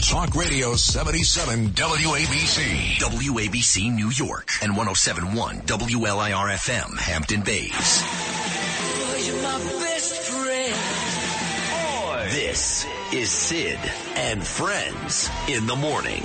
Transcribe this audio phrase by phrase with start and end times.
[0.00, 2.98] Talk Radio 77 WABC.
[3.00, 8.02] WABC New York and 1071 WLIR FM Hampton Bays.
[12.30, 13.78] This is Sid
[14.14, 16.22] and Friends in the morning.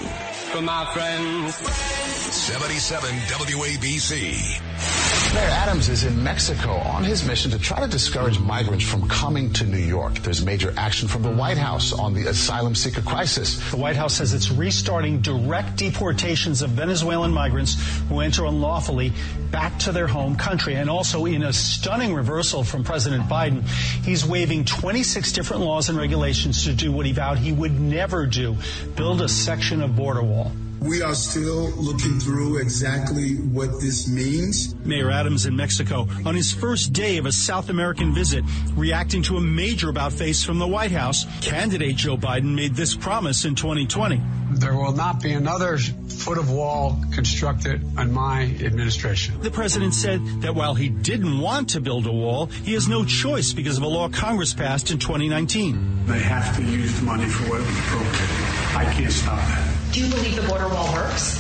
[0.52, 1.55] For my friends.
[1.55, 5.12] 77 WABC.
[5.34, 9.52] Mayor Adams is in Mexico on his mission to try to discourage migrants from coming
[9.54, 10.13] to New York.
[10.20, 13.57] There's major action from the White House on the asylum seeker crisis.
[13.71, 17.77] The White House says it's restarting direct deportations of Venezuelan migrants
[18.09, 19.11] who enter unlawfully
[19.49, 20.75] back to their home country.
[20.75, 23.67] And also in a stunning reversal from President Biden,
[24.05, 28.27] he's waiving 26 different laws and regulations to do what he vowed he would never
[28.27, 28.55] do,
[28.95, 30.52] build a section of border wall.
[30.84, 34.76] We are still looking through exactly what this means.
[34.84, 38.44] Mayor Adams in Mexico on his first day of a South American visit,
[38.76, 41.26] reacting to a major about face from the White House.
[41.42, 44.22] Candidate Joe Biden made this promise in 2020.
[44.52, 49.40] There will not be another foot of wall constructed on my administration.
[49.40, 53.06] The president said that while he didn't want to build a wall, he has no
[53.06, 56.08] choice because of a law Congress passed in 2019.
[56.08, 58.75] They have to use the money for what was appropriate.
[58.75, 59.72] I can't stop that.
[59.94, 61.39] Do you believe the border wall works?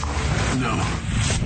[0.61, 1.42] No.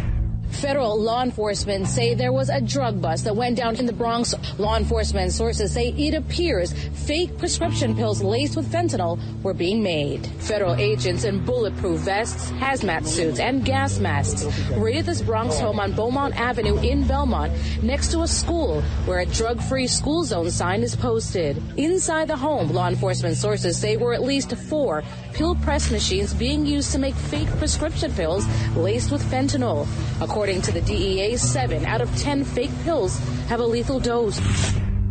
[0.61, 4.33] Federal law enforcement say there was a drug bust that went down in the Bronx.
[4.58, 6.73] Law enforcement sources say it appears
[7.05, 10.25] fake prescription pills laced with fentanyl were being made.
[10.39, 15.91] Federal agents in bulletproof vests, hazmat suits, and gas masks raided this Bronx home on
[15.91, 20.95] Beaumont Avenue in Belmont next to a school where a drug-free school zone sign is
[20.95, 21.61] posted.
[21.77, 26.66] Inside the home, law enforcement sources say were at least four pill press machines being
[26.66, 29.88] used to make fake prescription pills laced with fentanyl.
[30.19, 34.40] According to the DEA, seven out of ten fake pills have a lethal dose.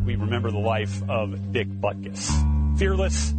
[0.06, 2.78] We remember the life of Dick Butkus.
[2.78, 3.32] Fearless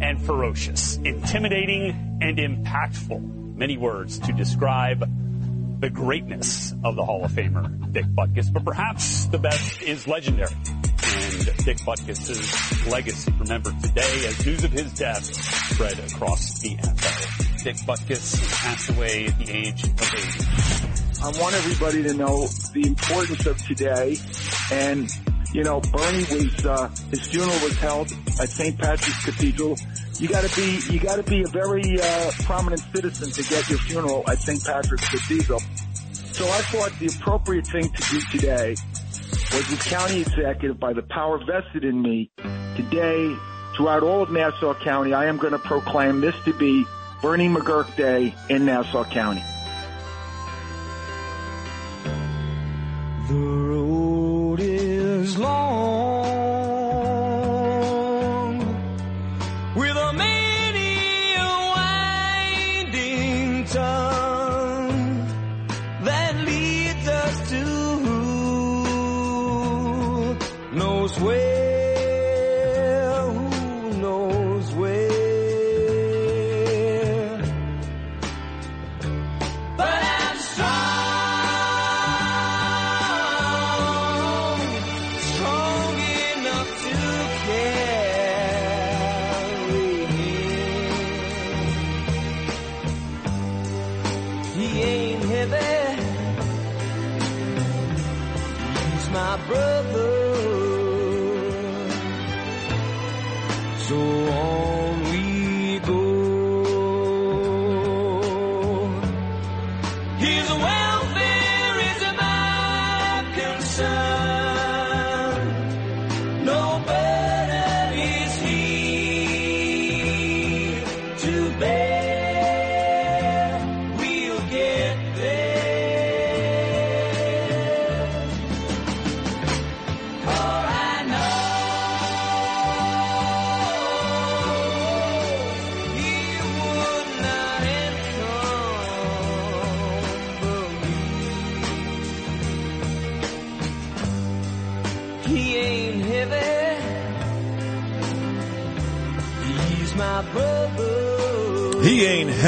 [0.00, 3.56] and ferocious, intimidating and impactful.
[3.56, 5.00] Many words to describe
[5.80, 10.54] the greatness of the Hall of Famer, Dick Butkus, but perhaps the best is legendary.
[10.54, 17.64] And Dick Butkus' legacy remembered today as news of his death spread across the NFL.
[17.64, 20.93] Dick Butkus passed away at the age of 80.
[21.24, 24.18] I want everybody to know the importance of today.
[24.70, 25.10] And,
[25.54, 28.78] you know, Bernie was, uh, his funeral was held at St.
[28.78, 29.78] Patrick's Cathedral.
[30.18, 34.22] You gotta be, you gotta be a very, uh, prominent citizen to get your funeral
[34.28, 34.62] at St.
[34.62, 35.60] Patrick's Cathedral.
[36.12, 38.76] So I thought the appropriate thing to do today
[39.22, 42.32] was as county executive by the power vested in me
[42.76, 43.34] today
[43.74, 46.84] throughout all of Nassau County, I am going to proclaim this to be
[47.22, 49.42] Bernie McGurk Day in Nassau County.
[53.26, 56.43] The road is long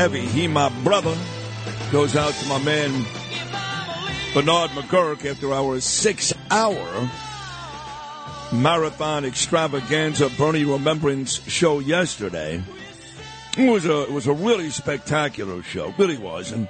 [0.06, 0.24] heavy.
[0.24, 1.16] He my brother.
[1.90, 2.92] Goes out to my man
[4.32, 7.10] Bernard McGurk after our six-hour
[8.52, 12.62] marathon extravaganza Bernie Remembrance show yesterday.
[13.58, 16.68] It was a it was a really spectacular show, really was, and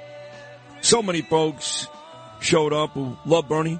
[0.81, 1.87] so many folks
[2.39, 3.79] showed up who love Bernie,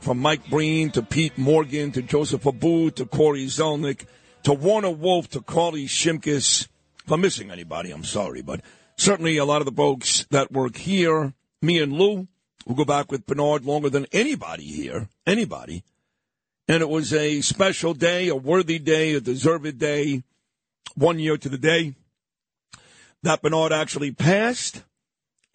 [0.00, 4.04] from Mike Breen to Pete Morgan to Joseph Abboud to Corey Zelnick
[4.42, 6.68] to Warner Wolf to Carley Shimkus
[7.08, 8.60] If I'm missing anybody, I'm sorry, but
[8.98, 11.32] certainly a lot of the folks that work here,
[11.62, 12.28] me and Lou,
[12.66, 15.84] who go back with Bernard longer than anybody here, anybody.
[16.68, 20.22] And it was a special day, a worthy day, a deserved day,
[20.96, 21.94] one year to the day
[23.22, 24.82] that Bernard actually passed.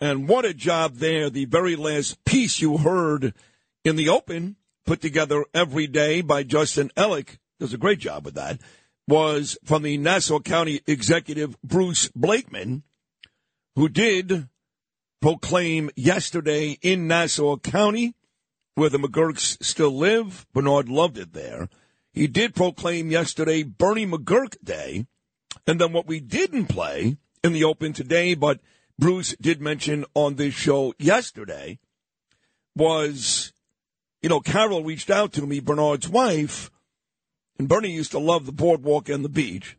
[0.01, 1.29] And what a job there.
[1.29, 3.35] The very last piece you heard
[3.83, 4.55] in the open,
[4.87, 8.59] put together every day by Justin Ellick, does a great job with that,
[9.07, 12.83] was from the Nassau County Executive Bruce Blakeman,
[13.75, 14.47] who did
[15.21, 18.15] proclaim yesterday in Nassau County,
[18.75, 20.45] where the McGurks still live.
[20.53, 21.69] Bernard loved it there.
[22.13, 25.07] He did proclaim yesterday Bernie McGurk Day.
[25.65, 28.59] And then what we didn't play in the open today, but
[28.99, 31.79] Bruce did mention on this show yesterday,
[32.75, 33.53] was,
[34.21, 36.69] you know, Carol reached out to me, Bernard's wife,
[37.57, 39.77] and Bernie used to love the boardwalk and the beach.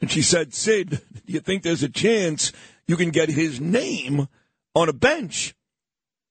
[0.00, 2.52] And she said, Sid, do you think there's a chance
[2.86, 4.28] you can get his name
[4.74, 5.54] on a bench?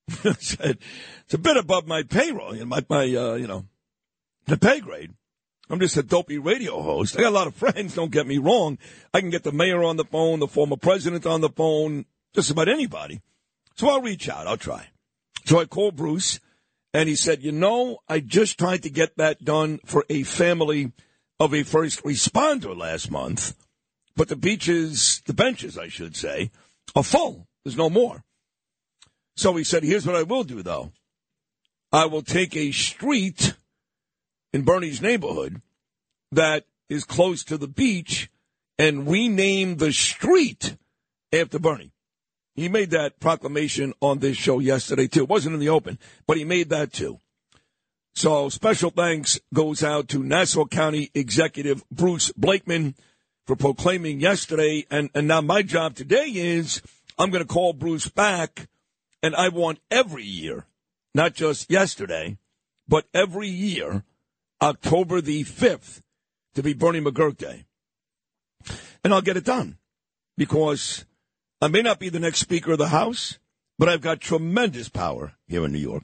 [0.23, 0.77] I said,
[1.25, 3.65] it's a bit above my payroll, you know, my, my uh, you know,
[4.45, 5.13] the pay grade.
[5.69, 7.17] I'm just a dopey radio host.
[7.17, 8.77] I got a lot of friends, don't get me wrong.
[9.13, 12.51] I can get the mayor on the phone, the former president on the phone, just
[12.51, 13.21] about anybody.
[13.75, 14.47] So I'll reach out.
[14.47, 14.87] I'll try.
[15.45, 16.39] So I called Bruce,
[16.93, 20.91] and he said, You know, I just tried to get that done for a family
[21.39, 23.55] of a first responder last month,
[24.15, 26.51] but the beaches, the benches, I should say,
[26.95, 27.47] are full.
[27.63, 28.23] There's no more.
[29.35, 30.91] So he said, Here's what I will do, though.
[31.91, 33.55] I will take a street
[34.51, 35.61] in Bernie's neighborhood
[36.31, 38.29] that is close to the beach
[38.77, 40.77] and rename the street
[41.31, 41.91] after Bernie.
[42.57, 45.21] He made that proclamation on this show yesterday, too.
[45.21, 47.19] It wasn't in the open, but he made that, too.
[48.15, 52.95] So special thanks goes out to Nassau County Executive Bruce Blakeman
[53.45, 54.87] for proclaiming yesterday.
[54.89, 56.81] And, and now my job today is
[57.19, 58.67] I'm going to call Bruce back,
[59.21, 60.65] and I want every year,
[61.13, 62.39] not just yesterday,
[62.87, 64.03] but every year,
[64.63, 66.01] October the 5th,
[66.55, 67.65] to be Bernie McGurk Day.
[69.03, 69.77] And I'll get it done
[70.37, 71.05] because
[71.61, 73.39] I may not be the next Speaker of the House,
[73.79, 76.03] but I've got tremendous power here in New York.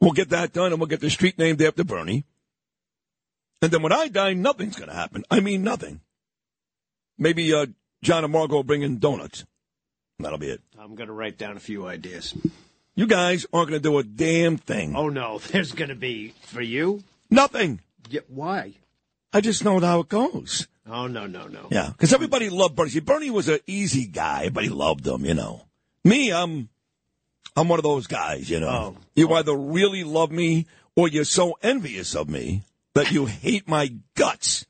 [0.00, 2.24] We'll get that done and we'll get the street named after Bernie.
[3.62, 5.24] And then when I die, nothing's going to happen.
[5.30, 6.00] I mean, nothing.
[7.18, 7.66] Maybe uh,
[8.02, 9.44] John and Margot will bring in donuts.
[10.18, 10.60] That'll be it.
[10.78, 12.34] I'm going to write down a few ideas.
[12.94, 14.94] You guys aren't going to do a damn thing.
[14.96, 15.38] Oh, no.
[15.50, 17.02] There's going to be, for you?
[17.30, 17.80] Nothing.
[18.08, 18.74] Yeah, why?
[19.34, 20.68] I just know how it goes.
[20.86, 21.66] Oh, no, no, no.
[21.70, 22.90] Yeah, because everybody loved Bernie.
[22.90, 24.40] See, Bernie was an easy guy.
[24.40, 25.64] Everybody loved him, you know.
[26.04, 26.68] Me, I'm,
[27.56, 28.68] I'm one of those guys, you know.
[28.68, 28.96] Oh.
[29.16, 32.62] You either really love me or you're so envious of me
[32.94, 34.66] that you hate my guts.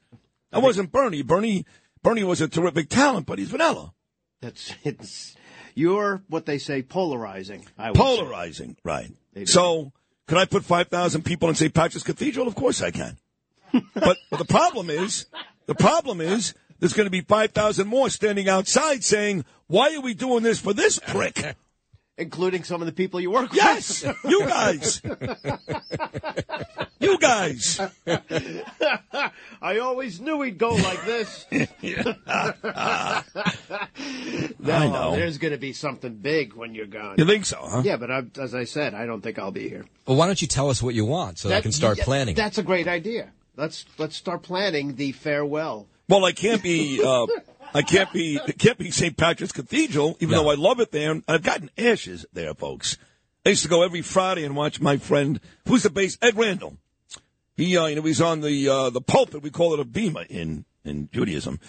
[0.50, 1.22] I wasn't Bernie.
[1.22, 1.66] Bernie,
[2.02, 3.92] Bernie was a terrific talent, but he's vanilla.
[4.40, 5.34] That's it's
[5.74, 7.66] you're what they say polarizing.
[7.76, 8.02] I would say.
[8.02, 9.10] Polarizing, right.
[9.44, 9.92] So,
[10.28, 11.74] can I put 5,000 people in St.
[11.74, 12.46] Patrick's Cathedral?
[12.46, 13.18] Of course I can.
[13.94, 15.26] But, but the problem is,
[15.66, 20.14] the problem is, there's going to be 5,000 more standing outside saying, why are we
[20.14, 21.56] doing this for this prick?
[22.16, 23.56] including some of the people you work with.
[23.56, 24.16] Yes, with.
[24.24, 25.02] you guys.
[27.00, 27.80] you guys.
[29.60, 31.46] I always knew he'd go like this.
[31.50, 31.64] no,
[34.72, 35.16] I know.
[35.16, 37.16] there's going to be something big when you're gone.
[37.18, 37.82] You think so, huh?
[37.84, 39.86] Yeah, but I, as I said, I don't think I'll be here.
[40.06, 42.04] Well, why don't you tell us what you want so that, I can start yeah,
[42.04, 42.34] planning?
[42.34, 43.32] That's a great idea.
[43.56, 45.86] Let's let's start planning the farewell.
[46.08, 47.02] Well, I can't be.
[47.04, 47.26] Uh,
[47.72, 48.36] I can't be.
[48.46, 49.16] It can't be St.
[49.16, 50.42] Patrick's Cathedral, even No.
[50.44, 51.20] though I love it there.
[51.28, 52.96] I've gotten ashes there, folks.
[53.46, 56.78] I used to go every Friday and watch my friend, who's the bass, Ed Randall.
[57.56, 59.42] He, uh, you know, he's on the uh, the pulpit.
[59.42, 61.60] We call it a bema in in Judaism,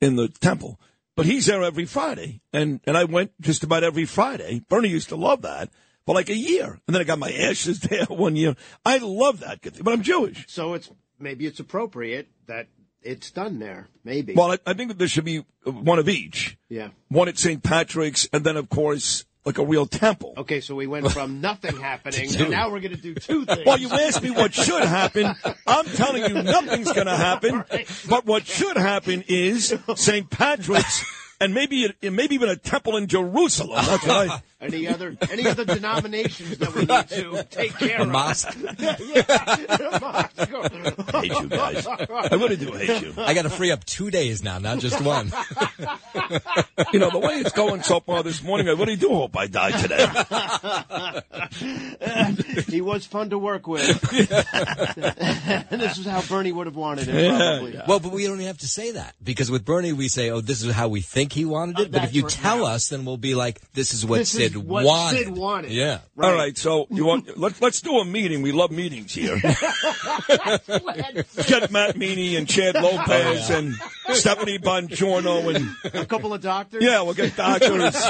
[0.00, 0.80] in the temple.
[1.16, 4.62] But he's there every Friday, and and I went just about every Friday.
[4.68, 5.70] Bernie used to love that
[6.06, 8.56] for like a year, and then I got my ashes there one year.
[8.84, 10.46] I love that, but I'm Jewish.
[10.48, 12.66] So it's maybe it's appropriate that
[13.02, 13.88] it's done there.
[14.02, 14.34] Maybe.
[14.34, 16.56] Well, I, I think that there should be one of each.
[16.68, 16.88] yeah.
[17.08, 17.62] One at St.
[17.62, 20.34] Patrick's, and then of course like a real temple.
[20.38, 23.66] Okay, so we went from nothing happening, and now we're going to do two things.
[23.66, 25.34] Well, you asked me what should happen.
[25.66, 27.64] I'm telling you nothing's going to happen.
[28.08, 30.30] But what should happen is St.
[30.30, 31.04] Patrick's
[31.40, 33.84] and maybe maybe even a temple in Jerusalem.
[33.84, 38.02] That's what I, Any other any other denominations that we need to take care A
[38.02, 38.08] of?
[38.08, 38.56] mosque?
[38.78, 38.96] yeah,
[39.68, 41.14] a mosque.
[41.14, 41.86] I hate you guys.
[41.86, 43.14] I really do hate you.
[43.18, 45.32] I got to free up two days now, not just one.
[46.92, 49.46] You know, the way it's going so far this morning, I really do hope I
[49.48, 50.06] die today.
[52.70, 53.88] he was fun to work with.
[55.70, 57.80] and this is how Bernie would have wanted it, Yeah, probably.
[57.86, 60.62] Well, but we don't have to say that because with Bernie we say, "Oh, this
[60.62, 62.74] is how we think he wanted it." Oh, but if you right, tell yeah.
[62.74, 65.70] us, then we'll be like, "This is what This is Sid what wanted." Sid wanted.
[65.72, 65.98] Yeah.
[66.20, 68.42] All right, so you want let's let's do a meeting.
[68.42, 69.36] We love meetings here.
[71.46, 73.58] Get Matt Meany and Chad Lopez Oh, yeah.
[73.58, 73.74] and
[74.16, 76.82] Stephanie Bongiorno and A couple of doctors.
[76.82, 77.94] yeah, we'll get doctors.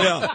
[0.00, 0.34] yeah,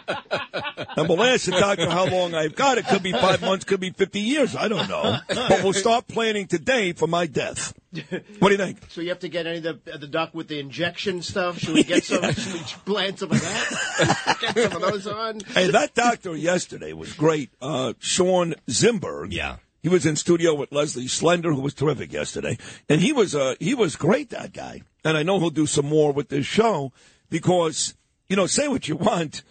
[0.98, 2.78] and we'll ask the doctor how long I've got.
[2.78, 4.56] It could be five months, could be fifty years.
[4.56, 7.74] I don't know, but we'll start planning today for my death.
[8.40, 8.80] What do you think?
[8.90, 11.60] So you have to get any of the, the duck with the injection stuff.
[11.60, 12.22] Should we get some?
[12.34, 14.38] should we plant some of that?
[14.54, 15.42] get some of those on.
[15.42, 17.52] Hey, that doctor yesterday was great.
[17.62, 19.28] Uh, Shawn Zimberg.
[19.32, 19.58] Yeah.
[19.82, 22.58] He was in studio with Leslie Slender, who was terrific yesterday,
[22.88, 24.30] and he was uh, he was great.
[24.30, 26.94] That guy, and I know he'll do some more with this show
[27.30, 27.94] because
[28.30, 29.44] you know, say what you want.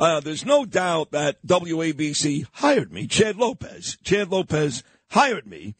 [0.00, 3.96] Uh, there's no doubt that WABC hired me, Chad Lopez.
[4.02, 5.76] Chad Lopez hired me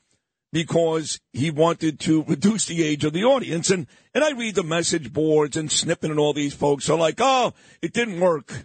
[0.54, 3.70] because he wanted to reduce the age of the audience.
[3.70, 7.16] And, and I read the message boards and Snippin and all these folks are like,
[7.18, 8.64] oh, it didn't work.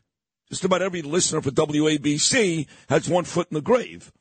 [0.50, 4.12] Just about every listener for WABC has one foot in the grave.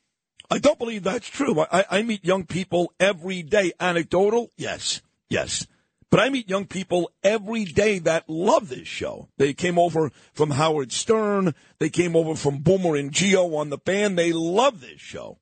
[0.50, 1.60] I don't believe that's true.
[1.70, 3.72] I, I meet young people every day.
[3.78, 4.50] Anecdotal?
[4.56, 5.02] Yes.
[5.28, 5.66] Yes.
[6.10, 9.28] But I meet young people every day that love this show.
[9.37, 11.54] They came over from Howard Stern.
[11.80, 14.14] They came over from Boomer and Gio on the fan.
[14.14, 15.37] They love this show.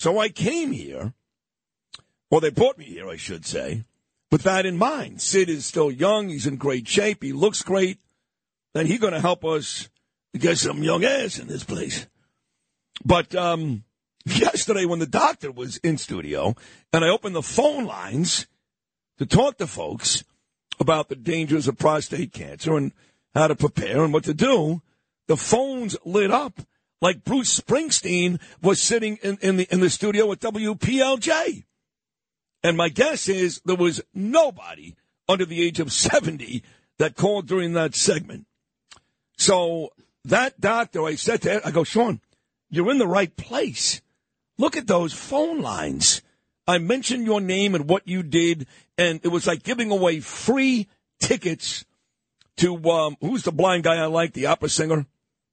[0.00, 1.14] So I came here,
[2.30, 3.84] or they brought me here, I should say,
[4.30, 5.20] with that in mind.
[5.20, 6.28] Sid is still young.
[6.28, 7.22] He's in great shape.
[7.22, 7.98] He looks great.
[8.74, 9.88] Then he's going to help us
[10.38, 12.06] get some young ass in this place.
[13.04, 13.84] But um,
[14.24, 16.54] yesterday, when the doctor was in studio,
[16.92, 18.46] and I opened the phone lines
[19.18, 20.24] to talk to folks
[20.78, 22.92] about the dangers of prostate cancer and
[23.34, 24.82] how to prepare and what to do,
[25.26, 26.60] the phones lit up
[27.02, 31.64] like Bruce Springsteen was sitting in, in the in the studio at WPLJ.
[32.62, 34.94] And my guess is there was nobody
[35.28, 36.62] under the age of 70
[36.98, 38.46] that called during that segment.
[39.38, 39.90] So
[40.24, 42.20] that doctor, I said to him, I go, Shawn,
[42.68, 44.02] you're in the right place.
[44.58, 46.20] Look at those phone lines.
[46.66, 48.66] I mentioned your name and what you did,
[48.98, 50.88] and it was like giving away free
[51.18, 51.84] tickets
[52.58, 55.06] to um, who's the blind guy I like, the opera singer,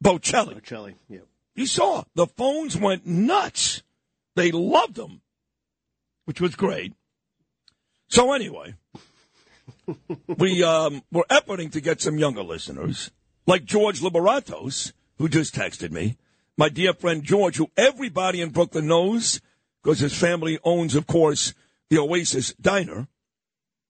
[0.03, 0.61] Bocelli.
[0.61, 1.19] Bocelli, yeah.
[1.55, 3.81] You saw the phones went nuts.
[4.35, 5.21] They loved him,
[6.27, 6.93] which was great.
[8.09, 8.75] So anyway,
[10.37, 13.11] we um, we're efforting to get some younger listeners,
[13.47, 16.17] like George Liberatos, who just texted me.
[16.57, 19.39] My dear friend George, who everybody in Brooklyn knows
[19.81, 21.53] because his family owns, of course,
[21.89, 23.07] the Oasis Diner.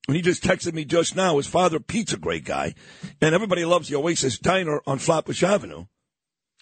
[0.07, 1.37] And he just texted me just now.
[1.37, 2.75] His father, Pete's a great guy,
[3.19, 5.85] and everybody loves the Oasis Diner on Flatbush Avenue.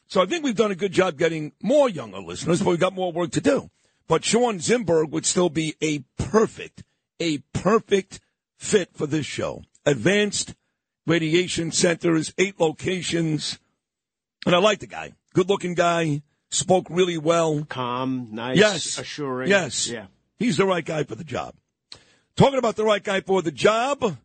[0.08, 2.94] So I think we've done a good job getting more younger listeners, but we've got
[2.94, 3.70] more work to do.
[4.08, 6.84] But Shawn Zimberg would still be a perfect,
[7.20, 8.20] a perfect
[8.58, 9.64] fit for this show.
[9.86, 10.56] Advanced
[11.08, 13.60] radiation centers, eight locations.
[14.46, 15.14] And I like the guy.
[15.34, 16.22] Good looking guy.
[16.50, 17.66] Spoke really well.
[17.66, 18.98] Calm, nice, Yes.
[19.00, 19.50] assuring.
[19.50, 19.88] Yes.
[19.88, 20.06] Yeah.
[20.38, 21.56] He's the right guy for the job.
[22.36, 24.18] Talking about the right guy for the job,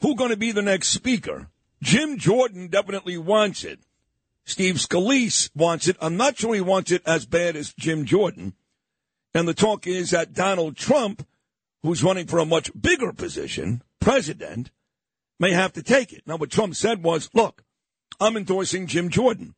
[0.00, 1.48] who going to be the next speaker?
[1.82, 3.78] Jim Jordan definitely wants it.
[4.44, 5.96] Steve Scalise wants it.
[6.00, 8.54] I'm not sure he wants it as bad as Jim Jordan.
[9.34, 11.26] And the talk is that Donald Trump,
[11.82, 14.70] who's running for a much bigger position, president,
[15.38, 16.22] may have to take it.
[16.26, 17.62] Now, what Trump said was, look,
[18.20, 19.54] I'm endorsing Jim Jordan.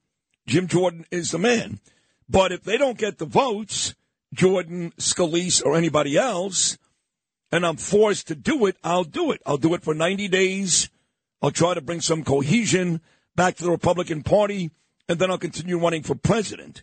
[0.46, 1.80] Jim Jordan is the man.
[2.28, 3.94] But if they don't get the votes,
[4.34, 6.78] Jordan, Scalise, or anybody else,
[7.50, 9.40] and I'm forced to do it, I'll do it.
[9.44, 10.90] I'll do it for 90 days.
[11.42, 13.00] I'll try to bring some cohesion
[13.34, 14.70] back to the Republican Party,
[15.08, 16.82] and then I'll continue running for president.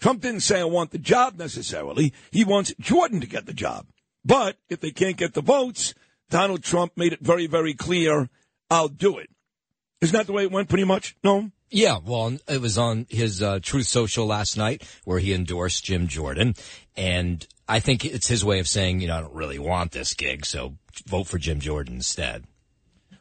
[0.00, 2.12] Trump didn't say I want the job necessarily.
[2.30, 3.86] He wants Jordan to get the job.
[4.24, 5.94] But if they can't get the votes,
[6.30, 8.28] Donald Trump made it very, very clear,
[8.70, 9.30] I'll do it.
[10.00, 11.16] Isn't that the way it went pretty much?
[11.22, 11.50] No?
[11.70, 16.06] Yeah, well, it was on his uh, Truth Social last night where he endorsed Jim
[16.06, 16.54] Jordan,
[16.96, 20.14] and I think it's his way of saying, you know, I don't really want this
[20.14, 20.74] gig, so
[21.06, 22.44] vote for Jim Jordan instead.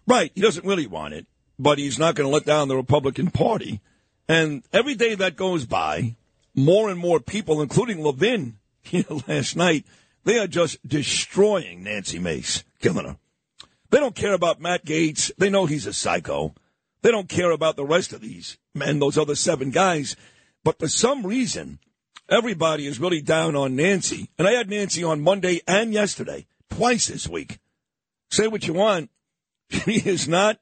[0.08, 0.32] Right.
[0.36, 1.26] He doesn't really want it,
[1.58, 3.82] but he's not going to let down the Republican Party.
[4.28, 6.16] And every day that goes by,
[6.56, 8.58] more and more people, including Levin,
[9.28, 9.86] last night,
[10.24, 13.18] they are just destroying Nancy Mace, killing her.
[13.92, 15.32] They don't care about Matt Gaetz.
[15.38, 16.56] They know he's a psycho.
[17.02, 20.16] They don't care about the rest of these men, those other seven guys.
[20.64, 21.80] But for some reason,
[22.28, 24.32] everybody is really down on Nancy.
[24.40, 27.60] And I had Nancy on Monday and yesterday, twice this week.
[28.32, 29.10] Say what you want.
[29.70, 30.60] She is not,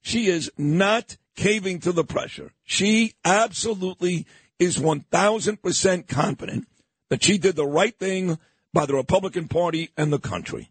[0.00, 2.52] she is not caving to the pressure.
[2.64, 4.26] She absolutely
[4.58, 6.68] is 1000% confident
[7.10, 8.38] that she did the right thing
[8.72, 10.70] by the Republican Party and the country.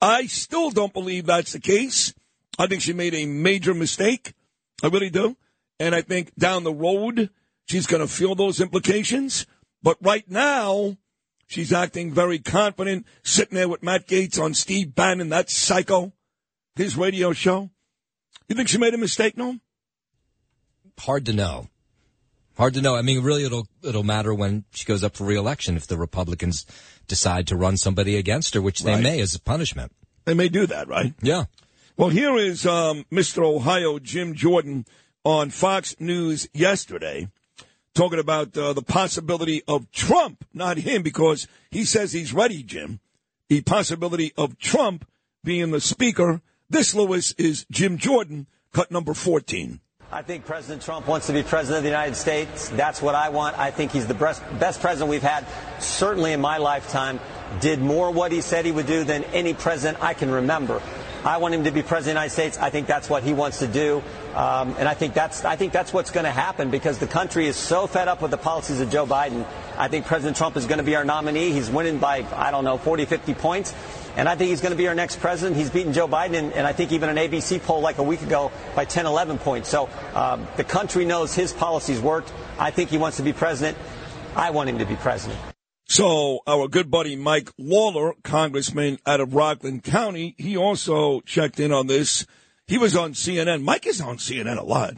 [0.00, 2.12] I still don't believe that's the case.
[2.58, 4.34] I think she made a major mistake.
[4.82, 5.36] I really do.
[5.78, 7.30] And I think down the road,
[7.66, 9.46] she's going to feel those implications.
[9.82, 10.96] But right now,
[11.46, 16.12] she's acting very confident, sitting there with Matt Gaetz on Steve Bannon, that psycho,
[16.76, 17.70] his radio show.
[18.48, 19.58] You think she made a mistake, no?
[20.98, 21.68] Hard to know.
[22.56, 22.94] Hard to know.
[22.96, 26.66] I mean, really, it'll it'll matter when she goes up for reelection if the Republicans
[27.06, 29.02] decide to run somebody against her, which they Right.
[29.02, 29.92] may as a punishment.
[30.24, 31.14] They may do that, right?
[31.22, 31.44] Yeah.
[31.96, 33.44] Well, here is um, Mr.
[33.44, 34.86] Ohio Jim Jordan
[35.24, 37.28] on Fox News yesterday
[37.94, 43.00] talking about uh, the possibility of Trump, not him, because he says he's ready, Jim.
[43.48, 45.06] The possibility of Trump
[45.44, 46.40] being the speaker.
[46.70, 49.80] This, Lewis, is Jim Jordan, cut number 14.
[50.14, 52.68] I think President Trump wants to be president of the United States.
[52.68, 53.58] That's what I want.
[53.58, 55.46] I think he's the best, best president we've had,
[55.78, 57.18] certainly in my lifetime.
[57.60, 60.82] Did more what he said he would do than any president I can remember.
[61.24, 62.58] I want him to be president of the United States.
[62.58, 64.02] I think that's what he wants to do,
[64.34, 67.46] um, and I think that's I think that's what's going to happen because the country
[67.46, 69.46] is so fed up with the policies of Joe Biden.
[69.78, 71.52] I think President Trump is going to be our nominee.
[71.52, 73.72] He's winning by I don't know 40, 50 points.
[74.16, 75.56] And I think he's going to be our next president.
[75.56, 78.22] He's beaten Joe Biden, and, and I think even an ABC poll like a week
[78.22, 79.68] ago by 10, 11 points.
[79.68, 82.32] So um, the country knows his policies worked.
[82.58, 83.78] I think he wants to be president.
[84.36, 85.40] I want him to be president.
[85.86, 91.72] So our good buddy Mike Lawler, congressman out of Rockland County, he also checked in
[91.72, 92.26] on this.
[92.66, 93.62] He was on CNN.
[93.62, 94.94] Mike is on CNN a lot.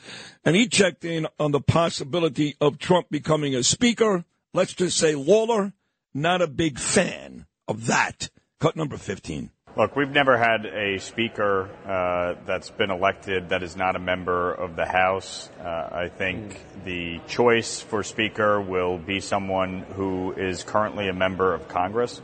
[0.44, 4.24] and he checked in on the possibility of Trump becoming a speaker.
[4.54, 5.72] Let's just say Lawler,
[6.14, 8.30] not a big fan of that.
[8.60, 9.48] Cut number 15.
[9.74, 14.52] Look, we've never had a speaker uh, that's been elected that is not a member
[14.52, 15.48] of the House.
[15.58, 21.54] Uh, I think the choice for speaker will be someone who is currently a member
[21.54, 22.20] of Congress.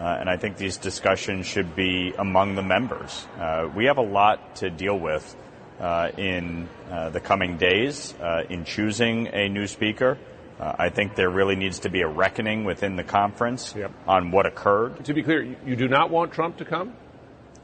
[0.00, 3.28] Uh, and I think these discussions should be among the members.
[3.38, 5.36] Uh, we have a lot to deal with
[5.78, 10.18] uh, in uh, the coming days uh, in choosing a new speaker.
[10.58, 13.74] Uh, I think there really needs to be a reckoning within the conference
[14.06, 15.04] on what occurred.
[15.04, 16.94] To be clear, you- you do not want Trump to come?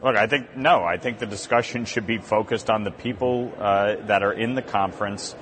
[0.02, 0.84] Look, I think no.
[0.84, 4.62] I think the discussion should be focused on the people uh, that are in the
[4.62, 5.34] conference.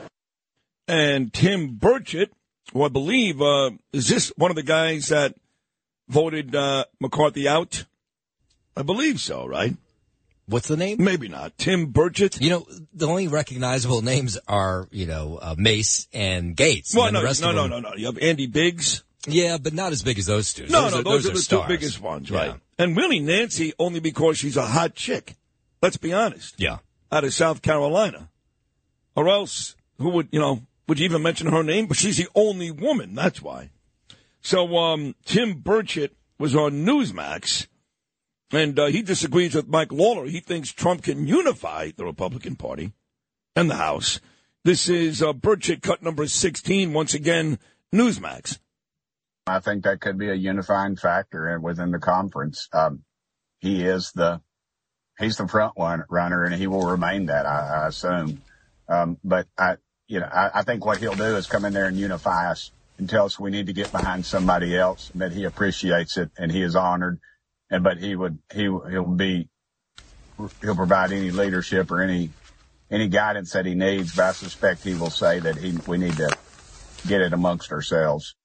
[0.87, 2.31] And Tim Burchett,
[2.73, 5.35] who I believe, uh, is this one of the guys that
[6.09, 7.85] voted uh, McCarthy out?
[8.77, 9.77] I believe so, right?
[10.53, 10.99] What's the name?
[11.01, 11.57] Maybe not.
[11.59, 12.41] Tim Burchett.
[12.41, 16.95] You know, the only recognizable names are, you know, uh, Mace and Gaetz.
[16.95, 17.95] Well, and no, no, no, no, no.
[17.97, 19.03] You have Andy Biggs.
[19.27, 20.67] Yeah, but not as big as those two.
[20.67, 21.63] No, no, those, are, the stars.
[21.63, 22.39] two biggest ones, Yeah.
[22.39, 22.55] right?
[22.79, 25.37] And really, Nancy only because she's a hot chick.
[25.81, 26.55] Let's be honest.
[26.59, 26.79] Yeah.
[27.11, 28.29] Out of South Carolina,
[29.15, 30.63] or else who would you know?
[30.89, 31.87] Would you even mention her name?
[31.87, 33.15] But she's the only woman.
[33.15, 33.71] That's why.
[34.41, 37.69] So um, Tim Burchett was on Newsmax,
[38.53, 40.27] and uh, he disagrees with Mike Lawler.
[40.27, 42.93] He thinks Trump can unify the Republican Party
[43.57, 44.21] and the House.
[44.65, 46.93] This is uh, Burchett cut number sixteen.
[46.93, 47.59] Once again,
[47.93, 48.59] Newsmax.
[49.47, 52.69] I think that could be a unifying factor within the conference.
[52.73, 53.03] Um,
[53.59, 54.41] he is the
[55.19, 58.43] he's the front runner, and he will remain that, I, I assume.
[58.89, 61.87] Um, but I, you know, I, I think what he'll do is come in there
[61.87, 65.33] and unify us and tell us we need to get behind somebody else, and that
[65.33, 67.19] he appreciates it and he is honored,
[67.73, 69.49] and but he would he he'll be
[70.61, 72.31] he'll provide any leadership or any
[72.91, 74.15] any guidance that he needs.
[74.15, 76.37] But I suspect he will say that he we need to
[77.09, 78.37] get it amongst ourselves.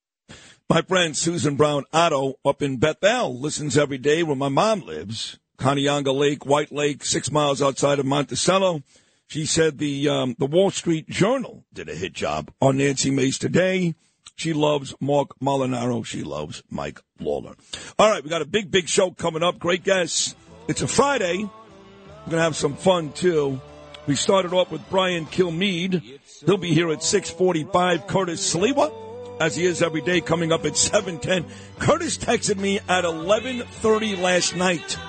[0.70, 5.38] My friend Susan Brown Otto up in Bethel listens every day where my mom lives.
[5.60, 8.84] Kauneonga Lake, White Lake, six miles outside of Monticello.
[9.28, 13.38] She said the um, the Wall Street Journal did a hit job on Nancy Mace
[13.38, 13.96] today.
[14.38, 16.06] She loves Marc Molinaro.
[16.06, 17.56] She loves Mike Lawler.
[17.98, 19.58] All right, we got a big, big show coming up.
[19.58, 20.36] Great guests.
[20.68, 21.38] It's a Friday.
[21.38, 23.60] We're going to have some fun, too.
[24.06, 26.20] We started off with Brian Kilmeade.
[26.46, 28.06] He'll be here at 645.
[28.06, 31.52] Curtis Sliwa, as he is every day, coming up at 710.
[31.80, 35.00] Curtis texted me at 1130 last night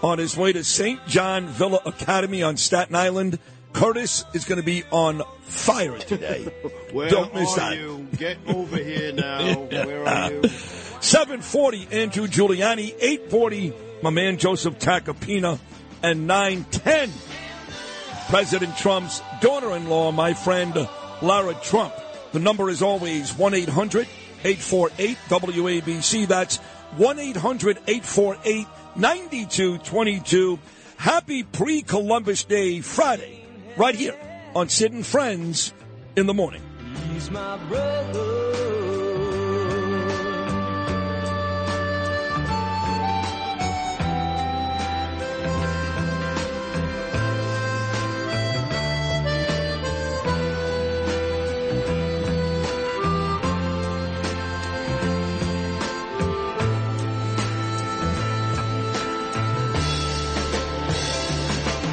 [0.00, 1.04] on his way to St.
[1.08, 3.40] John Villa Academy on Staten Island.
[3.74, 6.48] Curtis is going to be on fire today.
[6.94, 7.76] Don't miss are that.
[7.76, 8.06] you?
[8.16, 9.54] Get over here now.
[9.66, 10.48] Where are you?
[10.48, 12.94] 740, Andrew Giuliani.
[12.98, 15.58] 840, my man Joseph Tacopina.
[16.02, 17.10] And 910,
[18.28, 20.88] President Trump's daughter in law, my friend
[21.20, 21.94] Lara Trump.
[22.32, 24.06] The number is always 1 800
[24.44, 26.26] 848 WABC.
[26.28, 26.58] That's
[26.96, 30.58] 1 800 848 9222.
[30.96, 33.43] Happy pre Columbus Day Friday,
[33.76, 34.14] right here
[34.54, 35.72] on Sid and Friends
[36.16, 36.62] in the morning.
[37.12, 38.30] He's my brother.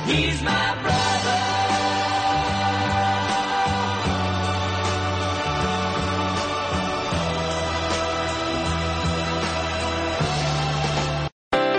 [0.07, 1.10] He's my brother.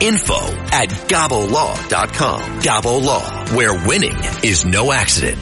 [0.00, 0.38] info
[0.72, 2.40] at gabolaw.com.
[2.60, 5.38] Gabo Law, where winning is no accident.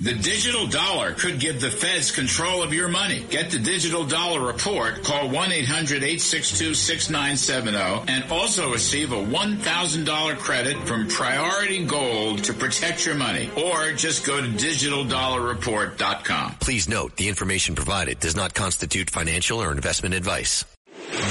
[0.00, 3.26] The digital dollar could give the feds control of your money.
[3.30, 5.02] Get the digital dollar report.
[5.02, 13.50] Call 1-800-862-6970 and also receive a $1,000 credit from Priority Gold to protect your money.
[13.56, 16.54] Or just go to digitaldollarreport.com.
[16.60, 20.64] Please note the information provided does not constitute financial or investment advice.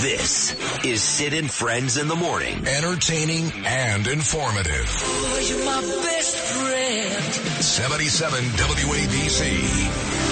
[0.02, 0.54] This
[0.86, 2.68] is Sid and Friends in the Morning.
[2.68, 4.86] Entertaining and informative.
[4.88, 7.24] Oh, you're my best friend.
[7.64, 10.27] 77 WABC.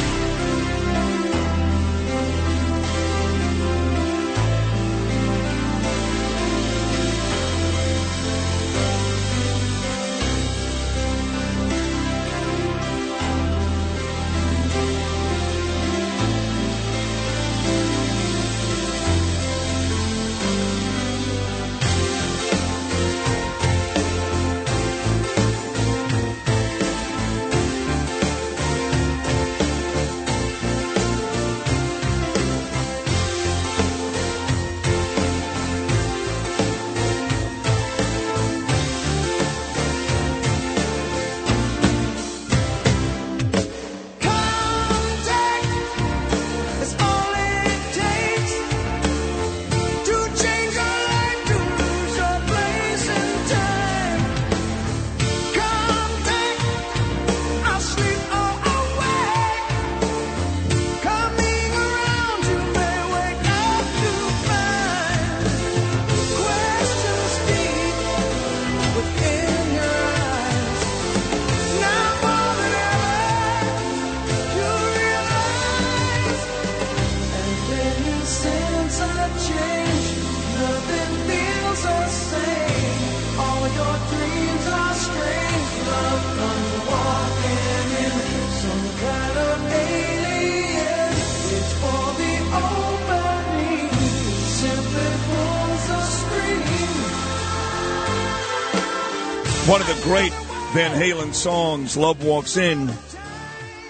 [100.06, 100.32] Great
[100.74, 102.90] Van Halen songs, Love Walks In,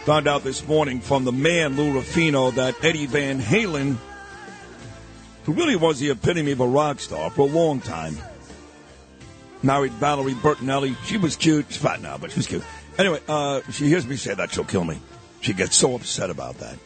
[0.06, 3.98] found out this morning from the man, Lou Rufino, that Eddie Van Halen,
[5.44, 8.18] who really was the epitome of a rock star for a long time,
[9.62, 10.96] married Valerie Bertinelli.
[11.04, 11.66] She was cute.
[11.68, 12.64] She's fat now, but she was cute.
[12.98, 14.98] Anyway, uh, she hears me say that, she'll kill me.
[15.42, 16.78] She gets so upset about that.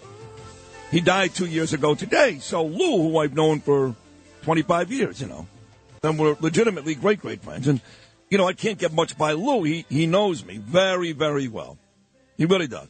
[0.89, 2.39] He died two years ago today.
[2.39, 3.95] So Lou, who I've known for
[4.41, 5.45] 25 years, you know,
[6.01, 7.67] and we're legitimately great, great friends.
[7.67, 7.79] And,
[8.29, 9.63] you know, I can't get much by Lou.
[9.63, 11.77] He, he knows me very, very well.
[12.37, 12.87] He really does.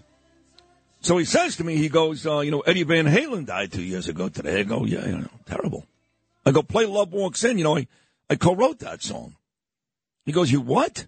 [1.01, 3.83] So he says to me, he goes, uh, you know, Eddie Van Halen died two
[3.83, 4.59] years ago today.
[4.59, 5.85] I go, yeah, you know, terrible.
[6.45, 7.57] I go, play Love Walks In.
[7.57, 7.87] You know, I,
[8.29, 9.35] I co-wrote that song.
[10.25, 11.07] He goes, you what?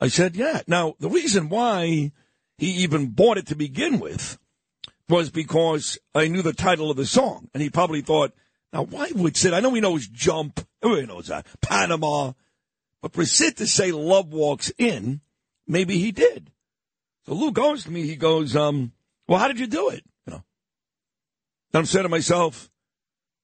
[0.00, 0.62] I said, yeah.
[0.66, 2.12] Now, the reason why
[2.56, 4.38] he even bought it to begin with
[5.08, 7.50] was because I knew the title of the song.
[7.52, 8.32] And he probably thought,
[8.72, 12.32] now why would Sid, I know he knows Jump, everybody knows that, Panama,
[13.04, 15.20] but for Sid to say Love Walks In,
[15.66, 16.50] maybe he did.
[17.26, 18.92] So Lou goes to me, he goes, um,
[19.28, 20.02] well, how did you do it?
[20.26, 20.44] You know.
[21.74, 22.70] And I'm saying to myself,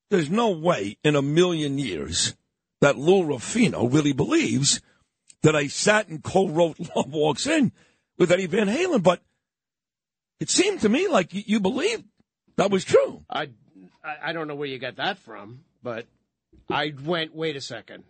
[0.09, 2.35] there's no way in a million years
[2.81, 4.81] that Lou Rufino really believes
[5.43, 7.73] that I sat and co-wrote Love Walks In
[8.17, 9.21] with Eddie Van Halen, but
[10.41, 12.05] it seemed to me like you, believed
[12.57, 13.27] that was true.
[13.29, 13.51] I
[14.23, 16.07] I don't know where you got that from, but
[16.71, 17.35] I went.
[17.35, 18.05] Wait a second.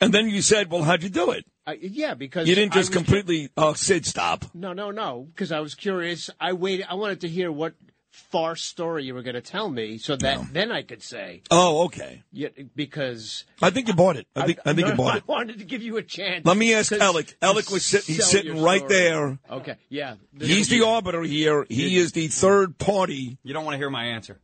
[0.00, 1.44] And then you said, well, how'd you do it?
[1.66, 4.44] I, yeah, because You didn't just was- completely, oh, Sid, stop.
[4.54, 5.26] No, no, no.
[5.30, 6.30] Because I was curious.
[6.40, 6.86] I waited.
[6.88, 7.74] I wanted to hear what
[8.10, 11.42] farce story you were going to tell me, so that then I could say.
[11.50, 12.22] Oh, okay.
[12.32, 14.26] Yeah, because I think you bought it.
[14.34, 15.24] I think, I, think no, you bought I it.
[15.28, 16.44] I wanted to give you a chance.
[16.44, 17.36] Let me ask Alec.
[17.40, 19.38] Alec was sitting, he's sitting right there.
[19.48, 20.16] Okay, yeah.
[20.38, 21.66] He's the arbiter here.
[21.68, 23.38] He is the third party.
[23.44, 24.40] You don't want to hear my answer.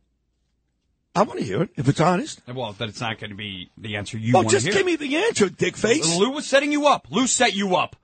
[1.17, 2.41] I want to hear it, if it's honest.
[2.47, 4.73] Well, but it's not going to be the answer you Well, want to just hear.
[4.75, 6.17] give me the answer, dick face.
[6.17, 7.07] Lou was setting you up.
[7.09, 7.95] Lou set you up.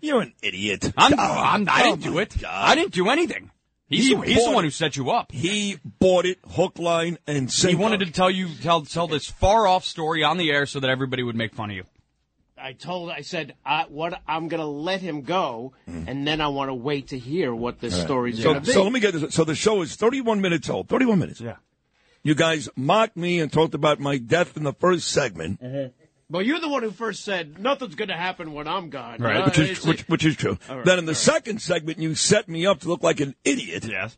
[0.00, 0.92] You're an idiot.
[0.96, 2.36] I'm, Oh, I'm, I didn't oh do it.
[2.40, 2.50] God.
[2.52, 3.50] I didn't do anything.
[3.88, 4.68] He's, He the, he's the one it.
[4.68, 5.30] who set you up.
[5.32, 7.76] He bought it hook, line, and sinker.
[7.76, 10.80] He wanted to tell you tell tell this far off story on the air so
[10.80, 11.84] that everybody would make fun of you.
[12.56, 13.10] I told.
[13.10, 14.18] I said, I, "What?
[14.26, 17.80] I'm going to let him go, and then I want to wait to hear what
[17.80, 17.96] this Mm.
[17.96, 18.06] All right.
[18.06, 19.34] story's So, going to be." so let me get this.
[19.34, 20.88] So the show is 31 minutes old.
[20.88, 21.40] 31 minutes.
[21.42, 21.56] Yeah.
[22.24, 25.60] You guys mocked me and talked about my death in the first segment,
[26.30, 29.20] Well, you're the one who first said nothing's going to happen when I'm gone.
[29.20, 29.42] right?
[29.42, 30.58] Uh, which is which, which is true.
[30.70, 31.16] All right, then in the all right.
[31.18, 33.84] second segment, you set me up to look like an idiot.
[33.84, 34.16] Yes.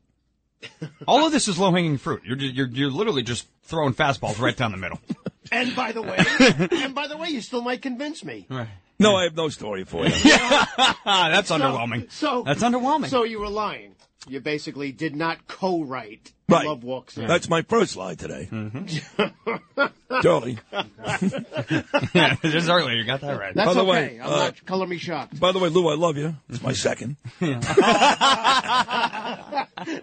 [1.07, 2.23] All of this is low hanging fruit.
[2.25, 5.01] You're, you're you're literally just throwing fastballs right down the middle.
[5.53, 6.16] and by the way,
[6.71, 8.47] and by the way, you still might convince me.
[8.49, 8.69] Right.
[8.99, 10.12] No, I have no story for you.
[11.05, 12.11] That's So- underwhelming.
[12.11, 13.09] So That's underwhelming.
[13.09, 13.95] So you were lying.
[14.29, 16.33] You basically did not co-write.
[16.48, 16.64] Right.
[16.66, 17.26] Love walks in.
[17.26, 18.48] That's my first lie today.
[18.50, 19.87] Mm-hmm.
[20.22, 20.59] Totally.
[22.14, 23.52] yeah, just earlier you got that right.
[23.52, 23.90] That's By the okay.
[23.90, 25.40] way, I'm uh, not color me shocked.
[25.40, 26.37] By the way, Lou, I love you.
[26.48, 27.16] It's my second.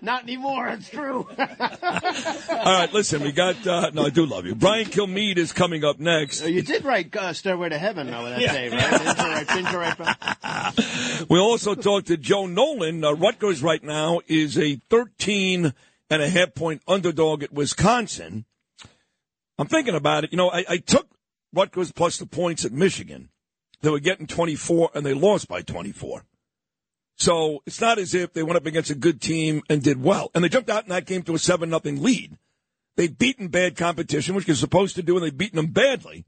[0.02, 0.68] not anymore.
[0.68, 1.28] It's true.
[1.40, 3.66] All right, listen, we got.
[3.66, 4.54] Uh, no, I do love you.
[4.56, 6.46] Brian Kilmeade is coming up next.
[6.46, 8.92] you did write uh, "Stairway to Heaven" though that day, right?
[8.92, 13.02] Didn't you write- didn't you write- We also talked to Joe Nolan.
[13.04, 15.74] Uh, Rutgers right now is a 13
[16.14, 18.46] and a half point underdog at Wisconsin.
[19.58, 20.32] I'm thinking about it.
[20.32, 21.08] You know, I, I took
[21.54, 23.30] Rutgers plus the points at Michigan.
[23.82, 26.26] They were getting 24 and they lost by 24.
[27.16, 30.32] So it's not as if they went up against a good team and did well.
[30.34, 32.38] And they jumped out in that game to a 7 nothing lead.
[32.96, 36.26] They've beaten bad competition, which you're supposed to do, and they've beaten them badly,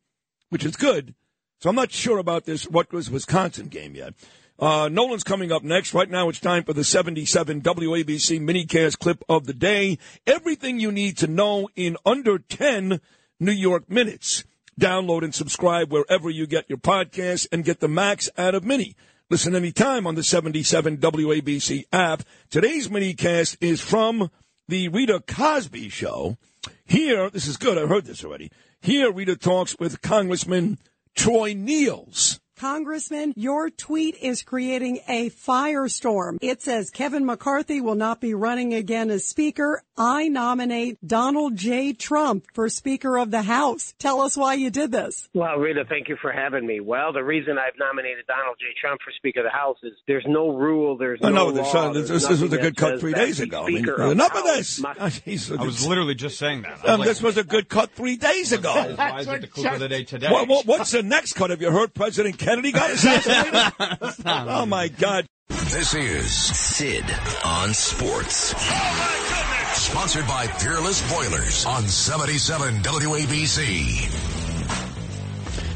[0.49, 1.15] which is good.
[1.61, 4.13] So I'm not sure about this Rutgers Wisconsin game yet.
[4.57, 5.93] Uh, Nolan's coming up next.
[5.93, 9.97] Right now, it's time for the 77 WABC minicast clip of the day.
[10.25, 13.01] Everything you need to know in under 10
[13.39, 14.45] New York minutes.
[14.79, 18.95] Download and subscribe wherever you get your podcasts and get the max out of mini.
[19.29, 22.23] Listen anytime on the 77 WABC app.
[22.49, 24.29] Today's minicast is from
[24.67, 26.37] the Rita Cosby show.
[26.85, 27.77] Here, this is good.
[27.77, 28.51] I've heard this already.
[28.81, 30.77] Here, Rita talks with Congressman
[31.15, 32.39] Troy Nehls.
[32.59, 36.37] Congressman, your tweet is creating a firestorm.
[36.41, 39.83] It says Kevin McCarthy will not be running again as Speaker.
[39.97, 41.91] I nominate Donald J.
[41.93, 43.93] Trump for Speaker of the House.
[43.99, 45.27] Tell us why you did this.
[45.33, 46.79] Well, Rita, thank you for having me.
[46.79, 48.67] Well, the reason I've nominated Donald J.
[48.79, 51.73] Trump for Speaker of the House is there's no rule, there's I no know this,
[51.73, 51.89] law.
[51.89, 53.63] uh, this, this was a good cut three days ago.
[53.63, 54.79] I mean, Speaker of enough the of House this.
[54.81, 56.87] must- I was literally just saying that.
[56.87, 58.73] Um, this was a good cut three days ago.
[58.95, 60.29] Why is it the clip of the day today?
[60.29, 61.49] What, what, what's the next cut?
[61.49, 64.23] Have you heard President Kennedy got assassinated?
[64.25, 65.25] oh my God!
[65.49, 67.03] This is Sid
[67.43, 68.53] on Sports.
[68.55, 74.24] Oh, sponsored by Peerless Boilers on 77 WABC.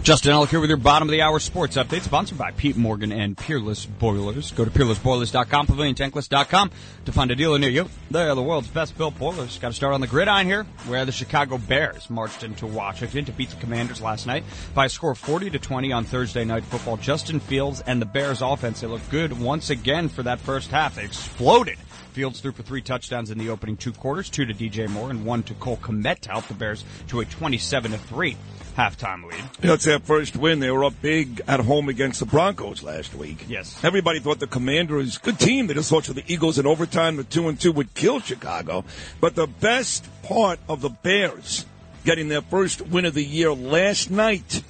[0.10, 3.12] Justin Ellick here with your bottom of the hour sports update, sponsored by Pete Morgan
[3.12, 4.50] and Peerless Boilers.
[4.50, 6.72] Go to peerlessboilers.com, paviliontankless.com
[7.06, 7.88] to find a dealer near you.
[8.10, 9.60] They are the world's best built boilers.
[9.60, 13.32] Got to start on the gridiron here, where the Chicago Bears marched into Washington to
[13.32, 16.64] beat the Commanders last night by a score of 40 to 20 on Thursday night
[16.64, 16.98] football.
[16.98, 20.96] Justin Fields and the Bears offense, they look good once again for that first half.
[20.96, 21.78] They exploded.
[22.12, 25.26] Fields threw for three touchdowns in the opening two quarters, two to DJ Moore and
[25.26, 28.36] one to Cole Kmet to help the Bears to a 27 to 3
[28.76, 29.44] halftime lead.
[29.60, 30.60] That's their first win.
[30.60, 33.46] They were up big at home against the Broncos last week.
[33.48, 33.78] Yes.
[33.84, 35.68] Everybody thought the Commanders, good team.
[35.68, 38.86] They just thought the Eagles in overtime, the two and two would kill Chicago.
[39.20, 41.66] But the best part of the Bears
[42.06, 44.64] getting their first win of the year last night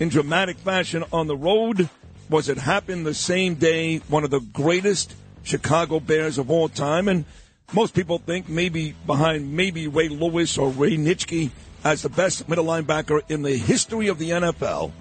[0.00, 1.88] in dramatic fashion on the road
[2.30, 7.06] was it happened the same day, one of the greatest Chicago Bears of all time.
[7.06, 7.24] And
[7.72, 11.50] most people think maybe behind maybe Ray Lewis or Ray Nitschke
[11.84, 14.92] as the best middle linebacker in the history of the NFL.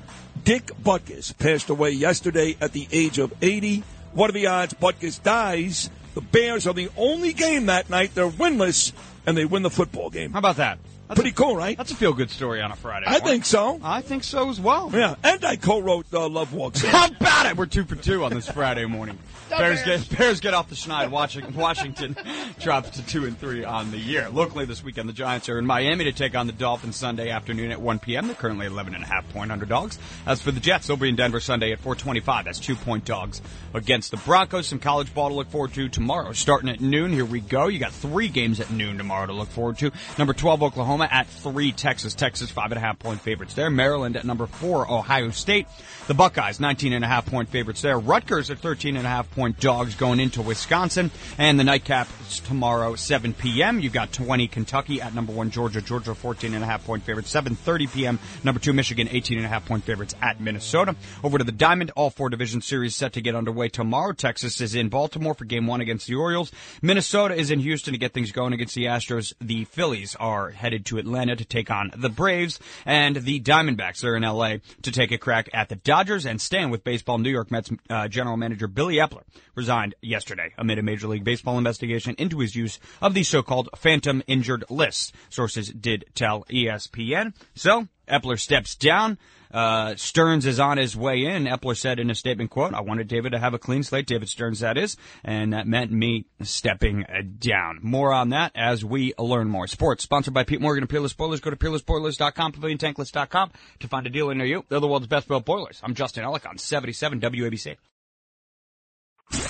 [0.43, 3.83] Dick Butkus passed away yesterday at the age of 80.
[4.13, 5.89] What are the odds Butkus dies?
[6.13, 8.91] The Bears are the only game that night they're winless
[9.25, 10.33] and they win the football game.
[10.33, 10.77] How about that?
[11.15, 11.77] Pretty cool, right?
[11.77, 13.05] That's a feel good story on a Friday.
[13.07, 13.79] I think so.
[13.83, 14.89] I think so as well.
[14.93, 16.89] Yeah, and I co-wrote uh, Love Walks In.
[16.91, 17.57] How about it?
[17.57, 19.17] We're two for two on this Friday morning.
[19.49, 21.11] Bears get Bears get off the schneid.
[21.11, 22.15] Watching Washington
[22.59, 24.29] drops to two and three on the year.
[24.29, 27.71] Locally this weekend, the Giants are in Miami to take on the Dolphins Sunday afternoon
[27.71, 28.27] at 1 p.m.
[28.27, 29.99] They're currently 11 and a half point underdogs.
[30.25, 32.45] As for the Jets, they'll be in Denver Sunday at 4:25.
[32.45, 33.41] That's two point dogs
[33.73, 34.67] against the Broncos.
[34.67, 37.11] Some college ball to look forward to tomorrow, starting at noon.
[37.11, 37.67] Here we go.
[37.67, 39.91] You got three games at noon tomorrow to look forward to.
[40.17, 42.13] Number 12 Oklahoma at three Texas.
[42.13, 43.69] Texas five and a half point favorites there.
[43.69, 45.67] Maryland at number four Ohio State.
[46.07, 47.97] The Buckeyes 19 and a half point favorites there.
[47.97, 51.11] Rutgers at 13 and a half point dogs going into Wisconsin.
[51.37, 53.79] And the nightcap is tomorrow 7 p.m.
[53.79, 55.81] You've got 20 Kentucky at number one Georgia.
[55.81, 57.33] Georgia 14 and a half point favorites.
[57.33, 58.19] 7:30 p.m.
[58.43, 60.95] Number two Michigan 18 and a half point favorites at Minnesota.
[61.23, 61.91] Over to the Diamond.
[61.95, 64.13] All four division series set to get underway tomorrow.
[64.13, 66.51] Texas is in Baltimore for game one against the Orioles.
[66.81, 69.33] Minnesota is in Houston to get things going against the Astros.
[69.39, 72.59] The Phillies are headed to Atlanta to take on the Braves.
[72.85, 76.69] And the Diamondbacks are in LA to take a crack at the Dodgers and staying
[76.69, 77.17] with baseball.
[77.17, 79.23] New York Mets uh, general manager Billy Eppler
[79.55, 84.23] resigned yesterday amid a Major League Baseball investigation into his use of the so-called phantom
[84.27, 85.13] injured list.
[85.29, 87.33] Sources did tell ESPN.
[87.55, 89.17] So Eppler steps down.
[89.53, 91.43] Uh, Stearns is on his way in.
[91.43, 94.27] Eppler said in a statement, quote, I wanted David to have a clean slate, David
[94.27, 97.05] Stearns that is, and that meant me stepping
[97.39, 97.79] down.
[97.81, 99.67] More on that as we learn more.
[99.67, 101.39] Sports, sponsored by Pete Morgan and Peerless Boilers.
[101.39, 104.65] Go to peerlessboilers.com, paviliontankless.com to find a dealer near you.
[104.69, 105.79] They're the world's best built boilers.
[105.83, 107.77] I'm Justin Ellick on 77 WABC.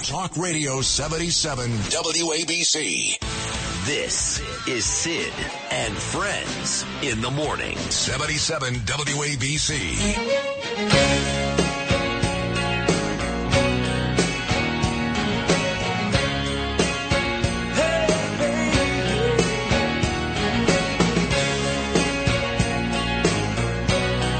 [0.03, 3.52] Talk Radio 77 WABC.
[3.85, 5.33] This is Sid
[5.69, 7.75] and Friends in the morning.
[7.75, 9.97] 77 WABC.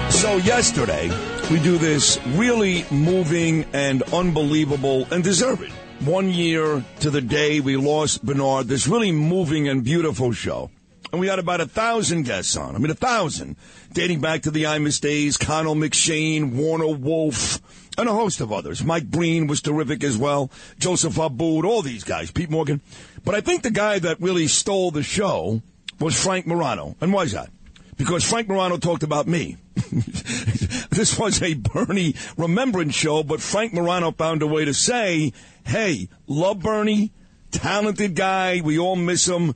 [0.10, 1.12] So yesterday,
[1.52, 5.74] we do this really moving and unbelievable and deserving
[6.06, 10.70] one year to the day we lost Bernard, this really moving and beautiful show.
[11.12, 12.76] And we had about a thousand guests on.
[12.76, 13.56] I mean, a thousand,
[13.94, 17.62] dating back to the Imus days, Connell McShane, Warner Wolf,
[17.98, 18.84] and a host of others.
[18.84, 20.52] Mike Breen was terrific as well.
[20.80, 22.82] Joseph Abboud, all these guys, Pete Morgan.
[23.24, 25.62] But I think the guy that really stole the show
[26.00, 26.96] was Frank Morano.
[27.00, 27.50] And why is that?
[27.96, 29.58] Because Frank Morano talked about me.
[30.96, 35.34] this was a Bernie remembrance show, but Frank Morano found a way to say,
[35.66, 37.12] hey, love Bernie,
[37.50, 39.56] talented guy, we all miss him.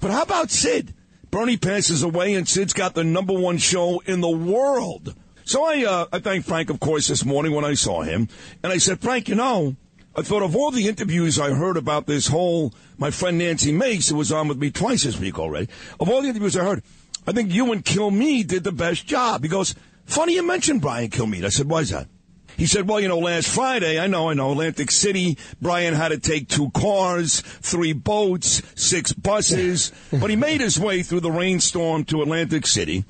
[0.00, 0.94] But how about Sid?
[1.32, 5.16] Bernie passes away and Sid's got the number one show in the world.
[5.44, 8.28] So I, uh, I thanked Frank, of course, this morning when I saw him.
[8.62, 9.74] And I said, Frank, you know,
[10.14, 14.08] I thought of all the interviews I heard about this whole, my friend Nancy Mace,
[14.08, 15.68] who was on with me twice this week already,
[15.98, 16.84] of all the interviews I heard,
[17.26, 19.42] I think you and Kilmeade did the best job.
[19.42, 19.74] He goes,
[20.06, 21.44] funny you mentioned Brian Kilmeade.
[21.44, 22.08] I said, why is that?
[22.56, 26.08] He said, well, you know, last Friday, I know, I know, Atlantic City, Brian had
[26.08, 31.30] to take two cars, three boats, six buses, but he made his way through the
[31.30, 33.04] rainstorm to Atlantic City.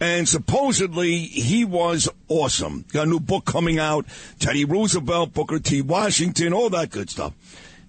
[0.00, 2.84] And supposedly he was awesome.
[2.92, 4.06] Got a new book coming out,
[4.40, 5.80] Teddy Roosevelt, Booker T.
[5.80, 7.34] Washington, all that good stuff.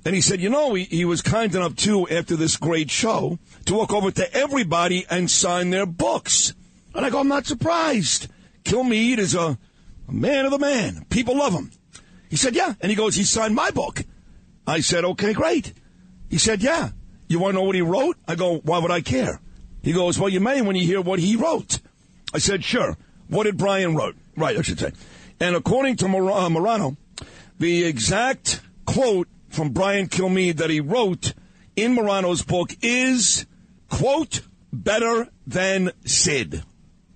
[0.06, 3.38] And he said, you know, he, he was kind enough too, after this great show,
[3.66, 6.54] to walk over to everybody and sign their books.
[6.96, 8.28] And I go, I'm not surprised.
[8.70, 9.58] Kilmeade is a,
[10.08, 11.06] a man of the man.
[11.10, 11.72] People love him.
[12.30, 12.76] He said, yeah.
[12.80, 14.04] And he goes, he signed my book.
[14.68, 15.74] I said, okay, great.
[16.30, 16.90] He said, yeah.
[17.28, 18.18] You want to know what he wrote?
[18.28, 19.42] I go, why would I care?
[19.82, 21.80] He goes, well, you may when you hear what he wrote.
[22.32, 22.96] I said, sure.
[23.28, 24.16] What did Brian wrote?
[24.38, 24.92] Right, I should say.
[25.40, 26.96] And according to uh, Morano,
[27.58, 31.34] the exact quote from Brian Kilmeade that he wrote
[31.76, 33.48] in Morano's book is,
[33.90, 36.64] quote, better than Sid.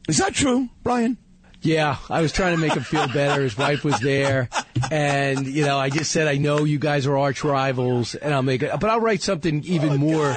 [0.07, 1.17] Is that true, Brian?
[1.63, 3.41] Yeah, I was trying to make him feel better.
[3.41, 4.49] His wife was there,
[4.91, 8.43] and you know, I just said, I know you guys are arch rivals, and I'll
[8.43, 10.35] make it, but I'll write something even more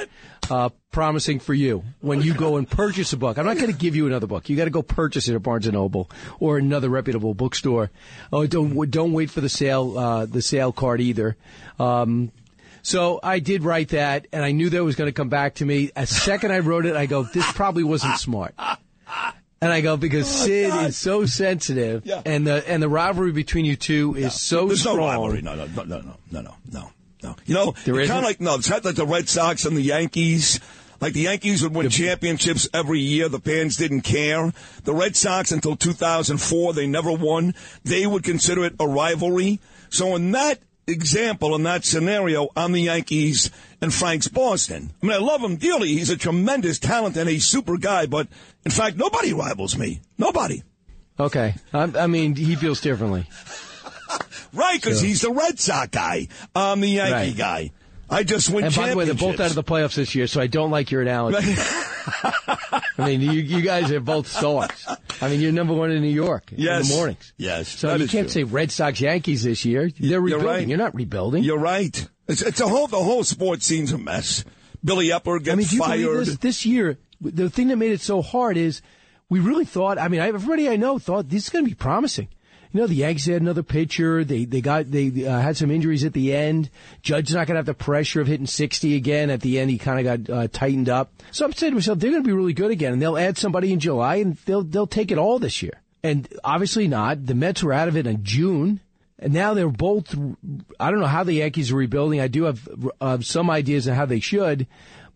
[0.50, 3.38] uh, promising for you when you go and purchase a book.
[3.38, 4.48] I'm not going to give you another book.
[4.48, 6.08] You got to go purchase it at Barnes and Noble
[6.38, 7.90] or another reputable bookstore.
[8.32, 11.36] Oh, don't don't wait for the sale uh, the sale card either.
[11.80, 12.30] Um,
[12.82, 15.64] so I did write that, and I knew that was going to come back to
[15.64, 15.90] me.
[15.96, 18.54] As second I wrote it, I go, this probably wasn't smart.
[19.66, 20.86] And I go because oh, Sid God.
[20.86, 22.22] is so sensitive, yeah.
[22.24, 24.28] and the and the rivalry between you two is yeah.
[24.28, 24.98] so There's strong.
[24.98, 25.42] no rivalry.
[25.42, 27.36] No, no, no, no, no, no, no, no.
[27.46, 28.54] You know, there kind of like no.
[28.54, 30.60] It's not like the Red Sox and the Yankees.
[31.00, 33.28] Like the Yankees would win the, championships every year.
[33.28, 34.52] The fans didn't care.
[34.84, 37.56] The Red Sox until 2004, they never won.
[37.82, 39.58] They would consider it a rivalry.
[39.90, 44.92] So in that example in that scenario on the Yankees and Frank's Boston.
[45.02, 45.88] I mean, I love him dearly.
[45.88, 48.28] He's a tremendous talent and a super guy, but
[48.64, 50.00] in fact, nobody rivals me.
[50.18, 50.62] Nobody.
[51.18, 51.54] Okay.
[51.72, 53.26] I, I mean, he feels differently.
[54.52, 56.28] Right, because he's the Red Sox guy.
[56.54, 57.36] I'm the Yankee Right.
[57.36, 57.70] guy.
[58.08, 60.26] I just win and by the way, they're both out of the playoffs this year,
[60.26, 61.54] so I don't like your analogy.
[61.56, 64.86] I mean, you, you guys are both stars.
[65.20, 67.32] I mean, you're number one in New York in the mornings.
[67.36, 68.28] Yes, So you can't true.
[68.28, 69.90] say Red Sox Yankees this year.
[69.90, 70.46] They're You're rebuilding.
[70.46, 70.68] right.
[70.68, 71.42] You're not rebuilding.
[71.42, 72.08] You're right.
[72.28, 74.44] It's, it's a whole the whole sports scene's a mess.
[74.84, 75.52] Billy Eppler gets fired.
[75.52, 76.26] I mean, do you believe fired.
[76.26, 76.36] this?
[76.38, 78.82] This year, the thing that made it so hard is
[79.28, 79.98] we really thought.
[79.98, 82.28] I mean, everybody I know thought this is going to be promising.
[82.76, 84.22] You know, the Yankees had another pitcher.
[84.22, 86.68] They they got they uh, had some injuries at the end.
[87.00, 89.70] Judge's not going to have the pressure of hitting sixty again at the end.
[89.70, 91.10] He kind of got uh, tightened up.
[91.30, 93.38] So I'm saying to myself, they're going to be really good again, and they'll add
[93.38, 95.80] somebody in July, and they'll they'll take it all this year.
[96.02, 97.24] And obviously not.
[97.24, 98.80] The Mets were out of it in June.
[99.18, 100.14] And now they're both.
[100.78, 102.20] I don't know how the Yankees are rebuilding.
[102.20, 102.68] I do have
[103.00, 104.66] uh, some ideas on how they should,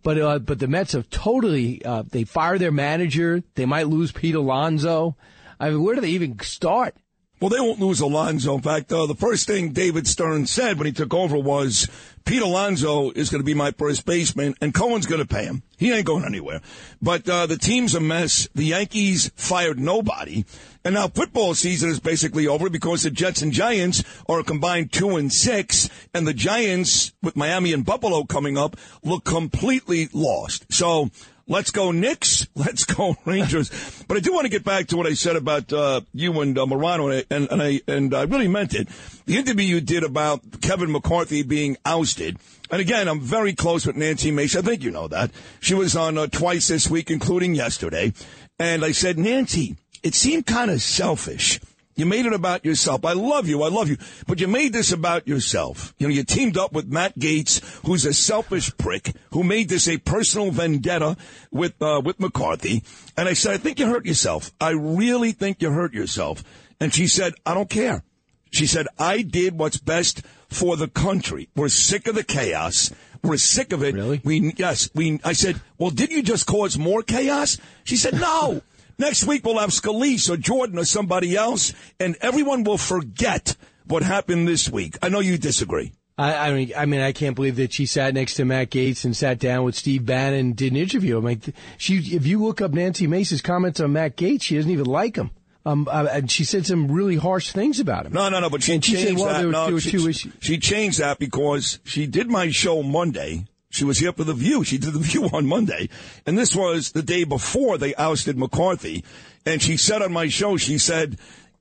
[0.02, 1.84] but uh, but the Mets have totally.
[1.84, 3.42] Uh, they fired their manager.
[3.54, 5.14] They might lose Pete Alonso.
[5.60, 6.96] I mean, where do they even start?
[7.40, 8.54] Well, they won't lose Alonso.
[8.54, 11.88] In fact, uh, the first thing David Stern said when he took over was,
[12.26, 15.62] Pete Alonso is going to be my first baseman, and Cohen's going to pay him.
[15.78, 16.60] He ain't going anywhere.
[17.00, 18.46] But uh, the team's a mess.
[18.54, 20.44] The Yankees fired nobody.
[20.84, 25.16] And now football season is basically over because the Jets and Giants are combined two
[25.16, 30.70] and six, and the Giants, with Miami and Buffalo coming up, look completely lost.
[30.70, 31.10] So
[31.50, 32.46] Let's go Knicks.
[32.54, 34.04] Let's go Rangers.
[34.06, 36.56] but I do want to get back to what I said about uh, you and
[36.56, 38.88] uh, Morano, and, and, and I and I really meant it.
[39.26, 42.38] The interview you did about Kevin McCarthy being ousted.
[42.70, 44.54] And again, I'm very close with Nancy Mace.
[44.54, 45.32] I think you know that.
[45.58, 48.12] She was on uh, twice this week, including yesterday.
[48.60, 49.74] And I said, Nancy,
[50.04, 51.58] it seemed kind of selfish.
[52.00, 53.04] You made it about yourself.
[53.04, 53.62] I love you.
[53.62, 53.98] I love you.
[54.26, 55.94] But you made this about yourself.
[55.98, 59.86] You know, you teamed up with Matt Gaetz, who's a selfish prick, who made this
[59.86, 61.18] a personal vendetta
[61.50, 62.84] with, uh, with McCarthy.
[63.18, 64.50] And I said, I think you hurt yourself.
[64.58, 66.42] I really think you hurt yourself.
[66.80, 68.02] And she said, I don't care.
[68.50, 71.50] She said, I did what's best for the country.
[71.54, 72.94] We're sick of the chaos.
[73.22, 73.94] We're sick of it.
[73.94, 74.22] Really?
[74.24, 77.58] We, yes, we, I said, well, did you just cause more chaos?
[77.84, 78.62] She said, no.
[79.00, 84.02] Next week we'll have Scalise or Jordan or somebody else, and everyone will forget what
[84.02, 84.98] happened this week.
[85.00, 85.92] I know you disagree.
[86.18, 89.06] I, I mean, I mean, I can't believe that she sat next to Matt Gaetz
[89.06, 91.16] and sat down with Steve Bannon and did an interview.
[91.16, 91.40] I mean,
[91.78, 95.16] she, if you look up Nancy Mace's comments on Matt Gaetz, she doesn't even like
[95.16, 95.30] him.
[95.64, 98.12] Um, uh, and she said some really harsh things about him.
[98.12, 98.50] No, no, no.
[98.50, 99.46] But she she changed said, well, that.
[99.46, 103.46] were- no, she, she changed that because she did my show Monday.
[103.70, 104.64] She was here for the View.
[104.64, 105.88] She did the View on Monday,
[106.26, 109.04] and this was the day before they ousted McCarthy.
[109.46, 111.18] And she said on my show, she said,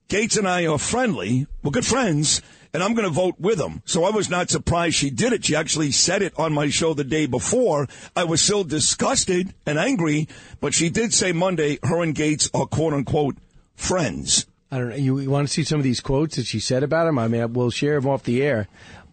[0.09, 1.47] "Gaetz and I are friendly.
[1.63, 2.41] We're good friends."
[2.71, 3.81] And I'm going to vote with him.
[3.85, 5.43] So I was not surprised she did it.
[5.43, 7.87] She actually said it on my show the day before.
[8.15, 10.27] I was still disgusted and angry,
[10.61, 13.37] but she did say Monday her and Gaetz are quote unquote
[13.75, 14.45] friends.
[14.71, 14.95] I don't know.
[14.95, 17.17] You, you want to see some of these quotes that she said about him?
[17.17, 18.67] I mean, we'll share them off the air.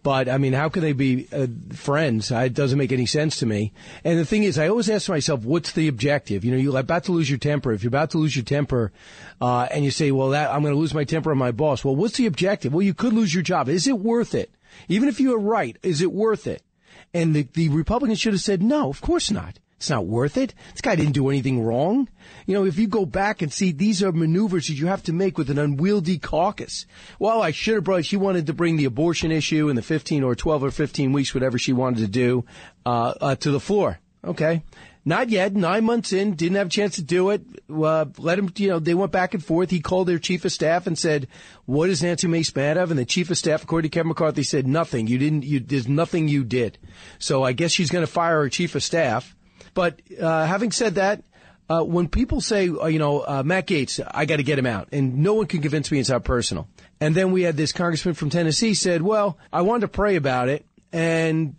[0.07, 2.31] But I mean, how can they be uh, friends?
[2.31, 3.73] Uh, It doesn't make any sense to me.
[4.05, 6.45] And the thing is, I always ask myself, what's the objective?
[6.45, 7.73] You know, you're about to lose your temper.
[7.73, 8.93] If you're about to lose your temper,
[9.41, 11.83] uh, and you say, well, that, I'm going to lose my temper on my boss.
[11.83, 12.73] Well, what's the objective?
[12.73, 13.67] Well, you could lose your job.
[13.67, 14.49] Is it worth it?
[14.87, 16.63] Even if you are right, is it worth it?
[17.13, 19.59] And the, the Republicans should have said, no, of course not.
[19.77, 20.55] It's not worth it.
[20.71, 22.09] This guy didn't do anything wrong.
[22.47, 25.13] You know, if you go back and see these are maneuvers that you have to
[25.13, 26.87] make with an unwieldy caucus.
[27.19, 30.23] Well, I should have brought, she wanted to bring the abortion issue in the 15
[30.23, 32.45] or 12 or 15 weeks, whatever she wanted to do,
[32.87, 33.99] uh, uh, to the floor.
[34.25, 34.63] Okay.
[35.05, 35.53] Not yet.
[35.53, 37.41] Nine months in, didn't have a chance to do it.
[37.71, 39.69] Uh, let him, you know, they went back and forth.
[39.69, 41.27] He called their chief of staff and said,
[41.65, 42.89] what is Nancy Mace mad of?
[42.89, 45.07] And the chief of staff, according to Kevin McCarthy, said nothing.
[45.07, 46.77] You didn't, you, there's nothing you did.
[47.19, 49.36] So I guess she's going to fire her chief of staff.
[49.77, 51.21] But uh, having said that,
[51.69, 54.65] uh, when people say, uh, you know, uh, Matt Gaetz, I got to get him
[54.65, 56.67] out, and no one can convince me it's not personal.
[56.99, 60.49] And then we had this congressman from Tennessee said, well, I wanted to pray about
[60.49, 60.65] it.
[60.91, 61.53] And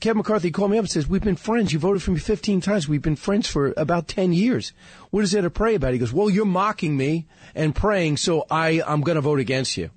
[0.00, 1.72] Kevin McCarthy called me up and says, we've been friends.
[1.72, 2.88] You voted for me 15 times.
[2.88, 4.74] We've been friends for about 10 years.
[5.08, 5.94] What is there to pray about?
[5.94, 9.78] He goes, well, you're mocking me and praying, so I, I'm going to vote against
[9.78, 9.88] you.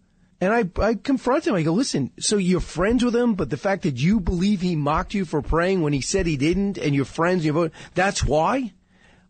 [0.46, 1.56] And I, I confront him.
[1.56, 4.76] I go, listen, so you're friends with him, but the fact that you believe he
[4.76, 8.24] mocked you for praying when he said he didn't, and you're friends, you vote, that's
[8.24, 8.72] why?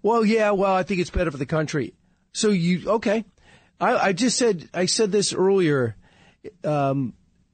[0.02, 1.94] Well, yeah, well, I think it's better for the country.
[2.34, 3.24] So you, okay.
[3.80, 5.96] I, I just said, I said this earlier,
[6.66, 7.14] um,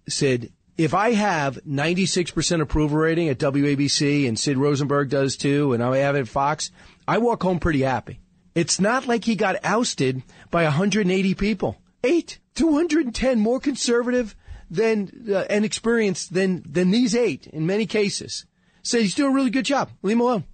[0.10, 5.84] Sid, if I have 96% approval rating at WABC and Sid Rosenberg does too, and
[5.84, 6.72] I have it at Fox,
[7.08, 8.22] I walk home pretty happy.
[8.56, 11.78] It's not like he got ousted by 180 people.
[12.04, 14.36] Eight, 210 more conservative
[14.70, 18.46] than uh, and experienced than than these eight in many cases.
[18.84, 19.92] Say he's doing a really good job.
[20.02, 20.46] Leave him alone.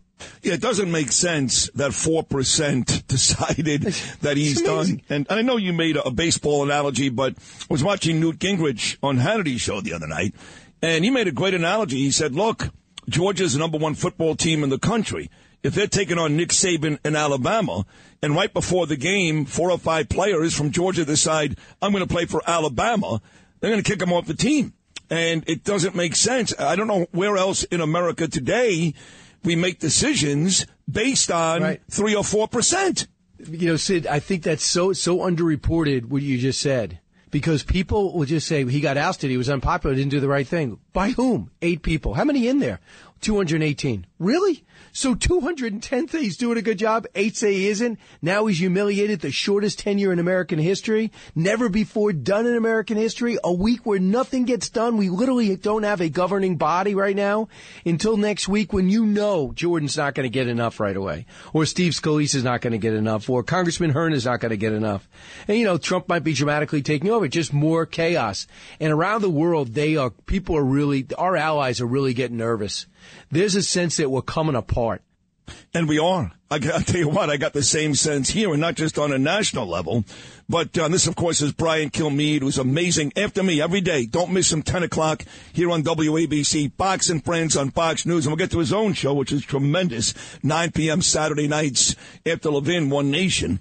[0.41, 3.83] Yeah, it doesn't make sense that 4% decided
[4.21, 5.01] that he's done.
[5.09, 8.97] And I know you made a, a baseball analogy, but I was watching Newt Gingrich
[9.03, 10.33] on Hannity's show the other night,
[10.81, 11.97] and he made a great analogy.
[11.97, 12.69] He said, look,
[13.07, 15.29] Georgia's the number one football team in the country.
[15.67, 17.85] If they're taking on Nick Saban in Alabama,
[18.21, 22.09] and right before the game, four or five players from Georgia decide, I'm going to
[22.09, 23.21] play for Alabama,
[23.59, 24.71] they're going to kick them off the team.
[25.09, 26.53] And it doesn't make sense.
[26.57, 28.93] I don't know where else in America today
[29.43, 33.07] we make decisions based on three or four percent.
[33.37, 36.99] You know, Sid, I think that's so so underreported what you just said.
[37.29, 40.47] Because people will just say he got ousted, he was unpopular, didn't do the right
[40.47, 40.79] thing.
[40.93, 41.51] By whom?
[41.61, 42.13] Eight people.
[42.13, 42.79] How many in there?
[43.21, 44.05] 218.
[44.19, 44.65] Really?
[44.91, 47.05] So 210 say he's doing a good job.
[47.13, 47.99] Eight say he isn't.
[48.21, 49.21] Now he's humiliated.
[49.21, 51.11] The shortest tenure in American history.
[51.35, 53.37] Never before done in American history.
[53.43, 54.97] A week where nothing gets done.
[54.97, 57.47] We literally don't have a governing body right now
[57.85, 61.27] until next week when you know Jordan's not going to get enough right away.
[61.53, 63.29] Or Steve Scalise is not going to get enough.
[63.29, 65.07] Or Congressman Hern is not going to get enough.
[65.47, 67.27] And you know, Trump might be dramatically taking over.
[67.27, 68.47] Just more chaos.
[68.79, 72.87] And around the world, they are, people are really, our allies are really getting nervous.
[73.31, 75.01] There's a sense that we're coming apart.
[75.73, 76.31] And we are.
[76.49, 79.11] I, will tell you what, I got the same sense here, and not just on
[79.11, 80.05] a national level.
[80.47, 84.05] But uh, this, of course, is Brian Kilmeade, who's amazing after me every day.
[84.05, 88.25] Don't miss him, 10 o'clock here on WABC, Fox and Friends on Fox News.
[88.25, 91.01] And we'll get to his own show, which is tremendous, 9 p.m.
[91.01, 91.95] Saturday nights
[92.25, 93.59] after Levin, One Nation.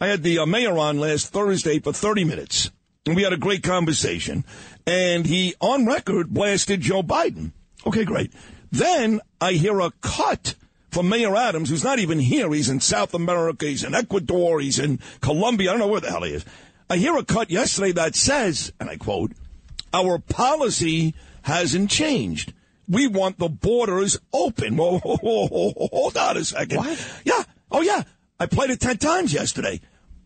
[0.00, 2.70] I had the uh, mayor on last Thursday for 30 minutes,
[3.06, 4.44] and we had a great conversation.
[4.86, 7.52] And he, on record, blasted Joe Biden.
[7.86, 8.32] Okay, great.
[8.74, 10.56] Then I hear a cut
[10.90, 12.52] from Mayor Adams, who's not even here.
[12.52, 13.66] He's in South America.
[13.66, 14.60] He's in Ecuador.
[14.60, 15.70] He's in Colombia.
[15.70, 16.44] I don't know where the hell he is.
[16.90, 19.30] I hear a cut yesterday that says, and I quote,
[19.92, 22.52] our policy hasn't changed.
[22.88, 24.76] We want the borders open.
[24.76, 26.78] Whoa, whoa, whoa, whoa, hold on a second.
[26.78, 27.20] What?
[27.24, 27.44] Yeah.
[27.70, 28.02] Oh, yeah.
[28.40, 29.80] I played it 10 times yesterday.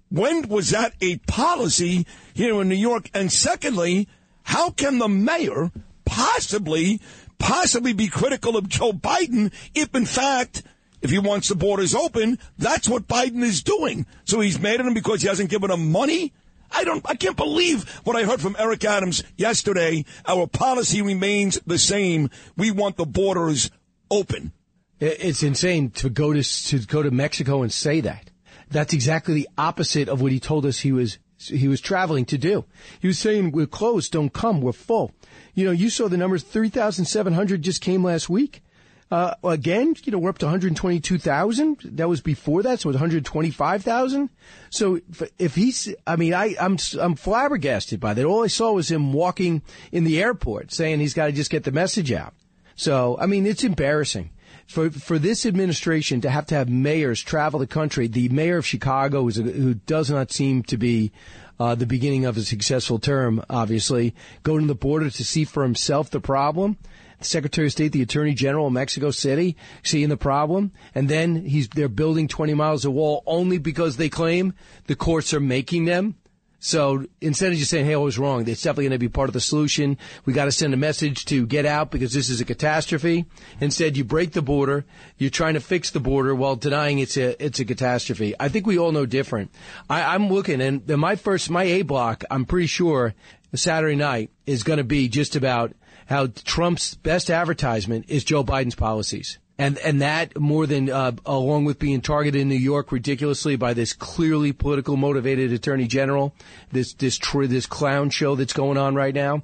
[0.09, 3.11] When was that a policy here in New York?
[3.13, 4.09] And secondly,
[4.45, 5.71] how can the mayor
[6.07, 7.01] possibly
[7.39, 10.63] possibly be critical of Joe Biden if, in fact,
[11.01, 14.07] if he wants the borders open, that's what Biden is doing.
[14.25, 16.33] So he's mad at him because he hasn't given him money.
[16.71, 20.05] I don't, I can't believe what I heard from Eric Adams yesterday.
[20.27, 22.31] Our policy remains the same.
[22.57, 23.71] We want the borders
[24.11, 24.53] open.
[25.01, 28.31] It's insane to go to, to go to Mexico and say that.
[28.71, 32.37] That's exactly the opposite of what he told us he was he was traveling to
[32.37, 32.65] do.
[32.99, 35.13] He was saying, we're closed, don't come, we're full.
[35.55, 38.63] You know, you saw the numbers, 3,700 just came last week.
[39.11, 41.79] Uh, again, you know, we're up to 122,000.
[41.85, 44.29] That was before that, so it was 125,000.
[44.69, 45.01] So
[45.39, 48.25] if, he's, I mean, I, I'm, I'm flabbergasted by that.
[48.27, 51.65] All I saw was him walking in the airport saying he's got to just get
[51.65, 52.35] the message out.
[52.77, 54.31] So, I mean, it's embarrassing
[54.69, 58.07] for for this administration to have to have mayors travel the country.
[58.07, 61.11] The mayor of Chicago, is a, who does not seem to be
[61.59, 65.63] uh, the beginning of a successful term, obviously, going to the border to see for
[65.63, 66.79] himself the problem.
[67.19, 71.47] The Secretary of State, the Attorney General of Mexico City, seeing the problem, and then
[71.47, 74.55] he's they're building 20 miles of wall only because they claim
[74.87, 76.15] the courts are making them.
[76.61, 79.29] So instead of just saying, hey, I was wrong, it's definitely going to be part
[79.29, 79.97] of the solution.
[80.25, 83.27] We got to send a message to get out because this is a catastrophe.
[83.61, 84.85] Instead, you break the border.
[85.19, 88.35] You're trying to fix the border while denying it's a, it's a catastrophe.
[88.41, 89.53] I think we all know different.
[89.89, 93.15] I, I'm looking and my first, my A block, I'm pretty sure
[93.55, 95.75] Saturday night is going to be just about
[96.07, 101.65] how Trump's best advertisement is Joe Biden's policies and and that more than uh, along
[101.65, 106.35] with being targeted in New York ridiculously by this clearly political motivated attorney general,
[106.71, 109.43] this this tr- this clown show that's going on right now,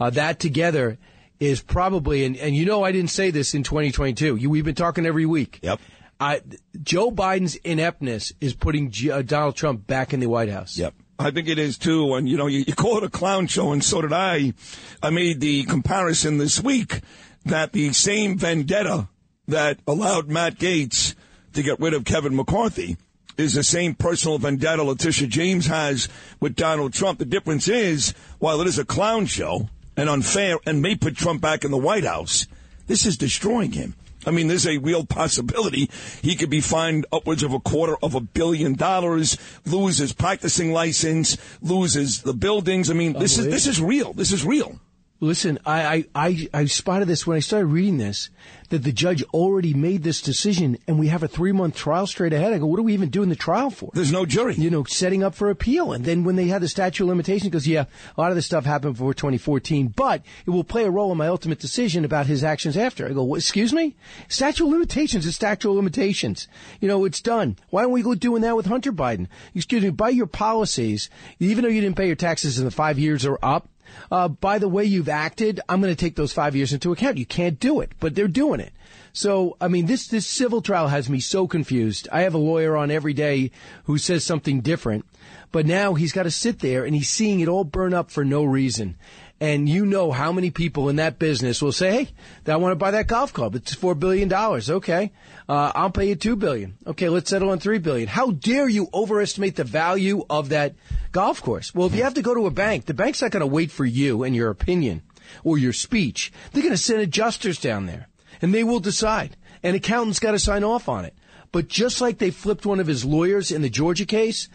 [0.00, 0.98] uh, that together
[1.38, 4.36] is probably and, and you know I didn't say this in 2022.
[4.36, 5.60] You, we've been talking every week.
[5.62, 5.80] Yep.
[6.20, 6.40] I,
[6.82, 10.78] Joe Biden's ineptness is putting G- uh, Donald Trump back in the White House.
[10.78, 10.94] Yep.
[11.18, 12.14] I think it is too.
[12.14, 14.54] And you know, you, you call it a clown show, and so did I.
[15.02, 17.00] I made the comparison this week
[17.44, 19.08] that the same vendetta
[19.48, 21.14] that allowed Matt Gaetz
[21.52, 22.96] to get rid of Kevin McCarthy
[23.36, 26.08] is the same personal vendetta Letitia James has
[26.40, 27.18] with Donald Trump.
[27.18, 31.40] The difference is, while it is a clown show and unfair and may put Trump
[31.40, 32.46] back in the White House,
[32.86, 33.94] this is destroying him.
[34.24, 35.90] I mean, there's a real possibility
[36.22, 39.36] he could be fined upwards of a quarter of a billion dollars,
[39.66, 42.88] lose his practicing license, loses the buildings.
[42.88, 44.12] I mean, this is this is real.
[44.12, 44.78] This is real.
[45.22, 48.28] Listen, I, I, I, I spotted this when I started reading this,
[48.70, 52.32] that the judge already made this decision and we have a three month trial straight
[52.32, 52.52] ahead.
[52.52, 53.92] I go, what are we even doing the trial for?
[53.94, 54.56] There's no jury.
[54.56, 55.92] You know, setting up for appeal.
[55.92, 57.84] And then when they had the statute of limitations, goes, yeah,
[58.16, 61.18] a lot of this stuff happened before 2014, but it will play a role in
[61.18, 63.06] my ultimate decision about his actions after.
[63.06, 63.94] I go, what, excuse me?
[64.26, 66.48] Statute of limitations is statute of limitations.
[66.80, 67.58] You know, it's done.
[67.70, 69.28] Why don't we go doing that with Hunter Biden?
[69.54, 72.98] Excuse me, by your policies, even though you didn't pay your taxes in the five
[72.98, 73.68] years are up,
[74.10, 77.18] uh, by the way you've acted, I'm going to take those five years into account.
[77.18, 78.72] You can't do it, but they're doing it.
[79.12, 82.08] So, I mean, this, this civil trial has me so confused.
[82.10, 83.50] I have a lawyer on every day
[83.84, 85.04] who says something different,
[85.50, 88.24] but now he's got to sit there and he's seeing it all burn up for
[88.24, 88.96] no reason.
[89.42, 92.76] And you know how many people in that business will say, "Hey, I want to
[92.76, 93.56] buy that golf club.
[93.56, 94.70] It's four billion dollars.
[94.70, 95.10] Okay,
[95.48, 96.74] uh, I'll pay you two billion.
[96.86, 98.06] Okay, let's settle on three billion.
[98.06, 100.76] How dare you overestimate the value of that
[101.10, 101.74] golf course?
[101.74, 103.72] Well, if you have to go to a bank, the bank's not going to wait
[103.72, 105.02] for you and your opinion
[105.42, 106.32] or your speech.
[106.52, 108.06] They're going to send adjusters down there,
[108.40, 109.36] and they will decide.
[109.64, 111.16] An accountant's got to sign off on it.
[111.50, 114.48] But just like they flipped one of his lawyers in the Georgia case,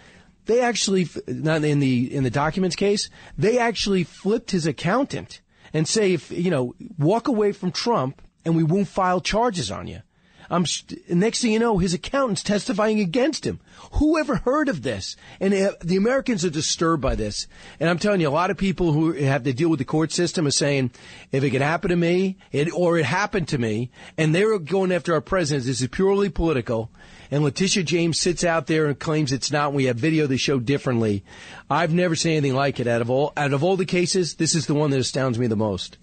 [0.47, 5.41] they actually not in the in the documents case they actually flipped his accountant
[5.73, 9.87] and say if you know walk away from Trump and we won't file charges on
[9.87, 10.01] you.
[10.49, 10.65] I'm
[11.09, 13.59] next thing you know, his accountant's testifying against him.
[13.93, 15.15] Who ever heard of this?
[15.39, 17.47] And uh, the Americans are disturbed by this.
[17.79, 20.11] And I'm telling you, a lot of people who have to deal with the court
[20.11, 20.91] system are saying,
[21.31, 24.91] if it could happen to me, it, or it happened to me, and they're going
[24.91, 26.89] after our president, this is purely political.
[27.29, 29.73] And Letitia James sits out there and claims it's not.
[29.73, 31.23] We have video that show differently.
[31.69, 32.87] I've never seen anything like it.
[32.87, 35.47] Out of all, out of all the cases, this is the one that astounds me
[35.47, 35.97] the most.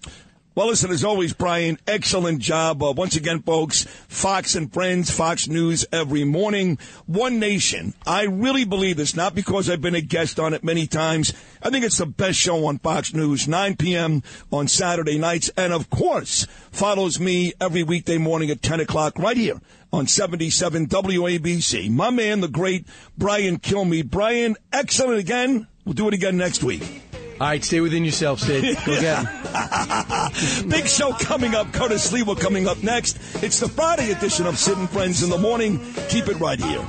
[0.55, 2.81] Well, listen, as always, Brian, excellent job.
[2.81, 6.77] Uh, once again, folks, Fox and Friends, Fox News every morning.
[7.07, 7.93] One Nation.
[8.07, 11.33] I really believe this, not because I've been a guest on it many times.
[11.61, 14.23] I think it's the best show on Fox News, 9 p.m.
[14.49, 15.51] on Saturday nights.
[15.57, 19.59] And of course, follows me every weekday morning at 10 o'clock right here
[19.91, 21.91] on 77 WABC.
[21.91, 22.87] My man, the great
[23.17, 24.09] Brian Kilmeade.
[24.09, 25.67] Brian, excellent again.
[25.83, 27.04] We'll do it again next week.
[27.39, 28.77] All right, stay within yourself, Sid.
[28.85, 30.69] Go get 'em.
[30.69, 31.73] Big show coming up.
[31.73, 33.17] Curtis Sliwa coming up next.
[33.43, 35.79] It's the Friday edition of Sid and Friends in the Morning.
[36.07, 36.81] Keep it right here.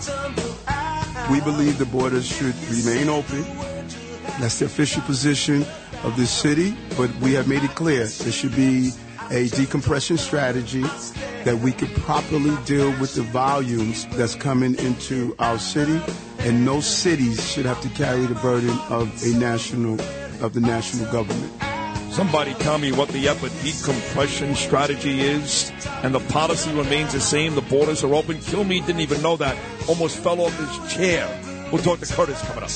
[1.33, 3.43] We believe the borders should remain open.
[4.39, 5.67] That's the official position
[6.05, 8.93] of this city, but we have made it clear there should be
[9.33, 10.83] a decompression strategy
[11.43, 16.01] that we could properly deal with the volumes that's coming into our city,
[16.41, 19.99] and no cities should have to carry the burden of a national
[20.43, 21.53] of the national government.
[22.13, 25.71] Somebody tell me what the effort decompression strategy is,
[26.03, 27.55] and the policy remains the same.
[27.55, 28.39] The borders are open.
[28.39, 29.57] Kilmeade didn't even know that.
[29.87, 31.29] Almost fell off his chair.
[31.71, 32.71] We'll talk to Curtis coming up.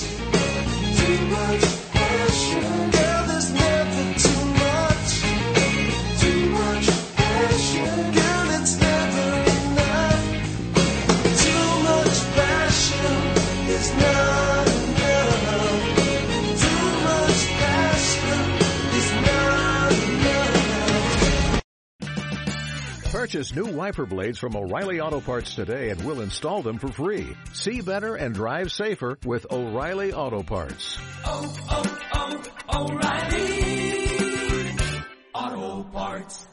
[23.20, 27.36] Purchase new wiper blades from O'Reilly Auto Parts today and we'll install them for free.
[27.52, 30.96] See better and drive safer with O'Reilly Auto Parts.
[31.26, 32.42] Oh, oh,
[32.72, 33.58] oh, O'Reilly
[35.34, 36.46] Auto Parts.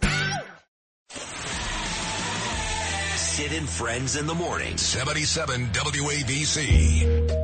[3.16, 4.76] Sid and Friends in the Morning.
[4.76, 7.37] 77 WABC.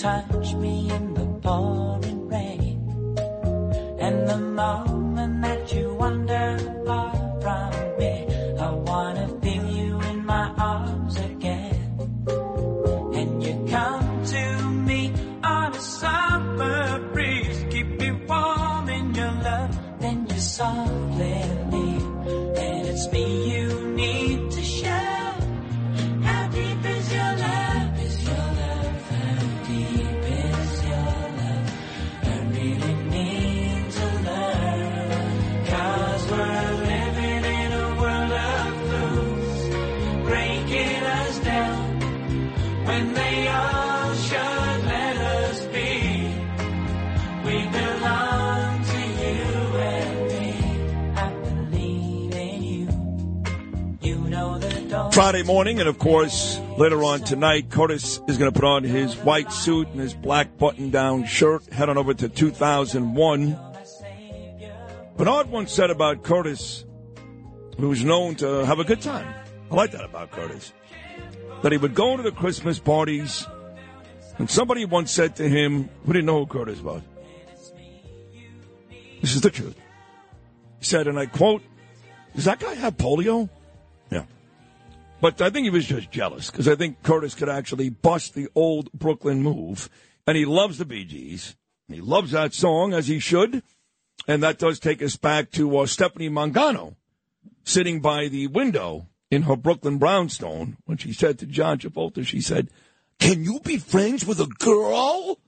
[0.00, 1.79] Touch me in the pouring
[55.50, 59.52] morning, and of course, Later on tonight, Curtis is going to put on his white
[59.52, 63.58] suit and his black button-down shirt, head on over to 2001.
[65.16, 66.84] Bernard once said about Curtis,
[67.78, 69.26] who was known to have a good time.
[69.70, 70.72] I like that about Curtis.
[71.62, 73.44] That he would go to the Christmas parties,
[74.38, 77.02] and somebody once said to him, who didn't know who Curtis was,
[79.20, 79.76] this is the truth.
[80.78, 81.62] He said, and I quote,
[82.36, 83.50] Does that guy have polio?
[85.20, 88.48] But I think he was just jealous because I think Curtis could actually bust the
[88.54, 89.90] old Brooklyn move.
[90.26, 91.56] And he loves the Bee Gees.
[91.88, 93.62] He loves that song as he should.
[94.26, 96.96] And that does take us back to uh, Stephanie Mangano
[97.64, 102.40] sitting by the window in her Brooklyn brownstone when she said to John Travolta, she
[102.40, 102.68] said,
[103.18, 105.38] Can you be friends with a girl?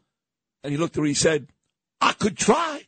[0.63, 1.49] And he looked at her, he said,
[2.01, 2.87] I could try.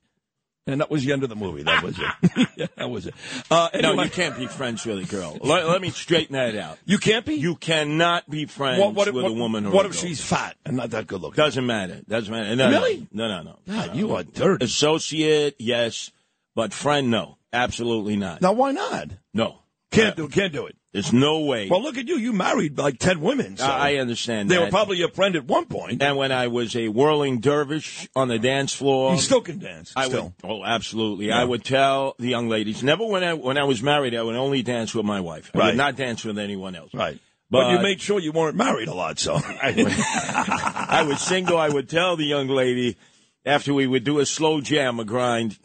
[0.67, 1.63] And that was the end of the movie.
[1.63, 2.49] That was it.
[2.57, 3.15] yeah, that was it.
[3.51, 5.37] Uh, no, you can't be friends with a girl.
[5.43, 6.79] Let, let me straighten that out.
[6.87, 7.35] You can't be?
[7.35, 10.01] You cannot be friends What- what- with what- a woman what if girl.
[10.01, 11.37] she's fat and not that good looking?
[11.37, 12.01] Doesn't matter.
[12.09, 12.57] Doesn't matter.
[12.57, 13.07] No, Really?
[13.13, 13.59] No, no, no.
[13.69, 14.65] God, you are dirty.
[14.65, 16.11] Associate, yes,
[16.55, 17.37] but friend, no.
[17.53, 18.41] Absolutely not.
[18.41, 19.11] Now, why not?
[19.35, 19.59] No.
[19.91, 20.29] Can't do.
[20.29, 20.77] Can't do it.
[20.95, 21.69] There's no way.
[21.69, 22.17] Well, look at you.
[22.19, 23.57] You married like ten women.
[23.57, 24.63] So I I understand They that.
[24.67, 26.01] were probably your friend at one point.
[26.03, 29.93] And when I was a whirling dervish on the dance floor, You still can dance.
[29.97, 30.33] I still.
[30.43, 30.51] would.
[30.51, 31.27] Oh, absolutely.
[31.27, 31.41] Yeah.
[31.41, 32.83] I would tell the young ladies.
[32.85, 35.51] Never when I when I was married, I would only dance with my wife.
[35.53, 35.67] I Right.
[35.67, 36.95] would not dance with anyone else.
[36.95, 37.19] Right.
[37.51, 39.35] But, But, you made sure you weren't married a lot, so.
[39.63, 41.59] I was single.
[41.59, 42.97] I would tell the young lady
[43.45, 45.59] after we would do a slow jam, a grind.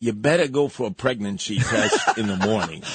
[0.00, 2.82] You better go for a pregnancy test in the morning.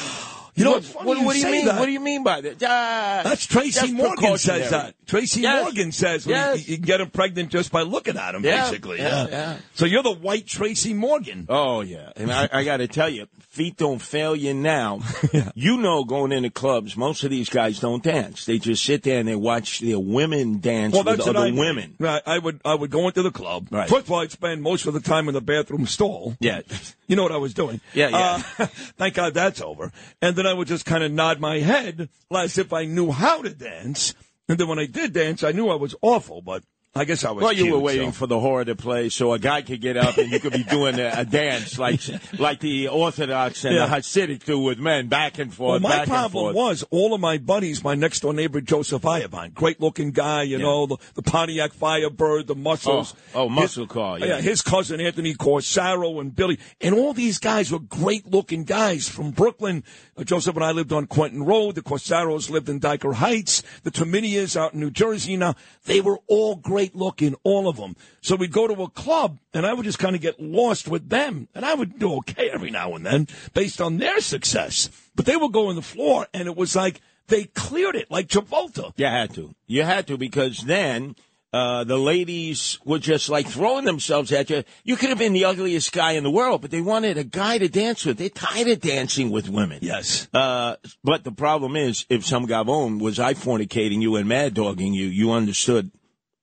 [0.56, 1.66] You know, what, what, do you mean?
[1.66, 1.80] that.
[1.80, 2.62] What do you mean by that?
[2.64, 4.96] Ah, That's Tracy that's Morgan says that.
[5.06, 5.64] Tracy Yes.
[5.64, 6.68] Morgan says well, Yes.
[6.68, 8.98] you, you can get him pregnant just by looking at him, Yeah, basically.
[9.00, 9.30] yeah, Yeah.
[9.30, 9.58] yeah.
[9.74, 11.46] So you're the white Tracy Morgan.
[11.50, 15.00] Oh yeah, and I, I got to tell you, feet don't fail you now.
[15.56, 18.46] You know, going into clubs, most of these guys don't dance.
[18.46, 21.96] They just sit there and they watch their women dance Well, with other I women.
[22.00, 22.22] Right.
[22.26, 23.68] I would I would go into the club.
[23.72, 23.90] Right.
[23.90, 26.36] First of all, I'd spend most of the time in the bathroom stall.
[26.40, 26.62] Yeah.
[27.08, 27.82] You know what I was doing.
[27.94, 28.44] Yeah, yeah.
[28.60, 28.66] Uh,
[28.98, 29.92] thank God that's over.
[30.22, 33.42] And then I would just kind of nod my head as if I knew how
[33.42, 34.14] to dance.
[34.48, 36.64] And then when I did dance, I knew I was awful, but
[36.96, 37.44] I guess I was.
[37.44, 38.18] Well, you cute, were waiting so.
[38.20, 40.64] for the horror to play, so a guy could get up and you could be
[40.64, 42.02] doing a, a dance like
[42.40, 43.86] like the Orthodox and Yeah.
[43.86, 45.84] the Hasidic do with men, back and forth.
[45.84, 49.80] Well, my problem was all of my buddies, my next door neighbor Joseph Iovine, great
[49.80, 53.14] looking guy, you know, the, the Pontiac Firebird, the muscles.
[53.36, 54.42] Oh, oh, muscle car, yeah.
[54.42, 59.30] his cousin Anthony Corsaro and Billy, and all these guys were great looking guys from
[59.30, 59.84] Brooklyn.
[60.18, 61.76] Uh, Joseph and I lived on Quentin Road.
[61.76, 63.62] The Corsaros lived in Dyker Heights.
[63.84, 65.38] The Tominias out in New Jersey.
[65.38, 65.54] Now
[65.86, 67.96] they were all great looking, all of them.
[68.22, 71.10] So we'd go to a club, and I would just kind of get lost with
[71.10, 74.90] them, and I would do okay every now and then based on their success.
[75.16, 78.28] But they would go on the floor, and it was like they cleared it, like
[78.28, 78.94] Travolta.
[78.98, 79.54] You had to.
[79.68, 81.16] You had to because then
[81.52, 84.64] uh, the ladies were just like throwing themselves at you.
[84.84, 87.58] You could have been the ugliest guy in the world, but they wanted a guy
[87.58, 88.18] to dance with.
[88.18, 89.80] They're tired of dancing with women.
[89.82, 90.28] Yes.
[90.34, 94.94] Uh, but the problem is, if some gavone was I fornicating you and mad dogging
[94.94, 95.92] you, you understood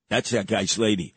[0.09, 1.15] that's that guy's lady.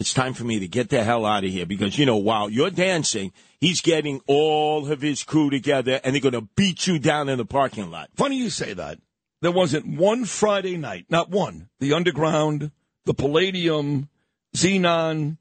[0.00, 2.50] It's time for me to get the hell out of here because, you know, while
[2.50, 6.98] you're dancing, he's getting all of his crew together and they're going to beat you
[6.98, 8.10] down in the parking lot.
[8.16, 8.98] Funny you say that.
[9.40, 11.68] There wasn't one Friday night, not one.
[11.78, 12.72] The Underground,
[13.04, 14.08] the Palladium,
[14.56, 15.36] Xenon,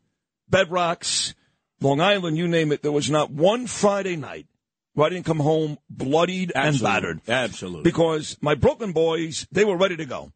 [0.51, 1.33] Bedrocks,
[1.81, 2.83] Long Island, you name it.
[2.83, 4.45] There was not one Friday night
[4.93, 7.21] where I didn't come home bloodied and battered.
[7.27, 7.83] Absolutely.
[7.83, 10.31] Because my Brooklyn boys, they were ready to go.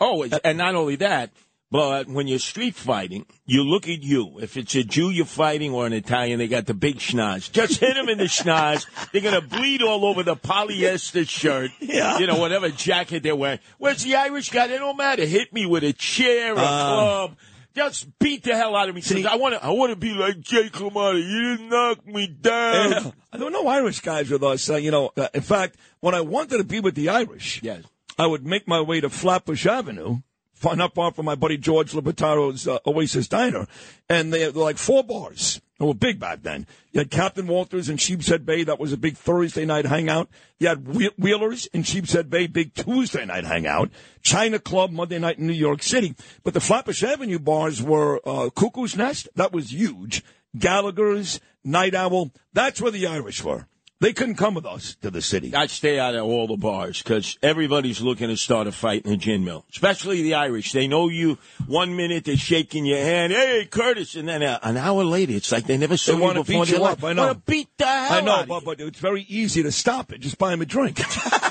[0.00, 1.30] Oh, and not only that,
[1.70, 4.38] but when you're street fighting, you look at you.
[4.40, 7.50] If it's a Jew you're fighting or an Italian, they got the big schnoz.
[7.52, 8.86] Just hit them in the schnoz.
[9.12, 11.70] They're going to bleed all over the polyester shirt.
[11.80, 12.18] Yeah.
[12.18, 13.60] You know, whatever jacket they're wearing.
[13.78, 14.66] Where's the Irish guy?
[14.66, 15.24] They don't matter.
[15.24, 16.94] Hit me with a chair, a Uh.
[16.94, 17.36] club.
[17.76, 19.00] Just beat the hell out of me.
[19.00, 19.64] 'cause I want to.
[19.64, 21.22] I want to be like Jay Clamato.
[21.22, 22.90] You didn't knock me down.
[22.90, 23.10] Yeah.
[23.32, 24.68] There were no Irish guys with us.
[24.68, 27.84] Uh, you know, uh, in fact, when I wanted to be with the Irish, Yes.
[28.18, 30.18] I would make my way to Flatbush Avenue,
[30.62, 33.66] not far from my buddy George Libertaro's uh, Oasis Diner,
[34.08, 35.60] and they were like four bars.
[35.78, 36.66] They were big back then.
[36.92, 38.64] You had Captain Walters in Sheepshead Bay.
[38.64, 40.28] That was a big Thursday night hangout.
[40.58, 40.86] You had
[41.18, 43.90] Wheelers in Sheepshead Bay, big Tuesday night hangout.
[44.20, 46.14] China Club Monday night in New York City.
[46.44, 49.28] But the Flatbush Avenue bars were uh, Cuckoo's Nest.
[49.36, 50.22] That was huge.
[50.58, 52.32] Gallagher's, Night Owl.
[52.52, 53.66] That's where the Irish were.
[54.00, 55.54] They couldn't come with us to the city.
[55.54, 59.10] I'd stay out of all the bars because everybody's looking to start a fight in
[59.10, 60.72] the gin mill, especially the Irish.
[60.72, 61.36] They know you.
[61.66, 65.52] One minute they're shaking your hand, hey Curtis, and then uh, an hour later it's
[65.52, 66.64] like they never saw They you want to before.
[66.64, 67.04] beat you up.
[67.04, 67.26] I know.
[67.26, 70.20] Want to beat the hell I know, but, but it's very easy to stop it.
[70.22, 70.98] Just buy him a drink.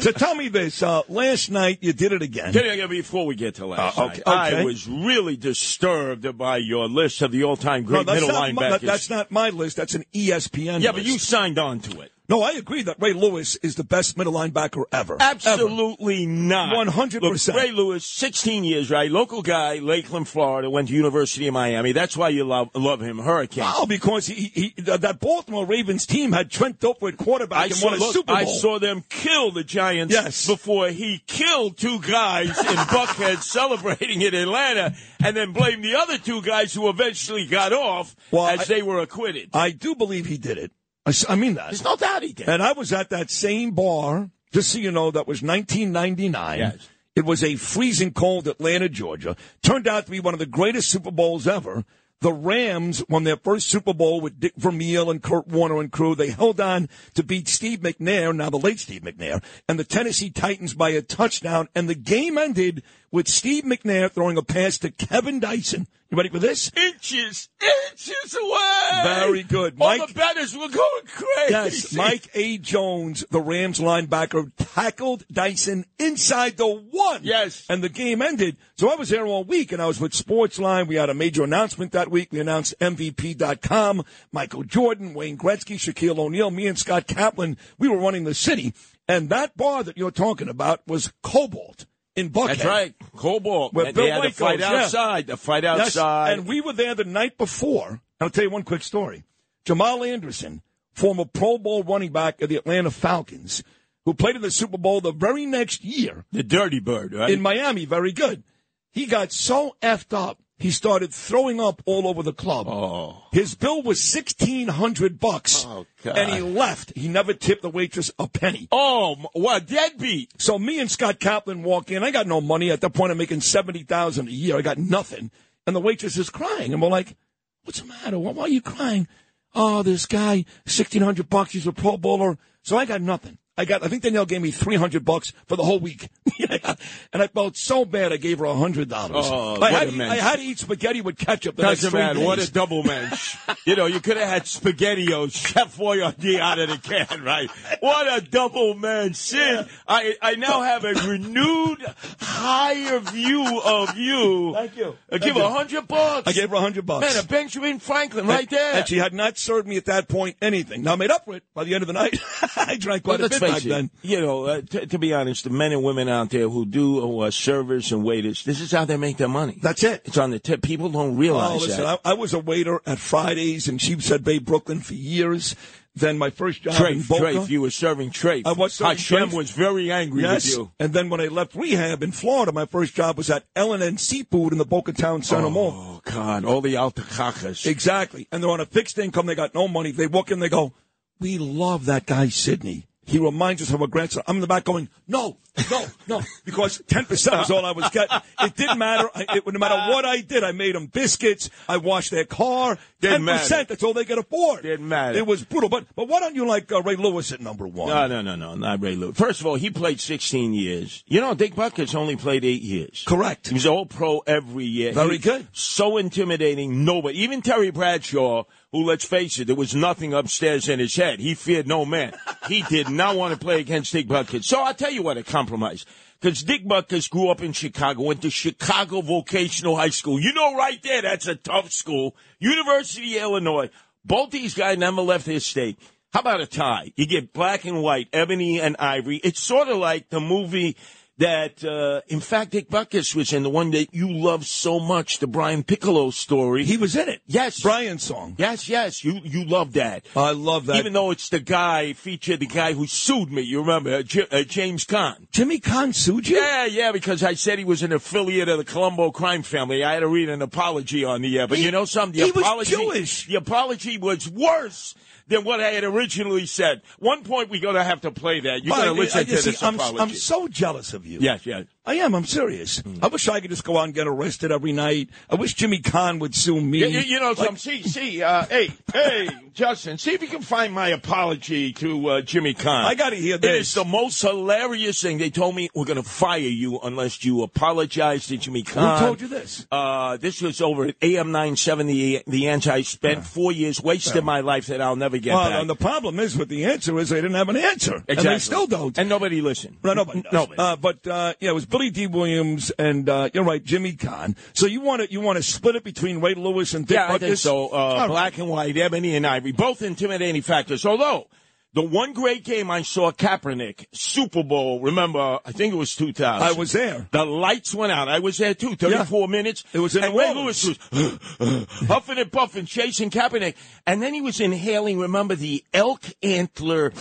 [0.00, 0.82] So tell me this.
[0.82, 2.52] Uh, last night you did it again.
[2.88, 7.22] Before we get to last Uh, night, okay, I was really disturbed by your list
[7.22, 8.80] of the all-time No, great that's middle not, my, linebackers.
[8.80, 9.76] that's not my list.
[9.76, 10.92] That's an ESPN yeah, list.
[10.94, 12.12] but you signed on to it.
[12.30, 15.16] No, I agree that Ray Lewis is the best middle linebacker ever.
[15.20, 16.74] Absolutely not.
[16.86, 17.20] 100%.
[17.20, 19.10] Look, Ray Lewis, 16 years, right?
[19.10, 21.90] Local guy, Lakeland, Florida, went to University of Miami.
[21.90, 23.18] That's why you love love him.
[23.18, 23.64] Hurricane.
[23.66, 27.74] Oh, because he, he that Baltimore Ravens team had Trent Dilfer at quarterback I and
[27.74, 28.36] saw, won a look, Super Bowl.
[28.36, 30.46] I saw them kill the Giants Yes.
[30.46, 32.54] before he killed two guys in
[32.94, 38.14] Buckhead celebrating in Atlanta and then blamed the other two guys who eventually got off
[38.32, 39.50] as I- they were acquitted.
[39.52, 40.70] I do believe he did it.
[41.06, 41.66] I, I mean that.
[41.66, 42.48] There's no doubt he did.
[42.48, 46.58] And I was at that same bar, just so you know, that was 1999.
[46.58, 46.88] Yes.
[47.16, 49.36] It was a freezing cold Atlanta, Georgia.
[49.62, 51.84] Turned out to be one of the greatest Super Bowls ever.
[52.20, 56.14] The Rams won their first Super Bowl with Dick Vermeil and Kurt Warner and crew.
[56.14, 60.28] They held on to beat Steve McNair, now the late Steve McNair, and the Tennessee
[60.28, 61.68] Titans by a touchdown.
[61.74, 65.86] And the game ended with Steve McNair throwing a pass to Kevin Dyson.
[66.10, 66.72] You ready for this?
[66.76, 68.90] Inches, inches away.
[69.04, 69.76] Very good.
[69.78, 71.50] All Mike- the betters were going crazy.
[71.52, 72.58] Yes, Mike A.
[72.58, 77.20] Jones, the Rams linebacker, tackled Dyson inside the one.
[77.22, 77.64] Yes.
[77.68, 78.56] And the game ended.
[78.76, 80.88] So I was there all week, and I was with Sportsline.
[80.88, 82.32] We had a major announcement that week.
[82.32, 84.02] We announced MVP.com,
[84.32, 87.56] Michael Jordan, Wayne Gretzky, Shaquille O'Neal, me and Scott Kaplan.
[87.78, 88.74] We were running the city.
[89.06, 91.86] And that bar that you're talking about was Cobalt
[92.16, 92.46] in Buckhead.
[92.48, 92.94] That's right.
[93.16, 93.72] Cobalt.
[93.72, 94.82] Where And Bill they had White to fight goes, yeah.
[94.82, 95.26] outside.
[95.28, 96.32] The fight Yes, outside.
[96.32, 98.00] and we were there the night before.
[98.20, 99.24] I'll tell you one quick story.
[99.64, 103.62] Jamal Anderson, former Pro Bowl running back of the Atlanta Falcons,
[104.04, 107.30] who played in the Super Bowl the very next year the Dirty Bird, right?
[107.30, 108.42] in Miami, very good.
[108.90, 112.68] He got so effed up, he started throwing up all over the club.
[112.68, 113.24] Oh.
[113.32, 116.92] His bill was sixteen hundred bucks, Oh, and he left.
[116.94, 118.68] He never tipped the waitress a penny.
[118.70, 120.40] Oh, what deadbeat!
[120.40, 122.04] So me and Scott Kaplan walk in.
[122.04, 123.10] I got no money at that point.
[123.10, 124.56] I'm making seventy thousand a year.
[124.56, 125.30] I got nothing,
[125.66, 127.16] and the waitress is crying, and we're like,
[127.64, 128.18] "What's the matter?
[128.18, 129.08] Why, why are you crying?"
[129.54, 131.52] Oh, this guy, sixteen hundred bucks.
[131.52, 132.38] He's a Pro Bowler.
[132.62, 133.38] So I got nothing.
[133.60, 133.84] I got.
[133.84, 136.08] I think Danielle gave me three hundred bucks for the whole week,
[136.48, 138.10] and I felt so bad.
[138.10, 139.26] I gave her a hundred dollars.
[139.28, 141.56] Oh, I, had a to eat- I had to eat spaghetti with ketchup.
[141.56, 142.20] Doesn't matter.
[142.20, 143.36] What a double mensch.
[143.66, 147.50] you know, you could have had SpaghettiOs, Chef Boyardee out of the can, right?
[147.80, 149.16] What a double mensch.
[149.16, 151.84] Sid, I, I now have a renewed,
[152.18, 154.54] higher view of you.
[154.54, 154.96] Thank you.
[155.12, 156.26] I give her a hundred bucks.
[156.26, 157.14] I gave her a hundred bucks.
[157.14, 158.76] Man, a Benjamin Franklin right there.
[158.76, 160.82] And she had not served me at that point anything.
[160.82, 162.18] Now I made up for it by the end of the night.
[162.56, 163.90] I drank quite But a bit it, then.
[164.02, 167.00] You know, uh, t- to be honest, the men and women out there who do
[167.00, 169.58] who are servers and waiters, this is how they make their money.
[169.62, 170.02] That's it.
[170.04, 170.62] It's on the tip.
[170.62, 172.00] People don't Oh, realize listen, that.
[172.04, 175.54] I, I was a waiter at Fridays in Sheepshead Bay, Brooklyn for years.
[175.92, 177.24] Then my first job in Boca.
[177.24, 178.42] Trafe, you were serving Trafe.
[178.46, 179.34] I was serving Hashem Trafe.
[179.34, 180.46] was very angry yes.
[180.46, 180.70] with you.
[180.78, 184.52] And then when I left rehab in Florida, my first job was at L&N Seafood
[184.52, 185.72] in the Boca Town Center Mall.
[185.74, 187.66] Oh, God, all the altacacas.
[187.66, 188.28] Exactly.
[188.30, 189.26] And they're on a fixed income.
[189.26, 189.90] They got no money.
[189.90, 190.72] They walk in, they go,
[191.18, 192.86] we love that guy, Sidney.
[193.06, 194.22] He reminds us of our grandson.
[194.26, 195.38] I'm in the back going, no,
[195.70, 198.18] no, no, because 10% was all I was getting.
[198.40, 199.08] It didn't matter.
[199.14, 201.50] I, it, no matter what I did, I made them biscuits.
[201.68, 202.78] I washed their car.
[203.00, 203.64] Didn't 10%, matter.
[203.64, 204.62] that's all they could afford.
[204.62, 205.18] Didn't matter.
[205.18, 205.68] It was brutal.
[205.68, 207.88] But, but why don't you like uh, Ray Lewis at number one?
[207.88, 209.16] No, no, no, no, not Ray Lewis.
[209.16, 211.02] First of all, he played 16 years.
[211.06, 213.04] You know, Dick Butkus only played eight years.
[213.06, 213.48] Correct.
[213.48, 214.92] He was all pro every year.
[214.92, 215.48] Very good.
[215.52, 216.84] So intimidating.
[216.84, 221.20] Nobody, even Terry Bradshaw, who, let's face it, there was nothing upstairs in his head.
[221.20, 222.14] He feared no man.
[222.48, 224.44] he did not want to play against Dick Butkus.
[224.44, 225.84] So I'll tell you what, a compromise.
[226.20, 230.20] Because Dick Butkus grew up in Chicago, went to Chicago Vocational High School.
[230.20, 232.14] You know, right there, that's a tough school.
[232.38, 233.70] University of Illinois.
[234.04, 235.78] Both these guys never left his state.
[236.12, 236.92] How about a tie?
[236.96, 239.16] You get black and white, ebony and ivory.
[239.16, 240.76] It's sort of like the movie
[241.20, 245.18] that, uh, in fact, Dick Butkus was in the one that you love so much,
[245.18, 246.64] the Brian Piccolo story.
[246.64, 247.20] He was in it.
[247.26, 247.60] Yes.
[247.60, 248.34] Brian's song.
[248.38, 249.04] Yes, yes.
[249.04, 250.06] You, you love that.
[250.16, 250.76] I love that.
[250.76, 253.42] Even though it's the guy, featured the guy who sued me.
[253.42, 255.30] You remember, uh, J- uh, James Caan.
[255.30, 256.38] Jimmy Caan sued you?
[256.38, 259.84] Yeah, yeah, because I said he was an affiliate of the Colombo crime family.
[259.84, 261.46] I had to read an apology on the air.
[261.46, 262.18] But He- you know something?
[262.18, 263.26] The he was Jewish.
[263.26, 264.94] The apology was worse
[265.30, 266.82] than what I had originally said.
[266.98, 268.62] One point we're going to have to play that.
[268.64, 269.98] You're going to listen I- to see, this I'm, apology.
[270.00, 271.20] I'm so jealous of you.
[271.20, 271.64] yes, yes.
[271.90, 272.14] I am.
[272.14, 272.82] I'm serious.
[273.02, 275.08] I wish I could just go out and get arrested every night.
[275.28, 276.78] I wish Jimmy Caan would sue me.
[276.78, 280.28] You, you- you know, Like- some see, see, uh, hey, hey, Justin, see if you
[280.28, 282.84] can find my apology to uh, Jimmy Caan.
[282.84, 283.68] I gotta hear It this.
[283.68, 285.18] is the most hilarious thing.
[285.18, 288.98] They told me we're going to fire you unless you apologize to Jimmy Caan.
[289.00, 289.66] Who told you this?
[289.72, 292.70] Uh, this was over at AM 970, the answer.
[292.70, 295.60] I spent four years, wasted my life that I'll never get well, back.
[295.60, 298.34] and the problem is with the answer is they didn't have an answer, and Exactly.
[298.34, 298.96] they still don't.
[298.98, 299.78] And nobody listened.
[299.82, 300.22] No, nobody.
[300.22, 300.32] does.
[300.40, 300.58] Nobody.
[300.58, 304.36] Uh, but uh, yeah, it was Billy Dee Williams and uh, you're right, Jimmy Caan.
[304.52, 307.10] So you want to you want to split it between Ray Lewis and Dick Yeah,
[307.10, 307.68] I think so.
[307.68, 308.06] Uh, All right.
[308.08, 310.84] black and white, ebony and ivory, both intimidating factors.
[310.84, 311.28] Although
[311.72, 314.80] the one great game I saw, Kaepernick Super Bowl.
[314.80, 316.46] Remember, I think it was 2000.
[316.46, 317.08] I was there.
[317.12, 318.08] The lights went out.
[318.08, 318.76] I was there too.
[318.76, 319.64] 34 minutes.
[319.72, 320.78] It was in and New Ray Lewis was
[321.88, 323.54] huffing and puffing, chasing Kaepernick,
[323.86, 324.98] and then he was inhaling.
[324.98, 326.92] Remember the elk antler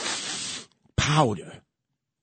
[0.96, 1.52] powder,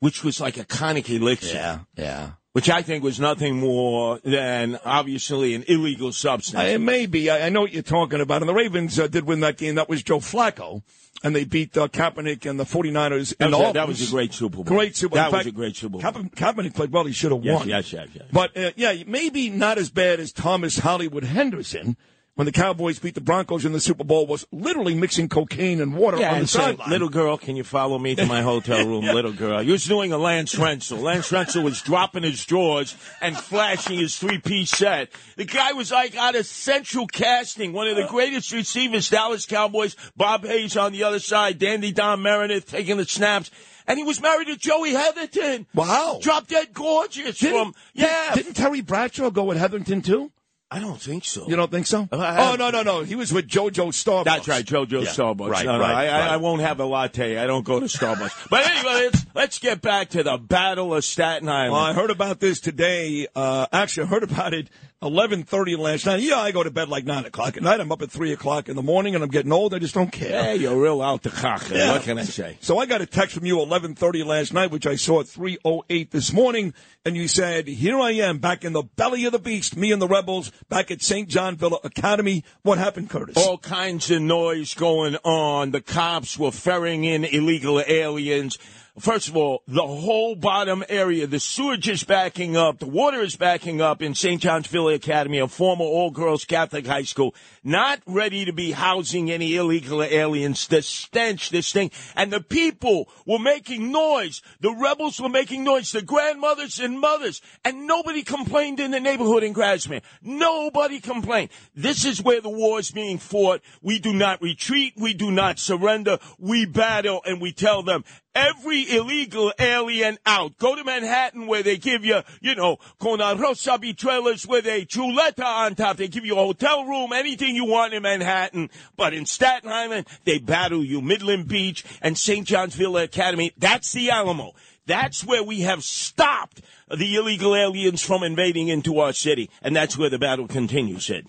[0.00, 1.54] which was like a conic elixir.
[1.54, 2.30] Yeah, yeah.
[2.56, 6.74] Which I think was nothing more than obviously an illegal substance.
[6.74, 7.28] Uh, maybe.
[7.28, 8.40] I, I know what you're talking about.
[8.40, 9.74] And the Ravens uh, did win that game.
[9.74, 10.82] That was Joe Flacco.
[11.22, 13.36] And they beat uh, Kaepernick and the 49ers.
[13.36, 14.64] That in was, all that was a great Super Bowl.
[14.64, 15.30] Great Super Bowl.
[15.30, 16.00] That was a great Super Bowl.
[16.00, 17.04] Kaep- Kaepernick played well.
[17.04, 17.68] He should have Yes, won.
[17.68, 18.24] yes, yes, yes.
[18.32, 21.98] But uh, yeah, maybe not as bad as Thomas Hollywood Henderson
[22.36, 25.94] when the Cowboys beat the Broncos in the Super Bowl was literally mixing cocaine and
[25.96, 26.90] water Yeah, on the and said, sideline.
[26.90, 29.62] little girl, can you follow me to my hotel room, little girl?
[29.62, 31.00] you was doing a Lance Rentzel.
[31.02, 35.08] Lance Rentzel was dropping his drawers and flashing his three-piece set.
[35.36, 39.96] The guy was like out of central casting, one of the greatest receivers, Dallas Cowboys,
[40.16, 43.50] Bob Hayes on the other side, Dandy Don Meredith taking the snaps.
[43.88, 45.64] And he was married to Joey Heatherton.
[45.72, 46.18] Wow.
[46.20, 48.34] Drop dead gorgeous Didn't- from, yeah.
[48.34, 50.32] Didn't Terry Bradshaw go with Heatherton too?
[50.68, 51.46] I don't think so.
[51.48, 52.08] You don't think so?
[52.10, 53.02] I- oh no no no!
[53.04, 54.24] He was with JoJo Starbucks.
[54.24, 55.48] That's right, JoJo Yeah, Starbucks.
[55.48, 56.30] Right, no, no, right, I, I, right.
[56.32, 57.38] I won't have a latte.
[57.38, 58.48] I don't go to Starbucks.
[58.50, 61.72] but anyway, let's, let's get back to the Battle of Staten Island.
[61.72, 63.28] Well, I heard about this today.
[63.34, 64.68] Uh, actually, I heard about it
[65.02, 66.20] eleven thirty last night.
[66.20, 67.80] Yeah, I go to bed like nine o'clock at night.
[67.80, 69.74] I'm up at three o'clock in the morning, and I'm getting old.
[69.74, 70.42] I just don't care.
[70.42, 71.68] Hey, you're real out the cock.
[71.70, 71.92] Yeah.
[71.92, 72.56] What can I say?
[72.60, 75.28] So I got a text from you eleven thirty last night, which I saw at
[75.28, 76.74] three oh eight this morning,
[77.04, 79.76] and you said, "Here I am, back in the belly of the beast.
[79.76, 81.28] Me and the rebels back at St.
[81.28, 82.44] John Villa Academy.
[82.62, 83.36] What happened, Curtis?
[83.36, 85.70] All kinds of noise going on.
[85.72, 88.58] The cops were ferrying in illegal aliens.
[88.98, 93.36] First of all, the whole bottom area, the sewage is backing up, the water is
[93.36, 94.40] backing up in St.
[94.40, 99.56] John's Villa Academy, a former all-girls Catholic high school, not ready to be housing any
[99.56, 100.66] illegal aliens.
[100.66, 104.40] The stench, this thing, and the people were making noise.
[104.60, 105.92] The rebels were making noise.
[105.92, 110.00] The grandmothers and mothers, and nobody complained in the neighborhood in Grasmere.
[110.22, 111.50] Nobody complained.
[111.74, 113.60] This is where the war is being fought.
[113.82, 114.94] We do not retreat.
[114.96, 116.18] We do not surrender.
[116.38, 118.04] We battle, and we tell them
[118.36, 120.58] every illegal alien out.
[120.58, 125.44] Go to Manhattan where they give you, you know, con arroz habichuelas with a chuleta
[125.44, 125.96] on top.
[125.96, 128.70] They give you a hotel room, anything you want in Manhattan.
[128.96, 131.00] But in Staten Island, they battle you.
[131.00, 132.46] Midland Beach and St.
[132.46, 133.52] John's Villa Academy.
[133.56, 134.52] That's the Alamo.
[134.84, 139.50] That's where we have stopped the illegal aliens from invading into our city.
[139.62, 141.26] And that's where the battle continues, Sid.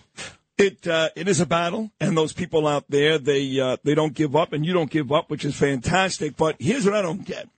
[0.58, 4.12] It uh, it is a battle, and those people out there they uh, they don't
[4.12, 6.36] give up, and you don't give up, which is fantastic.
[6.36, 7.48] But here's what I don't get: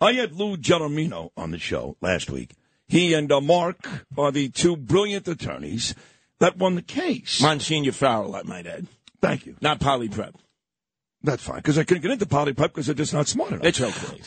[0.00, 2.52] I had Lou Gelormino on the show last week.
[2.88, 3.88] He and uh, Mark
[4.18, 5.94] are the two brilliant attorneys
[6.40, 7.40] that won the case.
[7.40, 8.86] Monsignor Farrell, I might add.
[9.22, 9.56] Thank you.
[9.62, 10.36] Not Poly Prep.
[11.24, 13.64] That's fine because I couldn't get into poly pipe because they're just not smart enough.
[13.64, 14.20] It's okay.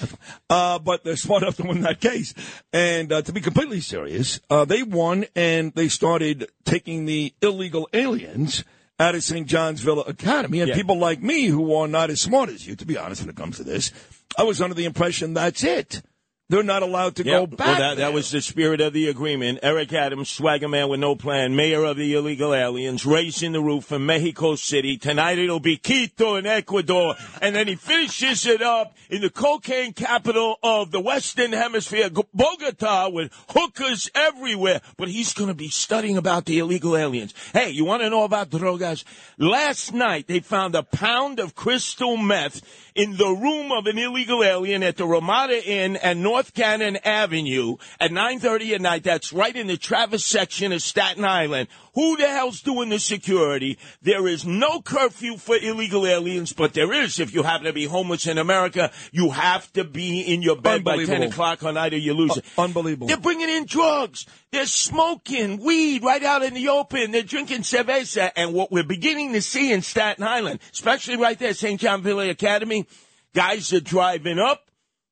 [0.49, 2.33] Uh, but they're smart enough to win that case.
[2.71, 7.89] And uh, to be completely serious, uh, they won and they started taking the illegal
[7.93, 8.63] aliens
[8.97, 9.45] out of St.
[9.45, 10.61] John's Villa Academy.
[10.61, 10.75] And Yeah.
[10.75, 13.35] people like me who are not as smart as you, to be honest, when it
[13.35, 13.91] comes to this,
[14.37, 16.01] I was under the impression that's it.
[16.47, 17.65] They're not allowed to Yeah, go back.
[17.65, 19.59] Well, that, that was the spirit of the agreement.
[19.63, 23.91] Eric Adams, swagger man with no plan, mayor of the illegal aliens, raising the roof
[23.91, 24.95] in Mexico City.
[24.95, 27.15] Tonight it'll be Quito in Ecuador.
[27.41, 33.09] And then he finishes it up in the cocaine capital of the Western Hemisphere, Bogota,
[33.09, 34.81] with hookers everywhere.
[34.97, 37.33] But he's going to be studying about the illegal aliens.
[37.53, 39.03] Hey, you want to know about drogas?
[39.39, 42.61] Last night they found a pound of crystal meth
[42.93, 47.77] in the room of an illegal alien at the Ramada Inn and North Cannon Avenue
[47.99, 49.03] at 9.30 at night.
[49.03, 51.67] That's right in the Travis section of Staten Island.
[51.93, 53.77] Who the hell's doing the security?
[54.01, 57.85] There is no curfew for illegal aliens, but there is if you happen to be
[57.85, 58.91] homeless in America.
[59.11, 62.31] You have to be in your bed by 10 o'clock on night or you lose
[62.31, 62.45] uh, it.
[62.57, 63.07] Unbelievable.
[63.07, 64.25] They're bringing in drugs.
[64.51, 67.11] They're smoking weed right out in the open.
[67.11, 68.31] They're drinking cerveza.
[68.35, 71.79] And what we're beginning to see in Staten Island, especially right there, St.
[71.79, 72.85] John Villa Academy,
[73.33, 74.64] guys are driving up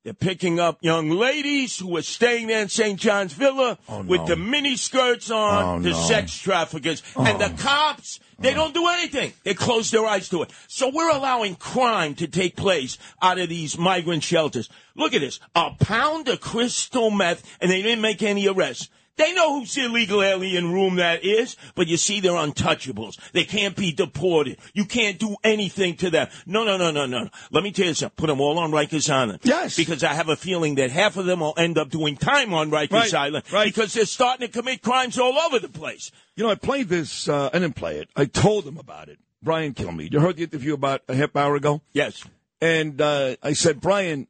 [0.03, 2.99] They're picking up young ladies who are staying there in St.
[2.99, 6.01] John's Villa oh, with the mini skirts on, Oh, the no.
[6.01, 7.01] sex traffickers.
[7.15, 7.25] Oh.
[7.25, 8.55] And the cops, they oh.
[8.55, 9.31] don't do anything.
[9.43, 10.51] They close their eyes to it.
[10.67, 14.67] So we're allowing crime to take place out of these migrant shelters.
[14.93, 15.39] Look at this.
[15.55, 18.89] A pound of crystal meth, and they didn't make any arrests.
[19.15, 23.19] They know whose illegal alien room that is, but you see, they're untouchables.
[23.31, 24.57] They can't be deported.
[24.73, 26.29] You can't do anything to them.
[26.47, 27.29] No, no, no, no, no.
[27.51, 28.15] Let me tell you something.
[28.15, 29.41] Put them all on Rikers Island.
[29.43, 29.75] Yes.
[29.75, 32.71] Because I have a feeling that half of them will end up doing time on
[32.71, 33.45] Rikers Right, Island.
[33.51, 33.65] Right.
[33.65, 36.11] Because they're starting to commit crimes all over the place.
[36.35, 37.29] You know, I played this.
[37.29, 38.09] Uh, I didn't play it.
[38.15, 39.19] I told them about it.
[39.43, 40.13] Brian Kilmeade.
[40.13, 41.81] You heard the interview about a half hour ago.
[41.91, 42.23] Yes.
[42.61, 44.27] And uh, I said, Brian,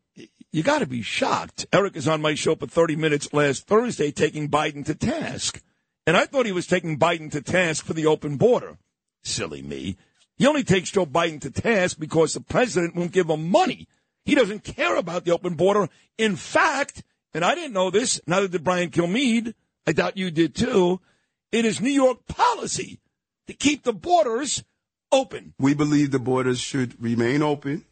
[0.53, 1.65] you got to be shocked.
[1.73, 5.61] Eric is on my show for 30 minutes last Thursday taking Biden to task.
[6.05, 8.77] And I thought he was taking Biden to task for the open border.
[9.23, 9.97] Silly me.
[10.37, 13.87] He only takes Joe Biden to task because the president won't give him money.
[14.25, 15.89] He doesn't care about the open border.
[16.19, 19.55] In fact, and I didn't know this, neither did Brian Kilmeade,
[19.87, 21.01] I doubt you did too,
[21.51, 22.99] it is New York policy
[23.47, 24.63] to keep the borders
[25.11, 25.55] open.
[25.57, 27.85] We believe the borders should remain open.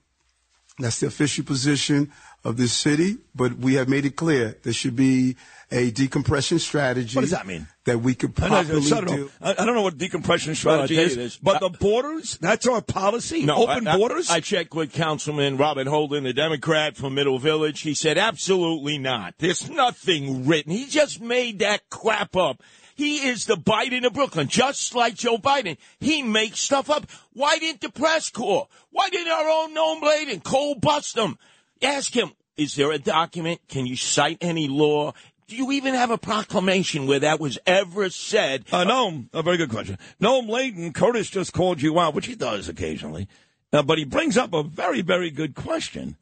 [0.80, 2.12] That's the official position
[2.44, 5.36] of this city, but we have made it clear there should be
[5.72, 7.16] a decompression strategy.
[7.16, 7.68] What does that mean?
[7.86, 9.16] That we could I don't, properly I don't know.
[9.16, 9.32] do.
[9.42, 11.38] I, I don't know what decompression strategy tell you is, this.
[11.38, 13.46] but the borders, that's our policy?
[13.46, 14.30] No, Open I- I- borders?
[14.30, 17.82] I, checked with Councilman Robert Holden, the Democrat from Middle Village.
[17.82, 19.36] He said, absolutely not.
[19.38, 20.72] There's nothing written.
[20.72, 22.62] He just made that crap up.
[22.96, 25.78] He is the Biden of Brooklyn, just like Joe Biden.
[26.00, 27.10] He makes stuff up.
[27.34, 28.68] Why didn't the press corps?
[28.92, 31.38] Why didn't our own Noam Blade and Cole bust him?
[31.82, 33.62] Ask him, is there a document?
[33.68, 35.14] Can you cite any law?
[35.48, 38.66] Do you even have a proclamation where that was ever said?
[38.72, 39.98] Uh, Noam, a very good question.
[40.22, 43.28] Noam Laden, Curtis just called you out, which he does occasionally,
[43.74, 46.16] uh, but he brings up a very, very good question.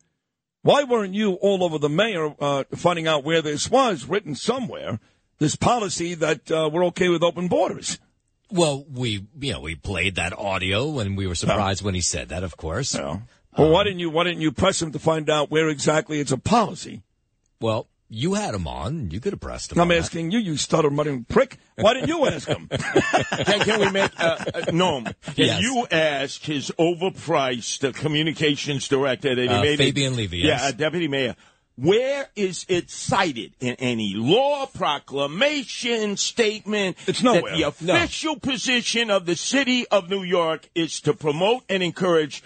[0.62, 4.99] Why weren't you all over the mayor uh, finding out where this was written somewhere,
[5.38, 7.99] this policy that uh, we're okay with open borders?
[8.51, 12.30] Well, we you know we played that audio and we were surprised when he said
[12.30, 12.43] that.
[12.43, 12.95] Of course.
[13.60, 16.32] Well, why didn't you why didn't you press him to find out where exactly it's
[16.32, 17.01] a policy?
[17.62, 19.12] Well, you had him on.
[19.12, 19.78] You could have pressed him.
[19.80, 19.97] I'm on that.
[19.99, 21.57] asking you, you stutter muttering prick.
[21.76, 22.68] Why didn't you ask him?
[22.72, 25.01] can, can we make uh, uh, no?
[25.03, 25.62] Can Yes.
[25.62, 29.78] you ask his overpriced uh, communications director that he Uh, made?
[29.78, 30.62] Fabian Levy, yes.
[30.62, 31.36] Yeah, uh, deputy mayor.
[31.76, 36.97] Where is it cited in any law, proclamation, statement?
[37.07, 37.57] It's nowhere.
[37.57, 37.95] That the No.
[37.95, 42.43] official position of the city of New York is to promote and encourage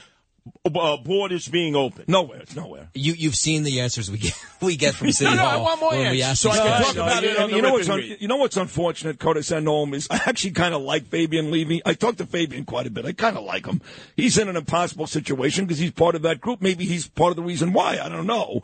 [0.65, 2.05] uh, borders being open.
[2.07, 2.39] Nowhere.
[2.41, 2.89] It's nowhere.
[2.93, 5.79] You you've seen the answers we get we get from City No, no, I want
[5.79, 6.39] more when we answers.
[6.39, 6.85] So I can guys.
[6.85, 8.17] talk about it on you know what's and un- read.
[8.21, 11.81] you know what's unfortunate, Curtis and Noam is I actually kind of like Fabian Levy.
[11.85, 13.05] I talked to Fabian quite a bit.
[13.05, 13.81] I kind of like him.
[14.15, 16.61] He's in an impossible situation because he's part of that group.
[16.61, 17.99] Maybe he's part of the reason why.
[18.01, 18.61] I don't know.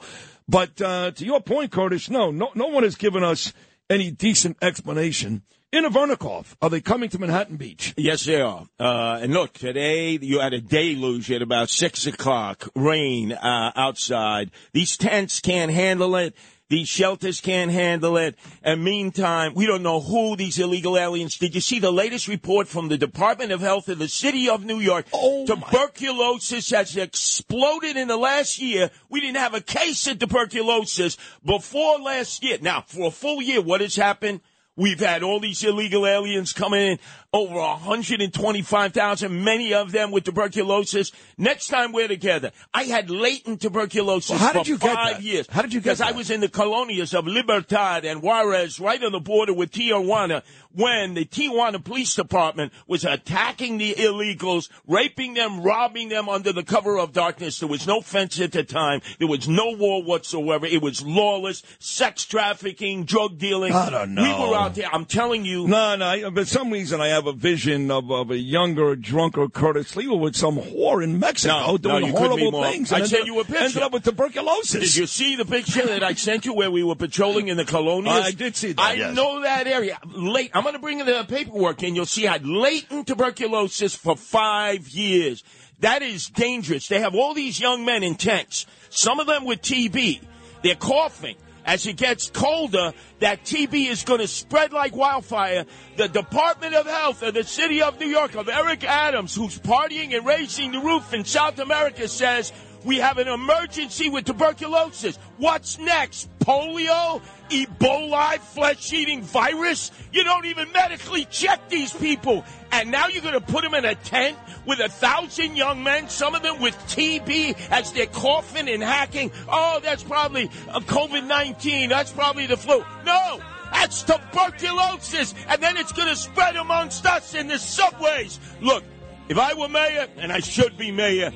[0.48, 3.54] But uh, to your point, Curtis, no, no, no one has given us
[3.90, 5.44] any decent explanation.
[5.72, 7.94] Inna Vernikov, are they coming to Manhattan Beach?
[7.96, 8.66] Yes, they are.
[8.80, 14.50] Uh, and look, today you had a deluge at about six o'clock, rain uh, outside.
[14.74, 16.36] These tents can't handle it.
[16.70, 18.36] These shelters can't handle it.
[18.64, 21.38] And meantime, we don't know who these illegal aliens.
[21.38, 24.66] Did you see the latest report from the Department of Health of the City of
[24.66, 25.06] New York?
[25.12, 28.90] Tuberculosis has exploded in the last year.
[29.08, 31.16] We didn't have a case of tuberculosis
[31.46, 32.58] before last year.
[32.60, 34.42] Now, for a full year, what has happened?
[34.80, 37.00] We've had all these illegal aliens coming in,
[37.32, 41.12] over 125,000, many of them with tuberculosis.
[41.38, 45.16] Next time we're together, I had latent tuberculosis Well, how did for you get five
[45.18, 45.24] that?
[45.24, 45.48] years.
[45.48, 49.04] How did you get Because I was in the colonias of Libertad and Juarez, right
[49.04, 50.42] on the border with Tijuana,
[50.74, 56.64] when the Tijuana Police Department was attacking the illegals, raping them, robbing them under the
[56.64, 57.60] cover of darkness.
[57.60, 59.02] There was no fence at the time.
[59.20, 60.66] There was no war whatsoever.
[60.66, 63.74] It was lawless, sex trafficking, drug dealing.
[63.74, 64.24] I don't know.
[64.24, 64.90] We were out there.
[64.92, 65.68] I'm telling you.
[65.68, 66.32] No, no.
[66.32, 70.36] For some reason, I have a vision of, of a younger, drunker Curtis Lee with
[70.36, 72.92] some whore in Mexico No, no, doing be horrible things.
[72.92, 73.64] I sent you a picture.
[73.64, 74.72] Ended up with tuberculosis.
[74.72, 77.66] Did you see the picture that I sent you where we were patrolling in the
[77.66, 78.24] colonias?
[78.24, 79.16] I did see that, I yes.
[79.16, 80.00] know that area.
[80.06, 80.52] Late.
[80.54, 84.16] I'm going to bring in the paperwork and You'll see I had latent tuberculosis for
[84.16, 85.44] five years.
[85.80, 86.88] That is dangerous.
[86.88, 88.66] They have all these young men in tents.
[88.90, 90.22] Some of them with TB.
[90.64, 91.36] They're coughing.
[91.70, 95.68] As it gets colder, that TB is going to spread like wildfire.
[95.98, 100.18] The Department of Health of the city of New York, of Eric Adams, who's partying
[100.18, 102.52] and raising the roof in South America, says
[102.84, 105.18] we have an emergency with tuberculosis.
[105.38, 106.28] What's next?
[106.40, 107.22] Polio?
[107.50, 109.92] Ebola flesh eating virus.
[110.14, 112.46] You don't even medically check these people.
[112.72, 116.10] And now you're going to put them in a tent with a thousand young men,
[116.10, 119.32] some of them with TB as they're coughing and hacking.
[119.48, 121.90] Oh, that's probably uh, COVID 19.
[121.90, 122.84] That's probably the flu.
[123.06, 123.40] No!
[123.72, 128.40] That's tuberculosis, and then it's going to spread amongst us in the subways.
[128.62, 128.84] Look,
[129.30, 131.32] if I were mayor, and I should be mayor,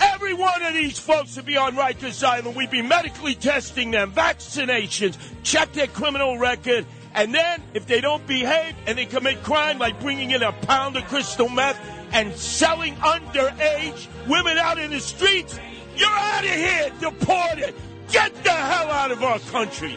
[0.00, 2.56] every one of these folks would be on Rikers Island.
[2.56, 8.26] We'd be medically testing them, vaccinations, check their criminal record, and then if they don't
[8.26, 11.78] behave and they commit crime like bringing in a pound of crystal meth
[12.12, 15.58] and selling underage women out in the streets,
[15.96, 17.74] you're out of here, deported.
[18.10, 19.96] Get the hell out of our country.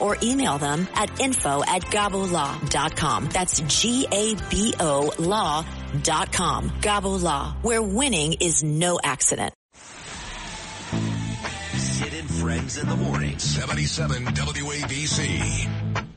[0.00, 3.28] or email them at info at gabolaw.com.
[3.30, 6.70] That's G-A-B-O law.com.
[6.80, 9.54] Gabo Law, where winning is no accident.
[11.76, 13.38] Sid and Friends in the morning.
[13.38, 16.13] 77 WABC.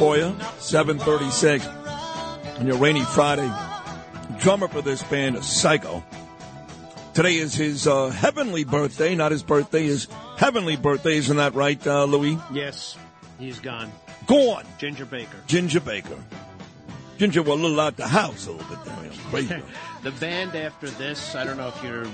[0.00, 3.52] For you, 736 on your rainy Friday.
[4.38, 6.02] Drummer for this band Psycho.
[7.12, 10.08] Today is his uh, heavenly birthday, not his birthday, his
[10.38, 11.18] heavenly birthday.
[11.18, 12.38] Isn't that right, uh, Louis?
[12.50, 12.96] Yes,
[13.38, 13.92] he's gone.
[14.26, 14.64] Gone.
[14.78, 15.36] Ginger Baker.
[15.46, 16.16] Ginger Baker.
[17.18, 19.04] Ginger was a little out the house a little bit there.
[19.04, 19.62] you know, Crazy.
[20.02, 22.06] the band after this, I don't know if you're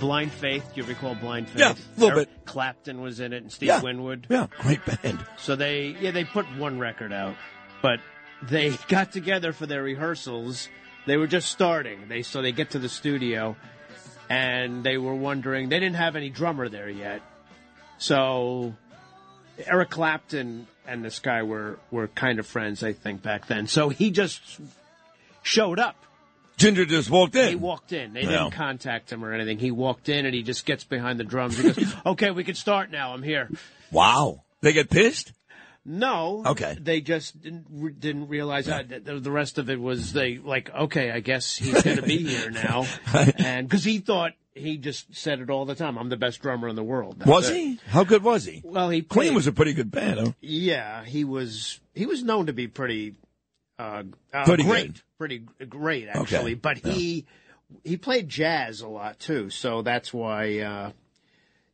[0.00, 0.72] Blind Faith.
[0.74, 1.58] Do you recall Blind Faith?
[1.60, 2.44] Yeah, a little Eric bit.
[2.46, 3.82] Clapton was in it, and Steve Yeah.
[3.82, 4.26] Winwood.
[4.28, 5.24] Yeah, great band.
[5.38, 7.36] So they, yeah, they put one record out,
[7.82, 8.00] but
[8.42, 10.68] they got together for their rehearsals.
[11.06, 12.08] They were just starting.
[12.08, 13.56] They so they get to the studio,
[14.28, 15.68] and they were wondering.
[15.68, 17.20] They didn't have any drummer there yet,
[17.98, 18.74] so
[19.66, 23.66] Eric Clapton and this guy were were kind of friends, I think, back then.
[23.66, 24.40] So he just
[25.42, 25.96] showed up.
[26.56, 27.48] Ginger just walked in.
[27.48, 28.12] He walked in.
[28.12, 28.30] They Yeah.
[28.30, 29.58] didn't contact him or anything.
[29.58, 31.56] He walked in and he just gets behind the drums.
[31.58, 33.12] He goes, "Okay, we can start now.
[33.12, 33.50] I'm here."
[33.90, 34.42] Wow.
[34.60, 35.32] They get pissed?
[35.84, 36.42] No.
[36.46, 36.76] Okay.
[36.80, 40.72] They just didn't re- didn't realize that the, the rest of it was they like
[40.74, 42.86] okay, I guess he's going to be here now,
[43.36, 45.98] and because he thought he just said it all the time.
[45.98, 47.16] I'm the best drummer in the world.
[47.18, 47.56] That's Was it.
[47.56, 47.78] he?
[47.88, 48.62] How good was he?
[48.64, 50.32] Well, he Queen played- was a pretty good band, huh?
[50.40, 51.80] Yeah, he was.
[51.94, 53.14] He was known to be pretty,
[53.78, 54.02] uh,
[54.32, 55.02] uh, Pretty great, good.
[55.18, 55.38] pretty
[55.68, 56.18] great Okay.
[56.20, 56.54] actually.
[56.54, 57.26] But he
[57.82, 60.90] he played jazz a lot too, so that's why uh,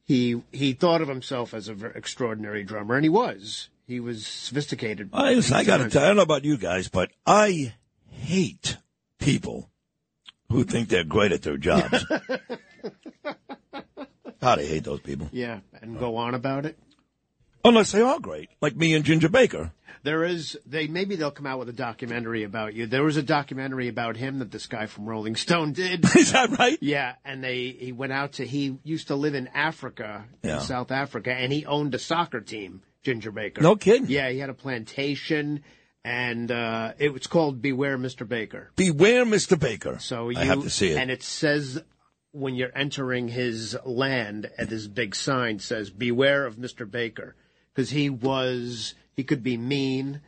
[0.04, 3.68] he he thought of himself as an extraordinary drummer, and he was.
[3.86, 5.10] He was sophisticated.
[5.12, 7.74] I, listen, I got to tell I don't know about you guys, but I
[8.08, 8.76] hate
[9.18, 9.68] people
[10.48, 12.04] who think they're great at their jobs.
[14.40, 15.28] God, I hate those people.
[15.32, 16.78] Yeah, and go on about it.
[17.64, 19.72] Unless they are great, like me and Ginger Baker.
[20.02, 22.86] There is they maybe they'll come out with a documentary about you.
[22.86, 26.04] There was a documentary about him that this guy from Rolling Stone did.
[26.16, 26.78] Is that right?
[26.80, 30.54] Yeah, and they he went out to he used to live in Africa, Yeah.
[30.54, 33.60] in South Africa, and he owned a soccer team, Ginger Baker.
[33.60, 34.06] No kidding.
[34.08, 35.62] Yeah, he had a plantation
[36.02, 38.26] and uh it was called Beware Mr.
[38.26, 38.70] Baker.
[38.76, 39.58] Beware Mr.
[39.60, 39.98] Baker.
[39.98, 40.96] So you I have to see it.
[40.96, 41.82] and it says
[42.32, 46.90] when you're entering his land at this big sign says beware of Mr.
[46.90, 47.34] Baker
[47.74, 50.20] because he was he could be mean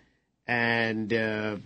[0.47, 1.57] and uh,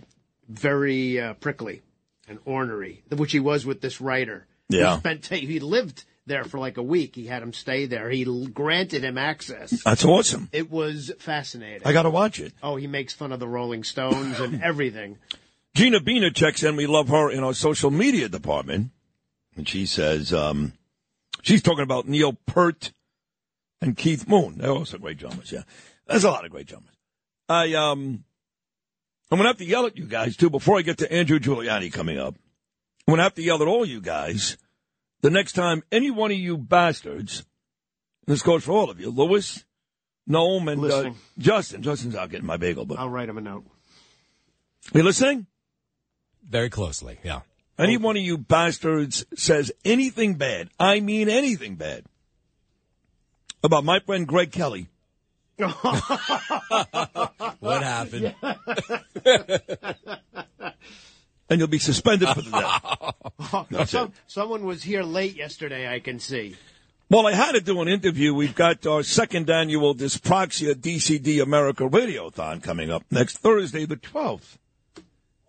[0.47, 1.81] very uh, prickly
[2.27, 4.45] and ornery, which he was with this writer.
[4.69, 4.95] Yeah.
[4.95, 7.15] he, spent, he lived there for like a week.
[7.15, 8.09] He had him stay there.
[8.09, 9.81] He l- granted him access.
[9.83, 10.49] That's awesome.
[10.51, 11.81] It was fascinating.
[11.85, 12.53] I got to watch it.
[12.61, 15.17] Oh, he makes fun of the Rolling Stones and everything.
[15.73, 16.75] Gina Bina checks in.
[16.75, 18.91] We love her in our social media department.
[19.55, 20.73] And she says, um,
[21.41, 22.91] she's talking about Neil Peart
[23.81, 24.57] and Keith Moon.
[24.57, 25.51] They're also great drummers.
[25.51, 25.63] Yeah,
[26.07, 26.96] there's a lot of great drummers.
[27.49, 28.23] I um,
[29.31, 31.91] I'm gonna have to yell at you guys too before I get to Andrew Giuliani
[31.91, 32.35] coming up.
[33.07, 34.57] I'm gonna have to yell at all you guys
[35.21, 37.45] the next time any one of you bastards.
[38.25, 39.63] This goes for all of you, Lewis,
[40.29, 41.81] Noam, and uh, Justin.
[41.81, 43.65] Justin's out getting my bagel, but I'll write him a note.
[44.93, 45.47] you listening?
[46.43, 47.41] Very closely, yeah.
[47.79, 52.05] Any one of you bastards says anything bad, I mean anything bad,
[53.63, 54.87] about my friend Greg Kelly.
[57.59, 58.35] What happened?
[61.49, 63.13] and you'll be suspended for the
[63.71, 63.85] day.
[63.85, 66.55] Some, someone was here late yesterday, I can see.
[67.09, 68.33] Well, I had to do an interview.
[68.33, 74.57] We've got our second annual Dyspraxia DCD America Radiothon coming up next Thursday, the 12th.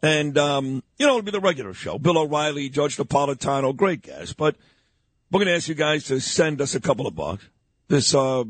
[0.02, 1.98] And, um, you know, it'll be the regular show.
[1.98, 4.32] Bill O'Reilly, Judge Napolitano, great guests.
[4.32, 4.54] But
[5.30, 7.44] we're going to ask you guys to send us a couple of bucks.
[7.88, 8.44] This uh,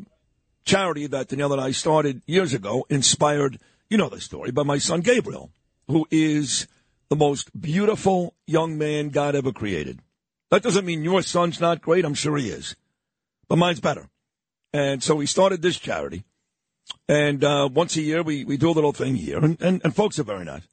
[0.69, 3.59] charity that Danielle and I started years ago, inspired,
[3.89, 5.51] you know the story, by my son Gabriel,
[5.89, 6.69] who is
[7.09, 10.01] the most beautiful young man God ever created.
[10.51, 12.05] That doesn't mean your son's not great.
[12.05, 12.77] I'm sure he is.
[13.49, 14.09] But mine's better.
[14.74, 16.24] And so we started this charity.
[17.09, 19.39] And uh, once a year, we, we do a little thing here.
[19.39, 20.66] And, and, and folks are very nice.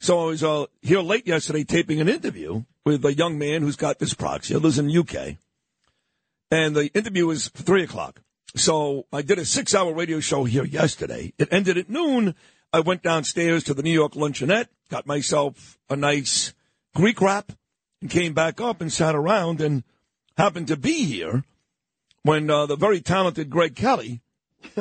[0.00, 3.76] So I was uh, here late yesterday taping an interview with a young man who's
[3.76, 5.36] got dyspraxia, lives in the UK.
[6.50, 8.20] And the interview was 3 o'clock.
[8.54, 11.32] So I did a six hour radio show here yesterday.
[11.38, 12.34] It ended at noon.
[12.72, 16.52] I went downstairs to the New York Luncheonette, got myself a nice
[16.94, 17.52] Greek wrap,
[18.00, 19.84] and came back up and sat around and
[20.36, 21.44] happened to be here
[22.22, 24.20] when uh, the very talented Greg Kelly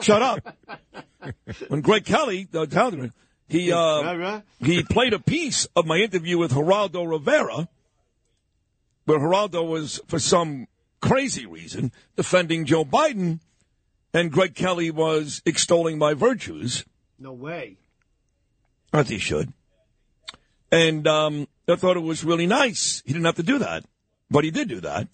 [0.00, 0.56] shut up.
[1.68, 3.12] When Greg Kelly, the talented,
[3.48, 7.68] he uh, he played a piece of my interview with Geraldo Rivera,
[9.04, 10.66] where Geraldo was for some
[11.00, 13.40] crazy reason defending Joe Biden,
[14.12, 16.84] and Greg Kelly was extolling my virtues.
[17.18, 17.76] No way.
[18.92, 19.52] As he should.
[20.70, 23.02] And um, I thought it was really nice.
[23.04, 23.84] He didn't have to do that,
[24.30, 25.08] but he did do that.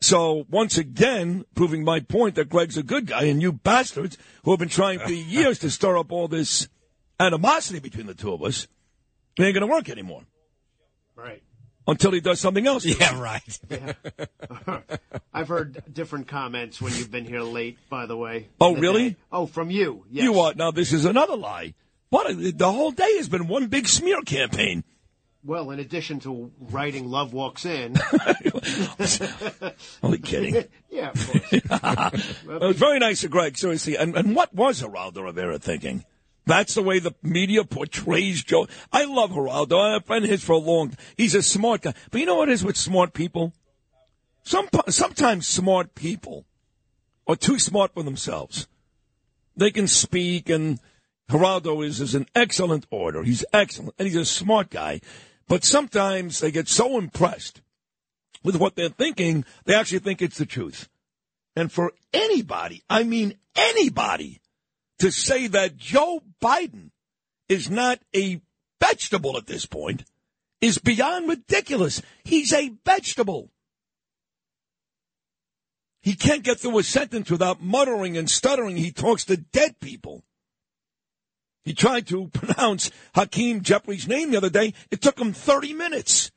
[0.00, 4.52] So once again, proving my point that Greg's a good guy, and you bastards who
[4.52, 6.68] have been trying for years to stir up all this
[7.18, 8.68] animosity between the two of us,
[9.36, 10.22] it ain't going to work anymore
[11.18, 11.42] Right.
[11.88, 12.84] Until he does something else.
[12.84, 13.60] Yeah, right.
[15.32, 18.48] I've heard different comments when you've been here late, by the way.
[18.60, 19.10] Oh, the really?
[19.10, 19.16] day.
[19.32, 20.04] Oh, from you.
[20.10, 20.24] Yes.
[20.24, 20.56] You what?
[20.56, 21.74] Now this is another lie.
[22.10, 22.26] What?
[22.36, 24.84] The whole day has been one big smear campaign.
[25.44, 27.96] Well, in addition to writing Love Walks In.
[30.02, 30.64] Only kidding.
[30.90, 31.52] yeah, of course.
[31.52, 33.96] it was very nice of Greg, seriously.
[33.96, 36.04] And, and what was Geraldo Rivera thinking?
[36.48, 38.68] That's the way the media portrays Joe.
[38.90, 39.78] I love Geraldo.
[39.78, 40.98] I'm a friend of his for a long time.
[41.14, 41.92] He's a smart guy.
[42.10, 43.52] But you know what is with smart people?
[44.44, 46.46] Some, sometimes smart people
[47.26, 48.66] are too smart for themselves.
[49.56, 50.80] They can speak, and
[51.30, 53.24] Geraldo is, is an excellent orator.
[53.24, 55.02] He's excellent, and he's a smart guy.
[55.48, 57.60] But sometimes they get so impressed
[58.42, 60.88] with what they're thinking, they actually think it's the truth.
[61.54, 64.40] And for anybody, I mean anybody,
[64.98, 66.90] to say that Joe Biden
[67.48, 68.40] is not a
[68.80, 70.04] vegetable at this point
[70.60, 72.02] is beyond ridiculous.
[72.24, 73.50] He's a vegetable.
[76.02, 78.76] He can't get through a sentence without muttering and stuttering.
[78.76, 80.24] He talks to dead people.
[81.64, 84.74] He tried to pronounce Hakeem Jeffries' name the other day.
[84.90, 86.30] It took him 30 minutes.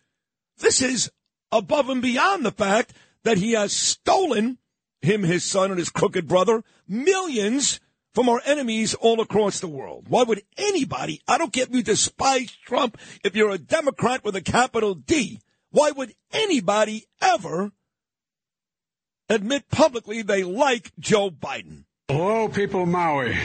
[0.57, 1.11] This is
[1.51, 2.93] above and beyond the fact
[3.23, 4.57] that he has stolen
[5.01, 7.79] him, his son, and his crooked brother millions
[8.13, 10.05] from our enemies all across the world.
[10.07, 14.35] Why would anybody, I don't care if you despise Trump, if you're a Democrat with
[14.35, 15.39] a capital D,
[15.71, 17.71] why would anybody ever
[19.29, 21.85] admit publicly they like Joe Biden?
[22.09, 23.37] Hello, people of Maui.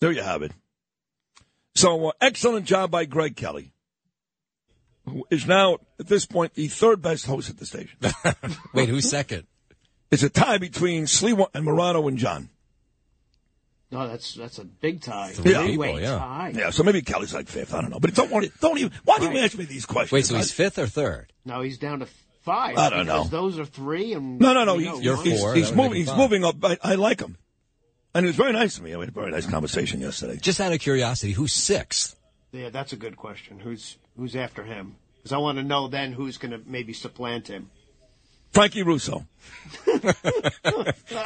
[0.00, 0.52] There you have it.
[1.74, 3.72] So, uh, excellent job by Greg Kelly,
[5.06, 7.98] who is now, at this point, the third best host at the station.
[8.74, 9.46] Wait, who's second?
[10.10, 12.50] It's a tie between Sliwa and Morano and John.
[13.90, 15.32] No, that's that's a big tie.
[15.42, 15.62] Yeah.
[15.62, 16.18] Three-way yeah.
[16.18, 16.52] tie.
[16.54, 17.72] Yeah, so maybe Kelly's like fifth.
[17.72, 17.98] I don't know.
[17.98, 20.12] But don't want to, don't even, why do you ask me these questions?
[20.12, 21.32] Wait, so he's fifth or third?
[21.46, 22.06] No, he's down to
[22.42, 22.76] five.
[22.76, 23.40] I don't because know.
[23.40, 24.76] Those are three, and No, no, no.
[24.76, 25.94] He's, You're he's, four, he's that moving.
[25.94, 26.62] He's moving up.
[26.62, 27.38] I, I like him,
[28.14, 28.94] and he was very nice to me.
[28.94, 30.36] We had a very nice conversation yesterday.
[30.36, 32.14] Just out of curiosity, who's sixth?
[32.52, 33.58] Yeah, that's a good question.
[33.58, 34.96] Who's who's after him?
[35.16, 37.70] Because I want to know then who's going to maybe supplant him.
[38.52, 39.26] Frankie Russo.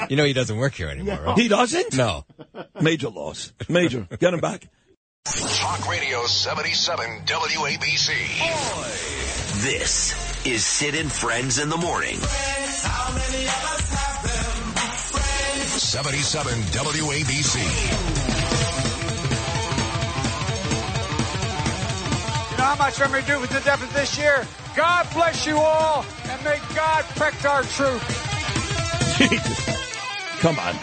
[0.09, 1.39] You know he doesn't work here anymore, right?
[1.39, 1.97] He doesn't.
[1.97, 2.25] No.
[2.81, 3.53] Major loss.
[3.69, 4.07] Major.
[4.19, 4.69] Get him back.
[5.25, 8.09] Talk Radio 77 WABC.
[9.63, 12.19] This is Sid and Friends in the Morning.
[12.21, 14.75] How many of us have them?
[14.97, 15.83] Friends.
[15.83, 17.57] 77 WABC.
[22.51, 24.47] You know how much I'm going to do with the deficit this year?
[24.77, 29.17] God bless you all, and may God protect our troops.
[29.17, 30.39] Jesus.
[30.41, 30.75] Come on.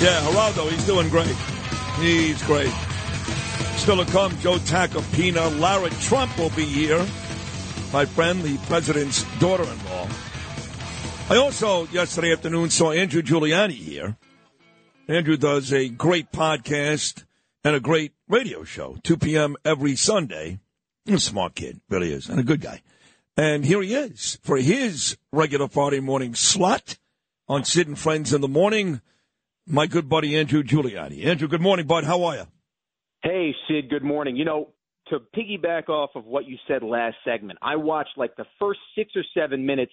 [0.00, 1.36] Yeah, Geraldo, he's doing great.
[2.00, 2.72] He's great.
[3.76, 5.58] Still to come, Joe Tacopina.
[5.58, 7.06] Lara Trump will be here.
[7.92, 10.08] My friend, the president's daughter-in-law.
[11.30, 14.16] I also, yesterday afternoon, saw Andrew Giuliani here.
[15.08, 17.24] Andrew does a great podcast
[17.64, 19.56] and a great radio show, 2 p.m.
[19.64, 20.60] every Sunday.
[21.16, 22.82] Smart kid, really is, and a good guy.
[23.36, 26.98] And here he is for his regular Friday morning slot
[27.48, 29.00] on Sid and Friends in the Morning.
[29.66, 31.24] My good buddy Andrew Giuliani.
[31.24, 32.04] Andrew, good morning, bud.
[32.04, 32.46] How are you?
[33.22, 34.36] Hey, Sid, good morning.
[34.36, 34.68] You know,
[35.08, 39.12] to piggyback off of what you said last segment, I watched like the first six
[39.14, 39.92] or seven minutes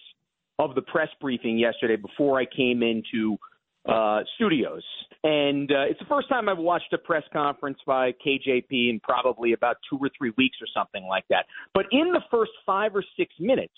[0.58, 3.38] of the press briefing yesterday before I came into
[3.88, 4.82] uh, studios.
[5.24, 9.52] And uh, it's the first time I've watched a press conference by KJP in probably
[9.52, 11.46] about two or three weeks or something like that.
[11.74, 13.74] But in the first five or six minutes,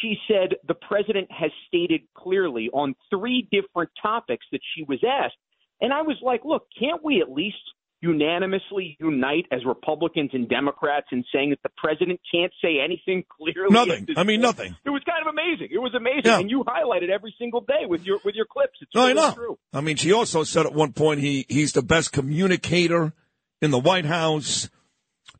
[0.00, 5.36] she said the president has stated clearly on three different topics that she was asked.
[5.80, 7.56] And I was like, look, can't we at least
[8.02, 13.72] unanimously unite as Republicans and Democrats in saying that the president can't say anything clearly?
[13.72, 14.06] Nothing.
[14.16, 14.76] I mean, nothing.
[14.84, 15.68] It was kind of amazing.
[15.72, 16.40] It was amazing, Yeah.
[16.40, 18.78] and you highlight it every single day with your with your clips.
[18.82, 19.32] It's No, I know.
[19.32, 19.58] true.
[19.72, 23.12] I mean, she also said at one point he he's the best communicator
[23.60, 24.68] in the White House.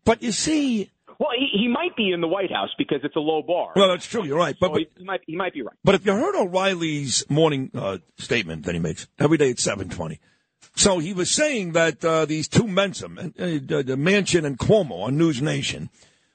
[0.04, 0.90] But you see,
[1.20, 3.72] Well, he, he might be in the White House because it's a low bar.
[3.76, 4.24] well, that's true.
[4.24, 4.56] You're right.
[4.58, 5.76] But So he, he might he might be right.
[5.84, 9.88] But if you heard O'Reilly's morning uh, statement that he makes every day at seven
[9.88, 10.18] twenty,
[10.74, 15.18] so he was saying that uh, these two Mensa, uh, the Manchin and Cuomo on
[15.18, 15.90] News Nation,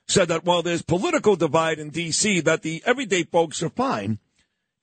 [0.07, 4.19] said that while there's political divide in D.C., that the everyday folks are fine,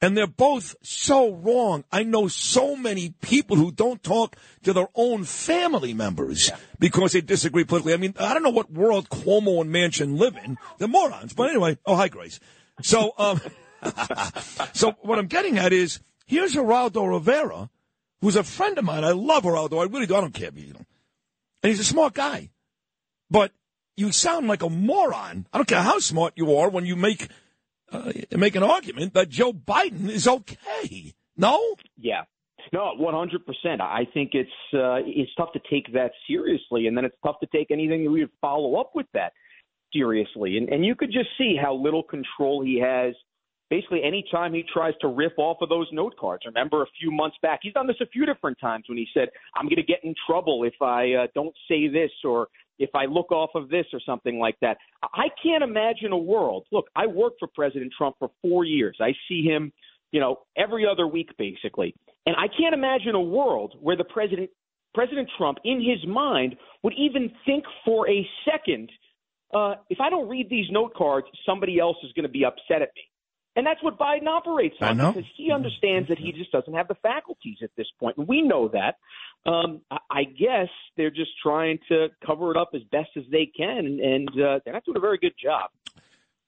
[0.00, 1.84] and they're both so wrong.
[1.90, 7.22] I know so many people who don't talk to their own family members because they
[7.22, 7.94] disagree politically.
[7.94, 10.58] I mean, I don't know what world Cuomo and Manchin live in.
[10.78, 11.32] They're morons.
[11.32, 12.38] But anyway, oh hi Grace.
[12.82, 13.40] So, um,
[14.74, 17.70] so what I'm getting at is here's Geraldo Rivera,
[18.24, 19.04] who's a friend of mine.
[19.04, 20.16] I love her, although I really do.
[20.16, 20.86] I don't care, you know.
[21.62, 22.48] And he's a smart guy.
[23.30, 23.52] But
[23.98, 25.46] you sound like a moron.
[25.52, 27.28] I don't care how smart you are when you make
[27.92, 31.14] uh, make an argument that Joe Biden is okay.
[31.36, 31.76] No?
[31.98, 32.22] Yeah.
[32.72, 33.82] No, one hundred percent.
[33.82, 37.48] I think it's uh, it's tough to take that seriously, and then it's tough to
[37.54, 39.34] take anything that we would follow up with that
[39.92, 40.56] seriously.
[40.56, 43.14] And and you could just see how little control he has.
[43.74, 46.44] Basically, anytime he tries to riff off of those note cards.
[46.46, 49.30] Remember a few months back, he's done this a few different times when he said,
[49.56, 52.46] "I'm going to get in trouble if I uh, don't say this or
[52.78, 56.66] if I look off of this or something like that." I can't imagine a world.
[56.70, 58.96] Look, I worked for President Trump for four years.
[59.00, 59.72] I see him
[60.12, 61.92] you know, every other week basically.
[62.26, 64.50] And I can't imagine a world where the president
[64.94, 68.88] President Trump in his mind would even think for a second
[69.52, 72.80] uh, if I don't read these note cards, somebody else is going to be upset
[72.80, 73.02] at me.
[73.56, 75.12] And that's what Biden operates on I know.
[75.12, 78.16] because he understands that he just doesn't have the faculties at this point.
[78.16, 78.96] And we know that.
[79.48, 83.50] Um, I, I guess they're just trying to cover it up as best as they
[83.56, 85.70] can, and uh, they're not doing a very good job.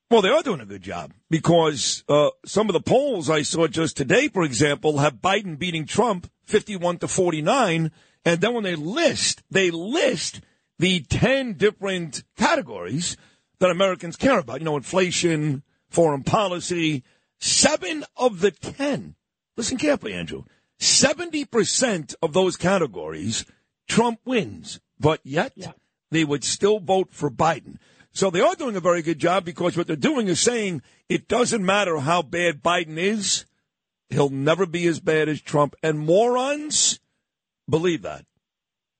[0.08, 3.66] Well, they are doing a good job because uh, some of the polls I saw
[3.66, 7.90] just today, for example, have Biden beating Trump 51 to 49.
[8.24, 10.42] And then when they list, they list
[10.78, 13.16] the 10 different categories
[13.58, 14.60] that Americans care about.
[14.60, 17.04] You know, inflation, foreign policy.
[17.38, 19.14] Seven of the 10,
[19.56, 20.44] listen carefully, Andrew,
[20.80, 23.44] 70% of those categories,
[23.88, 24.80] Trump wins.
[24.98, 25.52] But yet,
[26.10, 27.76] they would still vote for Biden.
[28.12, 31.28] So they are doing a very good job because what they're doing is saying it
[31.28, 33.44] doesn't matter how bad Biden is,
[34.08, 35.74] he'll never be as bad as Trump.
[35.82, 36.98] And morons
[37.68, 38.24] believe that.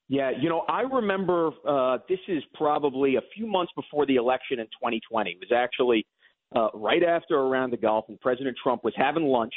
[0.08, 4.60] Yeah, you know, I remember uh, this is probably a few months before the election
[4.60, 5.30] in 2020.
[5.30, 6.06] It was actually
[6.54, 9.54] uh, right after a round of golf, and President Trump was having lunch,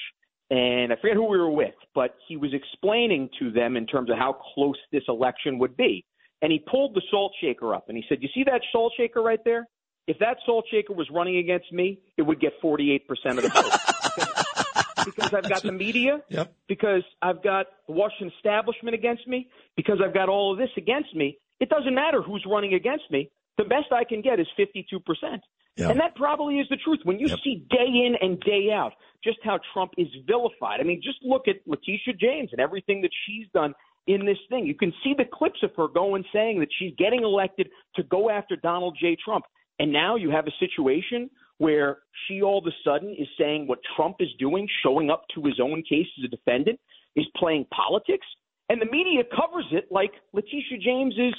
[0.49, 4.09] and I forget who we were with, but he was explaining to them in terms
[4.09, 6.03] of how close this election would be.
[6.41, 9.21] And he pulled the salt shaker up, and he said, "You see that salt shaker
[9.21, 9.67] right there?
[10.07, 13.01] If that salt shaker was running against me, it would get 48%
[13.37, 16.53] of the vote." because I've got the media, Yep.
[16.67, 21.15] because I've got the Washington establishment against me, because I've got all of this against
[21.15, 21.37] me.
[21.59, 23.29] It doesn't matter who's running against me.
[23.57, 25.39] The best I can get is 52%.
[25.77, 25.89] Yeah.
[25.89, 26.99] And that probably is the truth.
[27.03, 28.93] When you see day in and day out
[29.23, 33.11] just how Trump is vilified, I mean, just look at Letitia James and everything that
[33.25, 33.73] she's done
[34.07, 34.65] in this thing.
[34.65, 38.29] You can see the clips of her going saying that she's getting elected to go
[38.29, 39.15] after Donald J.
[39.23, 39.45] Trump.
[39.77, 43.79] And now you have a situation where she all of a sudden is saying what
[43.95, 46.79] Trump is doing, showing up to his own case as a defendant,
[47.15, 48.25] is playing politics,
[48.69, 51.33] and the media covers it like Letitia James is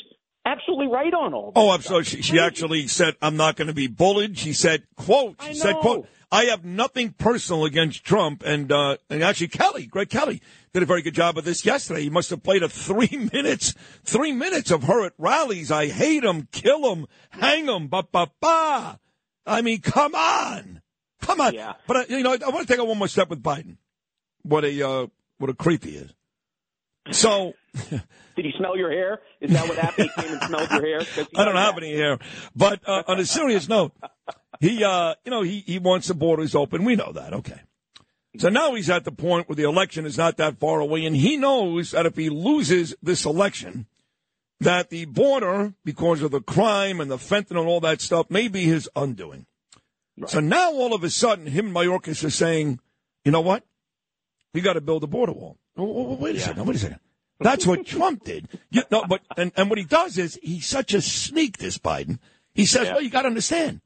[0.44, 1.52] absolutely right on all.
[1.54, 2.04] Oh, I'm sorry.
[2.04, 4.38] She, she actually said, I'm not going to be bullied.
[4.38, 8.42] She said, quote, she said, quote, I have nothing personal against Trump.
[8.44, 10.40] And, uh, and actually Kelly, Greg Kelly
[10.72, 12.02] did a very good job of this yesterday.
[12.02, 15.70] He must have played a three minutes, three minutes of her at rallies.
[15.70, 19.00] I hate him, kill him, hang him, ba, ba, ba.
[19.46, 20.82] I mean, come on.
[21.20, 21.54] Come on.
[21.54, 21.74] Yeah.
[21.86, 23.76] But, uh, you know, I want to take it one more step with Biden.
[24.42, 25.06] What a, uh,
[25.38, 26.14] what a creep he is.
[27.10, 27.54] So,
[28.36, 29.20] Did he smell your hair?
[29.40, 30.10] Is that what happened?
[30.14, 31.00] He came and smelled your hair?
[31.36, 31.84] I don't have that.
[31.84, 32.18] any hair.
[32.54, 33.92] But uh, on a serious note,
[34.60, 36.84] he, uh, you know, he, he wants the borders open.
[36.84, 37.34] We know that.
[37.34, 37.60] Okay.
[38.38, 41.16] So now he's at the point where the election is not that far away, and
[41.16, 43.86] he knows that if he loses this election,
[44.60, 48.46] that the border, because of the crime and the fentanyl and all that stuff, may
[48.46, 49.46] be his undoing.
[50.26, 52.78] So now all of a sudden, him and Mayorkas are saying,
[53.24, 53.64] you know what?
[54.52, 55.56] We got to build a border wall.
[55.80, 56.66] Oh, oh, oh, wait a second.
[56.66, 57.00] Wait a second.
[57.40, 58.48] That's what Trump did.
[58.70, 61.56] You, no, but and, and what he does is he's such a sneak.
[61.56, 62.18] This Biden.
[62.52, 63.80] He says, "Well, you got to understand.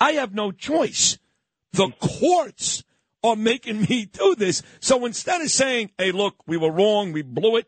[0.00, 1.18] I have no choice.
[1.72, 2.82] The courts
[3.22, 4.62] are making me do this.
[4.80, 7.12] So instead of saying, "Hey, look, we were wrong.
[7.12, 7.66] We blew it.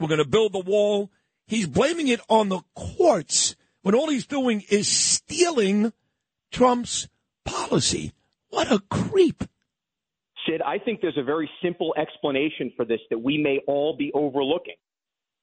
[0.00, 1.10] We're going to build the wall,"
[1.46, 5.92] he's blaming it on the courts when all he's doing is stealing
[6.50, 7.08] Trump's
[7.44, 8.12] policy.
[8.48, 9.44] What a creep!
[10.48, 14.10] Sid, I think there's a very simple explanation for this that we may all be
[14.14, 14.76] overlooking.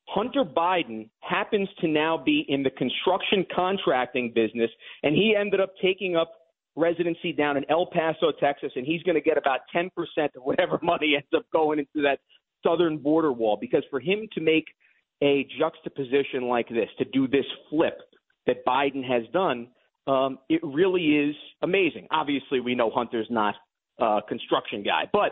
[0.07, 4.69] Hunter Biden happens to now be in the construction contracting business,
[5.03, 6.33] and he ended up taking up
[6.75, 9.89] residency down in El Paso, Texas, and he's going to get about 10%
[10.35, 12.19] of whatever money ends up going into that
[12.63, 13.57] southern border wall.
[13.59, 14.65] Because for him to make
[15.23, 17.97] a juxtaposition like this, to do this flip
[18.45, 19.69] that Biden has done,
[20.07, 22.07] um, it really is amazing.
[22.11, 23.55] Obviously, we know Hunter's not
[23.99, 25.03] uh, construction guy.
[25.11, 25.31] But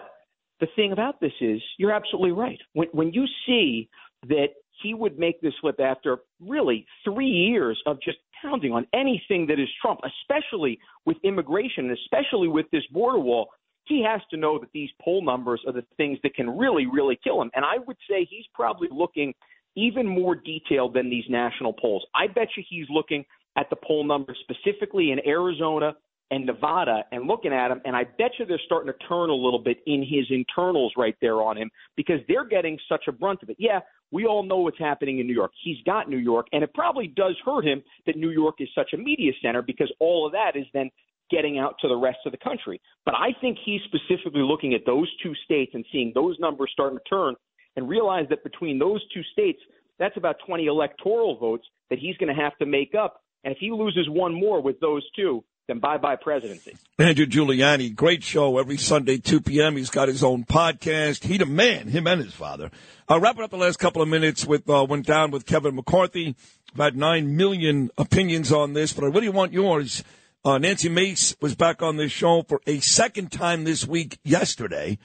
[0.60, 2.60] the thing about this is, you're absolutely right.
[2.74, 3.90] When, when you see
[4.28, 4.48] that
[4.82, 9.60] he would make this flip after really three years of just pounding on anything that
[9.60, 13.50] is Trump, especially with immigration and especially with this border wall,
[13.86, 17.20] he has to know that these poll numbers are the things that can really, really
[17.24, 17.52] kill him.
[17.56, 19.34] And I would say he's probably looking
[19.76, 22.06] even more detailed than these national polls.
[22.16, 23.26] I bet you he's looking
[23.58, 25.96] at the poll numbers specifically in Arizona
[26.34, 29.36] and Nevada and looking at him, and I bet you they're starting to turn a
[29.36, 33.44] little bit in his internals right there on him because they're getting such a brunt
[33.44, 33.58] of it.
[33.60, 33.82] Yeah,
[34.12, 35.52] we all know what's happening in New York.
[35.64, 38.94] He's got New York, and it probably does hurt him that New York is such
[38.94, 40.90] a media center because all of that is then
[41.30, 42.82] getting out to the rest of the country.
[43.06, 46.98] But I think he's specifically looking at those two states and seeing those numbers starting
[46.98, 47.36] to turn
[47.76, 49.60] and realize that between those two states,
[50.00, 53.22] that's about 20 electoral votes that he's going to have to make up.
[53.44, 56.76] And if he loses one more with those two, then bye bye presidency.
[57.00, 59.78] Andrew Giuliani, great show every Sunday, 2 p.m.
[59.78, 61.24] He's got his own podcast.
[61.24, 62.70] He the man, him and his father.
[63.10, 66.36] Uh, wrapping up the last couple of minutes with, uh, went down with Kevin McCarthy.
[66.74, 70.04] About 9 million opinions on this, but I really want yours.
[70.44, 74.98] Uh, Nancy Mace was back on this show for a second time this week yesterday,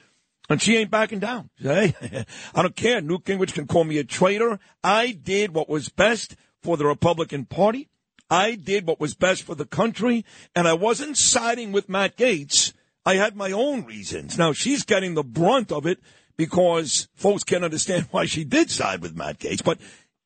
[0.49, 1.51] and she ain't backing down.
[1.61, 1.93] Hey,
[2.55, 3.01] I don't care.
[3.01, 4.59] Newt Gingrich can call me a traitor.
[4.83, 7.87] I did what was best for the Republican Party.
[8.29, 10.25] I did what was best for the country,
[10.55, 12.73] and I wasn't siding with Matt Gaetz.
[13.05, 14.37] I had my own reasons.
[14.37, 15.99] Now, she's getting the brunt of it
[16.37, 19.63] because folks can't understand why she did side with Matt Gaetz.
[19.63, 19.79] But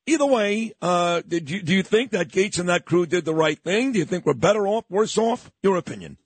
[0.06, 3.34] either way, uh, did you, do you think that Gaetz and that crew did the
[3.34, 3.92] right thing?
[3.92, 5.50] Do you think we're better off, worse off?
[5.62, 6.18] Your opinion.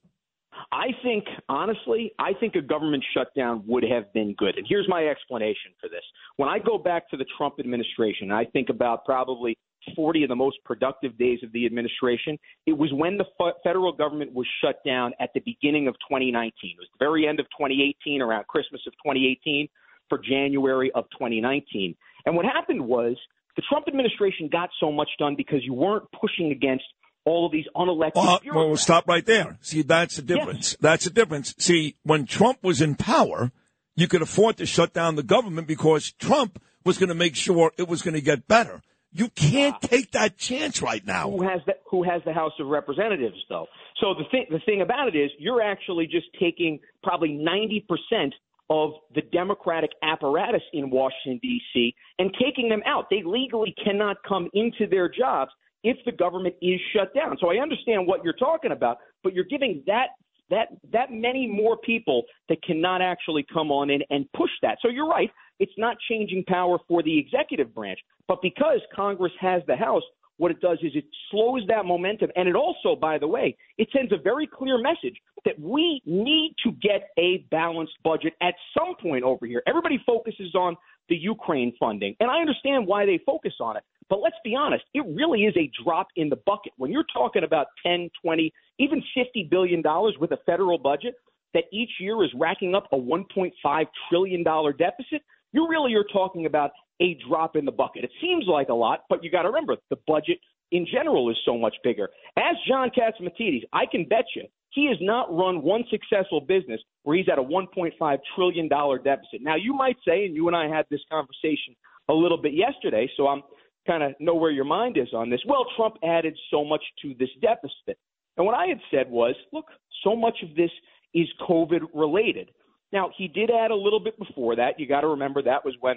[0.71, 4.59] I think, honestly, I think a government shutdown would have been good.
[4.59, 6.03] And here's my explanation for this.
[6.37, 9.57] When I go back to the Trump administration, I think about probably
[9.95, 13.93] 40 of the most productive days of the administration, it was when the f- federal
[13.93, 16.53] government was shut down at the beginning of 2019.
[16.63, 19.69] It was the very end of 2018, around Christmas of 2018,
[20.09, 21.95] for January of 2019.
[22.27, 23.17] And what happened was
[23.57, 26.85] the Trump administration got so much done because you weren't pushing against
[27.25, 29.59] all of these unelected Well, well, stop right there.
[29.61, 30.77] See, that's the difference.
[30.81, 31.55] That's the difference.
[31.59, 33.53] See, when Trump was in power,
[33.97, 37.73] you could afford to shut down the government because Trump was going to make sure
[37.77, 38.81] it was going to get better.
[39.13, 41.31] You can't take that chance right now.
[41.31, 43.67] Who has the Who has the House of Representatives, though?
[44.01, 48.35] So the thing the thing about it is, you're actually just taking probably ninety percent
[48.71, 51.95] of the Democratic apparatus in Washington D.C.
[52.19, 53.07] and taking them out.
[53.11, 55.51] They legally cannot come into their jobs
[55.85, 57.37] if the government is shut down.
[57.41, 60.09] So I understand what you're talking about, but you're giving that
[60.51, 64.79] that that many more people that cannot actually come on in and push that.
[64.83, 65.31] So you're right.
[65.59, 70.03] It's not changing power for the executive branch, but because Congress has the House,
[70.39, 72.31] what it does is it slows that momentum.
[72.37, 76.55] And it also, by the way, it sends a very clear message that we need
[76.65, 79.63] to get a balanced budget at some point over here.
[79.67, 80.77] Everybody focuses on
[81.09, 83.83] the Ukraine funding, and I understand why they focus on it.
[84.09, 86.73] But let's be honest, it really is a drop in the bucket.
[86.77, 91.15] When you're talking about 10, 20, even 50 billion dollars with a federal budget
[91.55, 95.23] that each year is racking up a 1.5 trillion dollar deficit,
[95.53, 96.71] you really are talking about
[97.01, 98.05] a drop in the bucket.
[98.05, 100.39] It seems like a lot, but you got to remember the budget
[100.73, 102.09] in general is so much bigger.
[102.37, 107.17] As John Catsimatidis, I can bet you he has not run one successful business where
[107.17, 109.41] he's at a 1.5 trillion dollar deficit.
[109.41, 111.75] Now you might say, and you and I had this conversation
[112.09, 113.43] a little bit yesterday, so I'm
[113.87, 115.41] kind of know where your mind is on this.
[115.47, 117.99] Well, Trump added so much to this deficit.
[118.37, 119.67] And what I had said was, look,
[120.05, 120.71] so much of this
[121.15, 122.51] is COVID related.
[122.93, 124.79] Now, he did add a little bit before that.
[124.79, 125.97] You got to remember that was when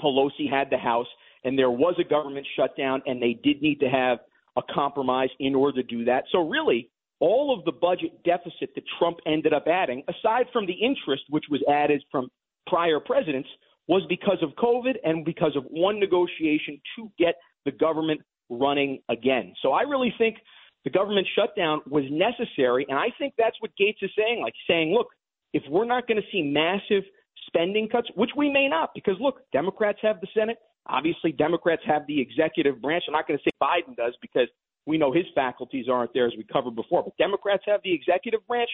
[0.00, 1.06] Pelosi had the House
[1.44, 4.18] and there was a government shutdown and they did need to have
[4.56, 6.24] a compromise in order to do that.
[6.32, 6.90] So, really,
[7.20, 11.44] all of the budget deficit that Trump ended up adding, aside from the interest which
[11.50, 12.28] was added from
[12.66, 13.48] prior presidents,
[13.88, 17.34] was because of COVID and because of one negotiation to get
[17.64, 18.20] the government
[18.50, 19.54] running again.
[19.62, 20.36] So I really think
[20.84, 22.86] the government shutdown was necessary.
[22.88, 25.08] And I think that's what Gaetz is saying, like saying, look,
[25.54, 27.04] if we're not going to see massive
[27.46, 30.58] spending cuts, which we may not, because look, Democrats have the Senate.
[30.86, 33.04] Obviously, Democrats have the executive branch.
[33.08, 34.48] I'm not going to say Biden does because
[34.84, 37.02] we know his faculties aren't there, as we covered before.
[37.02, 38.68] But Democrats have the executive branch.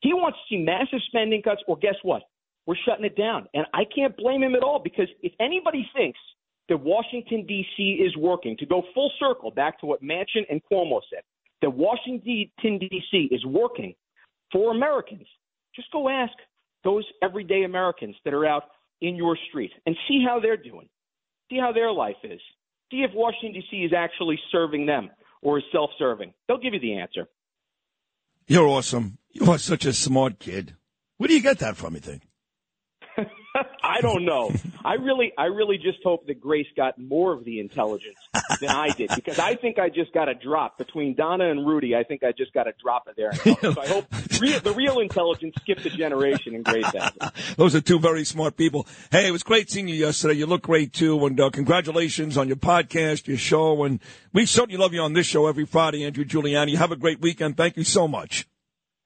[0.00, 2.22] He wants to see massive spending cuts, or guess what?
[2.66, 3.46] We're shutting it down.
[3.54, 6.18] And I can't blame him at all because if anybody thinks
[6.68, 7.82] that Washington, D.C.
[8.04, 11.22] is working, to go full circle back to what Manchin and Cuomo said,
[11.62, 13.28] that Washington, D.C.
[13.30, 13.94] is working
[14.52, 15.26] for Americans,
[15.74, 16.32] just go ask
[16.82, 18.64] those everyday Americans that are out
[19.00, 20.88] in your street and see how they're doing.
[21.50, 22.40] See how their life is.
[22.90, 23.76] See if Washington, D.C.
[23.78, 25.10] is actually serving them
[25.42, 26.32] or is self serving.
[26.46, 27.26] They'll give you the answer.
[28.46, 29.18] You're awesome.
[29.30, 30.76] You are such a smart kid.
[31.16, 32.22] Where do you get that from, you think?
[33.82, 34.52] I don't know.
[34.84, 38.16] I really, I really just hope that Grace got more of the intelligence
[38.60, 41.94] than I did because I think I just got a drop between Donna and Rudy.
[41.94, 43.32] I think I just got a drop of there.
[43.34, 44.06] So I hope
[44.40, 47.56] real, the real intelligence skipped a generation and Grace has it.
[47.56, 48.86] Those are two very smart people.
[49.10, 50.34] Hey, it was great seeing you yesterday.
[50.34, 54.00] You look great too, and uh, congratulations on your podcast, your show, and
[54.32, 56.76] we certainly love you on this show every Friday, Andrew Giuliani.
[56.76, 57.56] Have a great weekend.
[57.56, 58.48] Thank you so much.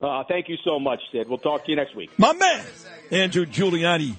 [0.00, 1.28] Uh, thank you so much, Sid.
[1.28, 2.10] We'll talk to you next week.
[2.18, 2.64] My man,
[3.10, 4.14] Andrew Giuliani.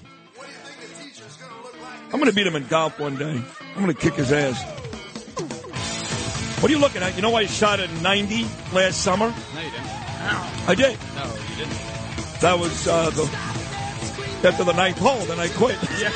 [2.12, 3.40] I'm going to beat him in golf one day.
[3.76, 4.62] I'm going to kick his ass.
[6.60, 7.14] What are you looking at?
[7.16, 8.42] You know why I shot at 90
[8.72, 9.32] last summer?
[9.54, 9.86] No, you didn't.
[10.68, 10.98] I did.
[11.14, 11.78] No, you didn't.
[12.40, 13.24] That was uh, the
[14.42, 15.76] after the ninth hole, then I quit.
[16.00, 16.10] Yeah.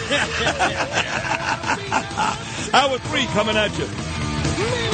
[2.75, 4.94] Hour three coming at you.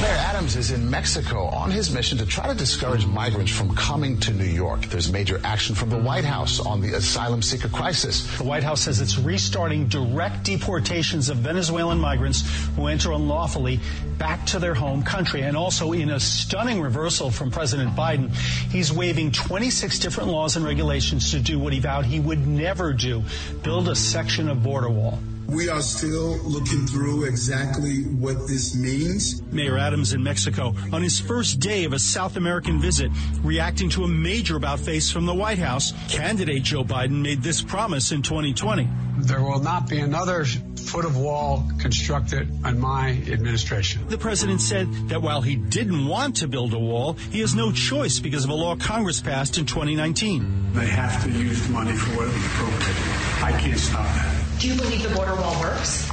[0.00, 4.18] Mayor Adams is in Mexico on his mission to try to discourage migrants from coming
[4.20, 4.80] to New York.
[4.86, 8.26] There's major action from the White House on the asylum seeker crisis.
[8.38, 12.44] The White House says it's restarting direct deportations of Venezuelan migrants
[12.76, 13.78] who enter unlawfully
[14.16, 15.42] back to their home country.
[15.42, 18.34] And also, in a stunning reversal from President Biden,
[18.70, 22.94] he's waiving 26 different laws and regulations to do what he vowed he would never
[22.94, 23.22] do
[23.62, 25.18] build a section of border wall.
[25.50, 29.42] We are still looking through exactly what this means.
[29.50, 33.10] Mayor Adams in Mexico on his first day of a South American visit,
[33.42, 35.92] reacting to a major about face from the White House.
[36.08, 38.88] Candidate Joe Biden made this promise in 2020.
[39.18, 44.06] There will not be another foot of wall constructed on my administration.
[44.08, 47.72] The president said that while he didn't want to build a wall, he has no
[47.72, 50.74] choice because of a law Congress passed in 2019.
[50.74, 53.44] They have to use money for what is appropriate.
[53.44, 54.39] I can't stop that.
[54.60, 56.06] Do you believe the border wall works?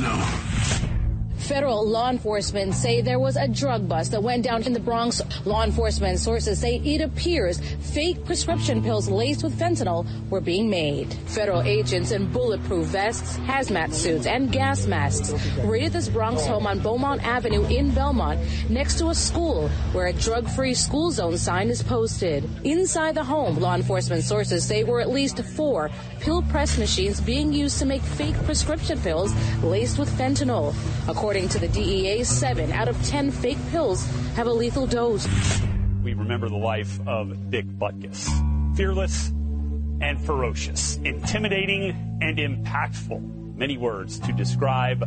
[0.00, 0.83] No.
[1.44, 5.20] Federal law enforcement say there was a drug bust that went down in the Bronx.
[5.44, 7.60] Law enforcement sources say it appears
[7.92, 11.12] fake prescription pills laced with fentanyl were being made.
[11.26, 16.78] Federal agents in bulletproof vests, hazmat suits, and gas masks raided this Bronx home on
[16.78, 18.40] Beaumont Avenue in Belmont
[18.70, 22.48] next to a school where a drug-free school zone sign is posted.
[22.64, 25.90] Inside the home, law enforcement sources say were at least four
[26.20, 30.74] pill press machines being used to make fake prescription pills laced with fentanyl.
[31.06, 34.06] According to the DEA, seven out of ten fake pills
[34.36, 35.26] have a lethal dose.
[36.04, 38.76] We remember the life of Dick Butkus.
[38.76, 39.30] Fearless
[40.00, 41.90] and ferocious, intimidating
[42.22, 43.56] and impactful.
[43.56, 45.00] Many words to describe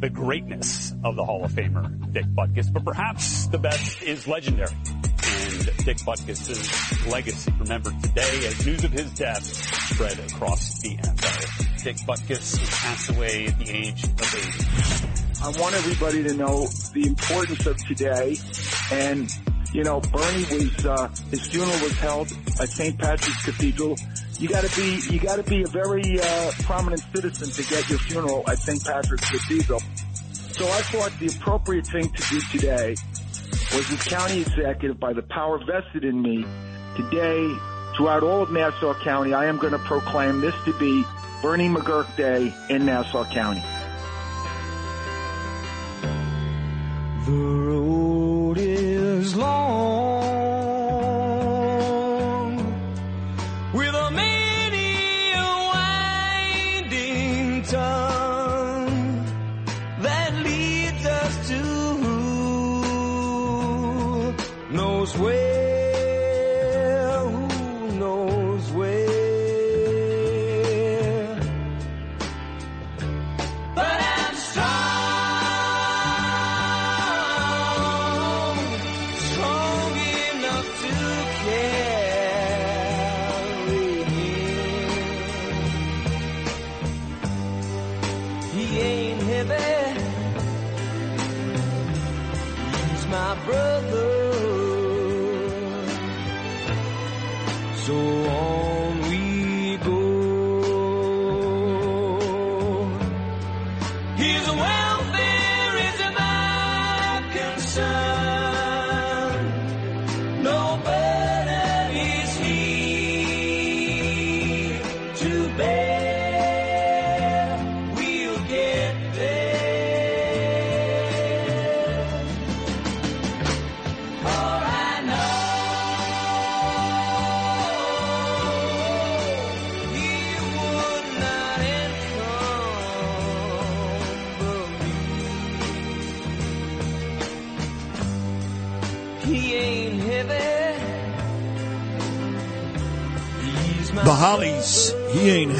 [0.00, 4.74] the greatness of the Hall of Famer, Dick Butkus, but perhaps the best is legendary.
[4.90, 11.84] And Dick Butkus's legacy remembered today as news of his death spread across the NFL.
[11.84, 15.23] Dick Butkus passed away at the age of 80.
[15.44, 18.38] I want everybody to know the importance of today.
[18.90, 19.30] And,
[19.74, 22.98] you know, Bernie was, uh, his funeral was held at St.
[22.98, 23.94] Patrick's Cathedral.
[24.38, 28.42] You gotta be, you gotta be a very, uh, prominent citizen to get your funeral
[28.48, 28.82] at St.
[28.82, 29.80] Patrick's Cathedral.
[30.52, 32.94] So I thought the appropriate thing to do today
[33.74, 36.46] was as county executive by the power vested in me
[36.96, 37.54] today
[37.98, 41.04] throughout all of Nassau County, I am going to proclaim this to be
[41.42, 43.62] Bernie McGurk Day in Nassau County.
[47.24, 50.13] The road is long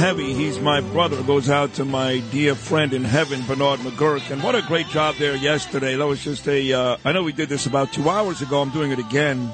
[0.04, 4.30] heavy, he's my brother, goes out to my dear friend in heaven, Bernard McGurk.
[4.30, 5.96] And what a great job there yesterday.
[5.96, 8.68] That was just a, uh, I know we did this about two hours ago, I'm
[8.68, 9.50] doing it again.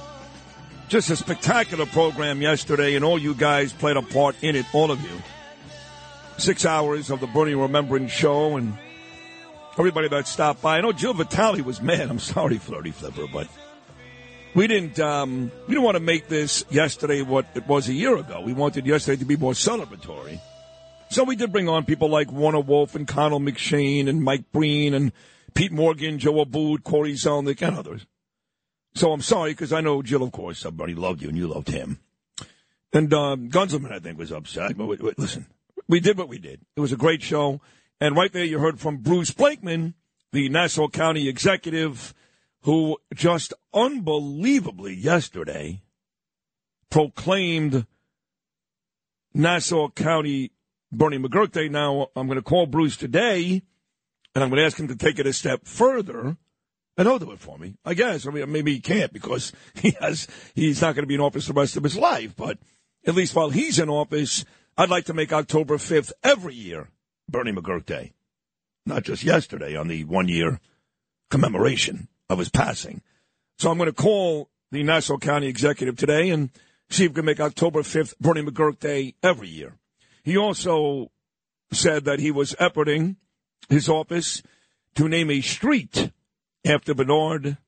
[0.89, 4.90] Just a spectacular program yesterday, and all you guys played a part in it, all
[4.90, 5.22] of you.
[6.36, 8.77] Six hours of the Bernie Remembrance Show, and
[9.78, 10.78] everybody that stopped by.
[10.78, 12.10] I know Jill Vitale was mad.
[12.10, 13.47] I'm sorry, Flirty Flipper, but
[14.55, 18.16] we didn't um, we didn't want to make this yesterday what it was a year
[18.16, 18.40] ago.
[18.40, 20.40] We wanted yesterday to be more celebratory.
[21.10, 24.94] So we did bring on people like Warner Wolf and Connell McShane and Mike Breen
[24.94, 25.12] and
[25.55, 28.06] Pete Morgan, Joe Abood, Corey Zelnick, and others.
[28.94, 31.68] So I'm sorry because I know Jill, of course, somebody loved you and you loved
[31.68, 31.98] him.
[32.93, 34.77] And um, Gunzelman, I think, was upset.
[34.77, 35.47] But wait, wait, listen,
[35.89, 36.60] we did what we did.
[36.77, 37.60] It was a great show.
[38.01, 39.94] And right there, you heard from Bruce Blakeman,
[40.32, 42.14] the Nassau County executive,
[42.62, 45.82] who just unbelievably yesterday
[46.91, 47.87] proclaimed
[49.32, 50.53] Nassau County
[50.93, 51.69] Bernie McGurk Day.
[51.69, 53.62] Now, I'm going to call Bruce today,
[54.35, 56.37] and I'm going to ask him to take it a step further.
[56.97, 58.27] And he'll do it for me, I guess.
[58.27, 61.47] I mean, maybe he can't because he has, he's not going to be in office
[61.47, 62.35] the rest of his life.
[62.37, 62.59] But
[63.07, 64.45] at least while he's in office,
[64.77, 66.91] I'd like to make October 5th every year
[67.28, 68.12] Bernie McGurk Day.
[68.85, 70.61] Not just yesterday on the one year
[71.31, 73.02] commemoration of his passing.
[73.59, 76.51] So I'm going to call the Nassau County executive today and
[76.89, 79.74] see if we can make October 5th Bernie McGurk Day every year.
[80.23, 81.11] He also
[81.73, 83.16] said that he was efforting
[83.69, 84.43] his office
[84.94, 86.12] to name a street
[86.65, 87.59] after Bernard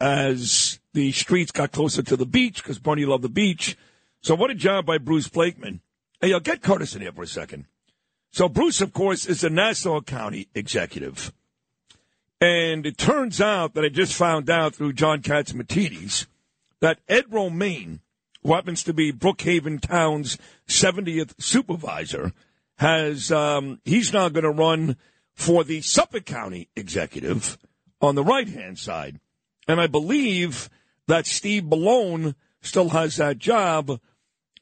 [0.00, 3.76] as the streets got closer to the beach because Bernie loved the beach.
[4.22, 5.80] So what a job by Bruce Blakeman.
[6.20, 7.66] Hey, I'll get Curtis in here for a second.
[8.32, 11.32] So Bruce, of course, is the Nassau County executive.
[12.40, 16.26] And it turns out that I just found out through John Catsimatidis
[16.80, 18.00] that Ed Romaine,
[18.42, 20.36] who happens to be Brookhaven Town's
[20.68, 22.32] 70th supervisor,
[22.76, 24.96] has um, he's now going to run
[25.32, 27.58] for the Suffolk County executive
[28.00, 29.20] on the right hand side.
[29.66, 30.68] And I believe
[31.06, 34.00] that Steve Bellone still has that job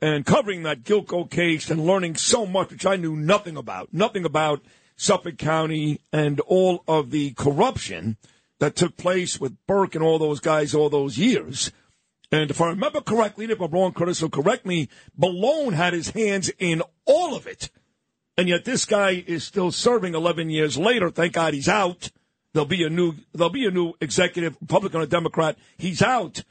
[0.00, 4.24] and covering that Gilgo case and learning so much, which I knew nothing about, nothing
[4.24, 4.62] about
[4.96, 8.16] Suffolk County and all of the corruption
[8.60, 11.72] that took place with Burke and all those guys all those years.
[12.30, 14.88] And if I remember correctly, if I'm wrong, Curtis will correct me,
[15.18, 17.70] Bellone had his hands in all of it.
[18.38, 21.10] And yet this guy is still serving 11 years later.
[21.10, 22.10] Thank God he's out.
[22.54, 25.58] There'll be a new, there'll be a new executive, Republican or Democrat.
[25.76, 26.42] He's out.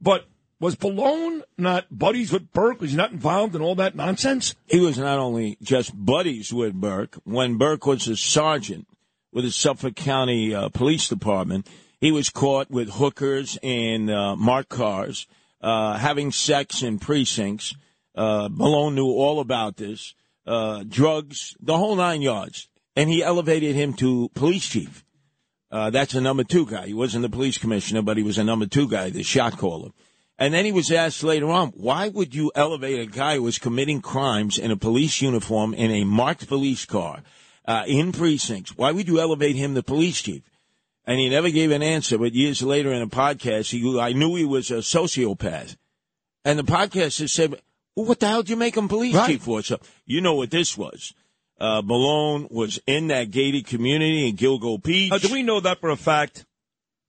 [0.00, 0.26] But
[0.60, 2.80] was Bellone not buddies with Burke?
[2.80, 4.54] Was he not involved in all that nonsense?
[4.66, 7.16] He was not only just buddies with Burke.
[7.24, 8.86] When Burke was a sergeant
[9.32, 11.68] with the Suffolk County uh, Police Department,
[12.00, 15.26] he was caught with hookers and uh, marked cars,
[15.60, 17.74] uh, having sex in precincts.
[18.14, 20.14] Uh, Bellone knew all about this.
[20.46, 22.68] Uh, drugs, the whole nine yards.
[22.96, 25.04] And he elevated him to police chief.
[25.70, 26.86] Uh, that's a number two guy.
[26.86, 29.90] He wasn't the police commissioner, but he was a number two guy, the shot caller.
[30.38, 33.58] And then he was asked later on, why would you elevate a guy who was
[33.58, 37.22] committing crimes in a police uniform in a marked police car
[37.64, 38.76] uh, in precincts?
[38.76, 40.42] Why would you elevate him the police chief?
[41.04, 42.18] And he never gave an answer.
[42.18, 45.76] But years later in a podcast, he, I knew he was a sociopath.
[46.44, 47.54] And the podcaster said,
[47.96, 49.62] well, what the hell did you make him police chief for?
[49.62, 51.14] So you know what this was.
[51.58, 55.10] Uh, Bellone was in that gated community in Gilgo Beach.
[55.10, 56.46] Uh, do we know that for a fact?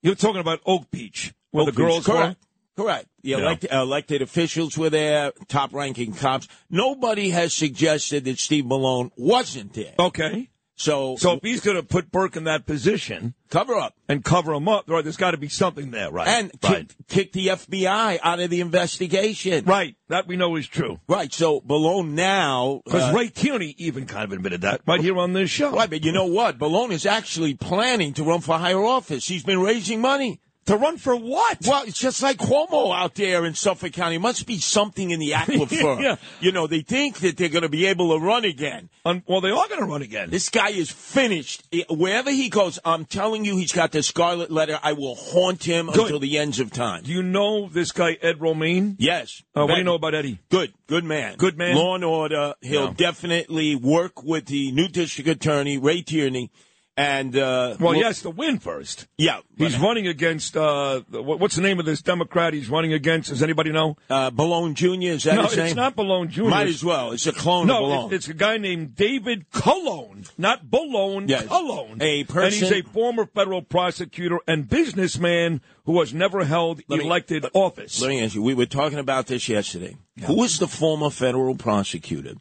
[0.02, 2.40] You're talking about Oak Beach, where Oak the Beach, girls correct.
[2.42, 2.49] were?
[2.80, 3.08] Correct.
[3.24, 3.38] The Yeah.
[3.40, 6.48] elected, elected officials were there, top ranking cops.
[6.70, 9.96] Nobody has suggested that Steve Bellone wasn't there.
[10.00, 10.50] Okay.
[10.78, 14.54] So, So if he's going to put Burke in that position, cover up and cover
[14.54, 15.04] him up, right?
[15.04, 16.26] There's got to be something there, right?
[16.26, 19.66] and right, kick, kick the FBI out of the investigation.
[19.66, 19.96] right.
[20.08, 21.02] That we know is true.
[21.10, 21.34] Right.
[21.34, 25.34] So Bellone now, Because uh, Ray Tierney even kind of admitted that right here on
[25.34, 25.72] this show.
[25.72, 26.58] right, but you know what?
[26.58, 29.28] Bellone is actually planning to run for higher office.
[29.28, 30.40] He's been raising money.
[30.70, 31.58] To run for what?
[31.66, 34.20] Well, it's just like Cuomo out there in Suffolk County.
[34.20, 36.00] Must be something in the aquifer.
[36.00, 36.18] Yeah.
[36.42, 38.92] You know, they think that they're going to be able to run again.
[39.04, 40.30] Un- well, they are going to run again.
[40.30, 41.64] This guy is finished.
[41.90, 44.80] Wherever he goes, I'm telling you, he's got the scarlet letter.
[44.84, 46.02] I will haunt him Good.
[46.02, 47.02] until the ends of time.
[47.02, 48.96] Do you know this guy Ed Romaine?
[49.00, 49.42] Yes.
[49.56, 50.38] Uh, what do you know about Eddie?
[50.50, 51.38] Good, good man.
[51.38, 51.76] Good man?
[51.76, 52.54] Law and order.
[52.62, 52.94] He'll Yeah.
[52.96, 56.52] definitely work with the new district attorney, Ray Tierney.
[57.00, 59.08] And, uh, Well, look- he has to win first.
[59.18, 59.40] Yeah.
[59.58, 63.30] He's running against, uh, what's the name of this Democrat he's running against?
[63.30, 63.96] Does anybody know?
[64.10, 65.66] Uh, Bellone Jr., is that no, his name?
[65.68, 66.44] it's not Bellone Jr.
[66.50, 67.14] Might as well.
[67.14, 68.06] It's a clone no, of Bellone.
[68.08, 71.46] it's, it's a guy named David Calone, not Bellone, Yes.
[71.46, 72.02] Calone.
[72.02, 77.00] A And person- he's a former federal prosecutor and businessman who has never held Let
[77.00, 78.02] me- elected office.
[78.02, 78.44] Let me ask you.
[78.44, 79.96] We were talking about this yesterday.
[80.26, 82.34] Who was the former federal prosecutor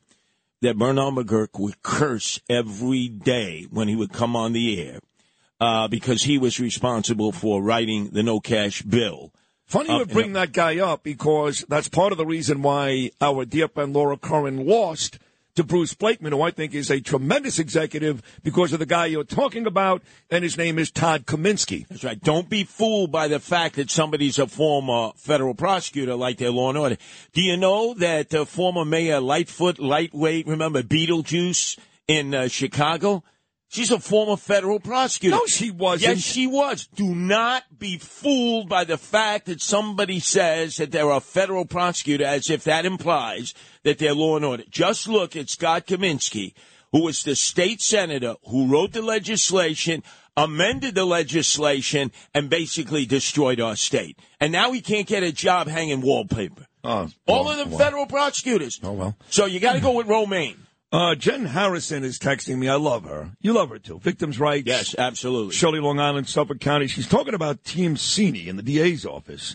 [0.61, 5.01] that Bernard McGurk would curse every day when he would come on the air
[5.61, 9.33] uh, because he was responsible for writing the no cash bill?
[9.67, 13.11] Funny you Uh, would bring that guy up because that's part of the reason why
[13.21, 15.19] our dear friend Laura Curran lost
[15.59, 19.25] to Bruce Blakeman, who I think is a tremendous executive because of the guy you're
[19.25, 21.85] talking about, and his name is Todd Kaminsky.
[21.89, 22.21] That's right.
[22.21, 26.69] Don't be fooled by the fact that somebody's a former federal prosecutor like their law
[26.69, 26.97] and order.
[27.33, 31.77] Do you know that uh, former Mayor Lightfoot, lightweight, remember Beetlejuice
[32.07, 33.25] in uh, Chicago?
[33.71, 35.37] She's a former federal prosecutor.
[35.37, 36.17] No, she wasn't.
[36.17, 36.87] Yes, she was.
[36.87, 42.25] Do not be fooled by the fact that somebody says that they're a federal prosecutor
[42.25, 44.65] as if that implies that they're law and order.
[44.71, 46.55] Just look at Scott Kaminsky,
[46.93, 50.03] who was the state senator who wrote the legislation,
[50.35, 54.19] amended the legislation, and basically destroyed our state.
[54.41, 56.65] And now he can't get a job hanging wallpaper.
[56.85, 58.81] Oh, All of them federal prosecutors.
[58.83, 59.17] Oh, well.
[59.29, 60.57] So you got to go with Romaine.
[60.91, 62.69] Uh, Jen Harrison is texting me.
[62.69, 63.33] I love her.
[63.41, 63.99] You love her too.
[63.99, 64.67] Victims' rights.
[64.67, 65.55] Yes, absolutely.
[65.55, 66.87] Shirley, Long Island, Suffolk County.
[66.87, 69.55] She's talking about Tim Sini in the DA's office.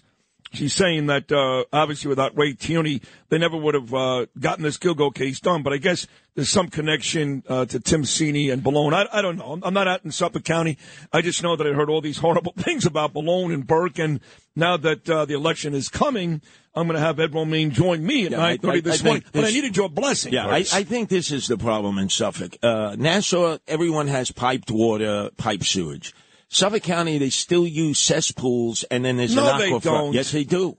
[0.53, 4.77] She's saying that uh, obviously without Ray Tierney, they never would have uh, gotten this
[4.77, 5.63] Gilgo case done.
[5.63, 6.05] But I guess
[6.35, 8.93] there's some connection uh, to Tim Sini and Bellone.
[8.93, 9.53] I, I don't know.
[9.53, 10.77] I'm, I'm not out in Suffolk County.
[11.11, 13.97] I just know that I heard all these horrible things about Bellone and Burke.
[13.97, 14.19] And
[14.55, 16.43] now that uh, the election is coming,
[16.75, 19.21] I'm going to have Ed Romaine join me at Yeah, 9:30 I- this I morning.
[19.21, 20.33] think But I needed your blessing.
[20.33, 22.57] Yeah, I, I think this is the problem in Suffolk.
[22.63, 26.13] Uh, Nassau, everyone has piped water, pipe sewage.
[26.49, 30.13] Suffolk County, they still use cesspools, and then there's No, an they don't.
[30.13, 30.77] Yes, they do.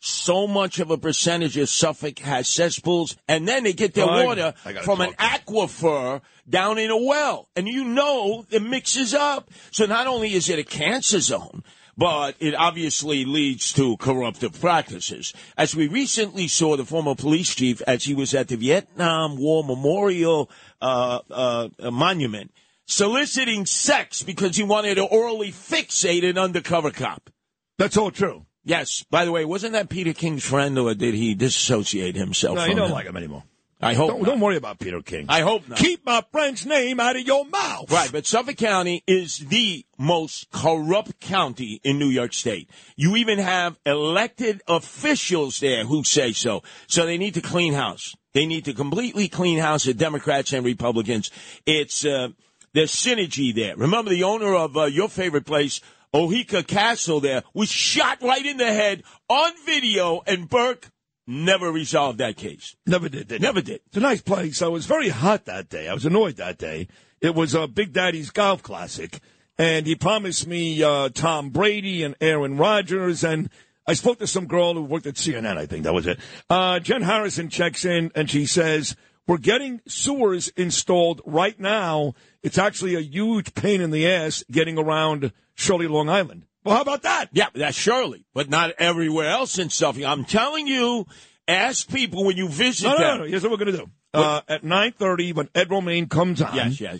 [0.00, 4.24] so much of a percentage of Suffolk has cesspools, and then they get their Oh,
[4.24, 4.54] water
[4.84, 7.48] from an aquifer down in a well.
[7.56, 9.50] And you know it mixes up.
[9.72, 11.64] So not only is it a cancer zone,
[11.98, 15.34] but it obviously leads to corruptive practices.
[15.56, 19.64] As we recently saw the former police chief as he was at the Vietnam War
[19.64, 20.48] Memorial
[20.80, 22.52] uh, uh, Monument
[22.86, 27.30] soliciting sex because he wanted to orally fixate an undercover cop.
[27.78, 28.46] That's all true.
[28.64, 29.04] Yes.
[29.10, 32.56] By the way, wasn't that Peter King's friend, or did he disassociate himself?
[32.56, 32.92] No, from you don't him?
[32.92, 33.42] like him anymore.
[33.80, 35.26] I hope Don't, don't worry about Peter King.
[35.28, 35.78] I hope not.
[35.78, 37.90] Keep my friend's name out of your mouth.
[37.90, 42.68] Right, but Suffolk County is the most corrupt county in New York State.
[42.96, 46.62] You even have elected officials there who say so.
[46.88, 48.16] So they need to clean house.
[48.32, 51.30] They need to completely clean house of Democrats and Republicans.
[51.64, 52.28] It's uh,
[52.72, 53.76] there's synergy there.
[53.76, 55.80] Remember the owner of uh, your favorite place,
[56.12, 60.90] Oheka Castle, there was shot right in the head on video, and Burke
[61.28, 62.74] never resolved that case.
[62.86, 63.28] Never did.
[63.28, 63.82] did Never did.
[63.86, 64.62] It's a nice place.
[64.62, 65.86] I was very hot that day.
[65.86, 66.88] I was annoyed that day.
[67.20, 69.20] It was a Big Daddy's Golf Classic,
[69.58, 73.22] and he promised me uh, Tom Brady and Aaron Rodgers.
[73.22, 73.50] And
[73.86, 75.58] I spoke to some girl who worked at CNN.
[75.58, 76.18] I think that was it.
[76.48, 78.96] Uh, Jen Harrison checks in, and she says
[79.26, 82.14] we're getting sewers installed right now.
[82.42, 86.46] It's actually a huge pain in the ass getting around Shirley, Long Island.
[86.68, 87.28] Well, how about that?
[87.32, 90.04] Yeah, that's surely, but not everywhere else in Suffolk.
[90.04, 91.06] I'm telling you,
[91.48, 93.18] ask people when you visit No, no, them.
[93.18, 93.30] no, no.
[93.30, 93.90] Here's what we're going to do.
[94.14, 96.98] Uh, at 9.30, when Ed Romaine comes on, Yes, yes.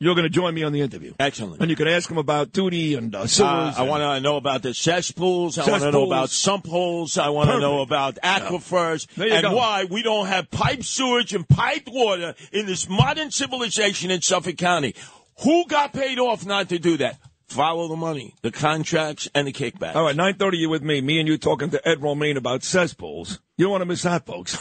[0.00, 1.12] you're going to join me on the interview.
[1.18, 1.60] Excellent.
[1.60, 3.74] And you can ask him about duty and uh, Uh, sewers.
[3.78, 5.56] I want to know about the cesspools.
[5.58, 7.16] I want to know about sump holes.
[7.18, 9.54] I want to know about aquifers There you and go.
[9.56, 14.56] why we don't have pipe sewage and piped water in this modern civilization in Suffolk
[14.58, 14.94] County.
[15.42, 17.18] Who got paid off not to do that?
[17.48, 19.94] Follow the money, the contracts, and the kickback.
[19.94, 21.00] All right, 9.30, you with me.
[21.00, 23.38] Me and you talking to Ed Romaine about cesspools.
[23.56, 24.58] You don't want to miss that, folks.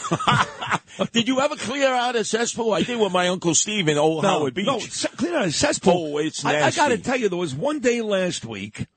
[1.12, 2.72] Did you ever clear out a cesspool?
[2.74, 4.66] I did with my Uncle Steve in Old Howard Beach.
[4.68, 6.14] No, se- clean out a cesspool.
[6.16, 8.88] Oh, it's I, I got to tell you, there was one day last week,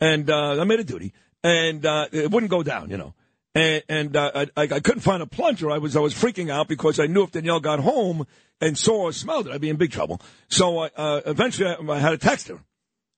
[0.00, 1.12] and uh, I made a duty,
[1.44, 3.12] and uh, it wouldn't go down, you know.
[3.54, 5.70] And, and uh, I, I I couldn't find a plunger.
[5.70, 8.26] I was I was freaking out because I knew if Danielle got home
[8.60, 10.20] and saw or smelled it, I'd be in big trouble.
[10.48, 12.60] So I, uh, eventually, I, I had to text her.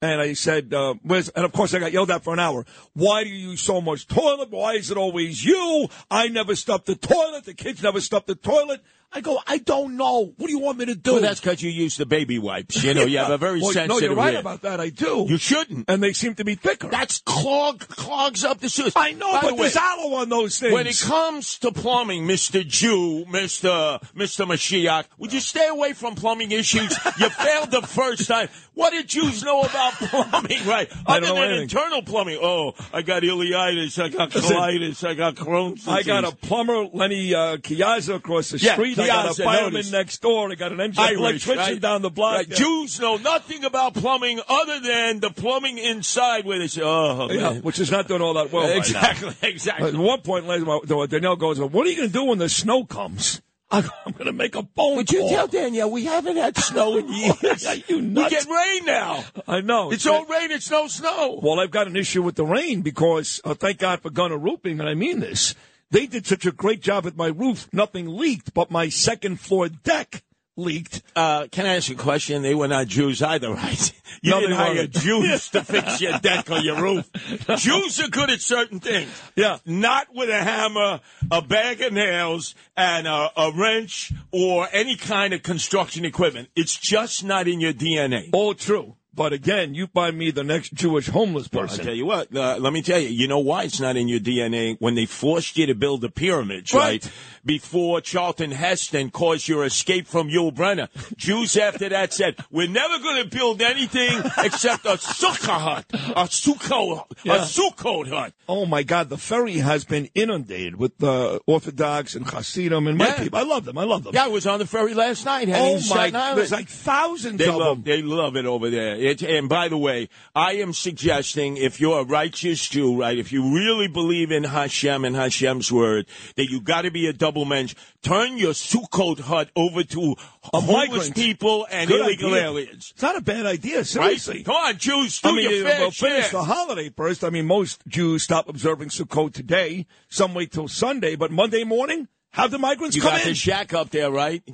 [0.01, 2.65] And I said, uh, and of course I got yelled at for an hour.
[2.93, 4.51] Why do you use so much toilet?
[4.51, 5.89] Why is it always you?
[6.09, 7.45] I never stuff the toilet.
[7.45, 8.81] The kids never stuff the toilet.
[9.11, 10.35] I go, I don't know.
[10.37, 11.13] What do you want me to do?
[11.15, 12.85] Well, that's because you use the baby wipes.
[12.85, 14.81] You know, you have a very Well, sensitive No, you're right about that.
[14.81, 15.25] I do.
[15.27, 15.87] You shouldn't.
[15.89, 16.89] And they seem to be thicker.
[16.89, 18.93] That's clog clogs up the sewers.
[18.97, 20.75] I know, By but the way, there's aloe on those things.
[20.75, 22.67] When it comes to plumbing, Mr.
[22.67, 23.99] Jew, Mr.
[24.15, 24.47] Mr.
[24.47, 26.95] Mashiach, would you stay away from plumbing issues?
[27.19, 28.49] you failed the first time.
[28.75, 30.89] What did Jews know about plumbing, right?
[31.07, 31.63] I Other don't know than anything.
[31.63, 32.39] internal plumbing.
[32.43, 37.35] Oh, I got ileitis, I got colitis, I got Crohn's I got a plumber, Lenny
[37.35, 38.98] uh, Chiazza, across the Yeah, street.
[39.01, 39.93] I got a fireman notice.
[39.93, 40.51] next door.
[40.51, 41.81] I got an engine Irish, electrician right?
[41.81, 42.37] down the block.
[42.37, 42.49] Right.
[42.51, 47.55] Jews know nothing about plumbing other than the plumbing inside where they say, oh, Yeah,
[47.55, 48.65] which is not doing all that well.
[48.65, 48.79] right now.
[48.79, 49.89] exactly, exactly.
[49.89, 52.85] At one point, later, Danielle goes, "What are you going to do when the snow
[52.85, 56.97] comes?" I'm going to make a phone Would you tell Danielle we haven't had snow
[56.97, 57.67] in years?
[57.87, 58.25] you nuts?
[58.25, 59.25] we get rain now.
[59.47, 59.93] I know.
[59.93, 60.51] It's all rain.
[60.53, 61.39] It's no snow.
[61.43, 64.81] Well, I've got an issue with the rain because, uh, thank God for Gunner Roofing,
[64.81, 65.55] and I mean this.
[65.91, 67.69] They did such a great job at my roof.
[67.73, 70.23] Nothing leaked, but my second floor deck
[70.57, 71.03] leaked.
[71.15, 72.43] Uh, can I ask you a question?
[72.43, 73.93] They were not Jews either, right?
[74.21, 74.91] You No, didn't hire weren't.
[74.91, 77.09] Jews to fix your deck or your roof.
[77.57, 79.09] Jews are good at certain things.
[79.37, 79.59] Yeah.
[79.65, 81.01] Not with a hammer,
[81.31, 86.49] a bag of nails, and a, a wrench or any kind of construction equipment.
[86.57, 88.31] It's just not in your DNA.
[88.33, 88.97] All true.
[89.19, 91.81] But again, you find me the next Jewish homeless person.
[91.81, 94.07] I tell you what, uh, let me tell you, you know why it's not in
[94.07, 94.77] your DNA?
[94.79, 97.03] When they forced you to build the pyramids, right?
[97.05, 97.13] Right.
[97.45, 100.89] Before Charlton Heston caused your escape from Yul Brynner.
[101.17, 106.25] Jews after that said, we're never going to build anything except a sukkah hut, a
[106.29, 107.37] sukkah, Yeah.
[107.37, 108.35] a sukkot hut.
[108.49, 113.07] Oh my God, the ferry has been inundated with uh, Orthodox and Hasidim and my
[113.09, 113.23] Yeah.
[113.25, 113.39] people.
[113.39, 113.79] I love them.
[113.79, 114.15] I love them.
[114.15, 115.49] Yeah, I was on the ferry last night.
[115.51, 116.11] Oh my!
[116.35, 117.85] There's like thousands They of love, them.
[117.85, 118.97] they love it over there.
[119.09, 123.33] It, and by the way, I am suggesting if you're a righteous Jew, right, if
[123.33, 126.07] you really believe in Hashem and Hashem's word,
[126.37, 127.75] that you got to be a double mensch.
[128.03, 131.15] Turn your Sukkot hut over to homeless migrant.
[131.15, 132.45] people and Good illegal idea.
[132.45, 132.91] aliens.
[132.93, 133.79] It's not a bad idea.
[133.79, 133.87] Right?
[133.87, 134.43] Seriously.
[134.45, 136.11] Come on, Jews, do I mean, your uh, fair we'll share.
[136.11, 137.25] finish the holiday first.
[137.25, 139.87] I mean, most Jews stop observing Sukkot today.
[140.09, 143.75] Some wait till Sunday, but Monday morning, Have the migrants You come got the shack
[143.75, 144.43] up there, right?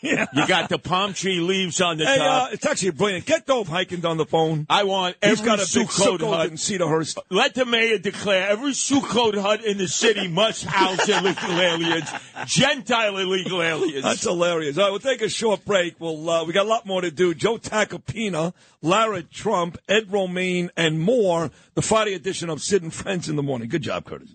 [0.00, 2.52] You got the palm tree leaves on the Hey, uh, top.
[2.52, 3.26] it's actually brilliant.
[3.26, 4.66] Get Dov Hikind on the phone.
[4.70, 6.46] I want He's every got a Sukkot Sukkot hut.
[6.48, 7.18] in Cedarhurst.
[7.28, 12.10] Let the mayor declare every Sukkot hut in the city must house illegal aliens,
[12.46, 14.02] Gentile illegal aliens.
[14.04, 14.78] That's hilarious.
[14.78, 15.96] All right, we'll take a short break.
[16.00, 17.34] We'll uh, we got a lot more to do.
[17.34, 21.50] Joe Tacopina, Lara Trump, Ed Romaine, and more.
[21.74, 23.68] The Friday edition of Sid and Friends in the morning.
[23.68, 24.30] Good job, Curtis.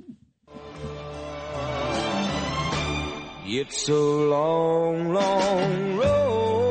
[3.46, 6.63] It's a long, long road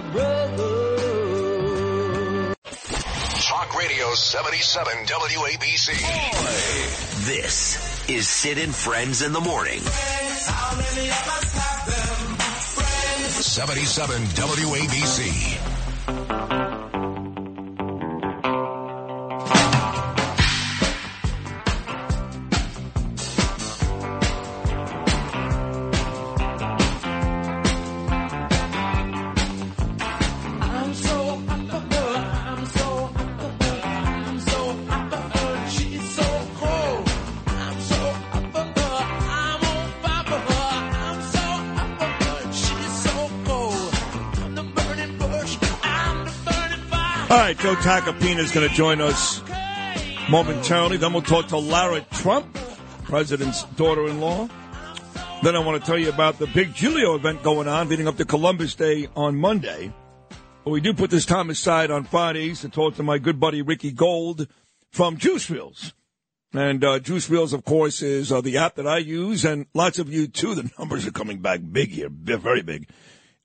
[0.00, 0.74] my brother.
[3.40, 5.90] Talk Radio 77 WABC.
[7.26, 9.80] This is and Friends in the morning.
[13.40, 16.67] 77 WABC.
[47.60, 49.42] Joe Tacopina is going to join us
[50.30, 50.96] momentarily.
[50.96, 52.56] Then we'll talk to Lara Trump,
[53.02, 54.48] president's daughter-in-law.
[55.42, 58.16] Then I want to tell you about the big Julio event going on leading up
[58.18, 59.92] to Columbus Day on Monday.
[60.62, 63.60] But we do put this time aside on Fridays to talk to my good buddy
[63.60, 64.46] Ricky Gold
[64.92, 65.94] from Juice Wheels.
[66.52, 69.98] And uh, Juice Wheels, of course, is uh, the app that I use, and lots
[69.98, 70.54] of you too.
[70.54, 72.88] The numbers are coming back big here, very big.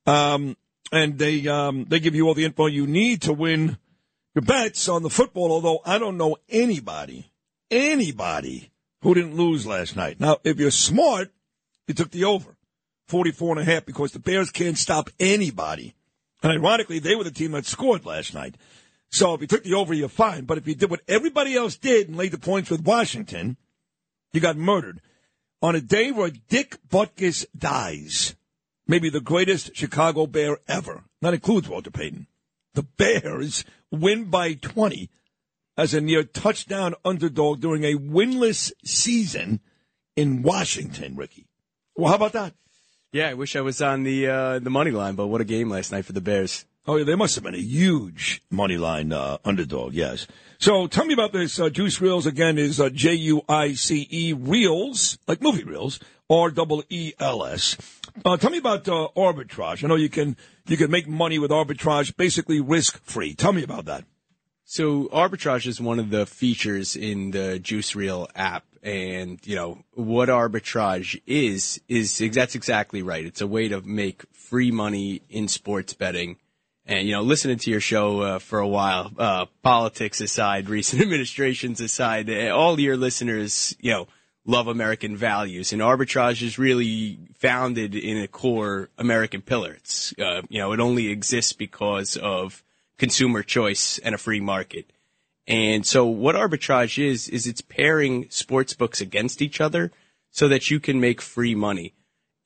[0.06, 0.56] Um,
[0.92, 3.80] and they um, they give you all the info you need to win
[4.36, 5.52] your bets on the football.
[5.52, 7.32] Although I don't know anybody,
[7.70, 10.20] anybody who didn't lose last night.
[10.20, 11.32] Now, if you're smart,
[11.88, 12.56] you took the over,
[13.08, 15.94] 44 and a half, because the Bears can't stop anybody.
[16.42, 18.56] And ironically, they were the team that scored last night.
[19.10, 20.46] So if you took the over, you're fine.
[20.46, 23.58] But if you did what everybody else did and laid the points with Washington,
[24.32, 25.02] you got murdered.
[25.62, 28.36] On a day where Dick Butkus dies,
[28.88, 32.28] maybe the greatest Chicago Bear ever, that includes Walter Payton,
[32.74, 35.10] the Bears win by 20
[35.78, 39.60] as a near touchdown underdog during a winless season
[40.16, 41.48] in Washington, Ricky.
[41.96, 42.54] Well, how about that?
[43.12, 45.70] Yeah, I wish I was on the uh, the money line, but what a game
[45.70, 46.66] last night for the Bears.
[46.86, 50.28] Oh, yeah, they must have been a huge money line uh, underdog, yes.
[50.60, 51.58] So tell me about this.
[51.58, 56.00] Uh, Juice Reels, again, is uh, J U I C E Reels, like movie reels,
[56.30, 57.78] R double E L S.
[58.24, 59.84] Uh, tell me about uh, arbitrage.
[59.84, 60.38] I know you can
[60.68, 63.34] you can make money with arbitrage, basically risk free.
[63.34, 64.06] Tell me about that.
[64.66, 68.66] So arbitrage is one of the features in the Juice Reel app.
[68.82, 73.26] And, you know, what arbitrage is, is that's exactly right.
[73.26, 76.38] It's a way to make free money in sports betting.
[76.86, 81.02] And, you know, listening to your show uh, for a while, uh, politics aside, recent
[81.02, 84.08] administrations aside, all your listeners, you know,
[84.46, 85.72] love American values.
[85.72, 89.74] And arbitrage is really founded in a core American pillar.
[89.74, 92.64] It's, uh, you know, it only exists because of
[92.98, 94.92] consumer choice and a free market.
[95.48, 99.92] And so what arbitrage is, is it's pairing sports books against each other
[100.32, 101.94] so that you can make free money.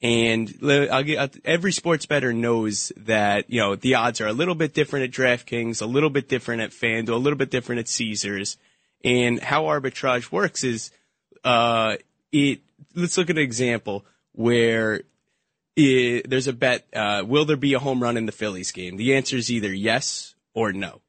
[0.01, 4.73] And get, every sports better knows that, you know, the odds are a little bit
[4.73, 8.57] different at DraftKings, a little bit different at FanDuel, a little bit different at Caesars.
[9.03, 10.91] And how arbitrage works is,
[11.47, 11.95] uh,
[12.33, 12.59] it,
[12.93, 15.01] let's look at an example where
[15.77, 18.97] it, there's a bet, uh, will there be a home run in the Phillies game?
[18.97, 20.99] The answer is either yes or no.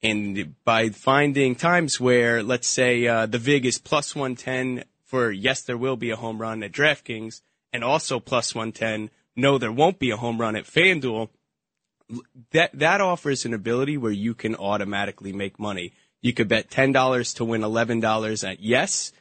[0.00, 5.62] And by finding times where, let's say, uh, the VIG is plus 110 for yes,
[5.62, 7.40] there will be a home run at DraftKings,
[7.72, 11.30] and also plus 110, no, there won't be a home run at FanDuel,
[12.52, 15.92] that, that offers an ability where you can automatically make money.
[16.22, 19.12] You could bet $10 to win $11 at yes,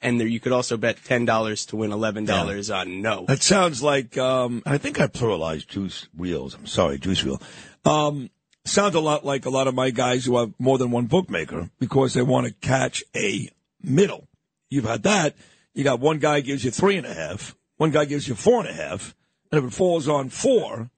[0.00, 3.24] and there you could also bet ten dollars to win eleven dollars on no.
[3.26, 6.54] That sounds like um, I think I pluralized juice wheels.
[6.54, 7.40] I'm sorry, juice wheel.
[7.84, 8.30] Um,
[8.64, 11.70] sounds a lot like a lot of my guys who have more than one bookmaker
[11.78, 13.48] because they want to catch a
[13.82, 14.28] middle.
[14.70, 15.36] You've had that.
[15.74, 18.60] You got one guy gives you three and a half, one guy gives you four
[18.60, 19.14] and a half,
[19.50, 20.90] and if it falls on four,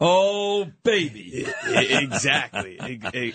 [0.00, 2.78] oh baby, exactly,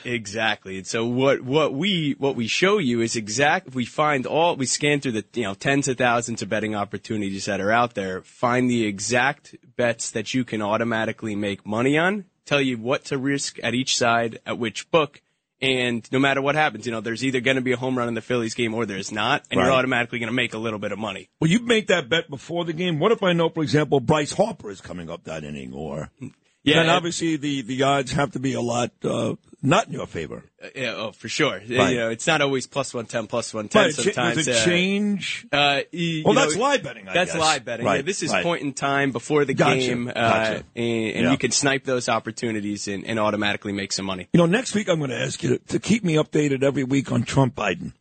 [0.04, 0.78] exactly.
[0.78, 3.74] And so what what we what we show you is exact.
[3.74, 7.46] We find all we scan through the you know tens of thousands of betting opportunities
[7.46, 8.22] that are out there.
[8.22, 12.26] Find the exact bets that you can automatically make money on.
[12.46, 15.22] Tell you what to risk at each side at which book.
[15.62, 18.08] And no matter what happens, you know, there's either going to be a home run
[18.08, 20.80] in the Phillies game or there's not, and you're automatically going to make a little
[20.80, 21.30] bit of money.
[21.40, 22.98] Well, you make that bet before the game.
[22.98, 26.30] What if I know, for example, Bryce Harper is coming up that inning, or hmm.
[26.64, 29.94] Yeah, then and- obviously the the odds have to be a lot uh, not in
[29.94, 30.44] your favor.
[30.64, 31.54] Uh, yeah, oh, for sure.
[31.58, 31.70] Right.
[31.70, 33.86] You know, it's not always plus one ten, plus one ten.
[33.86, 35.46] Right, Sometimes does it uh, change?
[35.52, 37.40] Uh, you- Well, you that's know, live betting, I that's guess.
[37.42, 37.86] live betting.
[37.86, 38.44] Right, Yeah, this is right.
[38.44, 40.64] point in time before the Gotcha, game, uh, gotcha.
[40.76, 41.32] and, and Yeah.
[41.32, 44.28] you can snipe those opportunities and, and automatically make some money.
[44.34, 47.12] You know, next week I'm going to ask you to, keep me updated every week
[47.12, 47.94] on Trump Biden.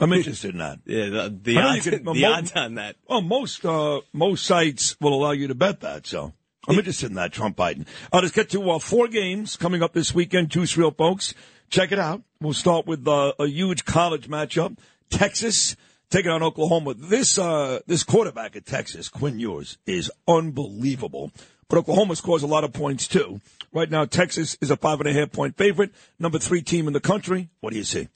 [0.00, 0.78] I'm interested in that.
[0.86, 2.96] Yeah, the, the I know you odds, can- the mo- odds on that.
[3.06, 6.06] Well, most uh, most sites will allow you to bet that.
[6.06, 6.32] So
[6.70, 7.86] I'm interested in that Trump Biden.
[8.12, 10.52] Uh, let's get to uh, four games coming up this weekend.
[10.52, 11.34] Two Real, folks.
[11.68, 12.22] Check it out.
[12.40, 14.76] We'll start with uh, a huge college matchup.
[15.10, 15.76] Texas
[16.10, 16.94] taking on Oklahoma.
[16.94, 21.32] This uh, this quarterback at Texas, Quinn Ewers, is unbelievable.
[21.68, 23.40] But Oklahoma scores a lot of points too.
[23.72, 26.92] Right now, Texas is a five and a half point favorite, number three team in
[26.92, 27.48] the country.
[27.60, 28.08] What do you see?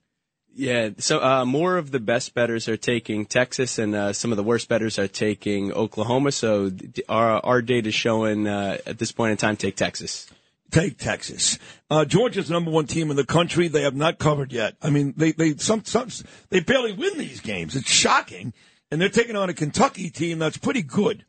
[0.56, 4.36] Yeah, so uh, more of the best betters are taking Texas, and uh, some of
[4.36, 6.30] the worst betters are taking Oklahoma.
[6.30, 6.70] So
[7.08, 10.28] our our data is showing uh, at this point in time, take Texas.
[10.70, 11.58] Take Texas.
[11.90, 13.68] Uh, Georgia's number one team in the country.
[13.68, 14.76] They have not covered yet.
[14.80, 16.08] I mean, they they some, some
[16.50, 17.74] they barely win these games.
[17.74, 18.52] It's shocking,
[18.90, 21.24] and they're taking on a Kentucky team that's pretty good.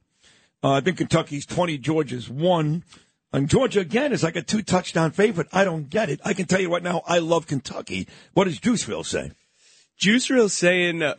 [0.64, 2.84] Uh, I think Kentucky's twenty, Georgia's one,
[3.35, 5.47] and Georgia again is like a two touchdown favorite.
[5.51, 6.19] I don't get it.
[6.23, 8.07] I can tell you right now, I love Kentucky.
[8.33, 9.31] What does Juiceville say?
[9.97, 11.15] Juice Real saying uh,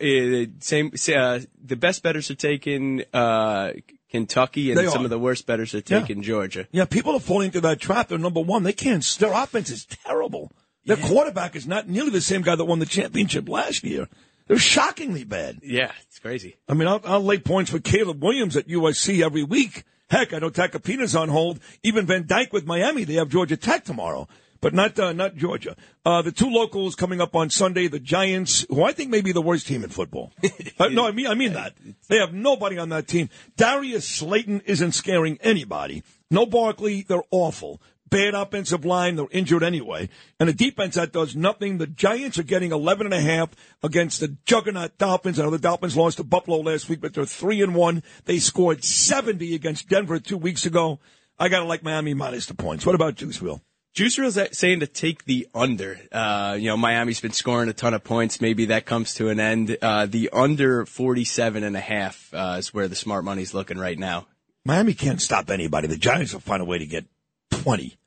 [0.60, 3.72] same uh, the best betters are taking uh,
[4.10, 5.04] Kentucky, and They some are.
[5.04, 6.00] of the worst betters are Yeah.
[6.00, 6.66] taking Georgia.
[6.72, 8.08] Yeah, people are falling into that trap.
[8.08, 8.64] They're number one.
[8.64, 9.02] They can't.
[9.18, 10.52] Their offense is terrible.
[10.84, 14.08] Their quarterback is not nearly the same guy that won the championship last year.
[14.46, 15.58] They're shockingly bad.
[15.62, 16.56] Yeah, it's crazy.
[16.68, 19.82] I mean, I'll, I'll lay points for Caleb Williams at USC every week.
[20.08, 21.58] Heck, I know Tacopina's on hold.
[21.82, 23.04] Even Van Dyke with Miami.
[23.04, 24.28] They have Georgia Tech tomorrow,
[24.60, 25.76] but not uh, not Georgia.
[26.04, 27.88] Uh, the two locals coming up on Sunday.
[27.88, 30.32] The Giants, who I think may be the worst team in football.
[30.78, 31.74] uh, no, I mean I mean that
[32.08, 33.30] they have nobody on that team.
[33.56, 36.04] Darius Slayton isn't scaring anybody.
[36.30, 37.02] No Barkley.
[37.02, 37.80] They're awful.
[38.16, 39.16] Bad offensive line.
[39.16, 40.08] They're injured anyway.
[40.40, 41.76] And a defense that does nothing.
[41.76, 43.50] The Giants are getting 11 and a half
[43.82, 45.38] against the juggernaut Dolphins.
[45.38, 48.02] I know the Dolphins lost to Buffalo last week, but they're 3 and 1.
[48.24, 50.98] They scored 70 against Denver two weeks ago.
[51.38, 52.86] I got to like Miami minus the points.
[52.86, 53.60] What about Juiceville?
[53.92, 56.00] Juice Real's saying to take the under.
[56.10, 58.40] Uh, you know, Miami's been scoring a ton of points.
[58.40, 59.76] Maybe that comes to an end.
[59.82, 63.98] Uh, the under 47 and a half uh, is where the smart money's looking right
[63.98, 64.26] now.
[64.64, 65.86] Miami can't stop anybody.
[65.86, 67.04] The Giants will find a way to get
[67.50, 67.98] 20.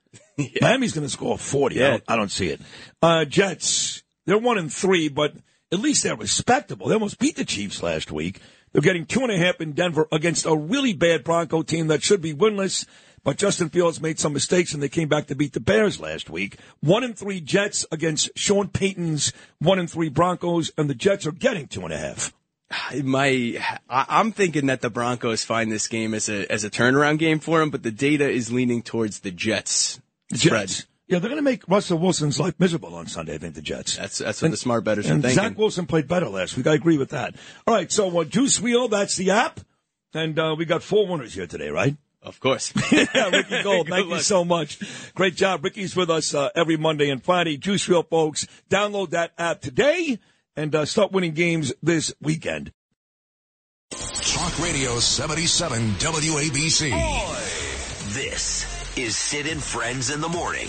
[0.62, 1.84] Miami's going to score 40.
[1.84, 2.62] I, don't, I don't see it.
[3.02, 5.34] Uh, Jets, they're one and three, but
[5.72, 6.88] at least they're respectable.
[6.88, 8.40] They almost beat the Chiefs last week.
[8.72, 12.04] They're getting two and a half in Denver against a really bad Bronco team that
[12.04, 12.86] should be winless.
[13.24, 16.30] But Justin Fields made some mistakes and they came back to beat the Bears last
[16.30, 16.58] week.
[16.80, 21.32] One and three Jets against Sean Payton's one and three Broncos, and the Jets are
[21.32, 22.34] getting two and a half.
[23.04, 27.40] My, I'm thinking that the Broncos find this game as a as a turnaround game
[27.40, 30.00] for them, but the data is leaning towards the Jets.
[30.34, 30.68] Spread.
[30.68, 30.86] Jets.
[31.08, 33.34] Yeah, they're going to make Russell Wilson's life miserable on Sunday.
[33.34, 33.98] I think the Jets.
[33.98, 35.44] That's that's what the smart betters are and thinking.
[35.44, 36.68] Zach Wilson played better last week.
[36.68, 37.36] I agree with that.
[37.66, 39.60] All right, so uh, Juice Wheel, that's the app,
[40.14, 41.98] and uh, we got four winners here today, right?
[42.22, 42.74] Of course.
[42.92, 44.80] yeah, Ricky Gold, Good thank you so much.
[45.16, 45.64] Great job.
[45.64, 47.58] Ricky's with us uh, every Monday and Friday.
[47.58, 50.20] Juice Wheel, folks, download that app today
[50.56, 52.72] and uh, start winning games this weekend.
[53.90, 56.92] Talk Radio 77 WABC.
[58.14, 60.68] This is Sid and Friends in the Morning.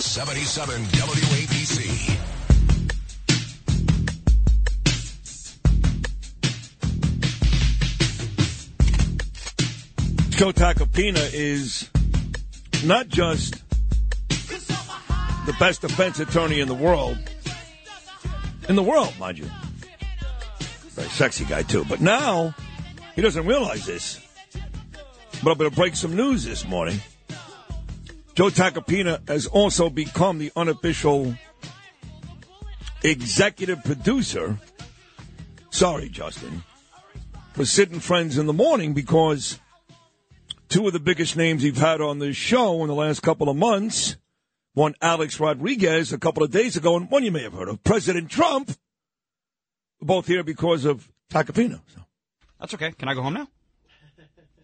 [0.00, 2.16] 77 WABC.
[10.30, 11.90] Joe Tacopina is
[12.84, 13.62] not just
[15.44, 17.18] the best defense attorney in the world,
[18.68, 19.50] in the world, mind you.
[20.90, 21.84] Very sexy guy, too.
[21.84, 22.54] But now,
[23.14, 24.18] he doesn't realize this.
[25.42, 27.00] But I'm going to break some news this morning.
[28.34, 31.34] Joe Tacopina has also become the unofficial
[33.02, 34.58] executive producer,
[35.70, 36.62] sorry, Justin,
[37.54, 39.58] For Sid and Friends in the morning because
[40.68, 43.56] two of the biggest names you've had on this show in the last couple of
[43.56, 44.16] months,
[44.74, 47.82] one Alex Rodriguez a couple of days ago, and one you may have heard of,
[47.82, 48.72] President Trump,
[50.02, 51.80] both here because of Tacopina.
[51.94, 52.02] So.
[52.58, 52.92] That's okay.
[52.92, 53.48] Can I go home now?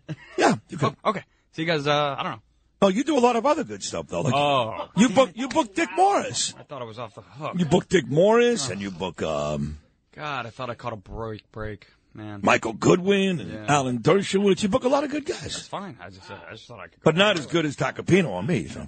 [0.39, 0.97] Yeah, you can.
[1.05, 1.23] Okay.
[1.53, 1.87] So you guys.
[1.87, 2.43] Uh, I don't know.
[2.83, 4.21] Oh, you do a lot of other good stuff though.
[4.21, 4.89] Like Oh.
[4.97, 6.55] you book you book Dick Morris.
[6.59, 7.55] I thought I was off the hook.
[7.57, 9.79] You book Dick Morris, and you book um,
[10.15, 11.51] God, I thought I caught a break.
[11.53, 12.41] Break, man.
[12.43, 13.65] Michael Goodwin and Yeah.
[13.69, 14.63] Alan Dershowitz.
[14.63, 15.41] You book a lot of good guys.
[15.41, 15.97] That's fine.
[16.01, 17.03] I just, uh, I just thought I could.
[17.03, 18.69] but not as good as Tacopina on me.
[18.69, 18.87] So.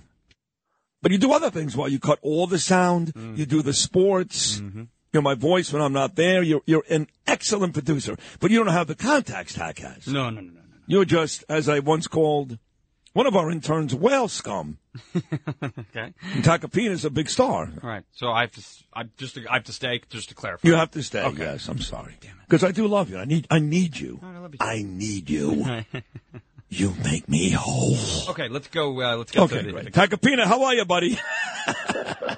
[1.01, 3.15] But you do other things while you cut all the sound.
[3.15, 3.39] Mm.
[3.39, 4.59] You do the sports.
[4.61, 4.85] Mm-hmm.
[5.13, 6.43] You're my voice when I'm not there.
[6.43, 10.07] You're you're an excellent producer, but you don't have the contacts Tack has.
[10.07, 10.58] No, no, no.
[10.89, 12.59] You're just, as I once called
[13.13, 14.79] one of our interns, whale scum.
[15.15, 16.13] Okay.
[16.35, 17.71] And Tacopina's a big star.
[17.83, 18.03] All right.
[18.13, 18.61] So I have to.
[18.61, 19.39] s- I just.
[19.49, 20.01] I have to stay.
[20.11, 20.67] Just to clarify.
[20.67, 21.23] You have to stay.
[21.23, 21.45] Okay.
[21.45, 22.17] Yes, I'm sorry.
[22.21, 22.37] Damn it.
[22.49, 23.19] Because I do love you.
[23.19, 24.19] I need I need you.
[24.23, 24.59] I love you.
[24.61, 25.83] I need you.
[26.69, 27.97] you make me whole.
[28.31, 28.49] Okay.
[28.49, 29.01] Let's go.
[29.01, 29.93] Uh, let's get Okay, to the, great.
[29.93, 31.19] Tacopina, how are you, buddy?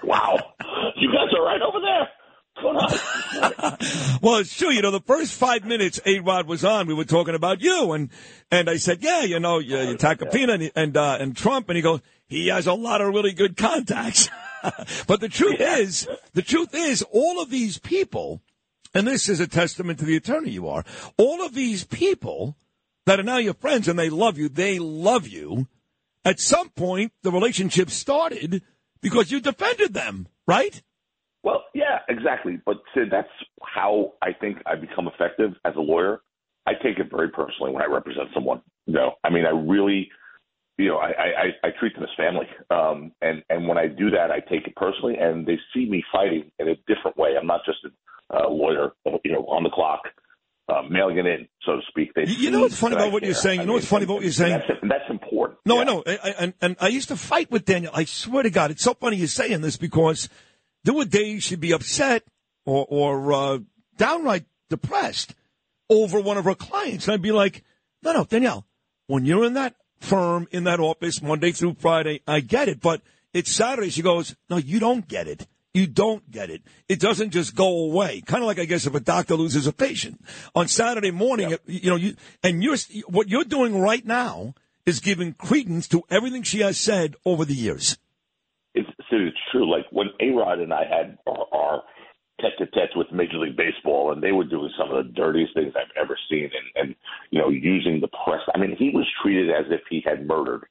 [0.02, 0.38] Wow.
[0.96, 2.08] You guys are right over there.
[2.62, 2.98] What's
[3.40, 4.18] going on?
[4.22, 4.72] well, sure.
[4.72, 7.92] You know, the first five minutes A Rod was on, we were talking about you,
[7.92, 8.10] and
[8.50, 11.76] and I said, yeah, you know, you, you Tacopina and and, uh, and Trump, and
[11.76, 14.28] he goes, he has a lot of really good contacts.
[15.06, 18.40] but the truth is, the truth is, all of these people,
[18.94, 20.84] and this is a testament to the attorney you are.
[21.16, 22.56] All of these people
[23.06, 25.66] that are now your friends and they love you, they love you.
[26.24, 28.62] At some point, the relationship started
[29.00, 30.82] because you defended them, right?
[31.42, 32.60] Well, yeah, exactly.
[32.66, 33.28] But Sid, that's
[33.62, 36.20] how I think I become effective as a lawyer.
[36.66, 38.60] I take it very personally when I represent someone.
[38.86, 40.10] You know, I mean, I really,
[40.76, 42.46] you know, I I, I treat them as family.
[42.70, 46.04] Um, and and when I do that, I take it personally, and they see me
[46.12, 47.30] fighting in a different way.
[47.40, 48.92] I'm not just a uh, lawyer,
[49.24, 50.02] you know, on the clock.
[50.68, 52.14] Uh, mailing it in, so to speak.
[52.14, 53.58] They You know what's funny about what you're saying?
[53.58, 54.62] You know what's funny about what you're saying?
[54.68, 55.58] That's, that's important.
[55.66, 56.04] No, I know.
[56.06, 57.90] I, I, and, and I used to fight with Daniel.
[57.92, 60.28] I swear to God, it's so funny you're saying this because
[60.84, 62.24] there were days she'd be upset
[62.64, 63.58] or, or uh,
[63.96, 65.34] downright depressed
[65.88, 67.06] over one of her clients.
[67.06, 67.64] And I'd be like,
[68.02, 68.66] no, no, Danielle,
[69.06, 72.80] when you're in that firm, in that office, Monday through Friday, I get it.
[72.80, 73.02] But
[73.32, 73.90] it's Saturday.
[73.90, 75.46] She goes, no, you don't get it.
[75.72, 76.62] You don't get it.
[76.88, 78.22] It doesn't just go away.
[78.22, 80.20] Kind of like, I guess, if a doctor loses a patient
[80.54, 82.76] on Saturday morning, you know, you, and you're,
[83.06, 84.54] what you're doing right now
[84.84, 87.98] is giving credence to everything she has said over the years.
[89.10, 89.70] It's, it's true.
[89.70, 91.82] Like when A Rod and I had our, our
[92.40, 95.94] tete-a-tete with Major League Baseball, and they were doing some of the dirtiest things I've
[96.00, 96.94] ever seen, and, and
[97.30, 98.40] you know, using the press.
[98.54, 100.64] I mean, he was treated as if he had murdered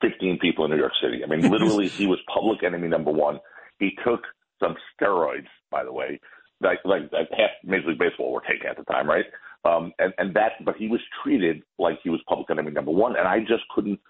[0.00, 1.22] 15 people in New York City.
[1.22, 3.38] I mean, literally, he was public enemy number one.
[3.78, 4.22] He took
[4.60, 6.20] some steroids, by the way,
[6.60, 9.26] like like, like half Major League Baseball were taking at the time, right?
[9.64, 13.16] Um, and and that, but he was treated like he was public enemy number one,
[13.16, 14.00] and I just couldn't.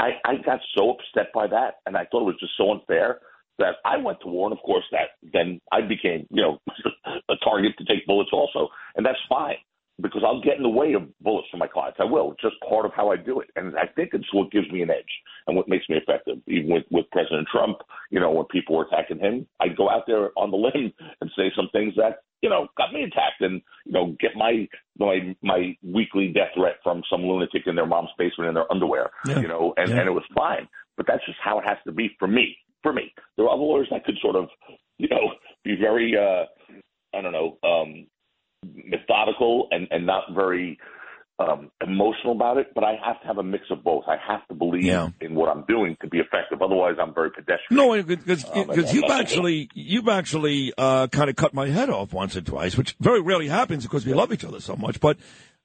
[0.00, 3.20] I, I got so upset by that, and I thought it was just so unfair
[3.58, 6.58] that I went to war, and of course that then I became you know
[7.28, 9.56] a target to take bullets also, and that's fine
[10.00, 11.98] because I'll get in the way of bullets from my clients.
[12.00, 12.32] I will.
[12.32, 14.82] It's just part of how I do it, and I think it's what gives me
[14.82, 15.12] an edge
[15.46, 16.38] and what makes me effective.
[16.46, 17.78] Even with with President Trump,
[18.10, 21.30] you know, when people were attacking him, I'd go out there on the limb and
[21.36, 24.68] say some things that you know got me attacked, and you know get my
[24.98, 29.10] my my weekly death threat from some lunatic in their mom's basement in their underwear,
[29.26, 29.40] Yeah.
[29.40, 30.00] you know, and Yeah.
[30.00, 30.68] and it was fine.
[30.96, 32.56] But that's just how it has to be for me.
[32.82, 34.48] For me, there are other lawyers that could sort of,
[34.98, 35.32] you know,
[35.64, 36.44] be very, uh,
[37.12, 38.06] I don't know, um,
[38.64, 40.78] methodical and and not very
[41.40, 42.68] um, emotional about it.
[42.74, 44.04] But I have to have a mix of both.
[44.08, 45.10] I have to believe Yeah.
[45.20, 46.60] in what I'm doing to be effective.
[46.60, 47.76] Otherwise, I'm very pedestrian.
[47.76, 51.90] No, because Um, because you've and- actually you've actually uh, kind of cut my head
[51.90, 54.98] off once or twice, which very rarely happens because we love each other so much.
[55.00, 55.16] But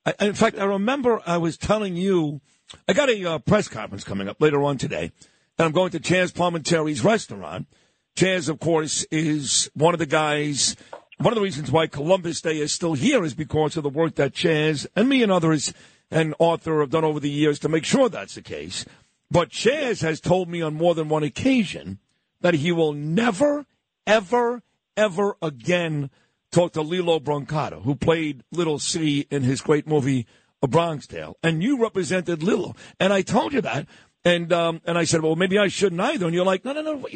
[0.06, 2.42] I, in fact, I remember I was telling you
[2.88, 5.12] I got a uh, press conference coming up later on today,
[5.58, 7.68] and I'm going to Chaz Palminteri's restaurant.
[8.16, 10.76] Chaz, of course, is one of the guys.
[11.24, 14.16] One of the reasons why Columbus Day is still here is because of the work
[14.16, 15.74] that Chaz and me and others
[16.12, 18.86] and Arthur have done over the years to make sure that's the case.
[19.32, 22.00] But Chaz has told me on more than one occasion
[22.42, 23.66] that he will never,
[24.06, 24.64] ever,
[24.98, 26.10] ever again
[26.52, 30.28] talk to Lilo Brancato, who played Little C in his great movie
[30.62, 31.38] A Bronx Tale.
[31.42, 32.76] And you represented Lilo.
[33.00, 33.88] And I told you that.
[34.26, 36.26] And um, and I said, well, maybe I shouldn't either.
[36.26, 37.08] And you're like, no, no, no.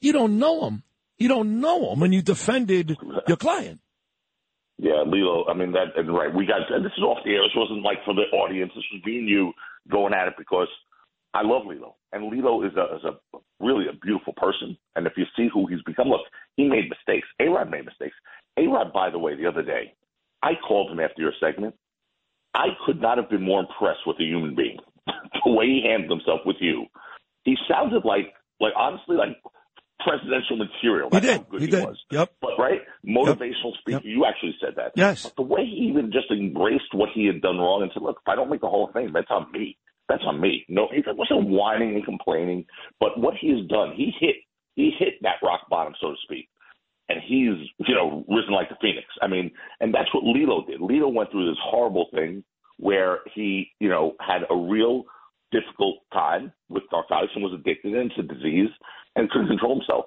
[0.00, 0.84] You don't know him.
[1.18, 2.02] You don't know him.
[2.02, 3.80] And you defended your client.
[4.78, 5.46] Yeah, Lilo.
[5.48, 6.32] I mean that, and right.
[6.34, 7.42] We got and this is off the air.
[7.42, 8.72] This wasn't like for the audience.
[8.74, 9.52] This was me and you
[9.90, 10.68] going at it because
[11.32, 14.76] I love Lilo, and Lilo is a is a really a beautiful person.
[14.94, 16.26] And if you see who he's become, look,
[16.56, 17.26] he made mistakes.
[17.40, 18.16] A Rod made mistakes.
[18.58, 19.94] A Rod, by the way, the other day.
[20.42, 21.74] I called him after your segment.
[22.54, 24.78] I could not have been more impressed with a human being.
[25.06, 26.86] the way he handled himself with you,
[27.44, 29.36] he sounded like, like honestly, like
[30.06, 31.08] presidential material.
[31.10, 31.36] He That's did.
[31.38, 31.84] how good He he, did.
[31.84, 31.98] was.
[32.10, 32.32] Yep.
[32.40, 34.00] But right, motivational speaker.
[34.04, 34.92] You actually said that.
[34.94, 35.24] Yes.
[35.24, 38.18] But the way he even just embraced what he had done wrong and said, "Look,
[38.24, 39.76] if I don't make the Hall of Fame, that's on me.
[40.08, 42.66] That's on me." No, he wasn't whining and complaining.
[43.00, 44.36] But what he has done, he hit,
[44.76, 46.48] he hit that rock bottom, so to speak
[47.08, 47.54] and he's
[47.86, 49.06] you know risen like the phoenix.
[49.22, 49.50] I mean,
[49.80, 50.80] and that's what Lilo did.
[50.80, 52.42] Lilo went through this horrible thing
[52.78, 55.04] where he you know had a real
[55.52, 58.68] difficult time with narcotics and was addicted and it's a disease
[59.16, 60.06] and couldn't control himself.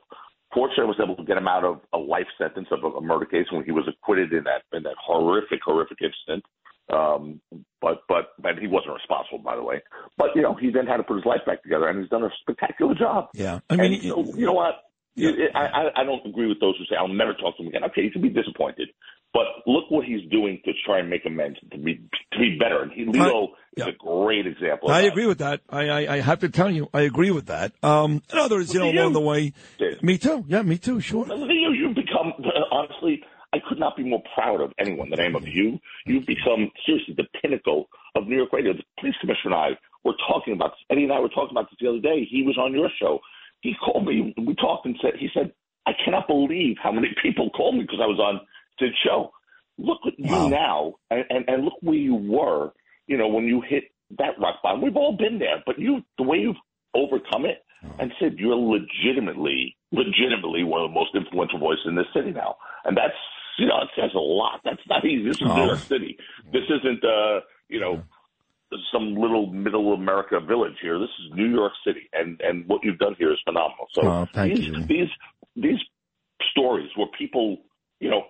[0.54, 3.02] Fortunately, I was able to get him out of a life sentence of a, a
[3.02, 6.44] murder case when he was acquitted in that in that horrific, horrific incident.
[6.92, 7.40] Um,
[7.82, 9.82] but but but he wasn't responsible, by the way.
[10.18, 12.24] But you know, he then had to put his life back together, and he's done
[12.24, 13.30] a spectacular job.
[13.34, 14.89] Yeah, I mean, And, you, know, you know what?
[15.16, 17.70] You- I, I I don't agree with those who say I'll never talk to him
[17.70, 17.84] again.
[17.86, 18.90] Okay, you can be disappointed,
[19.34, 21.96] but look what he's doing to try and make amends to be
[22.34, 22.84] to be better.
[22.84, 24.90] And he, Lilo is a great example.
[24.90, 25.08] Of I that.
[25.12, 25.62] agree with that.
[25.70, 27.74] I, I, I have to tell you, I agree with that.
[27.84, 29.54] Um, and others, you know, at along the way.
[30.02, 30.46] Me too.
[30.48, 31.00] Yeah, me too.
[31.02, 31.26] Sure.
[31.28, 31.72] You.
[31.74, 32.34] You've become
[32.72, 33.24] honestly.
[33.52, 35.80] I could not be more proud of anyone than I am of you.
[36.06, 38.74] You've become seriously the pinnacle of New York radio.
[38.74, 40.86] The police commissioner and I were talking about this.
[40.92, 42.28] Eddie and I were talking about this the other day.
[42.30, 43.20] He was on your show.
[43.62, 44.34] He called me.
[44.38, 45.52] We talked and said, he said,
[45.86, 48.40] I cannot believe how many people called me because I was on
[48.80, 49.32] Sid's show.
[49.78, 52.72] Look at you now, and, and, and look where you were.
[53.08, 53.86] You know when you hit
[54.18, 54.82] that rock bottom.
[54.82, 56.58] We've all been there, but you, the way you've
[56.94, 57.64] overcome it,
[57.98, 62.56] and Sid, you're legitimately, legitimately one of the most influential voices in this city now,
[62.86, 63.14] and that's
[63.58, 64.60] you know it says a lot.
[64.64, 65.28] That's not easy.
[65.28, 65.66] This is New Oh.
[65.66, 66.18] York City.
[66.52, 68.04] This isn't uh, you know
[68.94, 71.00] some little middle America village here.
[71.00, 73.88] This is New York City, and and what you've done here is phenomenal.
[73.94, 74.86] So Oh, thank these you.
[74.86, 75.10] these
[75.56, 75.80] these
[76.52, 77.58] stories where people
[78.00, 78.24] you know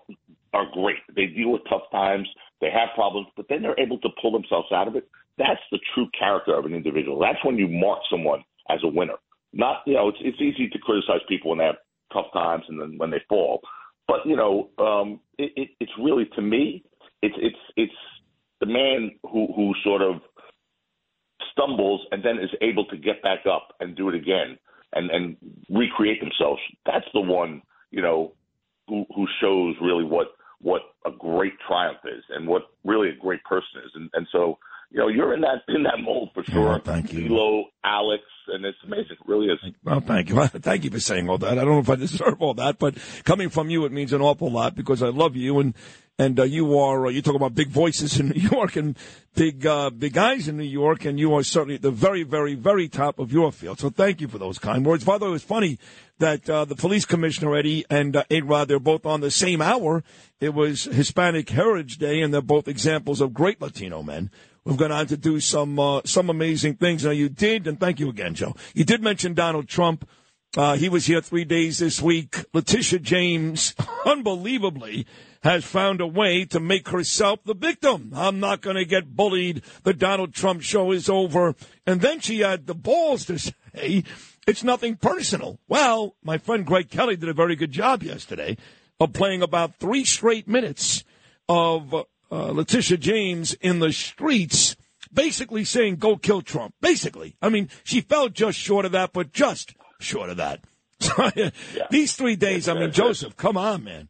[0.54, 0.98] are great.
[1.16, 2.28] They deal with tough times.
[2.62, 5.08] They have problems, but then they're able to pull themselves out of it.
[5.38, 7.20] That's the true character of an individual.
[7.20, 9.16] That's when you mark someone as a winner.
[9.54, 11.78] Not you know it's it's easy to criticize people when they have
[12.14, 13.62] tough times and then when they fall,
[14.08, 16.84] but you know um, it, it, it's really to me
[17.22, 17.94] it's it's it's
[18.60, 20.22] the man who who sort of
[21.52, 24.58] stumbles and then is able to get back up and do it again
[24.94, 25.38] and and
[25.70, 26.62] recreate themselves.
[26.86, 27.62] That's the one
[27.92, 28.34] you know
[28.88, 30.28] who who shows really what
[30.62, 33.92] what a great triumph is and what really a great person is.
[33.96, 34.58] And and so
[34.92, 36.80] you know you're in that in that mold for sure.
[36.80, 37.30] thank you.
[37.30, 39.12] Lilo, Alex, and it's amazing.
[39.12, 39.60] It really is.
[39.84, 40.48] Well, thank you.
[40.48, 41.58] Thank you for saying all that.
[41.60, 44.22] I don't know if I deserve all that, but coming from you, it means an
[44.22, 45.74] awful lot because I love you and
[46.20, 48.98] and uh, you are uh, you talk about big voices in New York and
[49.36, 52.56] big uh, big guys in New York, and you are certainly at the very very
[52.56, 53.80] very top of your field.
[53.80, 55.04] So thank you for those kind words.
[55.06, 55.80] By the way, it was funny
[56.20, 59.62] that uh, the police commissioner Eddie and uh, A Rod they're both on the same
[59.62, 60.04] hour.
[60.42, 64.30] It was Hispanic Heritage Day, and they're both examples of great Latino men.
[64.70, 67.04] We've gone on to do some uh, some amazing things.
[67.04, 68.56] Now you did, and thank you again, Joe.
[68.76, 70.08] You did mention Donald Trump.
[70.56, 72.46] Uh, he was here three days this week.
[72.54, 73.74] Letitia James,
[74.06, 75.08] unbelievably,
[75.42, 78.12] has found a way to make herself the victim.
[78.16, 79.64] I'm not going to get bullied.
[79.86, 81.56] The Donald Trump show is over.
[81.88, 84.04] And then she had the balls to say
[84.46, 85.60] it's nothing personal.
[85.68, 88.56] Well, my friend Greg Kelly did a very good job yesterday
[89.00, 91.04] of playing about three straight minutes
[91.48, 94.76] of uh, Letitia James in the streets,
[95.12, 96.76] basically saying, go kill Trump.
[96.82, 97.36] Basically.
[97.42, 100.64] I mean, she fell just short of that, but just short of that.
[101.92, 104.10] These three days, I mean, Joseph, come on, man.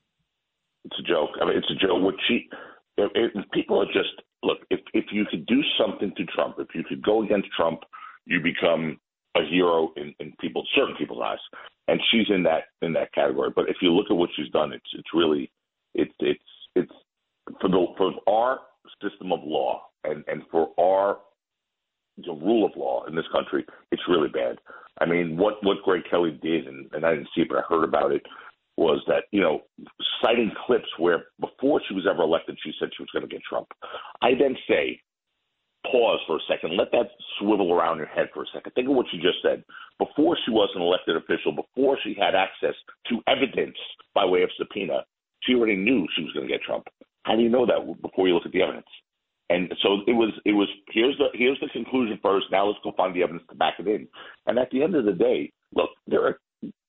[0.85, 1.31] It's a joke.
[1.41, 2.01] I mean, it's a joke.
[2.01, 2.49] What she,
[2.97, 4.59] it, it, people are just look.
[4.71, 7.81] If if you could do something to Trump, if you could go against Trump,
[8.25, 8.97] you become
[9.35, 11.37] a hero in, in people, certain people's eyes.
[11.87, 13.49] And she's in that in that category.
[13.55, 15.51] But if you look at what she's done, it's it's really
[15.93, 16.43] it's it's
[16.75, 16.91] it's
[17.61, 18.59] for the for our
[19.01, 21.19] system of law and and for our
[22.26, 24.57] the rule of law in this country, it's really bad.
[24.99, 27.61] I mean, what what Greg Kelly did, and, and I didn't see it, but I
[27.69, 28.23] heard about it,
[28.77, 29.61] was that you know
[30.21, 33.43] citing clips where before she was ever elected, she said she was going to get
[33.47, 33.67] Trump.
[34.21, 35.01] I then say,
[35.89, 37.09] pause for a second, let that
[37.39, 38.73] swivel around your head for a second.
[38.73, 39.63] Think of what you just said.
[39.97, 42.76] Before she was an elected official, before she had access
[43.07, 43.77] to evidence
[44.13, 45.03] by way of subpoena,
[45.43, 46.88] she already knew she was going to get Trump.
[47.23, 48.87] How do you know that before you look at the evidence?
[49.49, 50.31] And so it was.
[50.45, 50.69] It was.
[50.91, 52.45] Here's the here's the conclusion first.
[52.51, 54.07] Now let's go find the evidence to back it in.
[54.45, 56.39] And at the end of the day, look, there are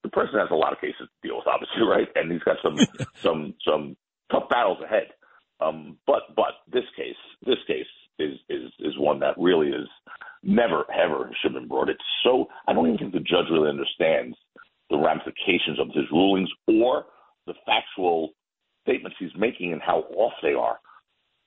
[0.03, 2.09] the president has a lot of cases to deal with, obviously, right?
[2.15, 2.77] And he's got some
[3.23, 3.97] some some
[4.31, 5.09] tough battles ahead.
[5.61, 7.17] Um, but but this case,
[7.47, 7.89] this case
[8.19, 9.89] is is is one that really is
[10.43, 11.89] never ever should have been brought.
[11.89, 14.37] It's so I don't even think the judge really understands
[14.91, 17.07] the ramifications of his rulings or
[17.47, 18.31] the factual
[18.91, 20.79] statements he's making and how off they are.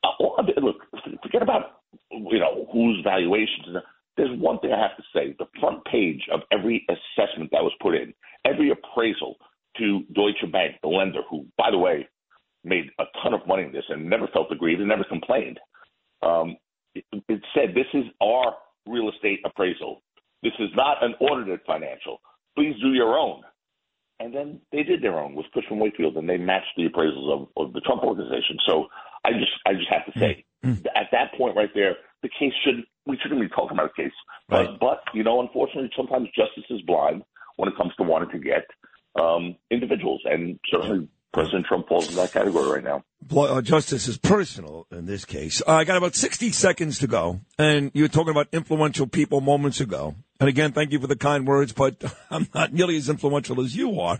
[0.03, 0.77] Uh, look,
[1.21, 3.77] forget about you know whose valuations.
[4.15, 7.73] There's one thing I have to say: the front page of every assessment that was
[7.81, 8.13] put in,
[8.45, 9.35] every appraisal
[9.77, 12.07] to Deutsche Bank, the lender, who, by the way,
[12.63, 15.59] made a ton of money in this and never felt aggrieved and never complained.
[16.21, 16.57] Um,
[16.95, 18.55] it, it said this is our
[18.87, 20.01] real estate appraisal.
[20.43, 22.19] This is not an audited financial.
[22.55, 23.41] Please do your own.
[24.19, 27.47] And then they did their own with Cushman Wakefield, and they matched the appraisals of,
[27.57, 28.57] of the Trump organization.
[28.67, 28.87] So
[29.25, 30.45] I just, I just have to say,
[30.95, 34.13] at that point right there, the case should, we shouldn't be talking about a case.
[34.47, 37.23] But, but you know, unfortunately, sometimes justice is blind
[37.57, 38.65] when it comes to wanting to get
[39.19, 43.03] um, individuals, and certainly President Trump falls in that category right now.
[43.21, 45.61] Blo- uh, justice is personal in this case.
[45.65, 49.41] Uh, I got about 60 seconds to go, and you were talking about influential people
[49.41, 50.15] moments ago.
[50.39, 53.75] And again, thank you for the kind words, but I'm not nearly as influential as
[53.75, 54.17] you are.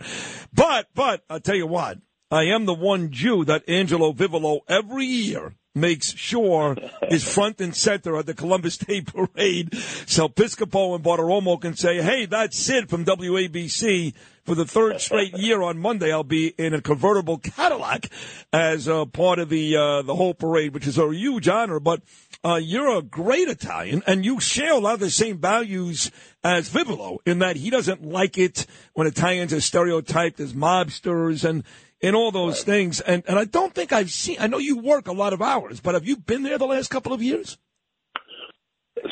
[0.52, 1.98] But, but, I'll tell you what,
[2.30, 6.76] I am the one Jew that Angelo Vivolo every year makes sure
[7.10, 9.74] is front and center at the Columbus Day Parade.
[10.06, 14.14] So Piscopo and Bartiromo can say, hey, that's Sid from WABC.
[14.44, 18.10] For the third straight year on Monday, I'll be in a convertible Cadillac
[18.52, 21.80] as uh, part of the uh, the whole parade, which is a huge honor.
[21.80, 22.02] But
[22.44, 26.10] uh, you're a great Italian, and you share a lot of the same values
[26.42, 31.64] as Vivolo in that he doesn't like it when Italians are stereotyped as mobsters and
[32.02, 33.00] and all those things.
[33.00, 34.36] And and I don't think I've seen.
[34.40, 36.88] I know you work a lot of hours, but have you been there the last
[36.90, 37.56] couple of years?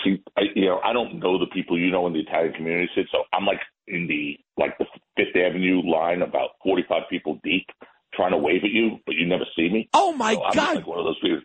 [0.04, 3.06] See, I, you know, I don't know the people you know in the Italian community,
[3.10, 4.86] so I'm like in the like the
[5.16, 7.66] Fifth Avenue line, about 45 people deep,
[8.14, 9.88] trying to wave at you, but you never see me.
[9.94, 10.76] Oh my so I'm God!
[10.76, 11.40] Like one of those people.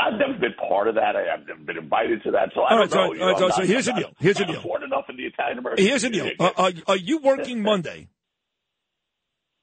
[0.00, 1.16] I've never been part of that.
[1.16, 3.12] I, I've never been invited to that, so I All don't right, know.
[3.12, 4.10] you know, so- I'm so not- here's the deal.
[4.18, 4.58] Here's the deal.
[4.60, 5.84] afford enough in the Italian American.
[5.84, 6.30] Here's the deal.
[6.38, 8.08] Uh, are, are you working Monday?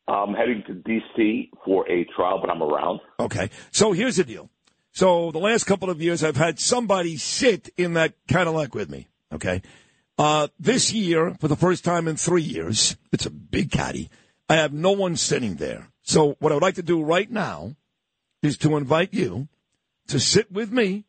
[0.07, 1.51] I'm heading to D.C.
[1.65, 3.01] for a trial, but I'm around.
[3.19, 3.49] Okay.
[3.71, 4.49] So here's the deal.
[4.93, 9.09] So the last couple of years, I've had somebody sit in that Cadillac with me.
[9.33, 9.61] Okay.
[10.17, 14.09] Uh, this year, for the first time in three years, it's a big caddy.
[14.49, 15.89] I have no one sitting there.
[16.01, 17.75] So what I would like to do right now
[18.41, 19.47] is to invite you
[20.07, 21.05] to sit with me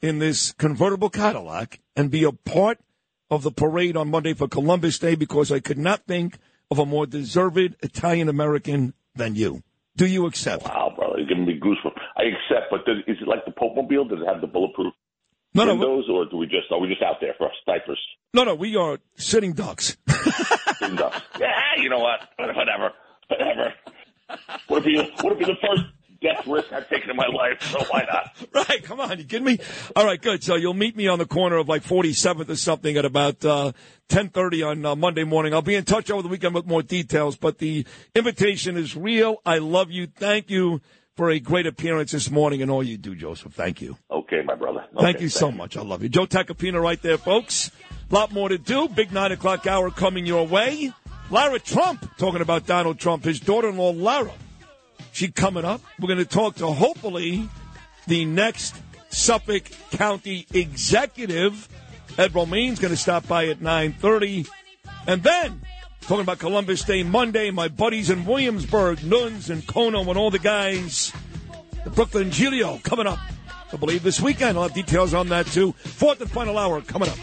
[0.00, 2.78] in this convertible Cadillac and be a part
[3.30, 6.38] of the parade on Monday for Columbus Day because I could not think
[6.70, 9.62] of a more deserved Italian American than you.
[9.96, 10.64] Do you accept?
[10.64, 11.98] Wow, brother, you're giving me goosebumps.
[12.16, 14.04] I accept, but is it like the Pope Mobile?
[14.04, 14.92] Does it have the bulletproof
[15.56, 18.00] No, no, windows, or do we just are we just out there for snipers?
[18.34, 19.96] No, no, we are sitting ducks.
[20.78, 21.22] Sitting ducks.
[21.40, 22.28] Yeah, you know what?
[22.38, 22.92] Whatever,
[23.28, 23.72] whatever.
[24.68, 25.84] Would it be would it be the first
[26.20, 27.62] death risk I've taken in my life?
[27.62, 28.36] So why not?
[28.68, 29.58] Right, come on, you kidding me?
[29.94, 30.42] All right, good.
[30.42, 33.72] So you'll meet me on the corner of like 47th or something at about uh,
[34.08, 35.54] 10:30 on uh, Monday morning.
[35.54, 39.40] I'll be in touch over the weekend with more details, but the invitation is real.
[39.46, 40.06] I love you.
[40.06, 40.80] Thank you
[41.16, 43.54] for a great appearance this morning and all you do, Joseph.
[43.54, 43.96] Thank you.
[44.10, 44.84] Okay, my brother.
[45.00, 45.76] Thank Okay, you so much.
[45.76, 46.08] I love you.
[46.08, 47.70] Joe Tacopina right there, folks.
[48.10, 48.88] A lot more to do.
[48.88, 50.92] Big 9 o'clock hour coming your way.
[51.30, 54.32] Lara Trump, talking about Donald Trump, his daughter-in-law, Lara.
[55.12, 55.80] She coming up.
[55.98, 57.48] We're going to talk to, hopefully,
[58.06, 58.76] the next
[59.08, 61.68] Suffolk County executive.
[62.18, 64.48] Ed Romaine's going to stop by at 9.30.
[65.06, 65.62] And then,
[66.06, 70.38] talking about Columbus Day Monday, my buddies in Williamsburg, Nuns and Kono and all the
[70.38, 71.12] guys.
[71.82, 73.18] The Brooklyn Giglio coming up.
[73.72, 74.56] I believe this weekend.
[74.56, 75.72] I'll have details on that too.
[75.72, 77.18] Fourth and final hour coming up.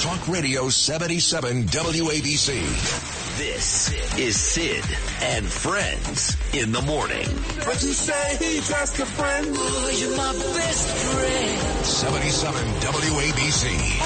[0.00, 3.17] Talk Radio 77 WABC.
[3.38, 4.84] This is Sid
[5.22, 7.24] and Friends in the morning.
[7.64, 9.46] But you say he's just a friend.
[9.46, 11.86] Ooh, you're my best friend.
[11.86, 13.98] 77 WABC.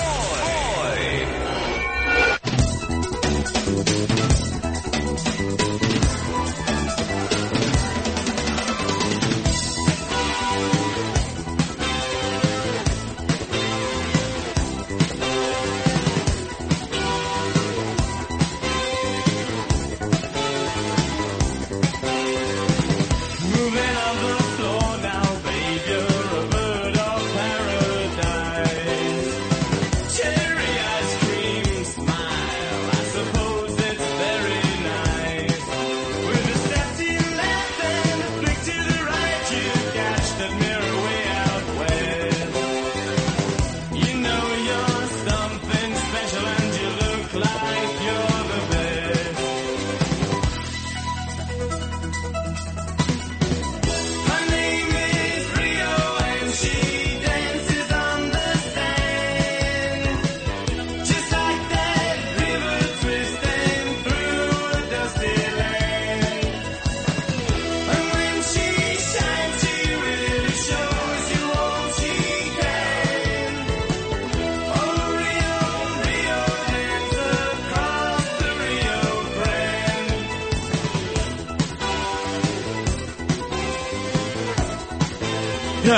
[0.92, 1.41] Moving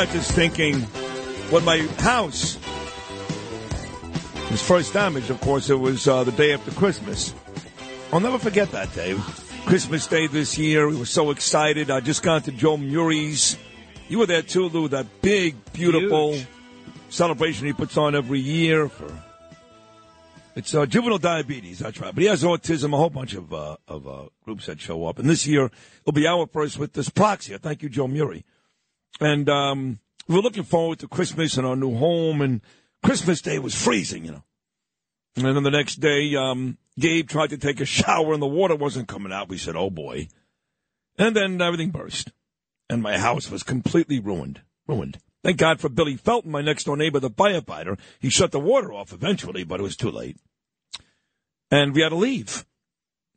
[0.04, 0.82] Yeah, just thinking
[1.50, 2.58] what my house
[4.50, 7.34] was first damaged, of course, it was uh, the day after Christmas.
[8.12, 9.16] I'll never forget that day.
[9.64, 10.88] Christmas Day this year.
[10.88, 11.90] We were so excited.
[11.90, 13.56] I just got to Joe Murray's.
[14.08, 14.88] You were there too, Lou.
[14.88, 16.38] That big, beautiful
[17.08, 19.10] celebration he puts on every year for.
[20.54, 21.78] It's uh, juvenile diabetes.
[21.78, 22.14] That's right.
[22.14, 22.92] But he has autism.
[22.92, 25.18] A whole bunch of uh, of uh, groups that show up.
[25.18, 25.70] And this year
[26.02, 27.58] it'll be our first with dyspraxia.
[27.58, 28.44] Thank you, Joe Murray.
[29.20, 32.40] And um, we we're looking forward to Christmas and our new home.
[32.40, 32.60] And
[33.04, 34.44] Christmas Day was freezing, you know.
[35.36, 38.76] And then the next day, um, Gabe tried to take a shower and the water
[38.76, 39.48] wasn't coming out.
[39.48, 40.28] We said, oh boy.
[41.18, 42.32] And then everything burst.
[42.90, 44.62] And my house was completely ruined.
[44.86, 45.18] Ruined.
[45.42, 47.98] Thank God for Billy Felton, my next door neighbor, the firefighter.
[48.18, 50.38] He shut the water off eventually, but it was too late.
[51.70, 52.64] And we had to leave.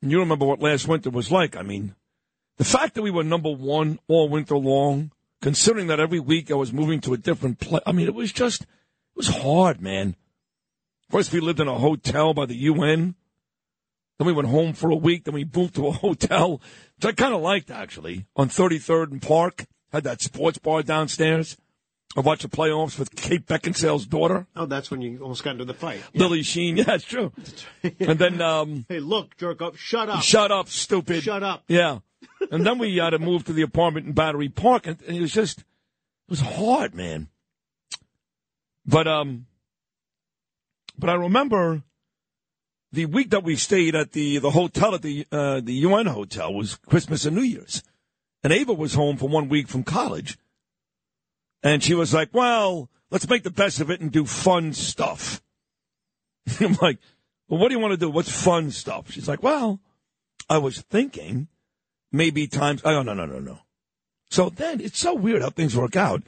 [0.00, 1.56] And you remember what last winter was like.
[1.56, 1.94] I mean,
[2.56, 6.54] the fact that we were number one all winter long, considering that every week I
[6.54, 7.82] was moving to a different place.
[7.86, 8.68] I mean, it was just, it
[9.16, 10.16] was hard, man.
[11.10, 13.14] First, we lived in a hotel by the UN.
[14.18, 15.24] Then we went home for a week.
[15.24, 16.60] Then we moved to a hotel,
[16.96, 19.64] which I kind of liked, actually, on 33rd and Park.
[19.92, 21.56] Had that sports bar downstairs.
[22.16, 25.66] I watched the playoffs with Kate Beckinsale's daughter, Oh, that's when you almost got into
[25.66, 26.02] the fight.
[26.14, 26.76] Lily Sheen.
[26.78, 27.32] Yeah, it's true.
[28.00, 30.22] and then, um, Hey, look, jerk up, shut up.
[30.22, 31.22] shut up, stupid.
[31.22, 31.64] Shut up.
[31.68, 31.98] Yeah.
[32.50, 35.32] And then we had to move to the apartment in Battery Park, and, it was
[35.32, 35.64] just, it
[36.30, 37.28] was hard, man.
[38.86, 39.46] But, um,
[40.98, 41.82] but I remember
[42.90, 46.54] the week that we stayed at the, the hotel at the, uh, the UN hotel
[46.54, 47.82] was Christmas and New Year's.
[48.42, 50.38] And Ava was home for one week from college.
[51.62, 55.42] And she was like, well, let's make the best of it and do fun stuff.
[56.60, 56.98] I'm like,
[57.48, 58.10] well, what do you want to do?
[58.10, 59.10] What's fun stuff?
[59.10, 59.80] She's like, well,
[60.48, 61.48] I was thinking
[62.12, 63.58] maybe times, oh, no, no, no, no.
[64.30, 66.22] So then it's so weird how things work out.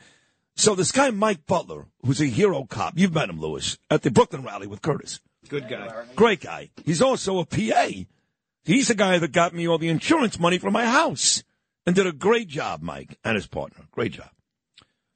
[0.56, 4.10] So this guy, Mike Butler, who's a hero cop, you've met him, Lewis, at the
[4.10, 5.20] Brooklyn rally with Curtis.
[5.48, 6.04] Good guy.
[6.16, 6.70] Great guy.
[6.84, 7.88] He's also a PA.
[8.64, 11.42] He's the guy that got me all the insurance money for my house
[11.86, 13.86] and did a great job, Mike, and his partner.
[13.90, 14.30] Great job.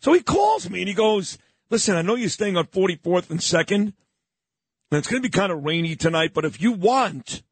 [0.01, 1.39] So he calls me and he goes,
[1.70, 3.95] listen, I know you're staying on 44th and 2nd, and
[4.91, 7.43] it's going to be kind of rainy tonight, but if you want,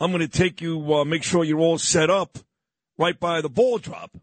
[0.00, 2.38] I'm going to take you, uh, make sure you're all set up
[2.96, 4.16] right by the ball drop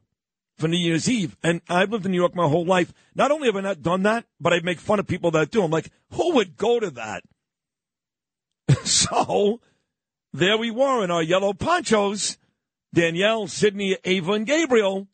[0.58, 1.36] for New Year's Eve.
[1.44, 2.94] And I've lived in New York my whole life.
[3.14, 5.64] Not only have I not done that, but I make fun of people that do.
[5.64, 7.24] I'm like, who would go to that?
[8.86, 9.60] so
[10.34, 12.38] there we were in our yellow ponchos,
[12.94, 15.08] Danielle, Sydney, Ava, and Gabriel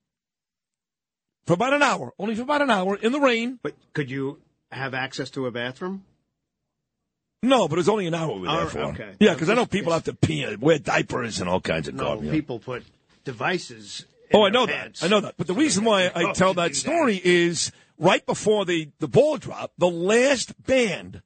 [1.46, 3.60] for about an hour, only for about an hour in the rain.
[3.62, 4.40] But could you
[4.72, 6.06] have access to a bathroom?
[7.44, 8.80] No, but it was only an hour we were there Oh, for.
[8.80, 9.14] okay.
[9.20, 11.96] Yeah, because I know people have to pee and wear diapers and all kinds of
[11.96, 12.32] No, garbage.
[12.32, 12.84] people put
[13.24, 14.06] devices.
[14.30, 15.00] in Oh, I know pants.
[15.00, 15.08] that.
[15.08, 15.36] I know that.
[15.38, 19.38] But the reason why I Oh, tell that story is right before the, the ball
[19.38, 21.22] drop, the last band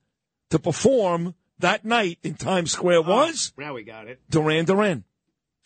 [0.52, 4.22] to perform that night in Times Square oh, was Now we got it.
[4.30, 5.04] Duran Duran.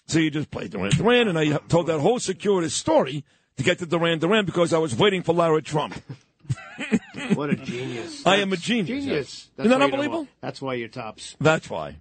[0.08, 3.24] So you just played Duran Duran, and I told that whole circuitous story
[3.58, 6.02] to get to Duran Duran because I was waiting for Lara Trump.
[7.34, 8.26] What a genius!
[8.26, 8.88] I am a genius.
[8.88, 9.50] Genius.
[9.58, 10.28] Isn't that why you don't unbelievable?
[10.42, 11.36] That's why you're tops.
[11.40, 11.98] That's why.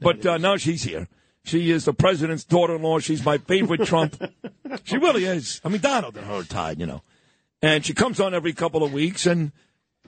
[0.00, 1.08] But uh, now she's here.
[1.44, 3.00] She is the president's daughter-in-law.
[3.00, 4.20] She's my favorite Trump.
[4.84, 5.60] she really is.
[5.64, 7.02] I mean, Donald and her tied, you know.
[7.60, 9.52] And she comes on every couple of weeks, and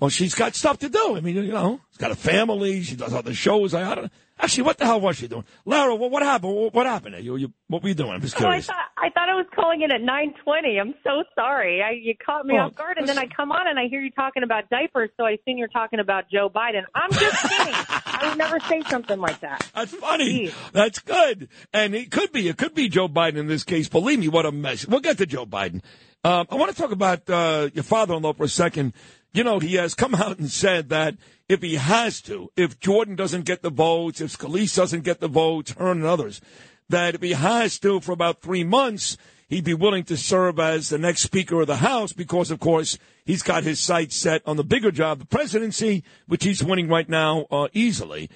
[0.00, 1.16] well, she's got stuff to do.
[1.16, 2.82] I mean, you know, she's got a family.
[2.82, 3.74] She does other shows.
[3.74, 4.04] I, I don't.
[4.04, 4.10] know.
[4.40, 5.44] Actually, what the hell was she doing?
[5.64, 6.52] Lara, what, what happened?
[6.56, 7.24] What, what happened?
[7.24, 8.10] You, you, what were you doing?
[8.10, 10.76] I'm just Oh, I thought I thought I was calling in at nine twenty.
[10.80, 11.80] I'm so sorry.
[11.80, 14.00] I, you caught me Oh, off guard, and then I come on and I hear
[14.00, 16.82] you talking about diapers, so I assume you're talking about Joe Biden.
[16.96, 17.74] I'm just kidding.
[18.06, 19.64] I would never say something like that.
[19.72, 20.50] That's funny.
[20.72, 21.48] That's good.
[21.72, 22.48] And it could be.
[22.48, 23.88] It could be Joe Biden in this case.
[23.88, 24.84] Believe me, what a mess.
[24.84, 25.80] We'll get to Joe Biden.
[26.24, 28.94] Um, I want to talk about uh, your father-in-law for a second.
[29.34, 31.16] You know, he has come out and said that
[31.48, 35.28] if he has to, if Jordan doesn't get the votes, if Scalise doesn't get the
[35.28, 36.40] votes, Hern and others,
[36.88, 39.16] that if he has to for about three months,
[39.48, 42.96] he'd be willing to serve as the next Speaker of the House because, of course,
[43.24, 47.08] he's got his sights set on the bigger job, the presidency, which he's winning right
[47.08, 48.30] now uh, easily.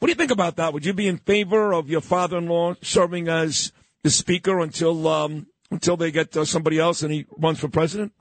[0.00, 0.74] What do you think about that?
[0.74, 3.72] Would you be in favor of your father-in-law serving as
[4.02, 8.12] the Speaker until um, until they get uh, somebody else and he runs for president?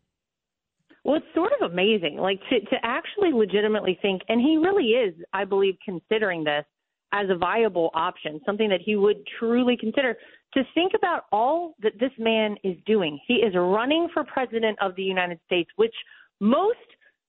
[1.04, 5.16] Well, it's sort of amazing, like to to actually legitimately think, and he really is,
[5.34, 6.66] I believe, considering this
[7.12, 10.16] as a viable option, something that he would truly consider.
[10.54, 14.96] To think about all that this man is doing, he is running for president of
[14.96, 15.96] the United States, which
[16.40, 16.78] most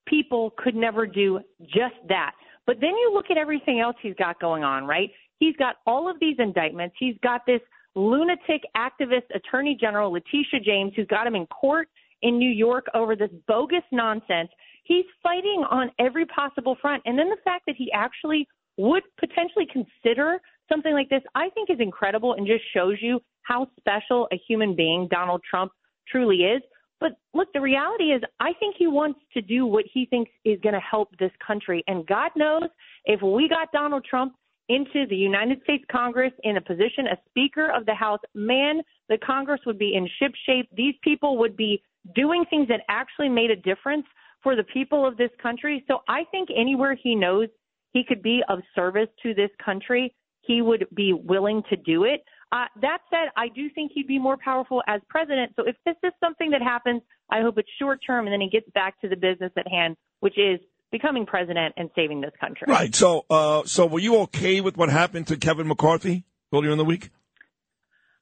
[0.07, 2.33] people could never do just that.
[2.67, 5.11] But then you look at everything else he's got going on, right?
[5.39, 6.97] He's got all of these indictments.
[6.99, 7.61] He's got this
[7.95, 11.89] lunatic activist attorney general, Letitia James, who's got him in court
[12.23, 14.49] in New York over this bogus nonsense.
[14.85, 17.03] He's fighting on every possible front.
[17.07, 21.71] And then the fact that he actually would potentially consider something like this, I think
[21.71, 25.73] is incredible and just shows you how special a human being Donald Trump
[26.09, 26.63] truly is.
[27.01, 30.61] But look, the reality is, I think he wants to do what he thinks is
[30.63, 31.83] going to help this country.
[31.89, 32.63] And God knows
[33.05, 34.35] if we got Donald Trump
[34.69, 39.19] into the United States Congress in a position as Speaker of the House, man, the
[39.19, 40.69] Congress would be in ship shape.
[40.77, 41.83] These people would be
[42.15, 44.07] doing things that actually made a difference
[44.43, 45.85] for the people of this country.
[45.89, 47.49] So I think anywhere he knows
[47.93, 52.25] he could be of service to this country, he would be willing to do it.
[52.51, 55.53] Uh, that said, I do think he'd be more powerful as president.
[55.57, 57.01] So if this is something that happens,
[57.31, 59.97] I hope it's short term and then he gets back to the business at hand,
[60.21, 62.67] which is becoming president and saving this country.
[62.69, 62.95] Right.
[62.95, 66.85] So, uh, so were you okay with what happened to Kevin McCarthy earlier in the
[66.85, 67.11] week?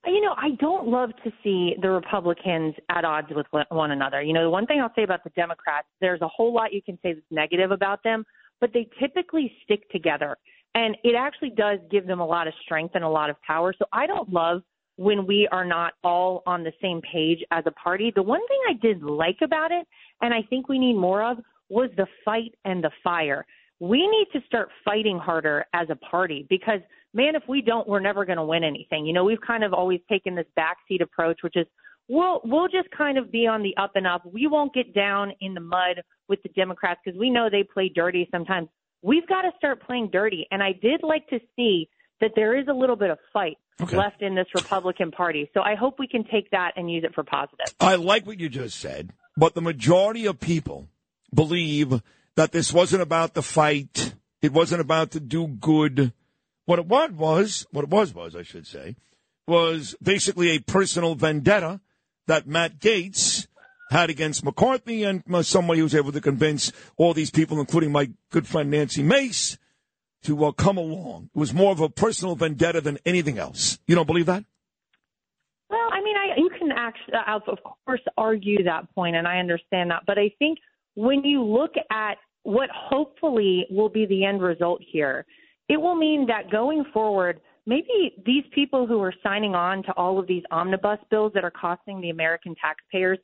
[0.06, 4.22] You know, I don't love to see the Republicans at odds with one another.
[4.22, 6.80] You know, the one thing I'll say about the Democrats, there's a whole lot you
[6.80, 8.24] can say that's negative about them,
[8.60, 10.36] but they typically stick together.
[10.74, 13.74] And it actually does give them a lot of strength and a lot of power.
[13.78, 14.62] So I don't love
[14.96, 18.12] when we are not all on the same page as a party.
[18.14, 19.86] The one thing I did like about it,
[20.22, 21.38] and I think we need more of,
[21.68, 23.44] was the fight and the fire.
[23.80, 26.80] We need to start fighting harder as a party because,
[27.14, 29.06] man, if we don't, we're never going to win anything.
[29.06, 31.66] You know, we've kind of always taken this backseat approach, which is
[32.08, 34.22] we'll we'll just kind of be on the up and up.
[34.30, 37.90] We won't get down in the mud with the Democrats because we know they play
[37.94, 38.68] dirty sometimes.
[39.02, 41.88] We've got to start playing dirty, and I did like to see
[42.20, 43.96] that there is a little bit of fight Okay.
[43.96, 45.50] left in this Republican Party.
[45.54, 47.64] So I hope we can take that and use it for positive.
[47.80, 50.86] I like what you just said, but the majority of people
[51.34, 52.02] believe
[52.36, 54.14] that this wasn't about the fight.
[54.42, 56.12] It wasn't about to do good.
[56.70, 58.94] What it was was, what it was was, I should say,
[59.48, 61.80] was basically a personal vendetta
[62.28, 63.48] that Matt Gaetz
[63.90, 67.90] had against McCarthy and uh, somebody who was able to convince all these people, including
[67.90, 69.58] my good friend Nancy Mace,
[70.22, 71.30] to uh, come along.
[71.34, 73.80] It was more of a personal vendetta than anything else.
[73.88, 74.44] You don't believe that?
[75.70, 77.14] Well, I mean, I you can actually,
[77.48, 80.04] of course, argue that point, and I understand that.
[80.06, 80.58] But I think
[80.94, 85.26] when you look at what hopefully will be the end result here,
[85.70, 90.18] it will mean that going forward, maybe these people who are signing on to all
[90.18, 93.18] of these omnibus bills that are costing the American taxpayers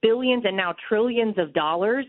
[0.00, 2.06] billions and now trillions of dollars,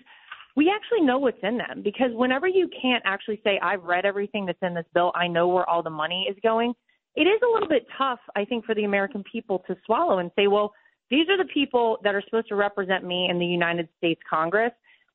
[0.55, 4.45] we actually know what's in them because whenever you can't actually say, I've read everything
[4.45, 6.73] that's in this bill, I know where all the money is going,
[7.15, 10.29] it is a little bit tough, I think, for the American people to swallow and
[10.35, 10.71] say, well,
[11.09, 14.71] these are the people that are supposed to represent me in the United States Congress,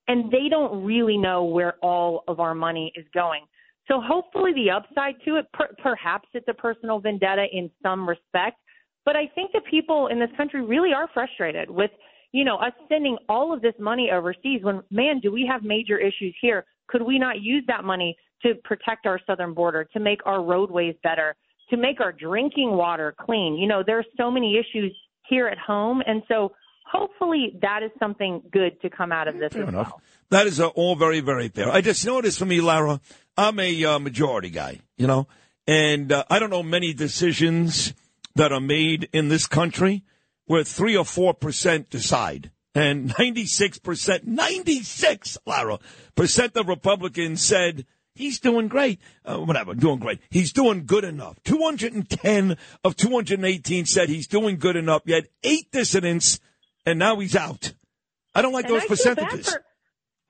[0.08, 3.44] and they don't really know where all of our money is going.
[3.88, 8.58] So hopefully, the upside to it, per- perhaps it's a personal vendetta in some respect,
[9.04, 11.90] but I think the people in this country really are frustrated with,
[12.32, 14.62] you know, us sending all of this money overseas.
[14.62, 16.64] When man, do we have major issues here?
[16.88, 20.94] Could we not use that money to protect our southern border, to make our roadways
[21.02, 21.36] better,
[21.70, 23.56] to make our drinking water clean?
[23.56, 24.94] You know, there are so many issues
[25.28, 26.52] here at home, and so
[26.84, 29.52] hopefully that is something good to come out of this.
[29.52, 29.88] Fair as enough.
[29.88, 30.02] well.
[30.30, 31.70] That is uh, all very, very fair.
[31.70, 33.00] I just noticed for me, Lara,
[33.36, 35.26] I'm a uh, majority guy, you know,
[35.66, 37.94] and uh, I don't know many decisions
[38.34, 40.02] that are made in this country
[40.46, 42.50] where three or four percent decide.
[42.76, 45.78] And 96%, 96, Lara,
[46.16, 49.00] percent of Republicans said he's doing great.
[49.24, 50.20] Uh, whatever, doing great.
[50.28, 51.40] He's doing good enough.
[51.44, 55.02] 210 of 218 said he's doing good enough.
[55.04, 56.40] Yet eight dissidents,
[56.86, 57.72] and now he's out.
[58.34, 59.50] I don't like And those I percentages.
[59.50, 59.64] for-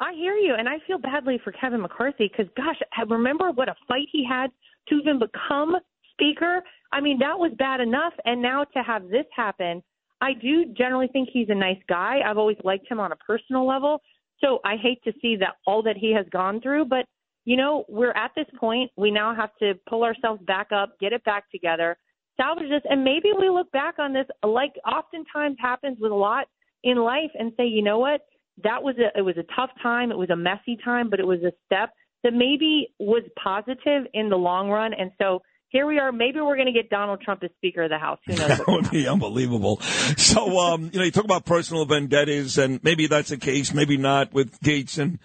[0.00, 3.68] I hear you, and I feel badly for Kevin McCarthy because, gosh, I remember what
[3.68, 4.50] a fight he had
[4.88, 5.76] to even become
[6.12, 6.62] speaker.
[6.92, 9.82] I mean, that was bad enough, and now to have this happen,
[10.20, 12.20] I do generally think he's a nice guy.
[12.24, 14.02] I've always liked him on a personal level,
[14.42, 16.86] so I hate to see that all that he has gone through.
[16.86, 17.06] But
[17.44, 18.90] you know, we're at this point.
[18.96, 21.96] We now have to pull ourselves back up, get it back together,
[22.36, 26.46] salvage this, and maybe we look back on this like oftentimes happens with a lot
[26.82, 28.22] in life and say, you know what?
[28.62, 31.26] That was a it was a tough time, it was a messy time, but it
[31.26, 31.90] was a step
[32.22, 34.92] that maybe was positive in the long run.
[34.94, 36.12] And so here we are.
[36.12, 38.18] Maybe we're going to get Donald Trump as Speaker of the House.
[38.26, 38.58] Who knows?
[38.58, 39.80] That would be unbelievable.
[40.16, 43.96] So, um, you know, you talk about personal vendettas, and maybe that's the case, maybe
[43.96, 45.18] not with Gaetz and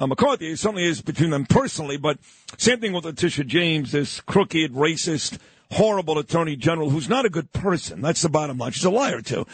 [0.00, 0.50] uh, McCarthy.
[0.50, 2.18] It certainly is between them personally, but
[2.58, 5.38] same thing with Letitia James, this crooked, racist,
[5.72, 8.00] horrible attorney general who's not a good person.
[8.00, 8.72] That's the bottom line.
[8.72, 9.46] She's a liar, too,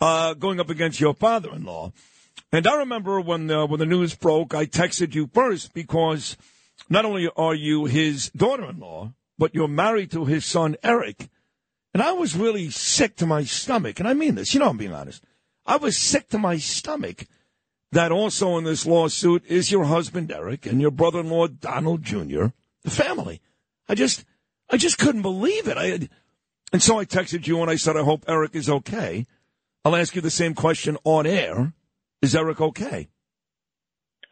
[0.00, 1.92] uh, going up against your father in law.
[2.52, 6.36] And I remember when, uh, when the news broke, I texted you first because
[6.88, 11.28] not only are you his daughter in law, but you're married to his son, Eric.
[11.92, 13.98] And I was really sick to my stomach.
[13.98, 14.54] And I mean this.
[14.54, 15.24] You know I'm being honest.
[15.64, 17.26] I was sick to my stomach
[17.92, 22.46] that also in this lawsuit is your husband Eric and your brother-in-law Donald Jr.
[22.82, 23.40] The family.
[23.88, 24.24] I just,
[24.70, 25.78] I just couldn't believe it.
[25.78, 26.08] I,
[26.72, 29.26] and so I texted you and I said, I hope Eric is okay.
[29.84, 31.72] I'll ask you the same question on air.
[32.22, 33.08] Is Eric okay?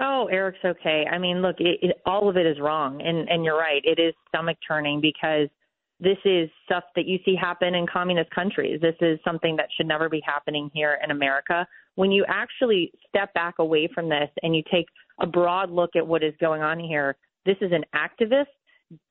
[0.00, 1.04] Oh, Eric's okay.
[1.10, 3.80] I mean, look, it, it, all of it is wrong, and and you're right.
[3.84, 5.48] It is stomach turning because
[6.00, 8.80] this is stuff that you see happen in communist countries.
[8.80, 11.66] This is something that should never be happening here in America.
[11.94, 14.86] When you actually step back away from this and you take
[15.20, 18.46] a broad look at what is going on here, this is an activist,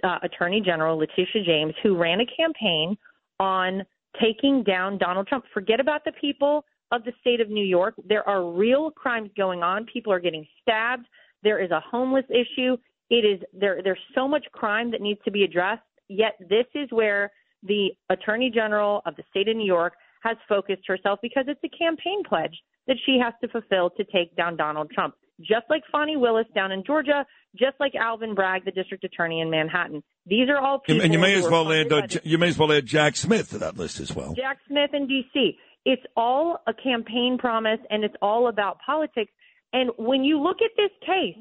[0.03, 2.97] uh, Attorney General Letitia James, who ran a campaign
[3.39, 3.83] on
[4.21, 5.45] taking down Donald Trump.
[5.53, 7.95] Forget about the people of the state of New York.
[8.07, 9.85] There are real crimes going on.
[9.91, 11.05] People are getting stabbed.
[11.41, 12.77] There is a homeless issue.
[13.09, 13.81] It is there.
[13.83, 15.81] There's so much crime that needs to be addressed.
[16.07, 17.31] Yet this is where
[17.63, 21.77] the Attorney General of the state of New York has focused herself because it's a
[21.77, 22.55] campaign pledge
[22.87, 25.15] that she has to fulfill to take down Donald Trump.
[25.43, 29.49] Just like Fani Willis down in Georgia, just like Alvin Bragg, the district attorney in
[29.49, 30.01] Manhattan.
[30.25, 31.03] These are all people.
[31.03, 32.85] And you may as well add, uh, by the J- you may as well add
[32.85, 34.33] Jack Smith to that list as well.
[34.33, 35.57] Jack Smith in D.C.
[35.85, 39.31] It's all a campaign promise and it's all about politics.
[39.73, 41.37] And when you look at this case,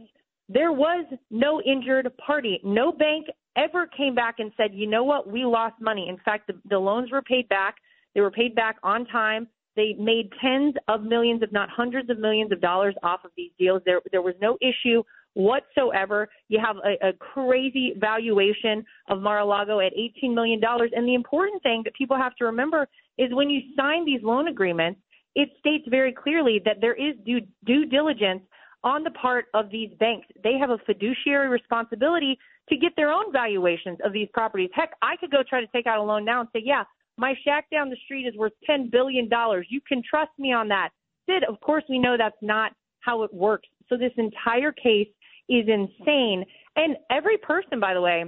[0.49, 2.61] there was no injured party.
[2.65, 6.09] No bank ever came back and said, you know what, we lost money.
[6.09, 7.77] In fact, the, the loans were paid back.
[8.15, 9.49] They were paid back on time.
[9.77, 13.51] They made tens of millions, if not hundreds of millions of dollars off of these
[13.59, 13.83] deals.
[13.87, 15.03] There, there was no issue
[15.35, 16.29] whatsoever.
[16.49, 20.61] You have a, a crazy valuation of Mar-a-Lago at $18 million.
[20.63, 24.49] And the important thing that people have to remember is when you sign these loan
[24.49, 25.01] agreements,
[25.35, 28.43] it states very clearly that there is due, due diligence
[28.85, 30.27] on the part of these banks.
[30.43, 34.71] They have a fiduciary responsibility to get their own valuations of these properties.
[34.75, 36.85] Heck, I could go try to take out a loan now and say, yeah,
[37.19, 39.29] my shack down the street is worth $10 billion.
[39.69, 40.91] You can trust me on that.
[41.27, 43.69] Sid, of course, we know that's not how it works.
[43.89, 45.09] So this entire case
[45.49, 46.45] is insane.
[46.77, 48.25] And every person, by the way,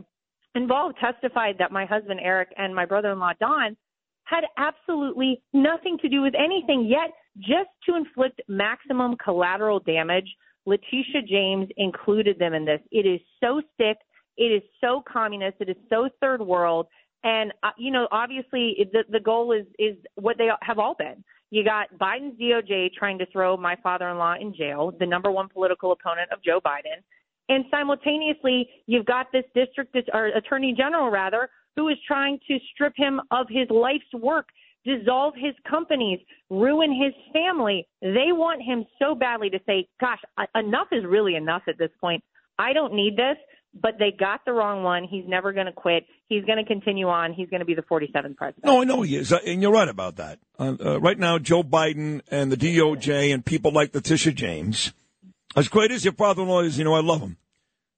[0.55, 3.77] involved testified that my husband Eric and my brother-in-law Don
[4.25, 6.87] had absolutely nothing to do with anything.
[6.89, 10.29] Yet, just to inflict maximum collateral damage,
[10.67, 12.81] Letitia James included them in this.
[12.91, 13.99] It is so sick.
[14.37, 15.57] It is so communist.
[15.61, 16.87] It is so third world.
[17.25, 21.25] And uh, you know, obviously, the the goal is is what they have all been.
[21.51, 25.93] You got Biden's DOJ trying to throw my father-in-law in jail, the number one political
[25.93, 27.03] opponent of Joe Biden,
[27.49, 32.95] and simultaneously, you've got this district or attorney general rather who is trying to strip
[32.97, 34.49] him of his life's work,
[34.85, 36.21] dissolve his companies,
[36.51, 37.87] ruin his family.
[38.01, 40.21] They want him so badly to say, "Gosh,
[40.55, 42.23] enough is really enough at this point.
[42.59, 43.37] I don't need this."
[43.81, 45.05] But they got the wrong one.
[45.05, 46.07] He's never going to quit.
[46.29, 47.33] He's going to continue on.
[47.33, 48.65] He's going to be the 47th president.
[48.65, 50.39] No, I know he is, uh, and you're right about that.
[50.59, 54.93] Uh, uh, right now, Joe Biden and the DOJ and people like Letitia James,
[55.57, 57.37] as great as your father-in-law is, you know, I love him.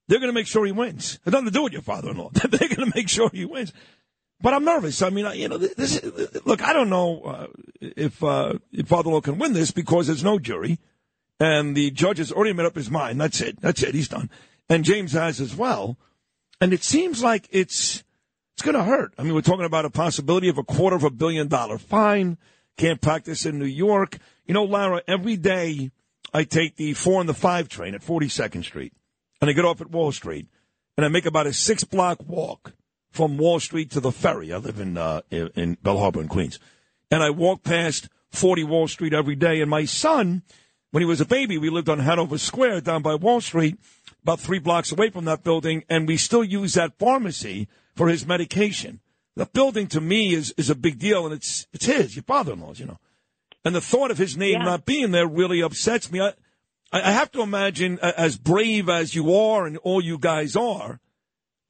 [0.09, 1.19] They're going to make sure he wins.
[1.27, 2.31] It nothing to do with your father-in-law.
[2.35, 3.73] They're going to make sure he wins.
[4.41, 5.03] But I'm nervous.
[5.03, 6.03] I mean, you know, this.
[6.45, 7.47] Look, I don't know uh,
[7.81, 10.79] if uh, your father-in-law can win this because there's no jury,
[11.41, 13.21] and the judge has already made up his mind.
[13.21, 13.61] That's it.
[13.61, 13.95] That's it.
[13.95, 14.31] He's done.
[14.69, 15.97] And James has as well.
[16.61, 18.03] And it seems like it's
[18.55, 19.13] it's going to hurt.
[19.19, 22.39] I mean, we're talking about a possibility of a quarter of a billion dollar fine.
[22.79, 24.19] Can't practice in New York.
[24.47, 25.91] You know, Lara, every day
[26.33, 28.95] I take the four and the five train at 42nd Street
[29.41, 30.49] and I get off at Wall Street
[30.97, 32.73] and I make about a six block walk
[33.11, 34.53] from Wall Street to the ferry.
[34.53, 36.59] I live in, uh, in, Belle Harbor in Queens.
[37.11, 39.61] And I walk past 40 Wall Street every day.
[39.61, 40.43] And my son,
[40.91, 43.79] when he was a baby, we lived on Hanover Square down by Wall Street,
[44.27, 45.85] about three blocks away from that building.
[45.89, 48.99] And we still use that pharmacy for his medication.
[49.37, 52.81] The building to me is, is a big deal and it's, it's his, your father-in-law's,
[52.81, 52.99] you know.
[53.65, 54.65] And the thought of his name Yeah.
[54.65, 56.21] not being there really upsets me.
[56.21, 56.33] I,
[56.93, 60.99] I have to imagine, as brave as you are and all you guys are,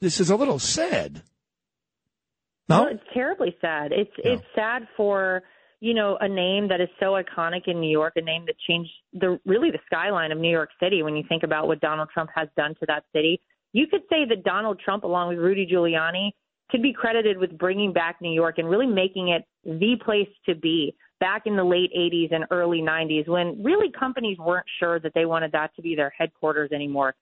[0.01, 1.23] this is a little sad.
[2.68, 2.85] No?
[2.85, 3.93] Well, it's terribly sad.
[3.93, 5.43] It's it's sad for
[5.81, 8.91] you know a name that is so iconic in New York, a name that changed
[9.13, 11.03] the really the skyline of New York City.
[11.03, 13.41] When you think about what Donald Trump has done to that city,
[13.73, 16.31] you could say that Donald Trump, along with Rudy Giuliani,
[16.71, 20.55] could be credited with bringing back New York and really making it the place to
[20.55, 25.13] be back in the late 80s and early 90s when really companies weren't sure that
[25.15, 27.15] they wanted that to be their headquarters anymore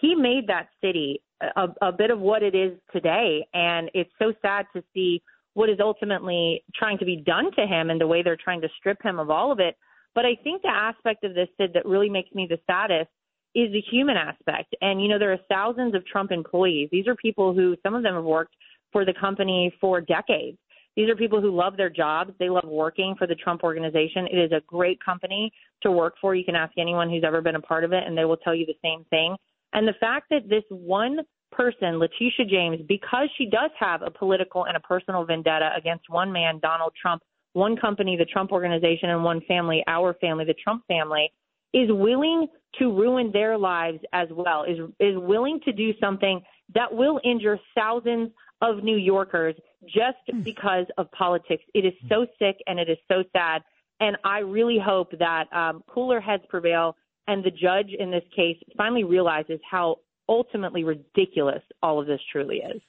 [0.00, 3.46] he made that city a, a bit of what it is today.
[3.54, 5.22] And it's so sad to see
[5.58, 8.68] what is ultimately trying to be done to him and the way they're trying to
[8.78, 9.76] strip him of all of it.
[10.14, 13.10] But I think the aspect of this, Sid, that really makes me the saddest
[13.56, 14.76] is the human aspect.
[14.80, 16.90] And, you know, there are thousands of Trump employees.
[16.92, 18.54] These are people who, some of them have worked
[18.92, 20.58] for the company for decades.
[20.94, 22.30] These are people who love their jobs.
[22.38, 24.28] They love working for the Trump organization.
[24.30, 26.36] It is a great company to work for.
[26.36, 28.54] You can ask anyone who's ever been a part of it, and they will tell
[28.54, 29.34] you the same thing.
[29.72, 31.18] And the fact that this one
[31.50, 36.32] person, Letitia James, because she does have a political and a personal vendetta against one
[36.32, 40.82] man, Donald Trump, one company, the Trump organization, and one family, our family, the Trump
[40.86, 41.32] family,
[41.72, 42.46] is willing
[42.78, 46.40] to ruin their lives as well, is is willing to do something
[46.74, 49.54] that will injure thousands of New Yorkers
[49.84, 51.64] just because of politics.
[51.74, 53.62] It is so sick and it is so sad.
[54.00, 56.96] And I really hope that um, cooler heads prevail
[57.26, 59.96] and the judge in this case finally realizes how
[60.28, 62.80] ultimately ridiculous all of this truly is.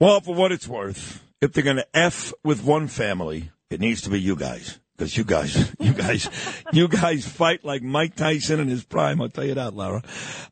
[0.00, 4.00] Well, for what it's worth, if they're going to F with one family, it needs
[4.02, 4.78] to be you guys.
[4.96, 6.28] Because you guys, you guys,
[6.72, 9.22] you guys fight like Mike Tyson in his prime.
[9.22, 10.02] I'll tell you that, Lara.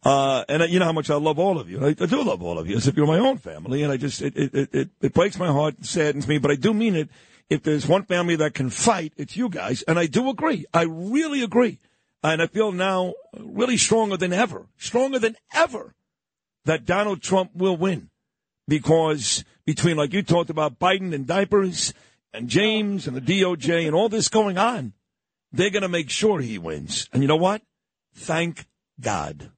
[0.04, 1.84] Uh, and uh, you know how much I love all of you.
[1.84, 3.82] I, I do love all of you as if you're my own family.
[3.82, 6.54] And I just, it, it, it, it breaks my heart, and saddens me, but I
[6.54, 7.08] do mean it.
[7.48, 9.82] If there's one family that can fight, it's you guys.
[9.82, 10.64] And I do agree.
[10.74, 11.78] I really agree.
[12.26, 15.94] And I feel now really stronger than ever, stronger than ever
[16.64, 18.10] that Donald Trump will win
[18.66, 21.94] because between, like you talked about, Biden and diapers
[22.32, 24.92] and James and the DOJ and all this going on,
[25.52, 27.08] they're going to make sure he wins.
[27.12, 27.62] And you know what?
[28.16, 28.66] Thank
[29.00, 29.52] God.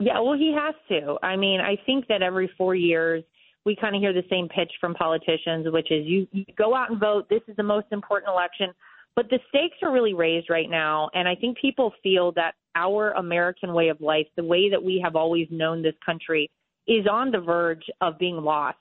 [0.00, 1.16] Yeah, well, he has to.
[1.22, 3.22] I mean, I think that every four years
[3.64, 6.90] we kind of hear the same pitch from politicians, which is you, you go out
[6.90, 7.28] and vote.
[7.30, 8.74] This is the most important election.
[9.14, 11.10] But the stakes are really raised right now.
[11.14, 15.00] And I think people feel that our American way of life, the way that we
[15.04, 16.50] have always known this country,
[16.86, 18.78] is on the verge of being lost.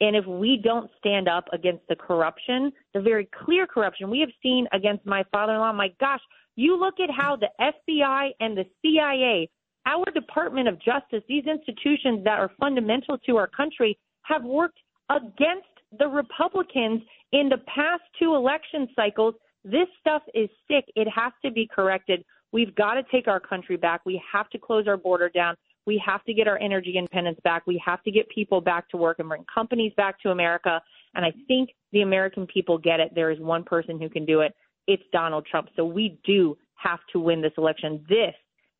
[0.00, 4.30] And if we don't stand up against the corruption, the very clear corruption we have
[4.42, 6.20] seen against my father in law, my gosh,
[6.56, 9.48] you look at how the FBI and the CIA,
[9.86, 14.78] our Department of Justice, these institutions that are fundamental to our country, have worked
[15.10, 15.66] against
[15.98, 17.02] the Republicans
[17.32, 19.34] in the past two election cycles.
[19.64, 20.84] This stuff is sick.
[20.96, 22.24] It has to be corrected.
[22.52, 24.02] We've got to take our country back.
[24.04, 25.56] We have to close our border down.
[25.86, 27.66] We have to get our energy independence back.
[27.66, 30.80] We have to get people back to work and bring companies back to America.
[31.14, 33.12] And I think the American people get it.
[33.14, 34.54] There is one person who can do it.
[34.86, 35.68] It's Donald Trump.
[35.76, 38.04] So we do have to win this election.
[38.08, 38.34] This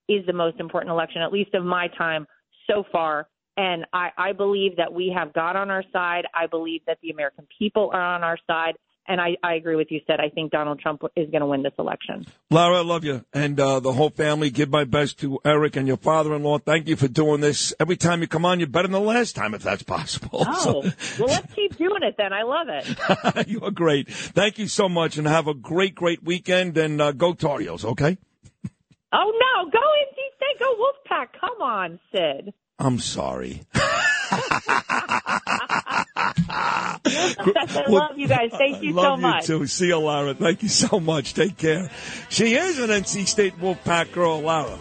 [0.09, 2.27] is the most important election, at least of my time
[2.69, 3.29] so far.
[3.57, 6.25] And I, I believe that we have God on our side.
[6.35, 8.75] I believe that the American people are on our side.
[9.09, 10.21] And I, I agree with you, Sid.
[10.21, 12.25] I think Donald Trump is going to win this election.
[12.51, 14.51] Lara, I love you and uh, the whole family.
[14.51, 16.59] Give my best to Eric and your father-in-law.
[16.59, 17.75] Thank you for doing this.
[17.81, 20.47] Every time you come on, you're better than the last time, if that's possible.
[20.65, 20.83] Oh,
[21.19, 22.33] well, let's keep doing it then.
[22.33, 23.49] I love it.
[23.49, 24.09] you are great.
[24.09, 26.77] Thank you so much, and have a great, great weekend.
[26.77, 28.19] And uh, go Heels, okay?
[29.15, 29.71] Oh, no.
[29.71, 30.59] Go NC State.
[30.59, 31.27] Go Wolfpack.
[31.41, 32.55] Come on, Sid.
[32.79, 33.63] I'm sorry.
[36.49, 38.51] I love you guys.
[38.53, 39.47] Thank you Love so you much.
[39.47, 39.67] too.
[39.67, 40.35] See you, Lara.
[40.35, 41.35] Thank you so much.
[41.35, 41.91] Take care.
[42.29, 44.79] She is an NC State Wolfpack girl, Lara.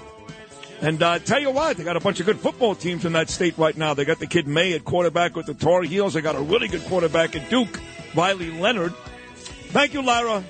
[0.82, 3.30] And uh, tell you what, they got a bunch of good football teams in that
[3.30, 3.94] state right now.
[3.94, 6.16] They got the kid Maye at quarterback with the Tar Heels.
[6.16, 7.80] They got a really good quarterback at Duke,
[8.16, 8.94] Riley Leonard.
[9.70, 10.44] Thank you, Lara.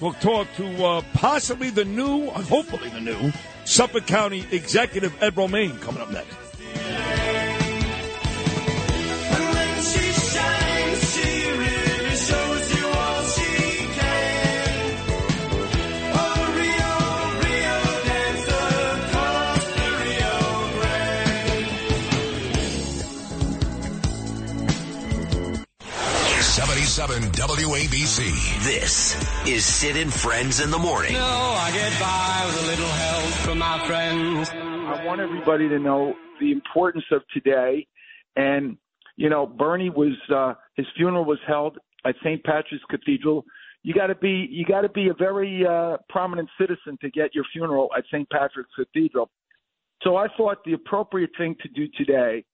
[0.00, 3.32] We'll talk to uh, possibly the new, uh, hopefully the new,
[3.64, 7.23] Suffolk County Executive Ed Romaine coming up next.
[26.94, 28.62] 77 WABC.
[28.62, 29.16] This
[29.48, 31.14] is Sid and Friends in the Morning.
[31.14, 34.50] No, I get by with a little help from my friends.
[34.50, 37.88] I want everybody to know the importance of today.
[38.36, 38.78] And,
[39.16, 42.44] you know, Bernie was, uh, his funeral was held at St.
[42.44, 43.44] Patrick's Cathedral.
[43.82, 47.90] You gotta be, you gotta be a very, uh, prominent citizen to get your funeral
[47.98, 48.30] at St.
[48.30, 49.30] Patrick's Cathedral.
[50.02, 52.44] So I thought the appropriate thing to do today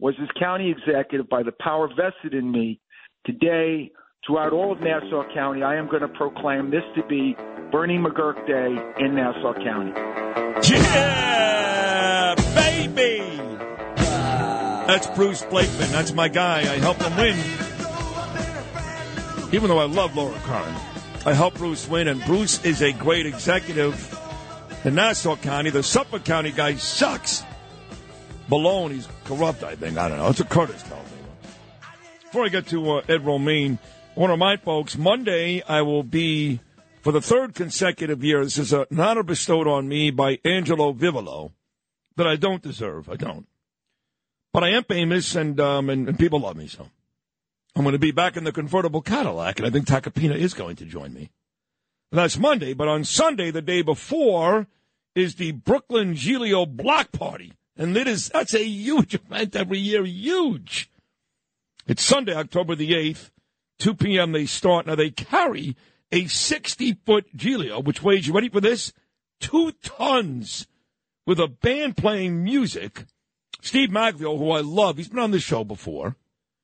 [0.00, 2.80] was as county executive by the power vested in me
[3.24, 3.90] today
[4.26, 7.36] throughout all of Nassau County, I am going to proclaim this to be
[7.70, 9.92] Bernie McGuirk Day in Nassau County.
[10.68, 13.22] Yeah, baby.
[14.86, 15.90] That's Bruce Blakeman.
[15.92, 16.60] That's my guy.
[16.60, 17.36] I helped him win.
[19.52, 20.74] Even though I love Laura Curran,
[21.26, 24.18] I helped Bruce win, and Bruce is a great executive
[24.84, 25.70] in Nassau County.
[25.70, 27.42] The Suffolk County guy sucks.
[28.48, 29.98] Malone, he's corrupt, I think.
[29.98, 30.28] I don't know.
[30.28, 31.17] It's a Curtis tells me.
[32.28, 33.78] Before I get to uh, Ed Romaine,
[34.14, 36.60] one of my folks, Monday I will be,
[37.00, 41.52] for the third consecutive year, this is an honor bestowed on me by Angelo Vivolo
[42.16, 43.08] that I don't deserve.
[43.08, 43.46] I don't.
[44.52, 46.90] But I am famous and, um, and, and people love me, so.
[47.74, 50.76] I'm going to be back in the convertible Cadillac, and I think Tacopina is going
[50.76, 51.30] to join me.
[52.12, 54.66] That's Monday, but on Sunday, the day before,
[55.14, 57.54] is the Brooklyn Giglio Block Party.
[57.74, 60.90] And it is, that's a huge event every year, huge.
[61.88, 63.30] It's Sunday, October the 8th,
[63.78, 64.32] 2 p.m.
[64.32, 64.86] they start.
[64.86, 65.74] Now they carry
[66.12, 68.92] a 60 foot Giglio, which weighs, you ready for this?
[69.40, 70.66] Two tons
[71.26, 73.06] with a band playing music.
[73.62, 76.16] Steve Maglio, who I love, he's been on this show before.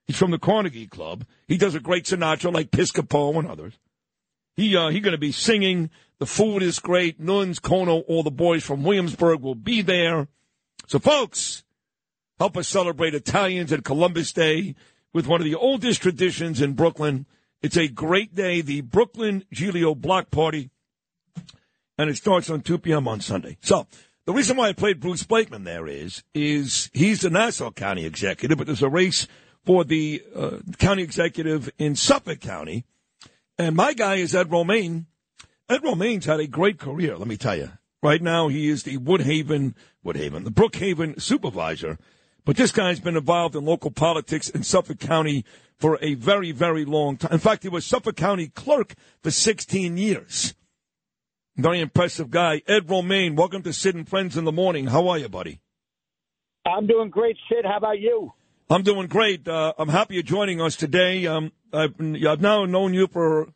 [0.06, 1.24] He's from the Carnegie Club.
[1.48, 3.78] He does a great Sinatra like Piscopo and others.
[4.56, 5.88] He uh, he going to be singing.
[6.18, 7.18] The food is great.
[7.18, 10.28] Nuns, Kono, all the boys from Williamsburg will be there.
[10.86, 11.64] So, folks,
[12.38, 14.74] help us celebrate Italians at Columbus Day
[15.14, 17.24] with one of the oldest traditions in Brooklyn.
[17.62, 20.68] It's a great day, the Brooklyn Giglio Block Party,
[21.96, 23.08] and it starts on 2 p.m.
[23.08, 23.56] on Sunday.
[23.62, 23.86] So,
[24.26, 28.58] the reason why I played Bruce Blakeman there is, is he's the Nassau County executive,
[28.58, 29.26] but there's a race
[29.64, 32.84] for the uh, county executive in Suffolk County.
[33.56, 35.06] And my guy is Ed Romaine.
[35.68, 37.70] Ed Romaine's had a great career, let me tell you.
[38.02, 41.98] Right now, he is the Woodhaven, Woodhaven, the Brookhaven supervisor.
[42.44, 45.44] But this guy's been involved in local politics in Suffolk County
[45.78, 47.32] for a very, very long time.
[47.32, 50.54] In fact, he was Suffolk County clerk for 16 years.
[51.56, 52.62] Very impressive guy.
[52.66, 54.88] Ed Romaine, welcome to Sid and Friends in the Morning.
[54.88, 55.60] How are you, buddy?
[56.66, 57.64] I'm doing great, Sid.
[57.64, 58.32] How about you?
[58.68, 59.46] I'm doing great.
[59.46, 61.26] Uh, I'm happy you're joining us today.
[61.26, 63.48] Um, I've, I've now known you for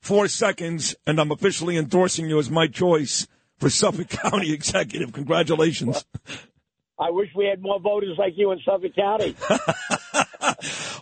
[0.00, 3.26] four seconds, and I'm officially endorsing you as my choice
[3.58, 5.12] for Suffolk County Executive.
[5.12, 6.04] Congratulations.
[7.02, 9.34] I wish we had more voters like you in Suffolk County.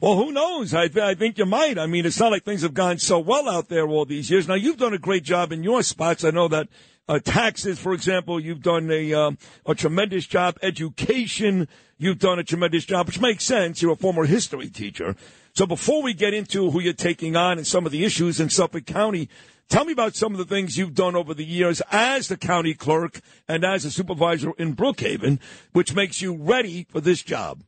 [0.01, 0.73] Well, who knows?
[0.73, 1.79] I, I think you might.
[1.79, 4.49] I mean, it's not like things have gone so well out there all these years.
[4.49, 6.25] Now, you've done a great job in your spots.
[6.25, 6.69] I know that
[7.07, 10.57] uh, taxes, for example, you've done a um, a tremendous job.
[10.63, 13.83] Education, you've done a tremendous job, which makes sense.
[13.83, 15.17] You're a former history teacher.
[15.53, 18.49] So before we get into who you're taking on and some of the issues in
[18.49, 19.29] Suffolk County,
[19.71, 22.75] tell me about some of the things you've done over the years as the county
[22.75, 25.39] clerk and as a supervisor in Brookhaven,
[25.73, 27.63] which makes you ready for this job.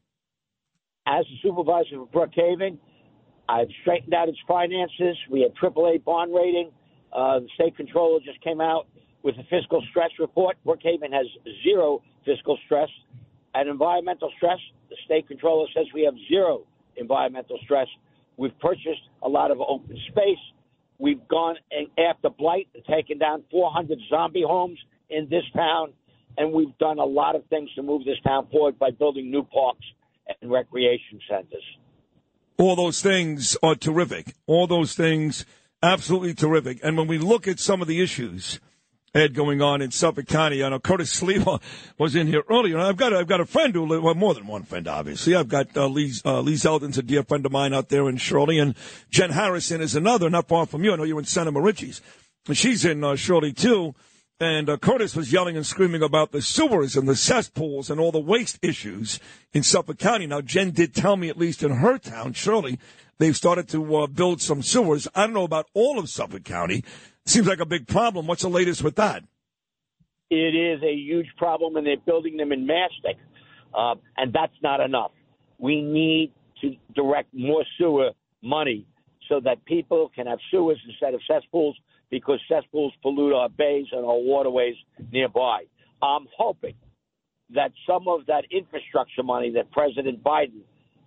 [1.06, 2.78] As a supervisor for Brookhaven,
[3.48, 5.16] I've straightened out its finances.
[5.30, 6.70] We had AAA bond rating.
[7.12, 8.86] Uh, the state controller just came out
[9.22, 10.56] with a fiscal stress report.
[10.66, 11.26] Brookhaven has
[11.62, 12.88] zero fiscal stress.
[13.54, 14.58] And environmental stress,
[14.88, 16.64] the state controller says we have zero
[16.96, 17.86] environmental stress.
[18.36, 20.38] We've purchased a lot of open space.
[21.02, 21.56] We've gone
[21.98, 24.78] after blight, taken down 400 zombie homes
[25.10, 25.94] in this town,
[26.38, 29.42] and we've done a lot of things to move this town forward by building new
[29.42, 29.84] parks
[30.40, 31.64] and recreation centers.
[32.56, 34.36] All those things are terrific.
[34.46, 35.44] All those things
[35.82, 36.78] absolutely terrific.
[36.84, 38.60] And when we look at some of the issues,
[39.14, 41.60] Ed, going on in Suffolk County, I know Curtis Sliwa
[41.98, 42.78] was in here earlier.
[42.78, 45.34] I've got I've got a friend who well, more than one friend, obviously.
[45.34, 48.16] I've got uh, Lee uh, Lee Zeldin's a dear friend of mine out there in
[48.16, 48.74] Shirley, and
[49.10, 50.94] Jen Harrison is another, not far from you.
[50.94, 52.00] I know you're in Center Moriches,
[52.54, 53.94] she's in uh, Shirley too.
[54.40, 58.10] And uh, Curtis was yelling and screaming about the sewers and the cesspools and all
[58.10, 59.20] the waste issues
[59.52, 60.26] in Suffolk County.
[60.26, 62.80] Now, Jen did tell me, at least in her town, Shirley,
[63.18, 65.06] they've started to uh, build some sewers.
[65.14, 66.82] I don't know about all of Suffolk County.
[67.26, 68.26] Seems like a big problem.
[68.26, 69.22] What's the latest with that?
[70.30, 73.18] It is a huge problem, and they're building them in mastic,
[73.74, 75.12] uh, and that's not enough.
[75.58, 78.10] We need to direct more sewer
[78.42, 78.86] money
[79.28, 81.76] so that people can have sewers instead of cesspools
[82.10, 84.74] because cesspools pollute our bays and our waterways
[85.12, 85.64] nearby.
[86.02, 86.74] I'm hoping
[87.54, 90.62] that some of that infrastructure money that President Biden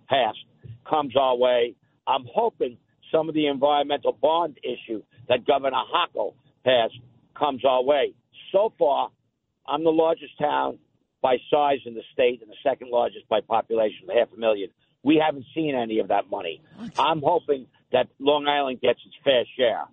[0.08, 0.44] passed
[0.88, 1.74] comes our way.
[2.06, 2.78] I'm hoping
[3.12, 6.98] some of the environmental bond issue that Governor Hochul passed
[7.38, 8.14] comes our way.
[8.52, 9.10] So far,
[9.66, 10.78] I'm the largest town
[11.22, 14.70] by size in the state and the second largest by population, half a million.
[15.02, 16.62] We haven't seen any of that money.
[16.98, 19.84] I'm hoping that Long Island gets its fair share.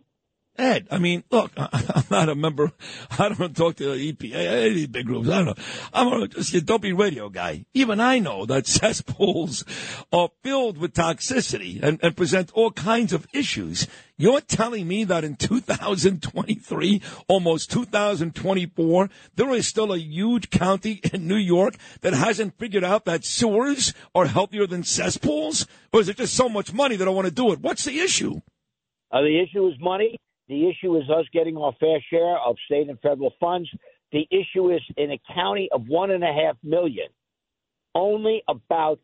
[0.55, 2.71] Ed, I mean, look, I'm not a member.
[3.17, 5.27] I don't talk to the EPA, any big groups.
[5.27, 5.63] I don't know.
[5.91, 7.65] I'm a, just a dopey radio guy.
[7.73, 9.65] Even I know that cesspools
[10.11, 13.87] are filled with toxicity and, and present all kinds of issues.
[14.15, 21.27] You're telling me that in 2023, almost 2024, there is still a huge county in
[21.27, 25.65] New York that hasn't figured out that sewers are healthier than cesspools?
[25.91, 27.59] Or is it just so much money that I want to do it?
[27.59, 28.41] What's the issue?
[29.11, 30.19] Uh, the issue is money.
[30.47, 33.69] The issue is us getting our fair share of state and federal funds.
[34.11, 37.07] The issue is in a county of one and a half million,
[37.95, 38.99] only about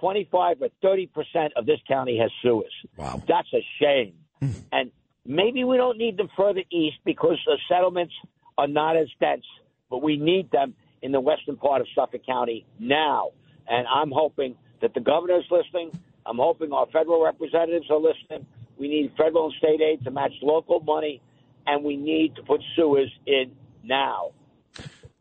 [0.00, 2.72] 25 or 30 percent of this county has sewers.
[2.96, 3.22] Wow.
[3.26, 4.14] That's a shame.
[4.40, 4.50] Hmm.
[4.72, 4.90] and
[5.24, 8.12] maybe we don't need them further east because the settlements
[8.58, 9.44] are not as dense,
[9.88, 13.30] but we need them in the western part of Suffolk County now.
[13.68, 15.92] And I'm hoping that the governor is listening,
[16.26, 18.46] I'm hoping our federal representatives are listening.
[18.78, 21.22] We need federal and state aid to match local money,
[21.66, 24.32] and we need to put sewers in now.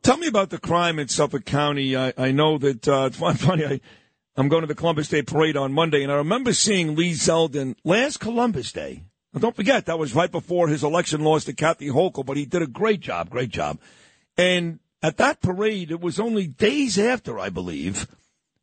[0.01, 1.95] Tell me about the crime in Suffolk County.
[1.95, 3.65] I, I know that uh, it's funny.
[3.65, 3.81] I,
[4.35, 7.75] I'm going to the Columbus Day Parade on Monday, and I remember seeing Lee Zeldin
[7.83, 9.03] last Columbus Day.
[9.31, 12.45] And don't forget, that was right before his election loss to Kathy Hochul, but he
[12.45, 13.79] did a great job, great job.
[14.37, 18.07] And at that parade, it was only days after, I believe,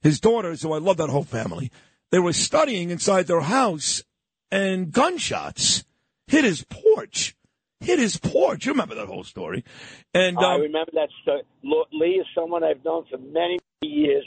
[0.02, 1.70] his daughters, who I love that whole family,
[2.10, 4.02] they were studying inside their house,
[4.50, 5.84] and gunshots
[6.26, 7.36] hit his porch.
[7.80, 8.66] Hit his porch.
[8.66, 9.64] You remember that whole story.
[10.12, 11.42] And I um, remember that story.
[11.62, 14.24] Lee is someone I've known for many, many years.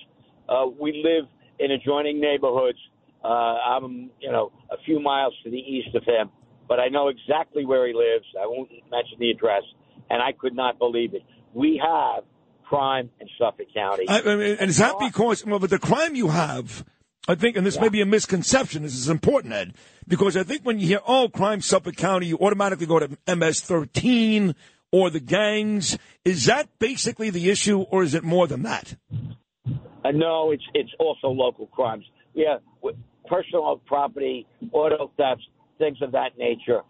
[0.50, 1.30] Uh, we live
[1.60, 2.80] in adjoining neighborhoods.
[3.24, 6.30] Uh, I'm, you know, a few miles to the east of him,
[6.68, 8.26] but I know exactly where he lives.
[8.42, 9.64] I won't mention the address,
[10.10, 11.22] and I could not believe it.
[11.54, 12.24] We have
[12.64, 14.06] crime in Suffolk County.
[14.10, 16.84] I, I mean, and is that because, well, but the crime you have,
[17.28, 19.74] I think, and this may be a misconception, this is important, Ed,
[20.08, 23.62] because I think when you hear, oh, crime Suffolk County, you automatically go to MS
[23.62, 24.54] 13
[24.92, 25.98] or the gangs.
[26.26, 28.96] Is that basically the issue, or is it more than that?
[30.06, 32.06] Uh, no, it's it's also local crimes.
[32.34, 32.58] Yeah,
[33.28, 35.44] personal property, auto thefts,
[35.78, 36.82] things of that nature.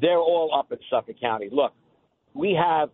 [0.00, 1.50] They're all up in Suffolk County.
[1.52, 1.72] Look,
[2.34, 2.88] we have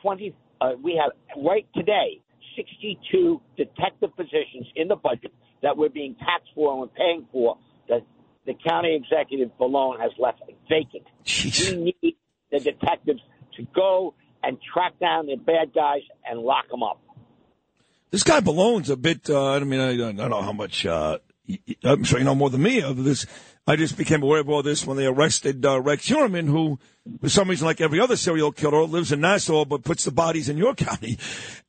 [0.00, 0.34] twenty.
[0.60, 2.20] Uh, we have right today
[2.56, 7.58] sixty-two detective positions in the budget that we're being taxed for and we're paying for.
[7.88, 8.02] That
[8.46, 11.06] the county executive alone has left vacant.
[11.76, 12.16] We need
[12.50, 13.20] the detectives
[13.56, 17.00] to go and track down the bad guys and lock them up.
[18.10, 19.30] This guy Bellone's a bit.
[19.30, 20.84] Uh, I mean, I don't, know how much.
[20.84, 21.18] Uh,
[21.82, 23.26] I'm sure you know more than me of this.
[23.64, 26.80] I just became aware of all this when they arrested uh, Rex Heuerman, who,
[27.20, 30.48] for some reason, like every other serial killer, lives in Nassau but puts the bodies
[30.48, 31.16] in your county.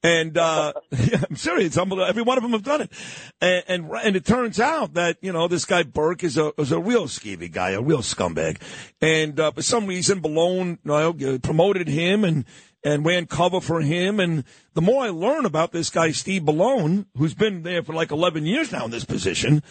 [0.01, 1.77] And uh, yeah, I'm serious.
[1.77, 2.91] Every one of them have done it.
[3.39, 6.71] And, and and it turns out that you know this guy Burke is a is
[6.71, 8.59] a real skeevy guy, a real scumbag.
[8.99, 10.79] And uh, for some reason, Bellone
[11.19, 12.45] you know, promoted him and
[12.83, 14.19] and ran cover for him.
[14.19, 18.11] And the more I learn about this guy, Steve Bellone, who's been there for like
[18.11, 19.61] 11 years now in this position,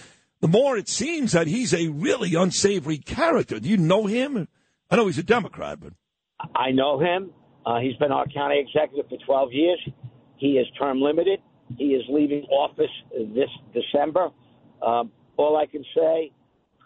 [0.43, 3.61] the more it seems that he's a really unsavory character.
[3.61, 4.49] Do you know him?
[4.91, 5.93] I know he's a Democrat, but
[6.55, 7.31] I know him.
[7.65, 9.89] Uh, he's been our county executive for 12 years.
[10.39, 11.39] He is term limited.
[11.79, 14.31] He is leaving office this December.
[14.85, 16.33] Um, all I can say,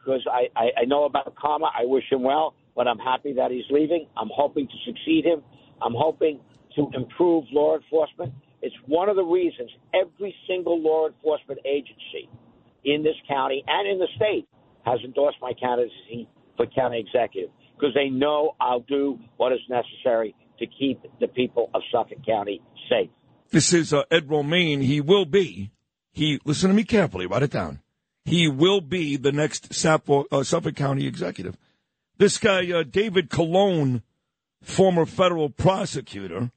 [0.04, 3.50] because I, I, I know about Karma, I wish him well, but I'm happy that
[3.50, 4.06] he's leaving.
[4.18, 5.42] I'm hoping to succeed him.
[5.80, 6.40] I'm hoping
[6.76, 8.34] to improve law enforcement.
[8.60, 12.28] It's one of the reasons every single law enforcement agency
[12.86, 14.48] in this county and in the state
[14.86, 20.34] has endorsed my candidacy for county executive because they know I'll do what is necessary
[20.60, 23.10] to keep the people of Suffolk County safe.
[23.50, 24.80] this is uh, Ed Romaine.
[24.80, 25.70] He will be.
[26.12, 27.26] He listen to me carefully.
[27.26, 27.80] Write it down.
[28.24, 31.56] He will be the next Suffolk, uh, Suffolk County executive.
[32.18, 34.02] This guy, uh, David Calone,
[34.62, 36.50] former federal prosecutor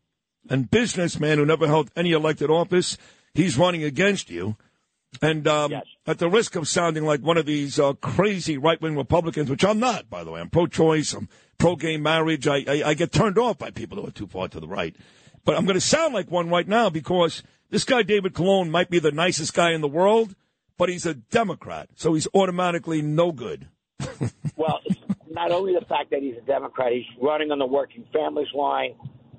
[0.49, 2.98] and businessman who never held any elected office,
[3.33, 4.56] he's running against you.
[5.22, 5.74] And um,
[6.10, 9.64] at the risk of sounding like one of these uh, crazy right wing Republicans, which
[9.64, 11.30] I'm not, by the way, I'm pro choice, I'm
[11.60, 12.48] pro gay marriage.
[12.48, 14.96] I, I, I get turned off by people who are too far to the right.
[15.46, 18.90] But I'm going to sound like one right now because this guy, David Calone, might
[18.90, 20.34] be the nicest guy in the world,
[20.80, 21.90] but he's a Democrat.
[21.96, 23.68] So he's automatically no good.
[24.58, 25.00] Well, it's
[25.32, 28.94] not only the fact that he's a Democrat, he's running on the working families line,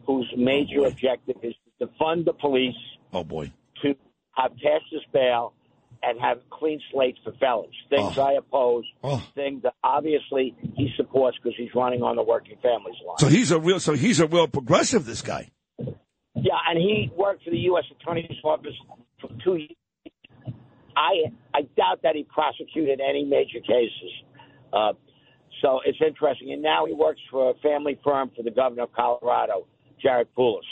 [0.06, 2.74] whose major objective is to fund the police.
[3.12, 3.52] Oh, boy.
[3.82, 3.94] To
[4.34, 5.52] have cashless bail
[6.02, 7.74] and have clean slates for felons.
[7.88, 8.84] Things I oppose,
[9.34, 13.18] things that obviously he supports because he's running on the working families line.
[13.18, 13.80] So he's a real.
[13.80, 15.04] So he's a real progressive.
[15.04, 15.50] This guy.
[15.78, 17.84] Yeah, and he worked for the U.S.
[18.00, 18.72] Attorney's Office
[19.20, 20.54] for two years.
[20.96, 24.12] I I doubt that he prosecuted any major cases.
[24.72, 24.92] Uh,
[25.62, 26.52] so it's interesting.
[26.52, 29.66] And now he works for a family firm for the governor of Colorado,
[30.00, 30.64] Jared Polis.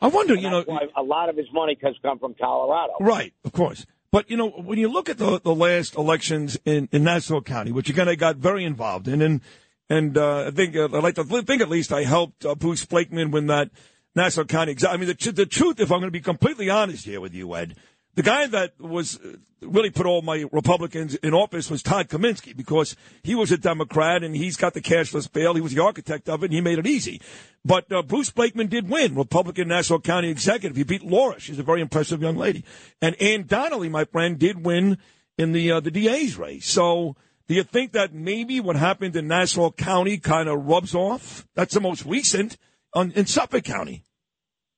[0.00, 2.94] I wonder, And you know, why a lot of his money has come from Colorado.
[3.00, 3.86] Right, of course.
[4.16, 7.70] But you know, when you look at the the last elections in, in Nassau County,
[7.70, 9.42] which again I got very involved in, and
[9.90, 12.82] and uh, I think uh, I like to think at least I helped uh, Bruce
[12.86, 13.68] Blakeman win that
[14.14, 14.74] Nassau County.
[14.88, 17.54] I mean, the, the truth, if I'm going to be completely honest here with you,
[17.54, 17.76] Ed,
[18.16, 22.56] the guy that was uh, really put all my Republicans in office was Todd Kaminsky
[22.56, 25.54] because he was a Democrat and he's got the cashless bail.
[25.54, 27.20] He was the architect of it and he made it easy.
[27.64, 30.76] But uh, Bruce Blakeman did win Republican Nassau County Executive.
[30.76, 31.38] He beat Laura.
[31.38, 32.64] She's a very impressive young lady.
[33.02, 34.98] And Anne Donnelly, my friend, did win
[35.36, 36.66] in the uh, the DA's race.
[36.66, 37.16] So
[37.48, 41.46] do you think that maybe what happened in Nassau County kind of rubs off?
[41.54, 42.56] That's the most recent
[42.94, 44.04] on, in Suffolk County.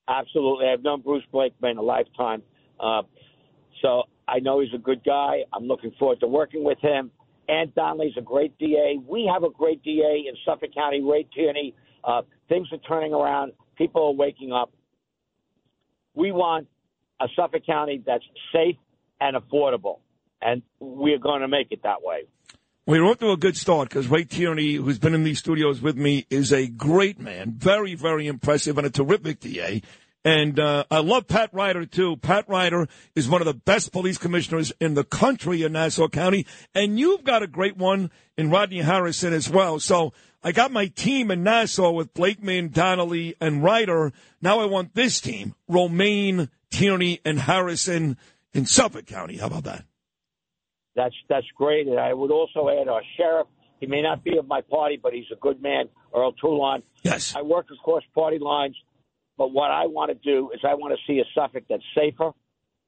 [0.09, 0.67] Absolutely.
[0.67, 2.43] I've known Bruce Blakeman a lifetime.
[2.81, 3.03] Uh,
[3.83, 5.39] so I know he's a good guy.
[5.53, 7.11] I'm looking forward to working with him.
[7.49, 8.99] Anne Donnelly's a great DA.
[9.07, 11.75] We have a great DA in Suffolk County, Ray Tierney.
[12.05, 13.53] Uh, things are turning around.
[13.77, 14.71] People are waking up.
[16.15, 16.69] We want
[17.21, 18.77] a Suffolk County that's safe
[19.21, 20.01] and affordable,
[20.43, 22.25] and we're going to make it that way.
[22.87, 25.97] We're off to a good start because Ray Tierney, who's been in these studios with
[25.97, 29.83] me, is a great man, very, very impressive, and a terrific DA.
[30.25, 32.17] And uh, I love Pat Ryder too.
[32.17, 36.45] Pat Ryder is one of the best police commissioners in the country in Nassau County,
[36.75, 39.79] and you've got a great one in Rodney Harrison as well.
[39.79, 44.13] So I got my team in Nassau with Blakeman, Donnelly, and Ryder.
[44.43, 48.17] Now I want this team: Romaine, Tierney, and Harrison
[48.53, 49.37] in Suffolk County.
[49.37, 49.85] How about that?
[50.97, 51.87] That's that's great.
[51.87, 53.47] And I would also add our sheriff.
[53.81, 56.83] He may not be of my party, but he's a good man, Errol Toulon.
[57.05, 57.35] Yes.
[57.37, 58.75] I work across party lines,
[59.39, 62.33] but what I want to do is I want to see a Suffolk that's safer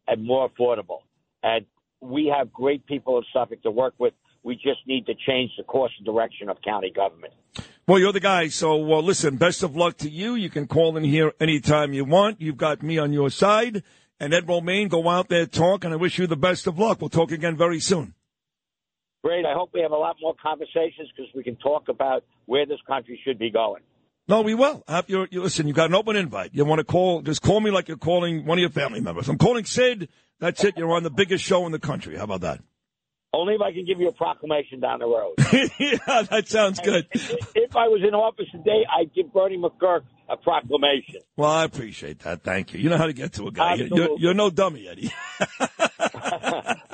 [0.08, 0.98] and more affordable.
[1.42, 1.64] And
[2.00, 4.12] we have great people in Suffolk to work with.
[4.42, 7.34] We just need to change the course and direction of county government.
[7.86, 8.48] Well, you're the guy.
[8.48, 10.34] So, well, listen, best of luck to you.
[10.34, 12.40] You can call in here anytime you want.
[12.40, 13.82] You've got me on your side.
[14.18, 17.00] And Ed Romaine, go out there, talk, and I wish you the best of luck.
[17.00, 18.14] We'll talk again very soon.
[19.22, 19.44] Great.
[19.44, 22.80] I hope we have a lot more conversations because we can talk about where this
[22.86, 23.82] country should be going.
[24.30, 24.84] No, we will.
[24.86, 26.50] Have your, you, listen, you got an open invite.
[26.54, 29.28] You want to call, just call me like you're calling one of your family members.
[29.28, 30.08] I'm calling Sid.
[30.38, 30.78] That's it.
[30.78, 32.16] You're on the biggest show in the country.
[32.16, 32.60] How about that?
[33.32, 35.34] Only if I can give you a proclamation down the road.
[35.80, 37.08] yeah, that sounds good.
[37.10, 41.16] If, if I was in office today, I'd give Bernie McGuirk a proclamation.
[41.36, 42.44] Well, I appreciate that.
[42.44, 42.78] Thank you.
[42.78, 43.74] You know how to get to a guy.
[43.74, 45.10] You're, you're no dummy, Eddie.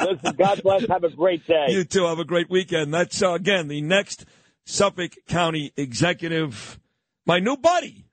[0.00, 0.88] Listen, God bless.
[0.88, 1.66] Have a great day.
[1.68, 2.06] You too.
[2.06, 2.94] Have a great weekend.
[2.94, 4.24] That's, uh, again, the next
[4.64, 6.78] Suffolk County executive,
[7.26, 8.04] my new buddy,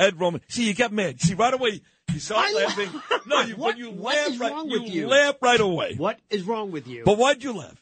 [0.00, 0.40] Ed Roman.
[0.48, 1.20] See, you get mad.
[1.20, 1.80] See, right away,
[2.12, 2.88] you start laughing.
[3.26, 5.06] No, you, What- you what laugh is right, wrong you with you?
[5.08, 5.94] laugh right away.
[5.96, 7.04] What is wrong with you?
[7.04, 7.80] But why'd you laugh?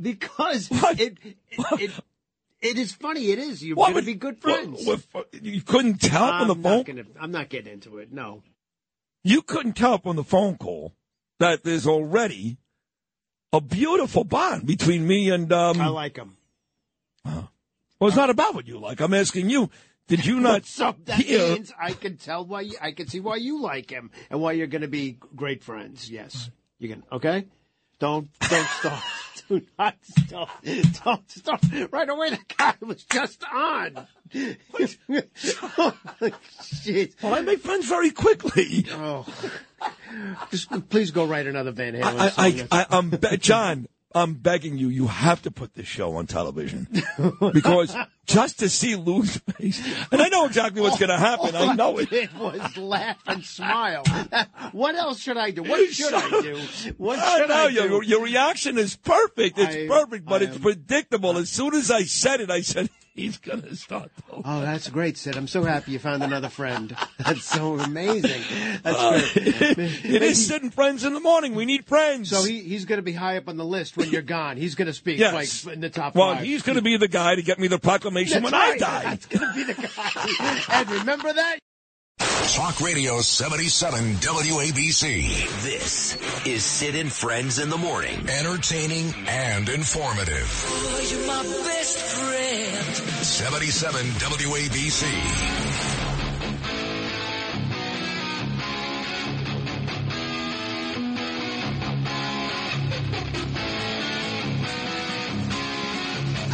[0.00, 1.36] Because it, it,
[1.80, 1.90] it
[2.60, 3.30] it is funny.
[3.30, 3.64] It is.
[3.64, 4.84] You're going to would- be good friends.
[4.86, 6.82] what- you couldn't tell on the phone?
[6.82, 8.12] Gonna, I'm not getting into it.
[8.12, 8.42] No.
[9.24, 10.92] You couldn't tell on the phone call
[11.40, 12.58] that there's already
[13.52, 15.50] a beautiful bond between me and.
[15.52, 16.36] Um, I like him.
[17.24, 17.48] well,
[18.02, 19.00] it's not about what you like.
[19.00, 19.70] I'm asking you.
[20.08, 21.54] Did you not So that hear?
[21.54, 24.52] means I can tell why you, I can see why you like him and why
[24.52, 26.08] you're going to be great friends.
[26.10, 27.02] Yes, you can.
[27.12, 27.46] Okay,
[27.98, 29.02] don't don't stop.
[29.48, 30.48] Do not stop.
[31.04, 31.60] Don't stop.
[31.92, 34.08] Right away, the guy was just on.
[34.34, 34.96] Jeez.
[37.22, 38.86] Well, I make friends very quickly.
[38.90, 39.24] Oh,
[40.50, 42.68] just please go write another Van Halen I, song.
[42.72, 43.86] I, I, I'm be- John.
[44.14, 44.88] I'm begging you.
[44.88, 46.88] You have to put this show on television
[47.52, 47.94] because
[48.26, 49.82] just to see Lou's face,
[50.12, 51.54] and I know exactly what's going to happen.
[51.56, 52.30] I know All it.
[52.38, 54.04] was laugh and smile.
[54.72, 55.62] What else should I do?
[55.62, 56.60] What should I do?
[56.98, 58.06] What I should know I your, do?
[58.06, 59.58] your reaction is perfect.
[59.58, 61.38] It's I- perfect, but I it's am- predictable.
[61.38, 64.10] As soon as I said it, I said he's going to start.
[64.30, 65.36] Oh, that's great, Sid.
[65.36, 66.94] I'm so happy you found another friend.
[67.18, 68.42] That's so amazing.
[68.82, 70.04] That's Uh, great.
[70.04, 71.54] it is sitting friends in the morning.
[71.54, 72.28] We need friends.
[72.30, 74.56] So he, he's going to be high up on the list when you're gone.
[74.58, 75.64] He's going to speak Yes.
[75.64, 76.44] like in the top well, five.
[76.44, 78.74] he's going to be the guy to get me the proclamation That's when right.
[78.74, 79.02] I die.
[79.02, 80.60] That's going to be the guy.
[80.80, 81.58] and remember that?
[82.54, 85.62] Talk Radio 77 WABC.
[85.62, 88.26] This is Sid and Friends in the Morning.
[88.28, 90.64] Entertaining and informative.
[90.68, 92.96] Oh, you're my best friend.
[93.24, 95.95] 77 WABC.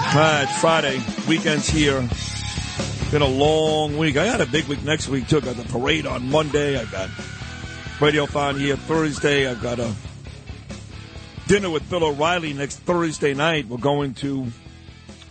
[0.04, 1.00] Ah, it's Friday.
[1.26, 2.06] Weekend's here.
[3.10, 4.16] Been a long week.
[4.16, 5.40] I got a big week next week too.
[5.40, 6.78] Got the parade on Monday.
[6.78, 7.08] I've got
[8.00, 9.48] radio Radiothon here Thursday.
[9.48, 9.94] I've got a
[11.46, 13.68] dinner with Bill O'Reilly next Thursday night.
[13.68, 14.48] We're going to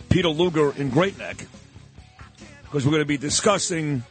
[0.09, 1.45] Peter Luger in Great Neck
[2.64, 4.03] because we're going to be discussing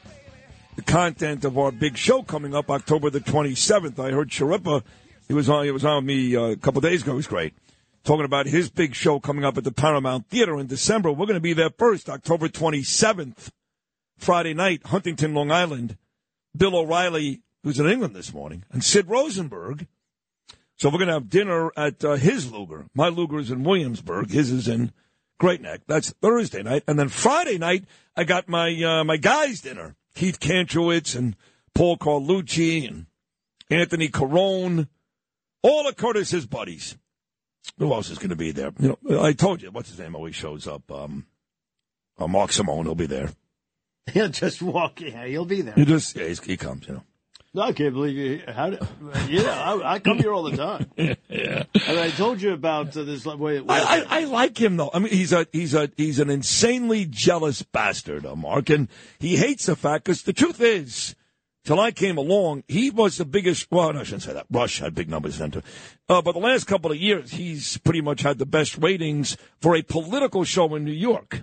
[0.76, 3.98] the content of our big show coming up October the 27th.
[3.98, 4.82] I heard Sharippa,
[5.26, 7.12] he was on, he was on with me uh, a couple days ago.
[7.12, 7.54] It was great.
[8.02, 11.10] Talking about his big show coming up at the Paramount Theater in December.
[11.10, 13.50] We're going to be there first, October 27th,
[14.16, 15.96] Friday night, Huntington, Long Island.
[16.56, 19.86] Bill O'Reilly, who's in England this morning, and Sid Rosenberg.
[20.76, 22.86] So we're going to have dinner at uh, his Luger.
[22.94, 24.30] My Luger is in Williamsburg.
[24.30, 24.92] His is in
[25.38, 25.82] Great Neck.
[25.86, 26.84] That's Thursday night.
[26.88, 27.84] And then Friday night,
[28.16, 29.96] I got my uh, my guys' dinner.
[30.14, 31.36] Keith Kantrowitz and
[31.74, 33.06] Paul Carlucci and
[33.70, 34.88] Anthony Carone.
[35.62, 36.96] All of Curtis's buddies.
[37.78, 38.72] Who else is going to be there?
[38.78, 40.90] You know, I told you, what's his name always shows up.
[40.90, 41.26] Um,
[42.18, 43.30] uh, Mark Simone, he'll be there.
[44.12, 45.00] He'll just walk.
[45.00, 45.74] Yeah, he'll be there.
[45.74, 47.02] He just, yeah, he comes, you know.
[47.52, 48.42] No, I can't believe you.
[48.46, 48.70] How?
[48.70, 48.80] Did,
[49.28, 50.86] yeah, I, I come here all the time.
[51.28, 51.64] yeah.
[51.86, 53.24] And I told you about uh, this.
[53.24, 54.90] Wait, wait, I, I, I like him though.
[54.94, 59.36] I mean, he's a he's a he's an insanely jealous bastard, uh, Mark, and he
[59.36, 61.16] hates the fact because the truth is,
[61.64, 63.66] till I came along, he was the biggest.
[63.70, 64.46] Well, no, I shouldn't say that.
[64.50, 65.62] Rush had big numbers then too,
[66.08, 69.76] uh, but the last couple of years, he's pretty much had the best ratings for
[69.76, 71.42] a political show in New York.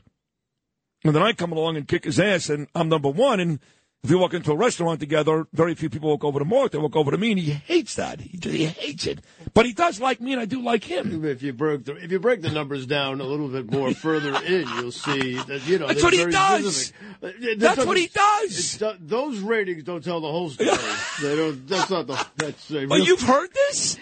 [1.04, 3.40] And then I come along and kick his ass, and I'm number one.
[3.40, 3.60] And
[4.04, 6.72] if you walk into a restaurant together, very few people walk over to Mark.
[6.72, 8.22] They walk over to me, and he hates that.
[8.22, 9.20] He, he hates it.
[9.54, 11.26] But he does like me, and I do like him.
[11.26, 14.36] If you break the if you break the numbers down a little bit more further
[14.44, 16.86] in, you'll see that you know That's what he does.
[16.86, 17.60] specific.
[17.60, 18.82] That's what he does.
[19.00, 20.70] those ratings don't tell the whole story.
[21.22, 21.68] they don't.
[21.68, 22.26] That's not the.
[22.38, 22.72] That's.
[22.72, 23.98] Uh, Well, you've heard this?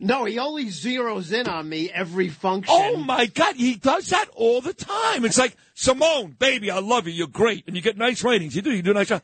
[0.00, 2.74] No, he only zeroes in on me every function.
[2.76, 5.24] Oh my God, he does that all the time.
[5.24, 7.12] It's like Simone, baby, I love you.
[7.12, 8.54] You're great, and you get nice ratings.
[8.54, 8.72] You do.
[8.72, 9.22] You do a nice job.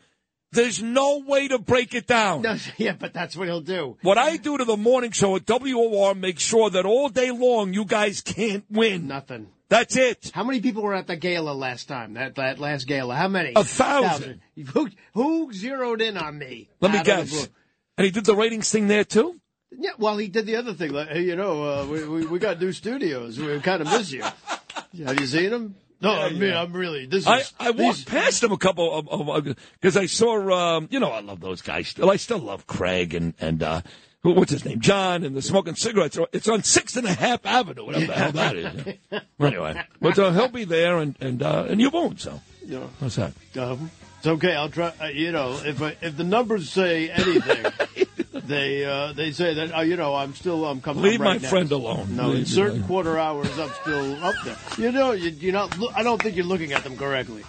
[0.54, 2.42] There's no way to break it down.
[2.42, 3.96] No, yeah, but that's what he'll do.
[4.02, 7.74] What I do to the morning show at WOR makes sure that all day long
[7.74, 9.06] you guys can't win.
[9.08, 9.48] Nothing.
[9.68, 10.30] That's it.
[10.32, 12.14] How many people were at the gala last time?
[12.14, 13.16] That that last gala?
[13.16, 13.54] How many?
[13.56, 14.40] A thousand.
[14.72, 16.68] Who, who zeroed in on me?
[16.80, 17.48] Let me out of the guess.
[17.96, 19.40] And he did the ratings thing there too.
[19.76, 20.92] Yeah, well, he did the other thing.
[20.92, 23.38] Like, hey, you know, uh, we, we we got new studios.
[23.40, 24.22] We kind of miss you.
[25.04, 25.74] Have you seen them?
[26.04, 27.06] No, I mean, I'm really.
[27.06, 27.26] This is.
[27.26, 31.10] I, I walked these- past him a couple of because I saw um, you know
[31.10, 33.80] I love those guys still I still love Craig and and uh,
[34.22, 37.44] who- what's his name John and the smoking cigarettes it's on Sixth and a Half
[37.46, 38.94] Avenue whatever the hell that is
[39.40, 42.86] anyway but uh, he'll be there and and uh, and you won't so Yeah.
[43.00, 44.54] what's that Um, it's okay.
[44.54, 44.90] I'll try.
[44.98, 47.66] Uh, you know, if I, if the numbers say anything,
[48.46, 51.02] they uh, they say that uh, you know I'm still I'm coming.
[51.02, 52.16] Leave right my friend alone.
[52.16, 54.56] No, in certain quarter hours, I'm still up there.
[54.78, 55.76] You know, you, you're not.
[55.96, 57.44] I don't think you're looking at them correctly.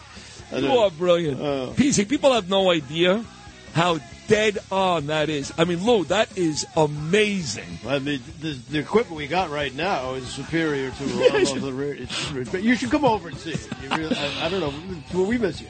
[0.54, 1.40] Uh, you are brilliant
[1.76, 3.26] PC people have no idea
[3.74, 3.98] how
[4.28, 9.18] dead on that is I mean Lou that is amazing I mean, the, the equipment
[9.18, 11.74] we got right now is superior to all of the.
[11.74, 13.68] ra- It's, but you should come over and see it.
[13.84, 14.74] You really, I, I don't know.
[15.14, 15.68] Well, we miss you.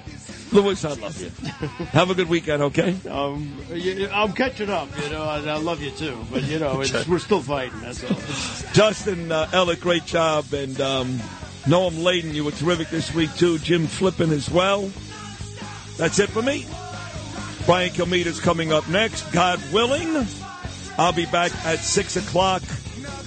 [0.51, 1.29] Louis I love you
[1.87, 5.81] have a good weekend okay Um, you, I'm catching up, you know, and I love
[5.81, 6.17] you too.
[6.31, 7.79] But you know, it's, we're still fighting.
[7.81, 8.73] That's all.
[8.73, 10.53] Justin uh, Ellick, great job.
[10.53, 11.17] And um,
[11.65, 13.57] Noam Laden, you were terrific this week, too.
[13.59, 14.89] Jim Flippin as well.
[15.97, 16.65] That's it for me.
[17.65, 19.31] Brian Kilmeade's coming up next.
[19.31, 20.27] God willing,
[20.97, 22.61] I'll be back at 6 o'clock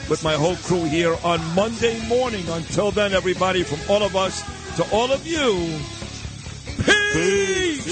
[0.08, 2.49] with my whole crew here on Monday morning.
[2.49, 4.42] Until then, everybody, from all of us
[4.76, 5.81] to all of you,
[7.12, 7.89] peace!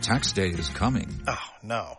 [0.00, 1.08] Tax day is coming.
[1.26, 1.98] Oh, no.